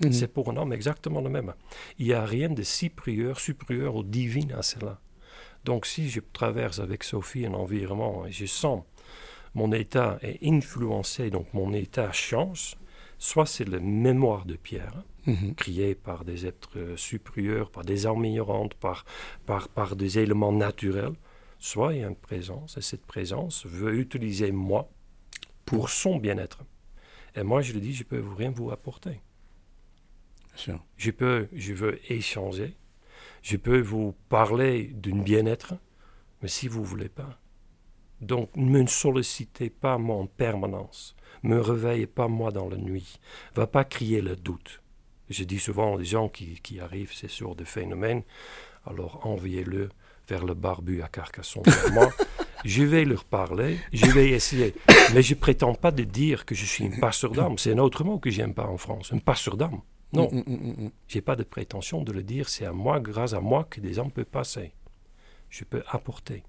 Mhm. 0.04 0.14
C'est 0.14 0.28
pour 0.28 0.52
un 0.52 0.58
homme 0.58 0.74
exactement 0.74 1.22
le 1.22 1.30
même. 1.30 1.54
Il 1.98 2.06
n'y 2.06 2.14
a 2.14 2.24
rien 2.24 2.50
de 2.50 2.62
supérieur, 2.62 3.40
supérieur 3.40 3.96
au 3.96 4.04
divin 4.04 4.50
à 4.56 4.62
cela. 4.62 5.00
Donc 5.66 5.86
si 5.86 6.10
je 6.10 6.20
traverse 6.34 6.80
avec 6.80 7.04
Sophie 7.04 7.46
un 7.46 7.54
environnement 7.54 8.26
et 8.26 8.32
je 8.32 8.46
sens 8.46 8.84
mon 9.56 9.72
état 9.72 10.18
est 10.22 10.44
influencé, 10.48 11.30
donc 11.30 11.54
mon 11.54 11.74
état 11.74 12.12
change, 12.12 12.76
soit 13.20 13.46
c'est 13.46 13.68
la 13.70 13.80
mémoire 13.80 14.46
de 14.46 14.56
Pierre, 14.56 15.04
Mhm. 15.26 15.56
créée 15.56 15.96
par 15.96 16.26
des 16.26 16.46
êtres 16.46 16.78
euh, 16.78 16.98
supérieurs, 16.98 17.72
par 17.72 17.86
des 17.86 18.06
armes 18.06 18.26
ignorantes, 18.26 18.74
par, 18.74 19.06
par, 19.46 19.70
par 19.70 19.96
des 19.96 20.20
éléments 20.20 20.52
naturels, 20.52 21.14
soit 21.60 21.94
il 21.94 22.02
y 22.02 22.04
a 22.04 22.08
une 22.10 22.16
présence, 22.16 22.76
et 22.78 22.82
cette 22.82 23.06
présence 23.06 23.66
veut 23.66 23.98
utiliser 23.98 24.52
moi 24.52 24.90
pour 25.66 25.90
son 25.90 26.18
bien-être. 26.18 26.60
Et 27.38 27.44
moi, 27.44 27.62
je 27.62 27.72
lui 27.72 27.80
dis, 27.80 27.94
je 27.94 28.04
peux 28.04 28.18
vous 28.20 28.36
rien 28.36 28.52
vous 28.52 28.70
apporter. 28.72 29.22
Sûr. 30.56 30.84
Je 30.98 31.12
peux, 31.12 31.48
je 31.54 31.74
veux 31.74 32.00
échanger, 32.12 32.76
je 33.44 33.58
peux 33.58 33.82
vous 33.82 34.16
parler 34.30 34.86
d'un 34.96 35.20
bien-être, 35.20 35.76
mais 36.42 36.48
si 36.48 36.68
vous 36.68 36.84
voulez 36.84 37.10
pas. 37.10 37.40
Donc, 38.22 38.50
ne 38.56 38.80
me 38.80 38.88
sollicitez 38.88 39.70
pas 39.70 39.98
moi 39.98 40.16
en 40.16 40.28
permanence. 40.28 41.16
Me 41.44 41.60
réveillez 41.60 42.08
pas 42.08 42.30
moi 42.30 42.52
dans 42.52 42.70
la 42.70 42.78
nuit. 42.78 43.20
Va 43.54 43.68
pas 43.68 43.84
crier 43.84 44.22
le 44.22 44.38
doute. 44.38 44.82
Je 45.30 45.44
dis 45.44 45.60
souvent 45.60 45.94
aux 45.94 46.04
gens 46.04 46.30
qui, 46.30 46.60
qui 46.62 46.80
arrivent 46.80 47.14
ces 47.14 47.28
sortes 47.28 47.60
de 47.60 47.66
phénomènes, 47.66 48.24
alors 48.86 49.26
envoyez-le 49.28 49.90
vers 50.30 50.46
le 50.46 50.54
barbu 50.54 51.02
à 51.02 51.10
Carcassonne 51.10 51.64
moi. 51.92 52.10
Je 52.66 52.84
vais 52.84 53.04
leur 53.04 53.26
parler, 53.26 53.78
je 53.92 54.06
vais 54.06 54.30
essayer. 54.30 54.74
Mais 55.14 55.22
je 55.22 55.36
prétends 55.36 55.76
pas 55.76 55.92
de 55.92 56.04
dire 56.06 56.46
que 56.46 56.56
je 56.56 56.64
suis 56.64 56.86
un 56.86 56.98
passeur 56.98 57.32
d'âme. 57.32 57.58
C'est 57.58 57.74
un 57.74 57.78
autre 57.78 58.06
mot 58.06 58.20
que 58.20 58.30
j'aime 58.30 58.54
pas 58.54 58.68
en 58.68 58.78
France. 58.78 59.12
Un 59.12 59.18
passeur 59.18 59.58
d'âme. 59.58 59.82
Non. 60.14 60.30
Mm, 60.32 60.38
mm, 60.46 60.54
mm, 60.56 60.84
mm. 60.86 60.92
J'ai 61.08 61.22
pas 61.22 61.36
de 61.36 61.44
prétention 61.44 62.02
de 62.04 62.12
le 62.12 62.24
dire. 62.24 62.48
C'est 62.50 62.66
à 62.66 62.72
moi, 62.72 63.00
grâce 63.00 63.34
à 63.34 63.40
moi, 63.42 63.66
que 63.70 63.82
des 63.82 64.00
hommes 64.00 64.12
peuvent 64.12 64.26
passer. 64.26 64.74
Je 65.50 65.64
peux 65.64 65.84
apporter. 65.90 66.44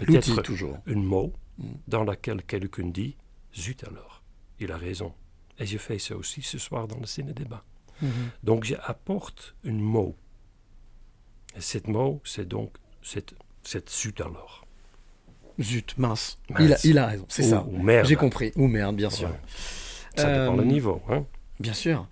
Peut-être 0.00 0.42
toujours. 0.42 0.78
un 0.86 0.94
mot 0.96 1.32
Mm. 1.56 1.64
dans 1.86 2.02
lequel 2.02 2.42
quelqu'un 2.42 2.88
dit 2.88 3.16
Zut 3.56 3.84
alors, 3.84 4.24
il 4.58 4.72
a 4.72 4.76
raison. 4.76 5.12
Et 5.60 5.66
je 5.66 5.78
fais 5.78 6.00
ça 6.00 6.16
aussi 6.16 6.42
ce 6.42 6.58
soir 6.58 6.88
dans 6.88 6.98
le 6.98 7.06
ciné-débat. 7.06 7.62
Mhm. 8.02 8.10
Donc 8.42 8.64
j'apporte 8.64 9.54
un 9.64 9.70
mot. 9.72 10.16
Et 11.56 11.60
cet 11.60 11.86
mot, 11.86 12.20
c'est 12.24 12.48
donc 12.48 12.74
cette, 13.02 13.34
cette 13.62 13.88
zut 13.88 14.20
alors. 14.20 14.66
Zut, 15.60 15.96
mince. 15.96 16.38
Mince. 16.50 16.60
Il, 16.60 16.72
a, 16.72 16.76
il 16.82 16.98
a 16.98 17.06
raison, 17.06 17.26
c'est 17.28 17.44
ça. 17.44 17.64
ou 17.64 17.78
merde. 17.80 18.06
J'ai 18.08 18.16
compris. 18.16 18.50
Ou 18.56 18.66
merde, 18.66 18.96
bien 18.96 19.10
sûr. 19.10 19.28
Ouais. 19.28 19.40
Ça 20.16 20.24
dépend 20.26 20.56
le 20.56 20.62
Euh, 20.62 20.66
niveau. 20.66 21.00
Hein. 21.08 21.24
Bien 21.60 21.72
sûr. 21.72 22.08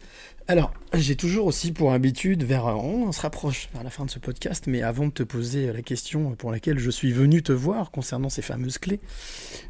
Alors, 0.49 0.75
j'ai 0.93 1.15
toujours 1.15 1.47
aussi 1.47 1.73
pour 1.73 1.93
habitude, 1.93 2.43
vers, 2.43 2.67
on 2.67 3.13
se 3.13 3.21
rapproche 3.21 3.69
vers 3.73 3.85
la 3.85 3.91
fin 3.91 4.05
de 4.05 4.11
ce 4.11 4.19
podcast, 4.19 4.65
mais 4.67 4.83
avant 4.83 5.07
de 5.07 5.13
te 5.13 5.23
poser 5.23 5.73
la 5.73 5.83
question 5.83 6.35
pour 6.35 6.51
laquelle 6.51 6.79
je 6.79 6.91
suis 6.91 7.13
venu 7.13 7.43
te 7.43 7.53
voir 7.53 7.93
concernant 7.93 8.29
ces 8.29 8.43
fameuses 8.43 8.79
clés, 8.79 9.01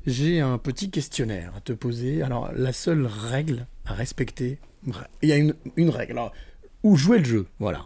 j'ai 0.06 0.40
un 0.40 0.56
petit 0.56 0.90
questionnaire 0.90 1.52
à 1.56 1.60
te 1.60 1.74
poser. 1.74 2.22
Alors, 2.22 2.50
la 2.54 2.72
seule 2.72 3.06
règle 3.06 3.66
à 3.84 3.92
respecter, 3.92 4.58
il 5.20 5.28
y 5.28 5.32
a 5.32 5.36
une, 5.36 5.54
une 5.76 5.90
règle, 5.90 6.18
ou 6.82 6.96
jouer 6.96 7.18
le 7.18 7.24
jeu, 7.24 7.46
voilà. 7.58 7.84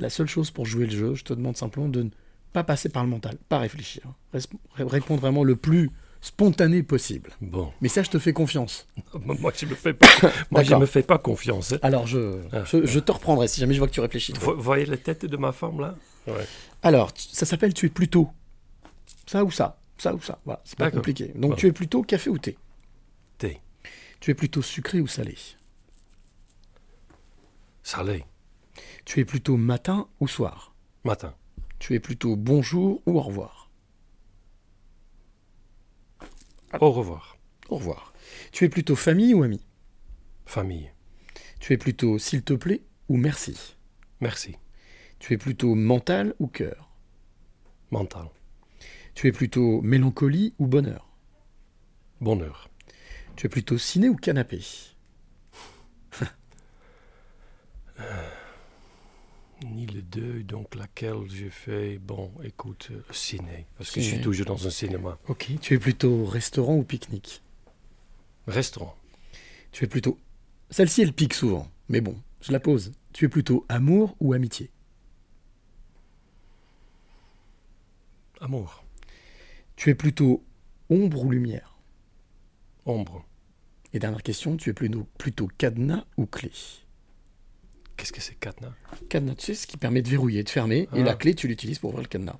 La 0.00 0.10
seule 0.10 0.28
chose 0.28 0.50
pour 0.50 0.66
jouer 0.66 0.86
le 0.86 0.92
jeu, 0.92 1.14
je 1.14 1.22
te 1.22 1.32
demande 1.32 1.56
simplement 1.56 1.88
de 1.88 2.02
ne 2.02 2.10
pas 2.52 2.64
passer 2.64 2.88
par 2.88 3.04
le 3.04 3.10
mental, 3.10 3.36
pas 3.48 3.58
réfléchir. 3.58 4.02
Répondre 4.76 5.20
vraiment 5.20 5.44
le 5.44 5.54
plus 5.54 5.90
spontané 6.24 6.82
possible. 6.82 7.30
Bon. 7.42 7.70
Mais 7.82 7.88
ça, 7.90 8.02
je 8.02 8.08
te 8.08 8.18
fais 8.18 8.32
confiance. 8.32 8.88
Moi, 9.14 9.52
je 9.54 9.66
me 9.66 9.74
fais 9.74 9.92
pas, 9.92 10.06
moi, 10.50 10.62
je 10.62 10.68
D'accord. 10.68 10.80
me 10.80 10.86
fais 10.86 11.02
pas 11.02 11.18
confiance. 11.18 11.72
hein. 11.72 11.78
Alors, 11.82 12.06
je, 12.06 12.40
Ah. 12.50 12.64
je, 12.64 12.86
je 12.86 12.98
te 12.98 13.12
reprendrai 13.12 13.46
si 13.46 13.60
jamais 13.60 13.74
je 13.74 13.78
vois 13.78 13.88
que 13.88 13.92
tu 13.92 14.00
réfléchis. 14.00 14.32
Vous 14.40 14.54
voyez 14.60 14.86
la 14.86 14.96
tête 14.96 15.26
de 15.26 15.36
ma 15.36 15.52
femme 15.52 15.80
là? 15.80 15.94
Ouais. 16.26 16.46
Alors, 16.82 17.12
ça 17.14 17.44
s'appelle 17.44 17.74
tu 17.74 17.86
es 17.86 17.88
plutôt 17.90 18.30
ça 19.26 19.44
ou 19.44 19.50
ça, 19.50 19.78
ça 19.98 20.14
ou 20.14 20.20
ça. 20.22 20.38
Voilà, 20.46 20.62
c'est 20.64 20.78
pas 20.78 20.90
compliqué. 20.90 21.30
Donc, 21.34 21.56
tu 21.56 21.66
es 21.66 21.72
plutôt 21.72 22.02
café 22.02 22.30
ou 22.30 22.38
thé? 22.38 22.56
Thé. 23.36 23.60
Tu 24.20 24.30
es 24.30 24.34
plutôt 24.34 24.62
sucré 24.62 25.00
ou 25.02 25.06
salé? 25.06 25.36
Salé. 27.82 28.24
Tu 29.04 29.20
es 29.20 29.24
plutôt 29.26 29.58
matin 29.58 30.08
ou 30.20 30.26
soir? 30.28 30.74
Matin. 31.04 31.34
Tu 31.78 31.94
es 31.94 32.00
plutôt 32.00 32.34
bonjour 32.36 33.02
ou 33.04 33.18
au 33.18 33.20
revoir? 33.22 33.63
Au 36.80 36.90
revoir. 36.90 37.38
Au 37.68 37.76
revoir. 37.76 38.12
Tu 38.52 38.64
es 38.64 38.68
plutôt 38.68 38.96
famille 38.96 39.34
ou 39.34 39.42
ami 39.42 39.64
Famille. 40.46 40.90
Tu 41.60 41.72
es 41.72 41.78
plutôt 41.78 42.18
s'il 42.18 42.42
te 42.42 42.54
plaît 42.54 42.82
ou 43.08 43.16
merci? 43.16 43.76
Merci. 44.20 44.56
Tu 45.18 45.32
es 45.32 45.38
plutôt 45.38 45.74
mental 45.74 46.34
ou 46.38 46.46
cœur? 46.46 46.90
Mental. 47.90 48.28
Tu 49.14 49.28
es 49.28 49.32
plutôt 49.32 49.80
mélancolie 49.82 50.54
ou 50.58 50.66
bonheur? 50.66 51.08
Bonheur. 52.20 52.68
Tu 53.36 53.46
es 53.46 53.48
plutôt 53.48 53.78
ciné 53.78 54.08
ou 54.08 54.16
canapé? 54.16 54.60
Ni 59.64 59.86
les 59.86 60.02
deux, 60.02 60.42
donc 60.42 60.74
laquelle 60.74 61.26
j'ai 61.28 61.48
fait, 61.48 61.96
bon, 61.96 62.30
écoute, 62.42 62.88
euh, 62.90 63.00
ciné. 63.10 63.66
Parce 63.78 63.90
que 63.90 64.00
je 64.00 64.06
suis 64.06 64.20
toujours 64.20 64.44
dans 64.44 64.66
un 64.66 64.70
cinéma. 64.70 65.18
Ok. 65.26 65.52
Tu 65.62 65.74
es 65.74 65.78
plutôt 65.78 66.26
restaurant 66.26 66.76
ou 66.76 66.82
pique-nique? 66.82 67.42
Restaurant. 68.46 68.94
Tu 69.72 69.84
es 69.84 69.86
plutôt... 69.88 70.18
Celle-ci, 70.68 71.00
elle 71.00 71.14
pique 71.14 71.32
souvent. 71.32 71.70
Mais 71.88 72.02
bon, 72.02 72.14
je 72.42 72.52
la 72.52 72.60
pose. 72.60 72.92
Tu 73.14 73.24
es 73.24 73.28
plutôt 73.28 73.64
amour 73.70 74.14
ou 74.20 74.34
amitié? 74.34 74.70
Amour. 78.40 78.84
Tu 79.76 79.88
es 79.88 79.94
plutôt 79.94 80.44
ombre 80.90 81.24
ou 81.24 81.30
lumière? 81.30 81.78
Ombre. 82.84 83.24
Et 83.94 83.98
dernière 83.98 84.22
question, 84.22 84.58
tu 84.58 84.68
es 84.68 84.74
plutôt, 84.74 85.06
plutôt 85.16 85.48
cadenas 85.56 86.04
ou 86.18 86.26
clé? 86.26 86.52
Qu'est-ce 87.96 88.12
que 88.12 88.20
c'est 88.20 88.34
cadenas 88.34 88.72
Cadenas, 89.08 89.34
tu 89.36 89.46
sais, 89.46 89.54
ce 89.54 89.66
qui 89.66 89.76
permet 89.76 90.02
de 90.02 90.08
verrouiller, 90.08 90.42
de 90.42 90.48
fermer. 90.50 90.88
Et 90.94 91.00
Ah. 91.00 91.04
la 91.04 91.14
clé, 91.14 91.34
tu 91.34 91.46
l'utilises 91.48 91.78
pour 91.78 91.90
ouvrir 91.90 92.02
le 92.02 92.08
cadenas. 92.08 92.36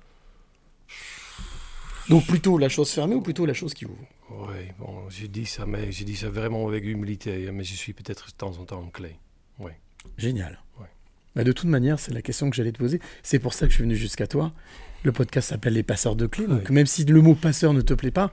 Donc 2.09 2.25
plutôt 2.27 2.57
la 2.57 2.69
chose 2.69 2.91
fermée 2.91 3.15
ou 3.15 3.21
plutôt 3.21 3.45
la 3.45 3.53
chose 3.53 3.73
qui 3.73 3.85
ouvre? 3.85 3.97
Oui, 4.29 4.67
bon, 4.79 5.09
j'ai 5.09 5.27
dit 5.27 5.45
ça, 5.45 5.65
mais 5.65 5.91
j'ai 5.91 6.05
dit 6.05 6.15
ça 6.15 6.29
vraiment 6.29 6.67
avec 6.67 6.83
humilité, 6.83 7.47
hein, 7.47 7.51
mais 7.53 7.63
je 7.63 7.73
suis 7.75 7.93
peut-être 7.93 8.27
de 8.27 8.31
temps 8.33 8.57
en 8.59 8.65
temps 8.65 8.81
en 8.81 8.89
clé. 8.89 9.15
Oui. 9.59 9.71
Génial. 10.17 10.59
Ouais. 10.79 10.87
Bah, 11.35 11.43
de 11.43 11.51
toute 11.51 11.69
manière, 11.69 11.99
c'est 11.99 12.13
la 12.13 12.21
question 12.21 12.49
que 12.49 12.55
j'allais 12.55 12.71
te 12.71 12.77
poser. 12.77 12.99
C'est 13.23 13.39
pour 13.39 13.53
ça 13.53 13.65
que 13.65 13.71
je 13.71 13.75
suis 13.75 13.83
venu 13.83 13.95
jusqu'à 13.95 14.27
toi. 14.27 14.51
Le 15.03 15.11
podcast 15.11 15.49
s'appelle 15.49 15.73
Les 15.73 15.83
passeurs 15.83 16.15
de 16.15 16.27
clés. 16.27 16.47
Donc 16.47 16.69
même 16.69 16.85
si 16.85 17.05
le 17.05 17.21
mot 17.21 17.35
passeur 17.35 17.73
ne 17.73 17.81
te 17.81 17.93
plaît 17.93 18.11
pas, 18.11 18.31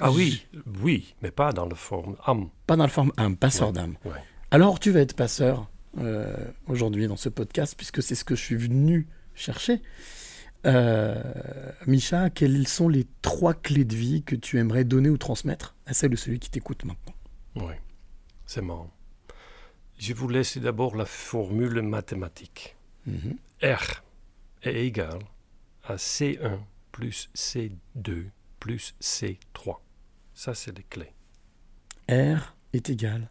Ah 0.00 0.10
oui, 0.10 0.44
oui, 0.82 1.14
mais 1.22 1.30
pas 1.30 1.52
dans 1.52 1.66
la 1.66 1.74
forme 1.76 2.16
âme. 2.26 2.48
Pas 2.66 2.74
dans 2.76 2.82
la 2.84 2.88
forme 2.88 3.12
âme, 3.16 3.36
passeur 3.36 3.72
d'âme. 3.72 3.94
Ouais. 4.04 4.12
Alors 4.50 4.78
tu 4.80 4.90
vas 4.90 5.00
être 5.00 5.14
passeur 5.14 5.68
euh, 5.98 6.34
aujourd'hui 6.66 7.06
dans 7.06 7.16
ce 7.16 7.28
podcast, 7.28 7.74
puisque 7.76 8.02
c'est 8.02 8.14
ce 8.14 8.24
que 8.24 8.34
je 8.34 8.42
suis 8.42 8.56
venu 8.56 9.06
chercher. 9.34 9.82
Euh, 10.66 11.22
Micha, 11.86 12.30
quelles 12.30 12.66
sont 12.66 12.88
les 12.88 13.06
trois 13.22 13.54
clés 13.54 13.84
de 13.84 13.94
vie 13.94 14.22
que 14.22 14.34
tu 14.34 14.58
aimerais 14.58 14.84
donner 14.84 15.10
ou 15.10 15.18
transmettre 15.18 15.74
à 15.86 15.92
celle 15.92 16.14
ou 16.14 16.16
celui 16.16 16.38
qui 16.38 16.50
t'écoute 16.50 16.84
maintenant? 16.84 17.14
Oui, 17.56 17.74
c'est 18.46 18.62
marrant. 18.62 18.90
Je 19.98 20.12
vous 20.14 20.28
laisse 20.28 20.58
d'abord 20.58 20.96
la 20.96 21.06
formule 21.06 21.82
mathématique. 21.82 22.76
Mhm. 23.06 23.36
R 23.62 24.02
est 24.62 24.86
égal 24.86 25.18
à 25.84 25.96
C1 25.96 26.58
plus 26.90 27.28
C2 27.34 28.26
plus 28.58 28.94
C3. 29.00 29.76
Ça, 30.32 30.54
c'est 30.54 30.76
les 30.76 30.84
clés. 30.84 31.12
R 32.08 32.56
est 32.72 32.88
égal 32.88 33.30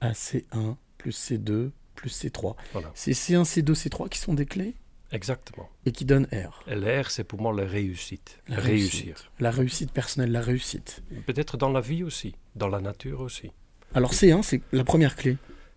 à 0.00 0.12
C1 0.12 0.76
plus 0.98 1.16
C2 1.30 1.70
plus 1.94 2.24
C3. 2.24 2.54
Voilà. 2.72 2.90
C'est 2.94 3.12
C1, 3.12 3.44
C2, 3.44 3.72
C3 3.74 4.08
qui 4.08 4.18
sont 4.18 4.34
des 4.34 4.46
clés 4.46 4.74
Exactement. 5.12 5.68
et 5.86 5.92
qui 5.92 6.04
donnent 6.04 6.26
R. 6.32 6.62
Et 6.68 6.74
le 6.74 7.02
R, 7.02 7.10
c'est 7.10 7.24
pour 7.24 7.40
moi 7.40 7.52
la 7.54 7.64
réussite. 7.64 8.40
La 8.48 8.56
Réussir. 8.56 9.04
réussite. 9.04 9.30
La 9.38 9.50
réussite 9.50 9.92
personnelle, 9.92 10.32
la 10.32 10.40
réussite. 10.40 11.02
Peut-être 11.26 11.56
dans 11.56 11.70
la 11.70 11.80
vie 11.80 12.02
aussi, 12.02 12.34
dans 12.56 12.68
la 12.68 12.80
nature 12.80 13.20
aussi. 13.20 13.50
Alors 13.94 14.12
C1, 14.12 14.42
c'est 14.42 14.60
la 14.72 14.82
première 14.84 15.14
clé. 15.14 15.36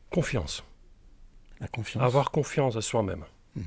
Confiance. 0.10 0.64
La 1.60 1.68
confiance. 1.68 2.04
Avoir 2.04 2.32
confiance 2.32 2.76
à 2.76 2.82
soi-même. 2.82 3.26
Mhm. 3.56 3.64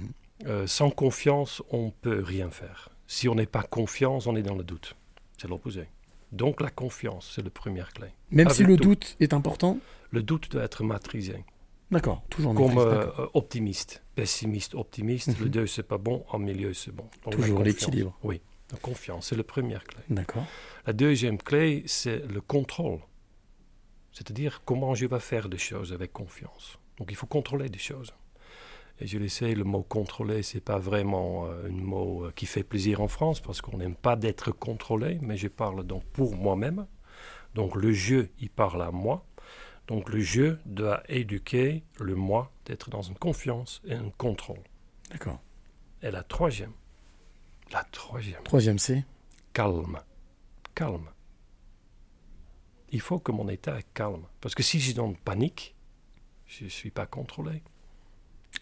Euh, 0.46 0.66
sans 0.66 0.90
confiance, 0.90 1.62
on 1.70 1.90
peut 1.90 2.20
rien 2.22 2.50
faire. 2.50 2.88
Si 3.06 3.28
on 3.28 3.34
n'est 3.34 3.46
pas 3.46 3.62
confiance, 3.62 4.26
on 4.26 4.34
est 4.36 4.42
dans 4.42 4.54
le 4.54 4.64
doute. 4.64 4.96
C'est 5.38 5.48
l'opposé. 5.48 5.86
Donc 6.32 6.60
la 6.60 6.70
confiance, 6.70 7.32
c'est 7.34 7.42
la 7.42 7.50
première 7.50 7.92
clé. 7.92 8.08
Même 8.30 8.50
si 8.50 8.62
le 8.64 8.76
tout. 8.76 8.84
doute 8.84 9.16
est 9.20 9.34
important 9.34 9.78
Le 10.10 10.22
doute 10.22 10.50
doit 10.50 10.62
être 10.62 10.82
maîtrisé. 10.84 11.44
D'accord, 11.90 12.22
toujours 12.30 12.54
Comme 12.54 12.78
euh, 12.78 13.10
optimiste, 13.34 14.02
pessimiste, 14.14 14.74
optimiste. 14.74 15.38
Le 15.38 15.46
Mhm. 15.46 15.50
deux, 15.50 15.66
c'est 15.66 15.82
pas 15.82 15.98
bon, 15.98 16.24
en 16.30 16.38
milieu, 16.38 16.72
c'est 16.72 16.92
bon. 16.94 17.06
Donc, 17.24 17.34
Toujours 17.34 17.62
l'équilibre. 17.62 18.16
Oui, 18.22 18.40
la 18.70 18.78
confiance, 18.78 19.28
c'est 19.28 19.36
la 19.36 19.42
première 19.44 19.82
clé. 19.84 20.00
D'accord. 20.08 20.44
La 20.86 20.92
deuxième 20.92 21.38
clé, 21.38 21.82
c'est 21.86 22.24
le 22.26 22.40
contrôle. 22.40 23.00
C'est-à-dire 24.12 24.62
comment 24.64 24.94
je 24.94 25.06
vais 25.06 25.20
faire 25.20 25.48
des 25.48 25.58
choses 25.58 25.92
avec 25.92 26.12
confiance. 26.12 26.78
Donc 26.98 27.08
il 27.10 27.16
faut 27.16 27.26
contrôler 27.26 27.68
des 27.68 27.78
choses. 27.78 28.12
Et 29.00 29.06
je 29.06 29.18
le 29.18 29.28
sais, 29.28 29.54
le 29.54 29.64
mot 29.64 29.82
contrôler, 29.82 30.42
c'est 30.42 30.60
pas 30.60 30.78
vraiment 30.78 31.46
euh, 31.46 31.68
un 31.68 31.70
mot 31.70 32.26
euh, 32.26 32.32
qui 32.36 32.44
fait 32.46 32.62
plaisir 32.62 33.00
en 33.00 33.08
France 33.08 33.40
parce 33.40 33.62
qu'on 33.62 33.78
n'aime 33.78 33.94
pas 33.94 34.14
d'être 34.14 34.52
contrôlé, 34.52 35.18
mais 35.22 35.36
je 35.38 35.48
parle 35.48 35.84
donc 35.84 36.04
pour 36.12 36.36
moi-même. 36.36 36.86
Donc 37.54 37.76
le 37.76 37.92
jeu, 37.92 38.30
il 38.40 38.50
parle 38.50 38.82
à 38.82 38.90
moi. 38.90 39.24
Donc 39.90 40.08
le 40.08 40.20
jeu 40.20 40.60
doit 40.66 41.02
éduquer 41.08 41.82
le 41.98 42.14
moi 42.14 42.52
d'être 42.64 42.90
dans 42.90 43.02
une 43.02 43.16
confiance 43.16 43.82
et 43.84 43.94
un 43.94 44.10
contrôle. 44.16 44.62
D'accord. 45.10 45.40
Et 46.00 46.12
la 46.12 46.22
troisième, 46.22 46.70
la 47.72 47.82
troisième, 47.90 48.40
Troisième 48.44 48.78
C. 48.78 49.04
calme. 49.52 49.98
Calme. 50.76 51.10
Il 52.92 53.00
faut 53.00 53.18
que 53.18 53.32
mon 53.32 53.48
état 53.48 53.80
est 53.80 53.86
calme. 53.92 54.22
Parce 54.40 54.54
que 54.54 54.62
si 54.62 54.78
je 54.78 54.94
donne 54.94 55.16
panique, 55.16 55.74
je 56.46 56.64
ne 56.64 56.68
suis 56.68 56.92
pas 56.92 57.06
contrôlé. 57.06 57.60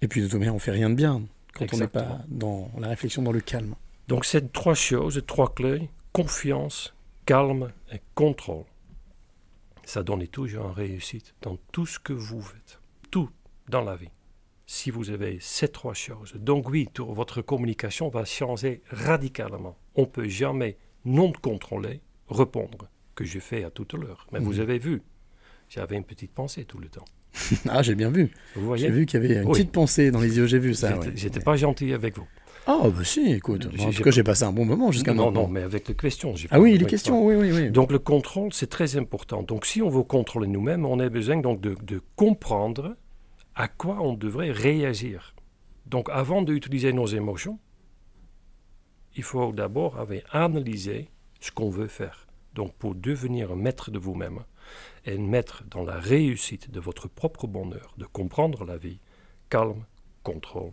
Et 0.00 0.08
puis 0.08 0.22
de 0.22 0.28
toute 0.28 0.38
manière, 0.38 0.54
on 0.54 0.58
fait 0.58 0.70
rien 0.70 0.88
de 0.88 0.94
bien 0.94 1.24
quand 1.52 1.66
on 1.74 1.76
n'est 1.76 1.88
pas 1.88 2.22
dans 2.28 2.70
la 2.78 2.88
réflexion, 2.88 3.20
dans 3.20 3.32
le 3.32 3.42
calme. 3.42 3.74
Donc 4.08 4.24
c'est 4.24 4.50
trois 4.50 4.74
choses, 4.74 5.22
trois 5.26 5.54
clés, 5.54 5.90
confiance, 6.14 6.94
calme 7.26 7.70
et 7.92 8.00
contrôle. 8.14 8.64
Ça 9.88 10.02
donne 10.02 10.26
toujours 10.28 10.66
une 10.66 10.72
réussite 10.72 11.34
dans 11.40 11.56
tout 11.72 11.86
ce 11.86 11.98
que 11.98 12.12
vous 12.12 12.42
faites, 12.42 12.78
tout 13.10 13.30
dans 13.70 13.80
la 13.82 13.96
vie. 13.96 14.10
Si 14.66 14.90
vous 14.90 15.08
avez 15.08 15.38
ces 15.40 15.68
trois 15.68 15.94
choses, 15.94 16.34
donc 16.34 16.68
oui, 16.68 16.90
tout- 16.92 17.06
votre 17.06 17.40
communication 17.40 18.10
va 18.10 18.26
changer 18.26 18.82
radicalement. 18.90 19.78
On 19.94 20.04
peut 20.04 20.28
jamais 20.28 20.76
non 21.06 21.32
contrôler 21.32 22.02
répondre 22.28 22.90
que 23.14 23.24
je 23.24 23.38
fais 23.38 23.64
à 23.64 23.70
toute 23.70 23.94
l'heure. 23.94 24.26
Mais 24.30 24.40
vous 24.40 24.56
Mhm. 24.56 24.60
avez 24.60 24.78
vu, 24.78 25.00
j'avais 25.70 25.96
une 25.96 26.04
petite 26.04 26.32
pensée 26.32 26.66
tout 26.66 26.78
le 26.78 26.88
temps. 26.90 27.06
ah, 27.70 27.82
j'ai 27.82 27.94
bien 27.94 28.10
vu. 28.10 28.30
Vous 28.56 28.66
voyez 28.66 28.88
J'ai 28.88 28.92
vu 28.92 29.06
qu'il 29.06 29.22
y 29.22 29.24
avait 29.24 29.36
une 29.40 29.46
Oui. 29.48 29.52
petite 29.52 29.72
pensée 29.72 30.10
dans 30.10 30.20
les 30.20 30.36
yeux, 30.36 30.46
j'ai 30.46 30.58
vu 30.58 30.74
ça. 30.74 30.92
J'étais 30.96 31.06
ouais. 31.06 31.12
j'étais 31.16 31.40
pas 31.40 31.56
gentil 31.56 31.94
avec 31.94 32.18
vous. 32.18 32.28
Ah, 32.70 32.90
bah 32.90 33.02
si, 33.02 33.32
écoute. 33.32 33.66
J'ai- 33.72 33.86
en 33.86 33.90
tout 33.90 34.02
cas, 34.02 34.10
j'ai 34.10 34.22
passé 34.22 34.44
un 34.44 34.52
bon 34.52 34.66
moment 34.66 34.92
jusqu'à 34.92 35.14
non, 35.14 35.24
maintenant. 35.26 35.44
non, 35.44 35.48
mais 35.48 35.62
avec 35.62 35.88
les 35.88 35.94
questions. 35.94 36.34
Ah 36.50 36.60
oui, 36.60 36.76
les 36.76 36.84
questions, 36.84 37.24
oui, 37.24 37.34
oui, 37.34 37.50
oui. 37.50 37.70
Donc 37.70 37.90
le 37.90 37.98
contrôle, 37.98 38.52
c'est 38.52 38.66
très 38.66 38.98
important. 38.98 39.42
Donc 39.42 39.64
si 39.64 39.80
on 39.80 39.88
veut 39.88 40.02
contrôler 40.02 40.48
nous-mêmes, 40.48 40.84
on 40.84 41.00
a 41.00 41.08
besoin 41.08 41.38
donc 41.38 41.62
de, 41.62 41.76
de 41.82 42.02
comprendre 42.14 42.94
à 43.54 43.68
quoi 43.68 44.02
on 44.02 44.12
devrait 44.12 44.50
réagir. 44.50 45.34
Donc 45.86 46.10
avant 46.12 46.42
d'utiliser 46.42 46.92
nos 46.92 47.06
émotions, 47.06 47.58
il 49.16 49.22
faut 49.22 49.50
d'abord 49.52 49.96
analysé 50.30 51.08
ce 51.40 51.50
qu'on 51.50 51.70
veut 51.70 51.88
faire. 51.88 52.26
Donc 52.52 52.74
pour 52.74 52.94
devenir 52.94 53.50
un 53.50 53.56
maître 53.56 53.90
de 53.90 53.98
vous-même 53.98 54.40
et 55.06 55.12
un 55.14 55.22
maître 55.22 55.64
dans 55.70 55.84
la 55.84 55.98
réussite 55.98 56.70
de 56.70 56.80
votre 56.80 57.08
propre 57.08 57.46
bonheur, 57.46 57.94
de 57.96 58.04
comprendre 58.04 58.66
la 58.66 58.76
vie, 58.76 59.00
calme, 59.48 59.86
contrôle, 60.22 60.72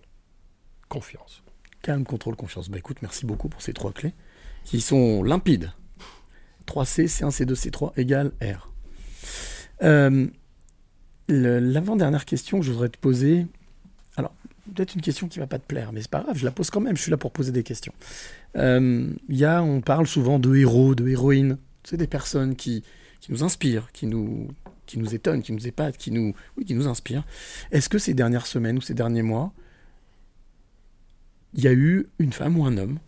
confiance. 0.90 1.42
Calme, 1.86 2.04
contrôle, 2.04 2.36
confiance. 2.36 2.68
Bah 2.68 2.80
merci 3.04 3.28
beaucoup 3.28 3.48
pour 3.48 3.62
ces 3.62 3.72
trois 3.72 3.92
clés 3.92 4.16
qui 4.64 4.82
sont 4.82 5.22
limpides. 5.22 5.72
3C, 6.66 7.06
C1, 7.06 7.30
C2, 7.30 7.54
C3 7.54 7.92
égale 7.96 8.32
R. 8.42 8.72
Euh, 9.84 10.26
L'avant-dernière 11.28 12.26
question 12.26 12.60
que 12.60 12.66
je 12.66 12.72
voudrais 12.72 12.90
te 12.90 12.98
poser, 12.98 13.46
alors 14.18 14.34
peut-être 14.74 14.96
une 14.96 15.02
question 15.02 15.28
qui 15.28 15.38
va 15.38 15.46
pas 15.46 15.60
te 15.60 15.68
plaire, 15.68 15.92
mais 15.94 16.02
c'est 16.02 16.10
pas 16.10 16.24
grave, 16.24 16.36
je 16.36 16.46
la 16.46 16.50
pose 16.50 16.72
quand 16.72 16.82
même, 16.82 16.98
je 16.98 17.04
suis 17.04 17.12
là 17.12 17.18
pour 17.18 17.32
poser 17.32 17.52
des 17.52 17.62
questions. 17.62 17.94
Euh, 18.56 19.14
y 19.30 19.46
a, 19.46 19.62
on 19.62 19.82
parle 19.82 20.08
souvent 20.08 20.40
de 20.40 20.56
héros, 20.56 20.96
de 20.96 21.08
héroïnes, 21.08 21.60
c'est 21.84 21.98
des 21.98 22.08
personnes 22.08 22.56
qui, 22.56 22.84
nous 23.30 23.44
inspirent, 23.44 23.92
qui 23.92 24.08
nous, 24.08 24.50
étonnent, 25.14 25.44
qui 25.44 25.52
nous 25.52 25.68
épatent, 25.68 25.98
qui 25.98 26.10
nous 26.10 26.34
inspirent. 26.88 27.26
Est-ce 27.72 27.90
que 27.90 28.00
ces 28.00 28.16
dernières 28.16 28.48
semaines 28.48 28.80
ou 28.80 28.82
ces 28.82 28.96
derniers 28.96 29.22
mois, 29.22 29.54
il 31.56 31.64
y 31.64 31.68
a 31.68 31.74
eu 31.74 32.06
une 32.20 32.34
femme 32.34 32.58
ou 32.58 32.66
un 32.66 32.78
homme 32.78 33.00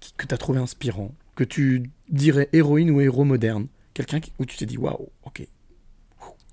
qui- 0.00 0.12
que 0.16 0.26
tu 0.26 0.34
as 0.34 0.38
trouvé 0.38 0.58
inspirant, 0.58 1.14
que 1.34 1.44
tu 1.44 1.90
dirais 2.08 2.48
héroïne 2.52 2.90
ou 2.90 3.00
héros 3.00 3.24
moderne, 3.24 3.68
quelqu'un 3.94 4.20
où 4.38 4.44
tu 4.44 4.56
t'es 4.56 4.66
dit 4.66 4.76
waouh, 4.78 5.08
ok. 5.24 5.46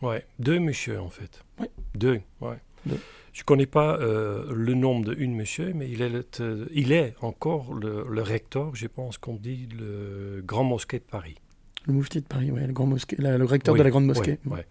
Ouais, 0.01 0.25
deux 0.39 0.59
messieurs 0.59 0.99
en 0.99 1.09
fait. 1.09 1.43
Ouais. 1.59 1.69
Deux, 1.95 2.21
ouais. 2.41 2.57
Deux. 2.85 2.99
Je 3.33 3.43
connais 3.43 3.65
pas 3.65 3.97
euh, 3.99 4.51
le 4.53 4.73
nom 4.73 4.99
de 4.99 5.13
une 5.13 5.35
monsieur, 5.35 5.71
mais 5.73 5.89
il 5.89 6.01
est, 6.01 6.09
le 6.09 6.23
te- 6.23 6.67
il 6.73 6.91
est 6.91 7.13
encore 7.21 7.73
le, 7.73 8.05
le 8.09 8.21
recteur, 8.21 8.75
je 8.75 8.87
pense 8.87 9.17
qu'on 9.17 9.35
dit, 9.35 9.69
le 9.79 10.41
Grand 10.45 10.63
Mosquée 10.65 10.99
de 10.99 11.03
Paris. 11.03 11.35
Le 11.87 11.93
moufti 11.93 12.19
de 12.21 12.25
Paris, 12.25 12.51
ouais, 12.51 12.67
le, 12.67 12.73
grand 12.73 12.85
mosquée, 12.85 13.15
la- 13.19 13.37
le 13.37 13.45
recteur 13.45 13.73
Oui, 13.73 13.79
de 13.79 13.83
la 13.83 13.89
grande 13.89 14.05
mosquée. 14.05 14.37
ouais, 14.45 14.57
ouais. 14.57 14.65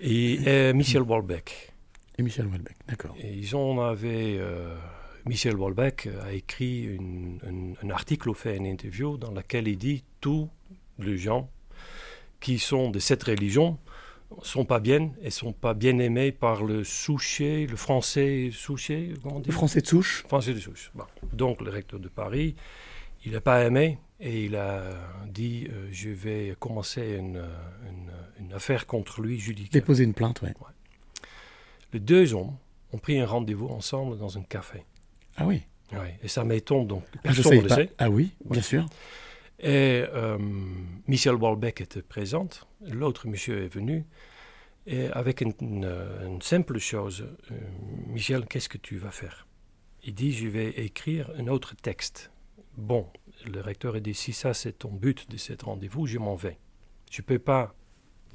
Et 0.00 0.38
euh, 0.46 0.72
Michel 0.74 1.02
Houellebecq. 1.02 1.71
Et 2.18 2.22
Michel 2.22 2.46
Houellebecq, 2.46 2.76
d'accord. 2.88 3.14
Et 3.20 3.32
ils 3.32 3.54
en 3.56 3.80
avaient. 3.80 4.36
euh, 4.38 4.74
Michel 5.26 5.56
Houellebecq 5.56 6.08
a 6.24 6.32
écrit 6.32 6.82
une- 6.82 7.38
un, 7.82 7.86
un 7.86 7.90
article 7.90 8.28
ou 8.28 8.34
fait 8.34 8.56
une 8.56 8.66
interview 8.66 9.16
dans 9.16 9.30
laquelle 9.30 9.68
il 9.68 9.78
dit 9.78 10.04
tous 10.20 10.48
les 10.98 11.16
gens 11.16 11.48
qui 12.40 12.58
sont 12.58 12.90
de 12.90 12.98
cette 12.98 13.22
religion 13.22 13.78
sont 14.42 14.64
pas 14.64 14.80
bien 14.80 15.12
et 15.22 15.30
sont 15.30 15.52
pas 15.52 15.74
bien 15.74 15.98
aimés 15.98 16.32
par 16.32 16.64
le 16.64 16.84
souché, 16.84 17.66
le 17.66 17.76
français 17.76 18.50
souché, 18.52 19.12
comment 19.22 19.36
on 19.36 19.40
dit? 19.40 19.48
Le 19.50 19.54
français 19.54 19.80
de 19.82 19.86
souche. 19.86 20.24
Français 20.26 20.54
de 20.54 20.58
souche. 20.58 20.90
Bon. 20.94 21.04
Donc 21.32 21.60
le 21.60 21.70
recteur 21.70 22.00
de 22.00 22.08
Paris, 22.08 22.56
il 23.24 23.32
n'a 23.32 23.40
pas 23.42 23.64
aimé 23.64 23.98
et 24.20 24.44
il 24.46 24.56
a 24.56 24.90
dit 25.28 25.68
euh, 25.70 25.86
je 25.92 26.08
vais 26.10 26.54
commencer 26.58 27.16
une, 27.18 27.42
une- 27.88 28.10
une 28.46 28.52
affaire 28.54 28.86
contre 28.86 29.20
lui 29.20 29.38
judiciaire. 29.38 29.70
Déposer 29.82 30.04
une 30.04 30.14
plainte, 30.14 30.40
ouais. 30.42 30.52
Les 31.92 32.00
deux 32.00 32.34
hommes 32.34 32.56
ont 32.92 32.98
pris 32.98 33.18
un 33.20 33.26
rendez-vous 33.26 33.68
ensemble 33.68 34.18
dans 34.18 34.38
un 34.38 34.42
café. 34.42 34.84
Ah 35.36 35.46
oui. 35.46 35.62
Et 36.22 36.28
ça 36.28 36.42
m'étonne 36.44 36.86
donc. 36.86 37.04
Ah, 37.16 37.18
Personne 37.24 37.42
savais 37.44 37.56
ne 37.58 37.62
le 37.62 37.68
sait. 37.68 37.90
Ah 37.98 38.08
oui, 38.08 38.32
Ouais. 38.44 38.52
bien 38.52 38.62
sûr. 38.62 38.86
Et 39.60 40.04
euh, 40.14 40.38
Michel 41.06 41.34
Houellebecq 41.34 41.82
était 41.82 42.00
présente. 42.02 42.66
L'autre 42.80 43.28
monsieur 43.28 43.62
est 43.62 43.68
venu. 43.68 44.06
Et 44.86 45.06
avec 45.08 45.42
une, 45.42 45.52
une, 45.60 45.84
une 46.26 46.40
simple 46.42 46.78
chose, 46.78 47.26
euh, 47.50 47.54
Michel, 48.08 48.46
qu'est-ce 48.46 48.68
que 48.70 48.78
tu 48.78 48.96
vas 48.96 49.10
faire? 49.10 49.46
Il 50.02 50.14
dit, 50.14 50.32
je 50.32 50.48
vais 50.48 50.70
écrire 50.70 51.30
un 51.38 51.46
autre 51.46 51.76
texte. 51.76 52.32
Bon, 52.78 53.06
le 53.46 53.60
recteur 53.60 53.94
a 53.94 54.00
dit, 54.00 54.14
si 54.14 54.32
ça 54.32 54.54
c'est 54.54 54.72
ton 54.78 54.88
but 54.90 55.30
de 55.30 55.36
cet 55.36 55.62
rendez-vous, 55.62 56.06
je 56.06 56.18
m'en 56.18 56.34
vais. 56.36 56.58
Je 57.10 57.20
ne 57.20 57.26
peux 57.26 57.38
pas 57.38 57.74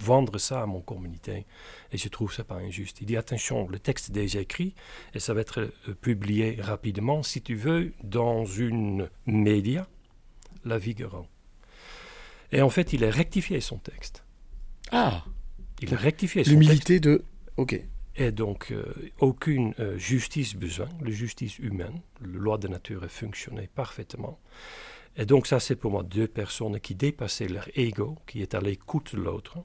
vendre 0.01 0.37
ça 0.37 0.61
à 0.61 0.65
mon 0.65 0.81
communauté 0.81 1.45
et 1.91 1.97
je 1.97 2.09
trouve 2.09 2.33
ça 2.33 2.43
pas 2.43 2.55
injuste. 2.55 3.01
Il 3.01 3.07
dit, 3.07 3.17
attention, 3.17 3.67
le 3.67 3.79
texte 3.79 4.09
est 4.09 4.13
déjà 4.13 4.39
écrit 4.39 4.75
et 5.13 5.19
ça 5.19 5.33
va 5.33 5.41
être 5.41 5.59
euh, 5.61 5.93
publié 6.01 6.57
rapidement, 6.59 7.23
si 7.23 7.41
tu 7.41 7.55
veux, 7.55 7.93
dans 8.03 8.45
une 8.45 9.09
média, 9.25 9.87
La 10.65 10.79
Figaro. 10.79 11.25
Et 12.51 12.61
en 12.61 12.69
fait, 12.69 12.93
il 12.93 13.03
a 13.03 13.11
rectifié 13.11 13.59
son 13.59 13.77
texte. 13.77 14.23
Ah 14.91 15.25
Il 15.81 15.93
a 15.93 15.97
rectifié 15.97 16.43
son 16.43 16.51
L'humilité 16.51 16.99
de. 16.99 17.23
Ok. 17.57 17.81
Et 18.15 18.31
donc, 18.31 18.71
euh, 18.71 18.83
aucune 19.19 19.75
euh, 19.79 19.97
justice 19.97 20.55
besoin, 20.55 20.89
la 21.01 21.11
justice 21.11 21.59
humaine, 21.59 22.01
la 22.21 22.39
loi 22.39 22.57
de 22.57 22.67
nature 22.67 23.03
a 23.03 23.07
fonctionné 23.07 23.69
parfaitement. 23.75 24.39
Et 25.17 25.25
donc, 25.25 25.45
ça, 25.45 25.59
c'est 25.59 25.75
pour 25.75 25.91
moi 25.91 26.03
deux 26.03 26.27
personnes 26.27 26.79
qui 26.79 26.95
dépassaient 26.95 27.47
leur 27.47 27.67
ego, 27.75 28.17
qui 28.25 28.41
étaient 28.41 28.57
à 28.57 28.61
l'écoute 28.61 29.15
de 29.15 29.21
l'autre, 29.21 29.57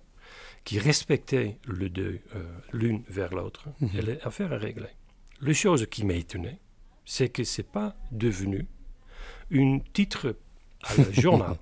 qui 0.65 0.79
respectaient 0.79 1.59
le 1.67 1.89
deux 1.89 2.21
euh, 2.37 2.45
l'une 2.73 3.03
vers 3.09 3.35
l'autre, 3.35 3.69
Mhm. 3.81 3.91
et 3.99 4.03
l'affaire 4.03 4.53
est 4.53 4.57
réglée. 4.59 4.95
La 5.41 5.53
chose 5.53 5.87
qui 5.91 6.05
m'a 6.05 6.15
étonné, 6.15 6.61
c'est 7.05 7.29
que 7.29 7.43
c'est 7.45 7.69
pas 7.69 7.97
devenu 8.13 8.67
un 9.53 9.79
titre 9.93 10.37
à 10.83 10.95
le 10.97 11.13
journal. 11.13 11.57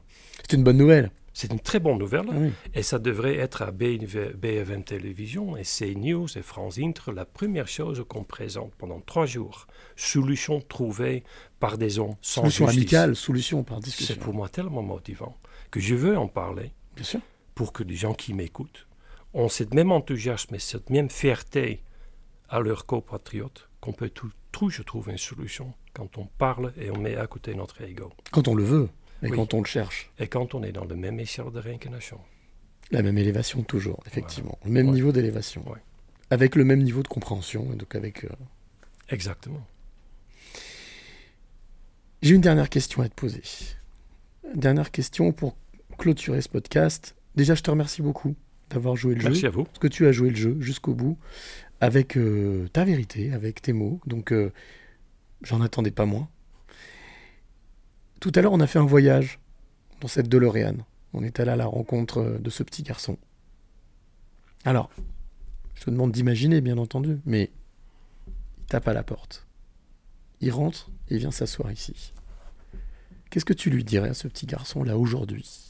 C'est 0.48 0.56
une 0.56 0.64
bonne 0.64 0.76
nouvelle. 0.76 1.10
C'est 1.32 1.52
une 1.52 1.60
très 1.60 1.78
bonne 1.80 1.96
nouvelle. 1.98 2.26
Ah 2.28 2.34
oui. 2.36 2.50
Et 2.74 2.82
ça 2.82 2.98
devrait 2.98 3.36
être 3.36 3.62
à 3.62 3.70
BFM 3.70 4.32
BFM 4.34 4.84
Télévision 4.84 5.56
et 5.56 5.62
CNews 5.62 6.26
et 6.36 6.42
France 6.42 6.76
Inter 6.78 7.12
la 7.14 7.24
première 7.24 7.68
chose 7.68 8.04
qu'on 8.08 8.24
présente 8.24 8.74
pendant 8.74 9.00
trois 9.00 9.26
jours. 9.26 9.66
Solution 9.96 10.60
trouvée 10.60 11.22
par 11.60 11.78
des 11.78 11.98
hommes 11.98 12.16
sans 12.20 12.42
Solution 12.42 12.66
justice. 12.66 12.82
amicale, 12.94 13.16
solution 13.16 13.62
par 13.62 13.80
discussion. 13.80 14.14
C'est 14.14 14.20
pour 14.20 14.34
moi 14.34 14.48
tellement 14.48 14.82
motivant 14.82 15.36
que 15.70 15.80
je 15.80 15.94
veux 15.94 16.18
en 16.18 16.26
parler. 16.28 16.72
Bien 16.96 17.04
sûr. 17.04 17.20
Pour 17.54 17.72
que 17.72 17.84
les 17.84 17.96
gens 17.96 18.12
qui 18.14 18.34
m'écoutent 18.34 18.86
ont 19.34 19.48
cette 19.48 19.74
même 19.74 19.92
enthousiasme 19.92 20.54
et 20.54 20.58
cette 20.58 20.90
même 20.90 21.10
fierté 21.10 21.82
à 22.48 22.60
leurs 22.60 22.86
compatriotes 22.86 23.68
qu'on 23.80 23.92
peut 23.92 24.10
tout, 24.10 24.30
toujours 24.52 24.84
trouver 24.84 25.12
une 25.12 25.18
solution 25.18 25.72
quand 25.94 26.18
on 26.18 26.26
parle 26.26 26.72
et 26.76 26.90
on 26.90 26.98
met 26.98 27.16
à 27.16 27.26
côté 27.26 27.54
notre 27.54 27.80
ego. 27.82 28.12
Quand 28.32 28.48
on 28.48 28.54
le 28.54 28.64
veut 28.64 28.88
et 29.22 29.28
Oui. 29.30 29.36
quand 29.36 29.54
on 29.54 29.60
le 29.60 29.66
cherche. 29.66 30.10
Et 30.18 30.26
quand 30.26 30.54
on 30.54 30.62
est 30.62 30.72
dans 30.72 30.84
le 30.84 30.96
même 30.96 31.20
échelle 31.20 31.50
de 31.52 31.58
réincarnation. 31.60 32.18
La 32.90 33.02
même 33.02 33.18
élévation 33.18 33.62
toujours, 33.62 34.02
effectivement. 34.06 34.58
Le 34.64 34.70
même 34.70 34.88
Ouais. 34.88 34.94
niveau 34.94 35.12
d'élévation. 35.12 35.62
Ouais. 35.70 35.78
Avec 36.30 36.56
le 36.56 36.64
même 36.64 36.82
niveau 36.82 37.02
de 37.02 37.08
compréhension. 37.08 37.64
Donc 37.74 37.94
avec. 37.94 38.24
euh, 38.24 38.28
Exactement. 39.10 39.64
J'ai 42.22 42.34
une 42.34 42.40
dernière 42.40 42.68
question 42.68 43.02
à 43.02 43.08
te 43.08 43.14
poser. 43.14 43.42
Dernière 44.54 44.90
question 44.90 45.32
pour 45.32 45.56
clôturer 45.98 46.40
ce 46.42 46.48
podcast. 46.48 47.16
Déjà, 47.34 47.54
je 47.54 47.62
te 47.62 47.70
remercie 47.70 48.02
beaucoup 48.02 48.34
d'avoir 48.70 48.96
joué 48.96 49.14
le 49.14 49.22
Merci 49.22 49.40
jeu. 49.42 49.48
à 49.48 49.50
vous. 49.50 49.64
Parce 49.64 49.78
que 49.78 49.88
tu 49.88 50.06
as 50.06 50.12
joué 50.12 50.30
le 50.30 50.36
jeu 50.36 50.56
jusqu'au 50.60 50.94
bout 50.94 51.18
avec 51.80 52.16
euh, 52.16 52.68
ta 52.72 52.84
vérité, 52.84 53.32
avec 53.32 53.60
tes 53.62 53.72
mots. 53.72 54.00
Donc, 54.06 54.32
euh, 54.32 54.52
j'en 55.42 55.60
attendais 55.60 55.90
pas 55.90 56.06
moins. 56.06 56.28
Tout 58.20 58.32
à 58.34 58.42
l'heure, 58.42 58.52
on 58.52 58.60
a 58.60 58.66
fait 58.66 58.78
un 58.78 58.86
voyage 58.86 59.38
dans 60.00 60.08
cette 60.08 60.28
DeLorean. 60.28 60.76
On 61.12 61.22
est 61.24 61.40
allé 61.40 61.50
à 61.50 61.56
la 61.56 61.66
rencontre 61.66 62.38
de 62.40 62.50
ce 62.50 62.62
petit 62.62 62.82
garçon. 62.82 63.16
Alors, 64.64 64.90
je 65.74 65.84
te 65.84 65.90
demande 65.90 66.12
d'imaginer, 66.12 66.60
bien 66.60 66.76
entendu, 66.78 67.18
mais 67.24 67.50
il 68.58 68.64
tape 68.66 68.86
à 68.88 68.92
la 68.92 69.02
porte. 69.02 69.46
Il 70.42 70.52
rentre 70.52 70.90
et 71.08 71.14
il 71.14 71.18
vient 71.20 71.30
s'asseoir 71.30 71.72
ici. 71.72 72.12
Qu'est-ce 73.30 73.44
que 73.44 73.52
tu 73.54 73.70
lui 73.70 73.84
dirais 73.84 74.10
à 74.10 74.14
ce 74.14 74.28
petit 74.28 74.46
garçon 74.46 74.84
là 74.84 74.98
aujourd'hui? 74.98 75.69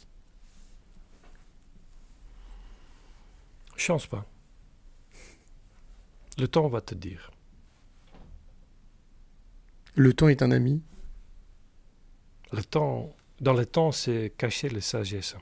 Chance 3.81 4.07
pas. 4.07 4.27
Le 6.37 6.47
temps 6.47 6.69
va 6.69 6.83
te 6.83 6.95
dire. 6.95 7.31
Le 9.95 10.13
temps 10.13 10.29
est 10.29 10.43
un 10.43 10.51
ami 10.51 10.83
Le 12.53 12.63
temps, 12.63 13.11
dans 13.41 13.55
le 13.55 13.65
temps, 13.65 13.91
c'est 13.91 14.35
cacher 14.37 14.69
la 14.69 14.83
sagesse. 14.83 15.35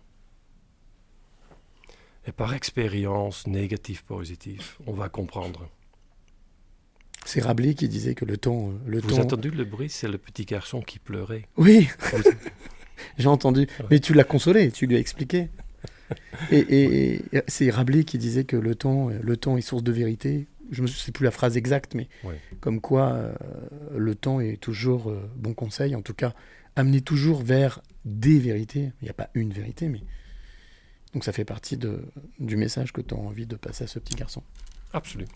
Et 2.28 2.32
par 2.32 2.54
expérience 2.54 3.48
négative, 3.48 4.04
positive, 4.04 4.76
on 4.86 4.92
va 4.92 5.08
comprendre. 5.08 5.68
C'est 7.24 7.40
Rabelais 7.40 7.74
qui 7.74 7.88
disait 7.88 8.14
que 8.14 8.24
le 8.24 8.36
temps. 8.36 8.70
euh, 8.70 8.78
Le 8.86 9.00
Vous 9.00 9.08
temps... 9.08 9.14
avez 9.16 9.24
entendu 9.24 9.50
le 9.50 9.64
bruit? 9.64 9.90
C'est 9.90 10.06
le 10.08 10.16
petit 10.18 10.44
garçon 10.44 10.80
qui 10.80 11.00
pleurait. 11.00 11.48
Oui, 11.56 11.88
j'ai 13.18 13.26
entendu. 13.26 13.66
Mais 13.90 13.98
tu 13.98 14.14
l'as 14.14 14.22
consolé, 14.24 14.70
tu 14.70 14.86
lui 14.86 14.94
as 14.94 15.00
expliqué. 15.00 15.48
Et, 16.50 16.58
et- 16.58 17.14
et 17.32 17.42
c'est 17.48 17.70
Rabelais 17.70 18.04
qui 18.04 18.18
disait 18.18 18.44
que 18.44 18.56
le 18.56 18.74
temps, 18.74 19.08
le 19.10 19.36
temps 19.36 19.56
est 19.56 19.60
source 19.62 19.82
de 19.82 19.92
vérité. 19.92 20.46
Je 20.70 20.82
ne 20.82 20.86
sais 20.86 21.12
plus 21.12 21.24
la 21.24 21.30
phrase 21.30 21.56
exacte, 21.56 21.94
mais 21.94 22.08
comme 22.60 22.80
quoi 22.80 23.12
euh, 23.12 23.32
le 23.96 24.14
temps 24.14 24.40
est 24.40 24.58
toujours 24.60 25.10
euh, 25.10 25.20
bon 25.36 25.54
conseil. 25.54 25.94
En 25.94 26.02
tout 26.02 26.14
cas, 26.14 26.34
amener 26.76 27.00
toujours 27.00 27.42
vers 27.42 27.80
des 28.04 28.38
vérités. 28.38 28.92
Il 29.00 29.04
n'y 29.04 29.08
a 29.10 29.14
pas 29.14 29.30
une 29.34 29.52
vérité, 29.52 29.88
mais 29.88 30.02
donc 31.14 31.24
ça 31.24 31.32
fait 31.32 31.44
partie 31.46 31.76
de, 31.76 32.02
du 32.38 32.56
message 32.56 32.92
que 32.92 33.00
tu 33.00 33.14
as 33.14 33.18
envie 33.18 33.46
de 33.46 33.56
passer 33.56 33.84
à 33.84 33.86
ce 33.86 33.98
petit 33.98 34.14
garçon. 34.14 34.42
Absolument. 34.92 35.30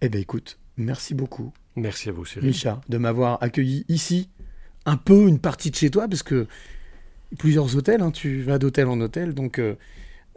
Eh 0.00 0.08
bien, 0.08 0.20
écoute, 0.20 0.58
merci 0.76 1.14
beaucoup. 1.14 1.52
Merci 1.76 2.08
à 2.08 2.12
vous, 2.12 2.24
Cyril. 2.24 2.48
Micha, 2.48 2.80
de 2.88 2.98
m'avoir 2.98 3.42
accueilli 3.42 3.84
ici, 3.88 4.28
un 4.86 4.96
peu 4.96 5.28
une 5.28 5.38
partie 5.38 5.70
de 5.70 5.76
chez 5.76 5.90
toi, 5.90 6.08
parce 6.08 6.22
que 6.22 6.46
plusieurs 7.38 7.76
hôtels, 7.76 8.02
hein, 8.02 8.10
tu 8.10 8.42
vas 8.42 8.58
d'hôtel 8.58 8.88
en 8.88 9.00
hôtel, 9.00 9.34
donc 9.34 9.58
euh, 9.58 9.76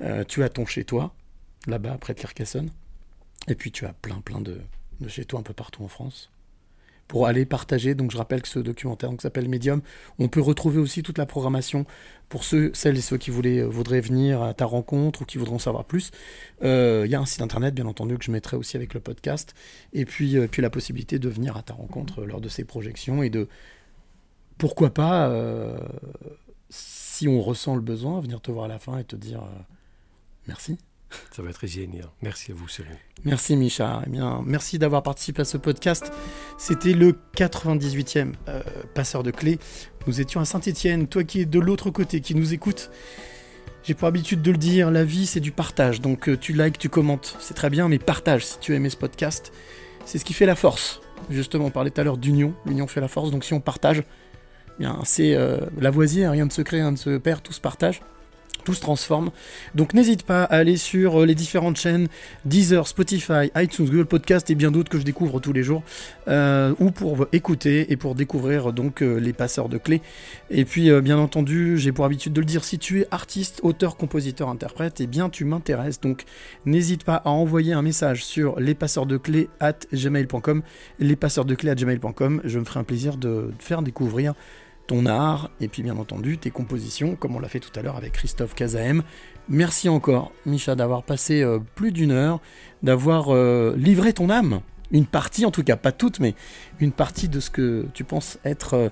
euh, 0.01 0.23
tu 0.27 0.43
as 0.43 0.49
ton 0.49 0.65
chez 0.65 0.83
toi, 0.83 1.13
là-bas, 1.67 1.97
près 1.99 2.13
de 2.13 2.19
Carcassonne, 2.19 2.69
et 3.47 3.55
puis 3.55 3.71
tu 3.71 3.85
as 3.85 3.93
plein, 3.93 4.21
plein 4.21 4.41
de, 4.41 4.59
de 4.99 5.07
chez 5.07 5.25
toi 5.25 5.39
un 5.39 5.43
peu 5.43 5.53
partout 5.53 5.83
en 5.83 5.87
France. 5.87 6.31
Pour 7.07 7.25
aller 7.25 7.43
partager, 7.43 7.95
donc 7.95 8.11
je 8.11 8.17
rappelle 8.17 8.43
que 8.43 8.47
ce 8.47 8.59
documentaire 8.59 9.09
s'appelle 9.19 9.49
Medium. 9.49 9.81
On 10.19 10.27
peut 10.27 10.41
retrouver 10.41 10.77
aussi 10.77 11.01
toute 11.01 11.17
la 11.17 11.25
programmation 11.25 11.87
pour 12.27 12.43
ceux, 12.43 12.69
celles 12.75 12.97
et 12.97 13.01
ceux 13.01 13.17
qui 13.17 13.31
voulaient, 13.31 13.61
euh, 13.61 13.67
voudraient 13.67 14.01
venir 14.01 14.43
à 14.43 14.53
ta 14.53 14.65
rencontre 14.65 15.23
ou 15.23 15.25
qui 15.25 15.39
voudront 15.39 15.57
savoir 15.57 15.85
plus. 15.85 16.11
Il 16.61 17.07
y 17.07 17.15
a 17.15 17.19
un 17.19 17.25
site 17.25 17.41
internet, 17.41 17.73
bien 17.73 17.87
entendu, 17.87 18.15
que 18.19 18.25
je 18.25 18.29
mettrai 18.29 18.57
aussi 18.57 18.77
avec 18.77 18.93
le 18.93 18.99
podcast. 18.99 19.55
Et 19.91 20.05
puis, 20.05 20.37
puis 20.49 20.61
la 20.61 20.69
possibilité 20.69 21.17
de 21.17 21.29
venir 21.29 21.57
à 21.57 21.63
ta 21.63 21.73
rencontre 21.73 22.23
lors 22.25 22.41
de 22.41 22.49
ces 22.49 22.63
projections 22.63 23.23
et 23.23 23.31
de, 23.31 23.47
pourquoi 24.59 24.93
pas, 24.93 25.33
si 26.69 27.27
on 27.27 27.41
ressent 27.41 27.75
le 27.75 27.81
besoin, 27.81 28.19
venir 28.21 28.41
te 28.41 28.51
voir 28.51 28.65
à 28.65 28.67
la 28.67 28.79
fin 28.79 28.97
et 28.97 29.03
te 29.03 29.15
dire 29.15 29.41
euh, 29.41 29.61
merci. 30.47 30.77
Ça 31.31 31.41
va 31.41 31.49
être 31.49 31.65
génial. 31.65 32.05
Merci 32.21 32.51
à 32.51 32.55
vous, 32.55 32.67
Cyril. 32.67 32.95
Merci 33.23 33.55
Micha. 33.55 34.03
Eh 34.05 34.09
bien, 34.09 34.41
merci 34.45 34.77
d'avoir 34.77 35.01
participé 35.01 35.41
à 35.41 35.45
ce 35.45 35.57
podcast. 35.57 36.11
C'était 36.57 36.93
le 36.93 37.17
98e 37.35 38.33
euh, 38.47 38.61
passeur 38.93 39.23
de 39.23 39.31
clés. 39.31 39.57
Nous 40.07 40.21
étions 40.21 40.39
à 40.39 40.45
Saint-Étienne. 40.45 41.07
Toi 41.07 41.23
qui 41.23 41.41
es 41.41 41.45
de 41.45 41.59
l'autre 41.59 41.89
côté, 41.89 42.21
qui 42.21 42.35
nous 42.35 42.53
écoute, 42.53 42.91
j'ai 43.83 43.95
pour 43.95 44.07
habitude 44.07 44.41
de 44.41 44.51
le 44.51 44.57
dire, 44.57 44.91
la 44.91 45.03
vie 45.03 45.25
c'est 45.25 45.39
du 45.39 45.51
partage. 45.51 45.99
Donc 45.99 46.29
euh, 46.29 46.37
tu 46.37 46.53
likes, 46.53 46.77
tu 46.77 46.89
commentes, 46.89 47.35
c'est 47.39 47.55
très 47.55 47.69
bien, 47.69 47.87
mais 47.89 47.97
partage 47.97 48.45
si 48.45 48.59
tu 48.59 48.73
as 48.73 48.75
aimé 48.75 48.89
ce 48.89 48.97
podcast. 48.97 49.51
C'est 50.05 50.19
ce 50.19 50.25
qui 50.25 50.33
fait 50.33 50.45
la 50.45 50.55
force. 50.55 51.01
Justement, 51.29 51.65
on 51.65 51.71
parlait 51.71 51.91
tout 51.91 52.01
à 52.01 52.03
l'heure 52.03 52.17
d'union. 52.17 52.53
L'union 52.65 52.87
fait 52.87 53.01
la 53.01 53.07
force. 53.07 53.31
Donc 53.31 53.43
si 53.43 53.53
on 53.53 53.59
partage, 53.59 54.03
c'est 55.03 55.35
euh, 55.35 55.57
Lavoisier, 55.79 56.27
rien 56.27 56.45
de 56.45 56.51
secret, 56.51 56.77
rien 56.77 56.91
de 56.91 56.97
se 56.97 57.17
perd, 57.17 57.41
tout 57.41 57.53
se 57.53 57.61
partage 57.61 58.01
tout 58.65 58.73
se 58.73 58.81
transforme. 58.81 59.31
Donc 59.73 59.93
n'hésite 59.93 60.23
pas 60.23 60.43
à 60.43 60.57
aller 60.57 60.75
sur 60.75 61.21
euh, 61.21 61.25
les 61.25 61.33
différentes 61.33 61.77
chaînes 61.77 62.09
Deezer, 62.43 62.87
Spotify, 62.87 63.49
iTunes, 63.55 63.85
Google 63.85 64.05
Podcast 64.05 64.49
et 64.49 64.55
bien 64.55 64.69
d'autres 64.69 64.89
que 64.89 64.99
je 64.99 65.05
découvre 65.05 65.39
tous 65.39 65.53
les 65.53 65.63
jours, 65.63 65.81
euh, 66.27 66.75
ou 66.77 66.91
pour 66.91 67.25
écouter 67.31 67.91
et 67.91 67.95
pour 67.95 68.15
découvrir 68.15 68.73
donc 68.73 68.99
les 68.99 69.31
passeurs 69.31 69.69
de 69.69 69.77
clés. 69.77 70.01
Et 70.51 70.65
puis 70.65 70.91
bien 71.01 71.17
entendu, 71.17 71.77
j'ai 71.77 71.93
pour 71.93 72.03
habitude 72.03 72.33
de 72.33 72.41
le 72.41 72.45
dire, 72.45 72.65
si 72.65 72.77
tu 72.77 72.99
es 72.99 73.07
artiste, 73.11 73.61
auteur, 73.63 73.95
compositeur, 73.95 74.49
interprète, 74.49 74.99
eh 74.99 75.07
bien 75.07 75.29
tu 75.29 75.45
m'intéresses. 75.45 76.01
Donc 76.01 76.25
n'hésite 76.65 77.05
pas 77.05 77.15
à 77.15 77.29
envoyer 77.29 77.71
un 77.71 77.81
message 77.81 78.25
sur 78.25 78.59
lespasseurs 78.59 79.05
de 79.05 79.15
clés 79.15 79.49
at 79.61 79.79
gmail.com, 79.93 80.63
lespasseurs 80.99 81.45
de 81.45 81.55
clés 81.55 81.71
at 81.71 81.75
gmail.com. 81.75 82.41
Je 82.43 82.59
me 82.59 82.65
ferai 82.65 82.81
un 82.81 82.83
plaisir 82.83 83.15
de 83.15 83.51
faire 83.57 83.81
découvrir 83.81 84.33
ton 84.89 85.05
art 85.05 85.51
et 85.61 85.67
puis 85.67 85.83
bien 85.83 85.95
entendu 85.97 86.39
tes 86.39 86.49
compositions, 86.49 87.15
comme 87.15 87.35
on 87.35 87.39
l'a 87.39 87.47
fait 87.47 87.59
tout 87.59 87.69
à 87.77 87.83
l'heure 87.83 87.95
avec 87.95 88.13
Christophe 88.13 88.55
Cazaem. 88.55 89.03
Merci 89.47 89.87
encore, 89.87 90.31
Micha, 90.47 90.73
d'avoir 90.75 91.03
passé 91.03 91.43
euh, 91.43 91.59
plus 91.75 91.91
d'une 91.91 92.09
heure, 92.11 92.39
d'avoir 92.81 93.27
euh, 93.29 93.75
livré 93.77 94.13
ton 94.13 94.31
âme, 94.31 94.61
une 94.91 95.05
partie, 95.05 95.45
en 95.45 95.51
tout 95.51 95.63
cas 95.63 95.75
pas 95.75 95.91
toute, 95.91 96.19
mais 96.19 96.33
une 96.79 96.91
partie 96.91 97.29
de 97.29 97.39
ce 97.39 97.51
que 97.51 97.85
tu 97.93 98.03
penses 98.03 98.39
être 98.43 98.73
euh, 98.73 98.89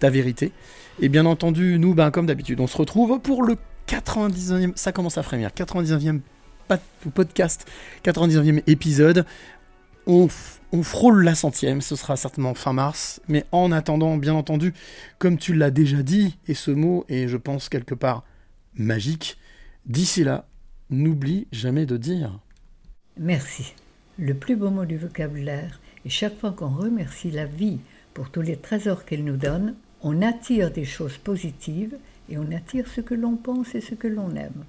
ta 0.00 0.10
vérité. 0.10 0.52
Et 1.00 1.08
bien 1.08 1.24
entendu, 1.24 1.78
nous, 1.78 1.94
ben, 1.94 2.10
comme 2.10 2.26
d'habitude, 2.26 2.60
on 2.60 2.66
se 2.66 2.76
retrouve 2.76 3.18
pour 3.18 3.42
le 3.42 3.56
99e, 3.88 4.72
ça 4.76 4.92
commence 4.92 5.16
à 5.16 5.22
frémir, 5.22 5.48
99e 5.56 6.20
pa- 6.68 6.78
podcast, 7.14 7.66
99e 8.04 8.62
épisode. 8.66 9.24
On, 10.10 10.26
frôle 10.82 11.22
la 11.22 11.34
centième, 11.34 11.82
ce 11.82 11.94
sera 11.94 12.16
certainement 12.16 12.54
fin 12.54 12.72
mars, 12.72 13.20
mais 13.28 13.44
en 13.52 13.70
attendant, 13.72 14.16
bien 14.16 14.34
entendu, 14.34 14.72
comme 15.18 15.36
tu 15.36 15.52
l'as 15.54 15.70
déjà 15.70 16.02
dit, 16.02 16.38
et 16.48 16.54
ce 16.54 16.70
mot 16.70 17.04
est, 17.10 17.28
je 17.28 17.36
pense, 17.36 17.68
quelque 17.68 17.94
part 17.94 18.24
magique, 18.74 19.36
d'ici 19.84 20.24
là, 20.24 20.46
n'oublie 20.88 21.46
jamais 21.52 21.84
de 21.84 21.98
dire. 21.98 22.40
Merci. 23.18 23.74
Le 24.18 24.32
plus 24.32 24.56
beau 24.56 24.70
mot 24.70 24.86
du 24.86 24.96
vocabulaire, 24.96 25.78
et 26.06 26.10
chaque 26.10 26.38
fois 26.38 26.52
qu'on 26.52 26.70
remercie 26.70 27.30
la 27.30 27.44
vie 27.44 27.78
pour 28.14 28.30
tous 28.30 28.40
les 28.40 28.56
trésors 28.56 29.04
qu'elle 29.04 29.24
nous 29.24 29.36
donne, 29.36 29.74
on 30.00 30.22
attire 30.22 30.70
des 30.70 30.86
choses 30.86 31.18
positives 31.18 31.98
et 32.30 32.38
on 32.38 32.50
attire 32.52 32.86
ce 32.88 33.02
que 33.02 33.14
l'on 33.14 33.36
pense 33.36 33.74
et 33.74 33.82
ce 33.82 33.94
que 33.94 34.08
l'on 34.08 34.34
aime. 34.36 34.64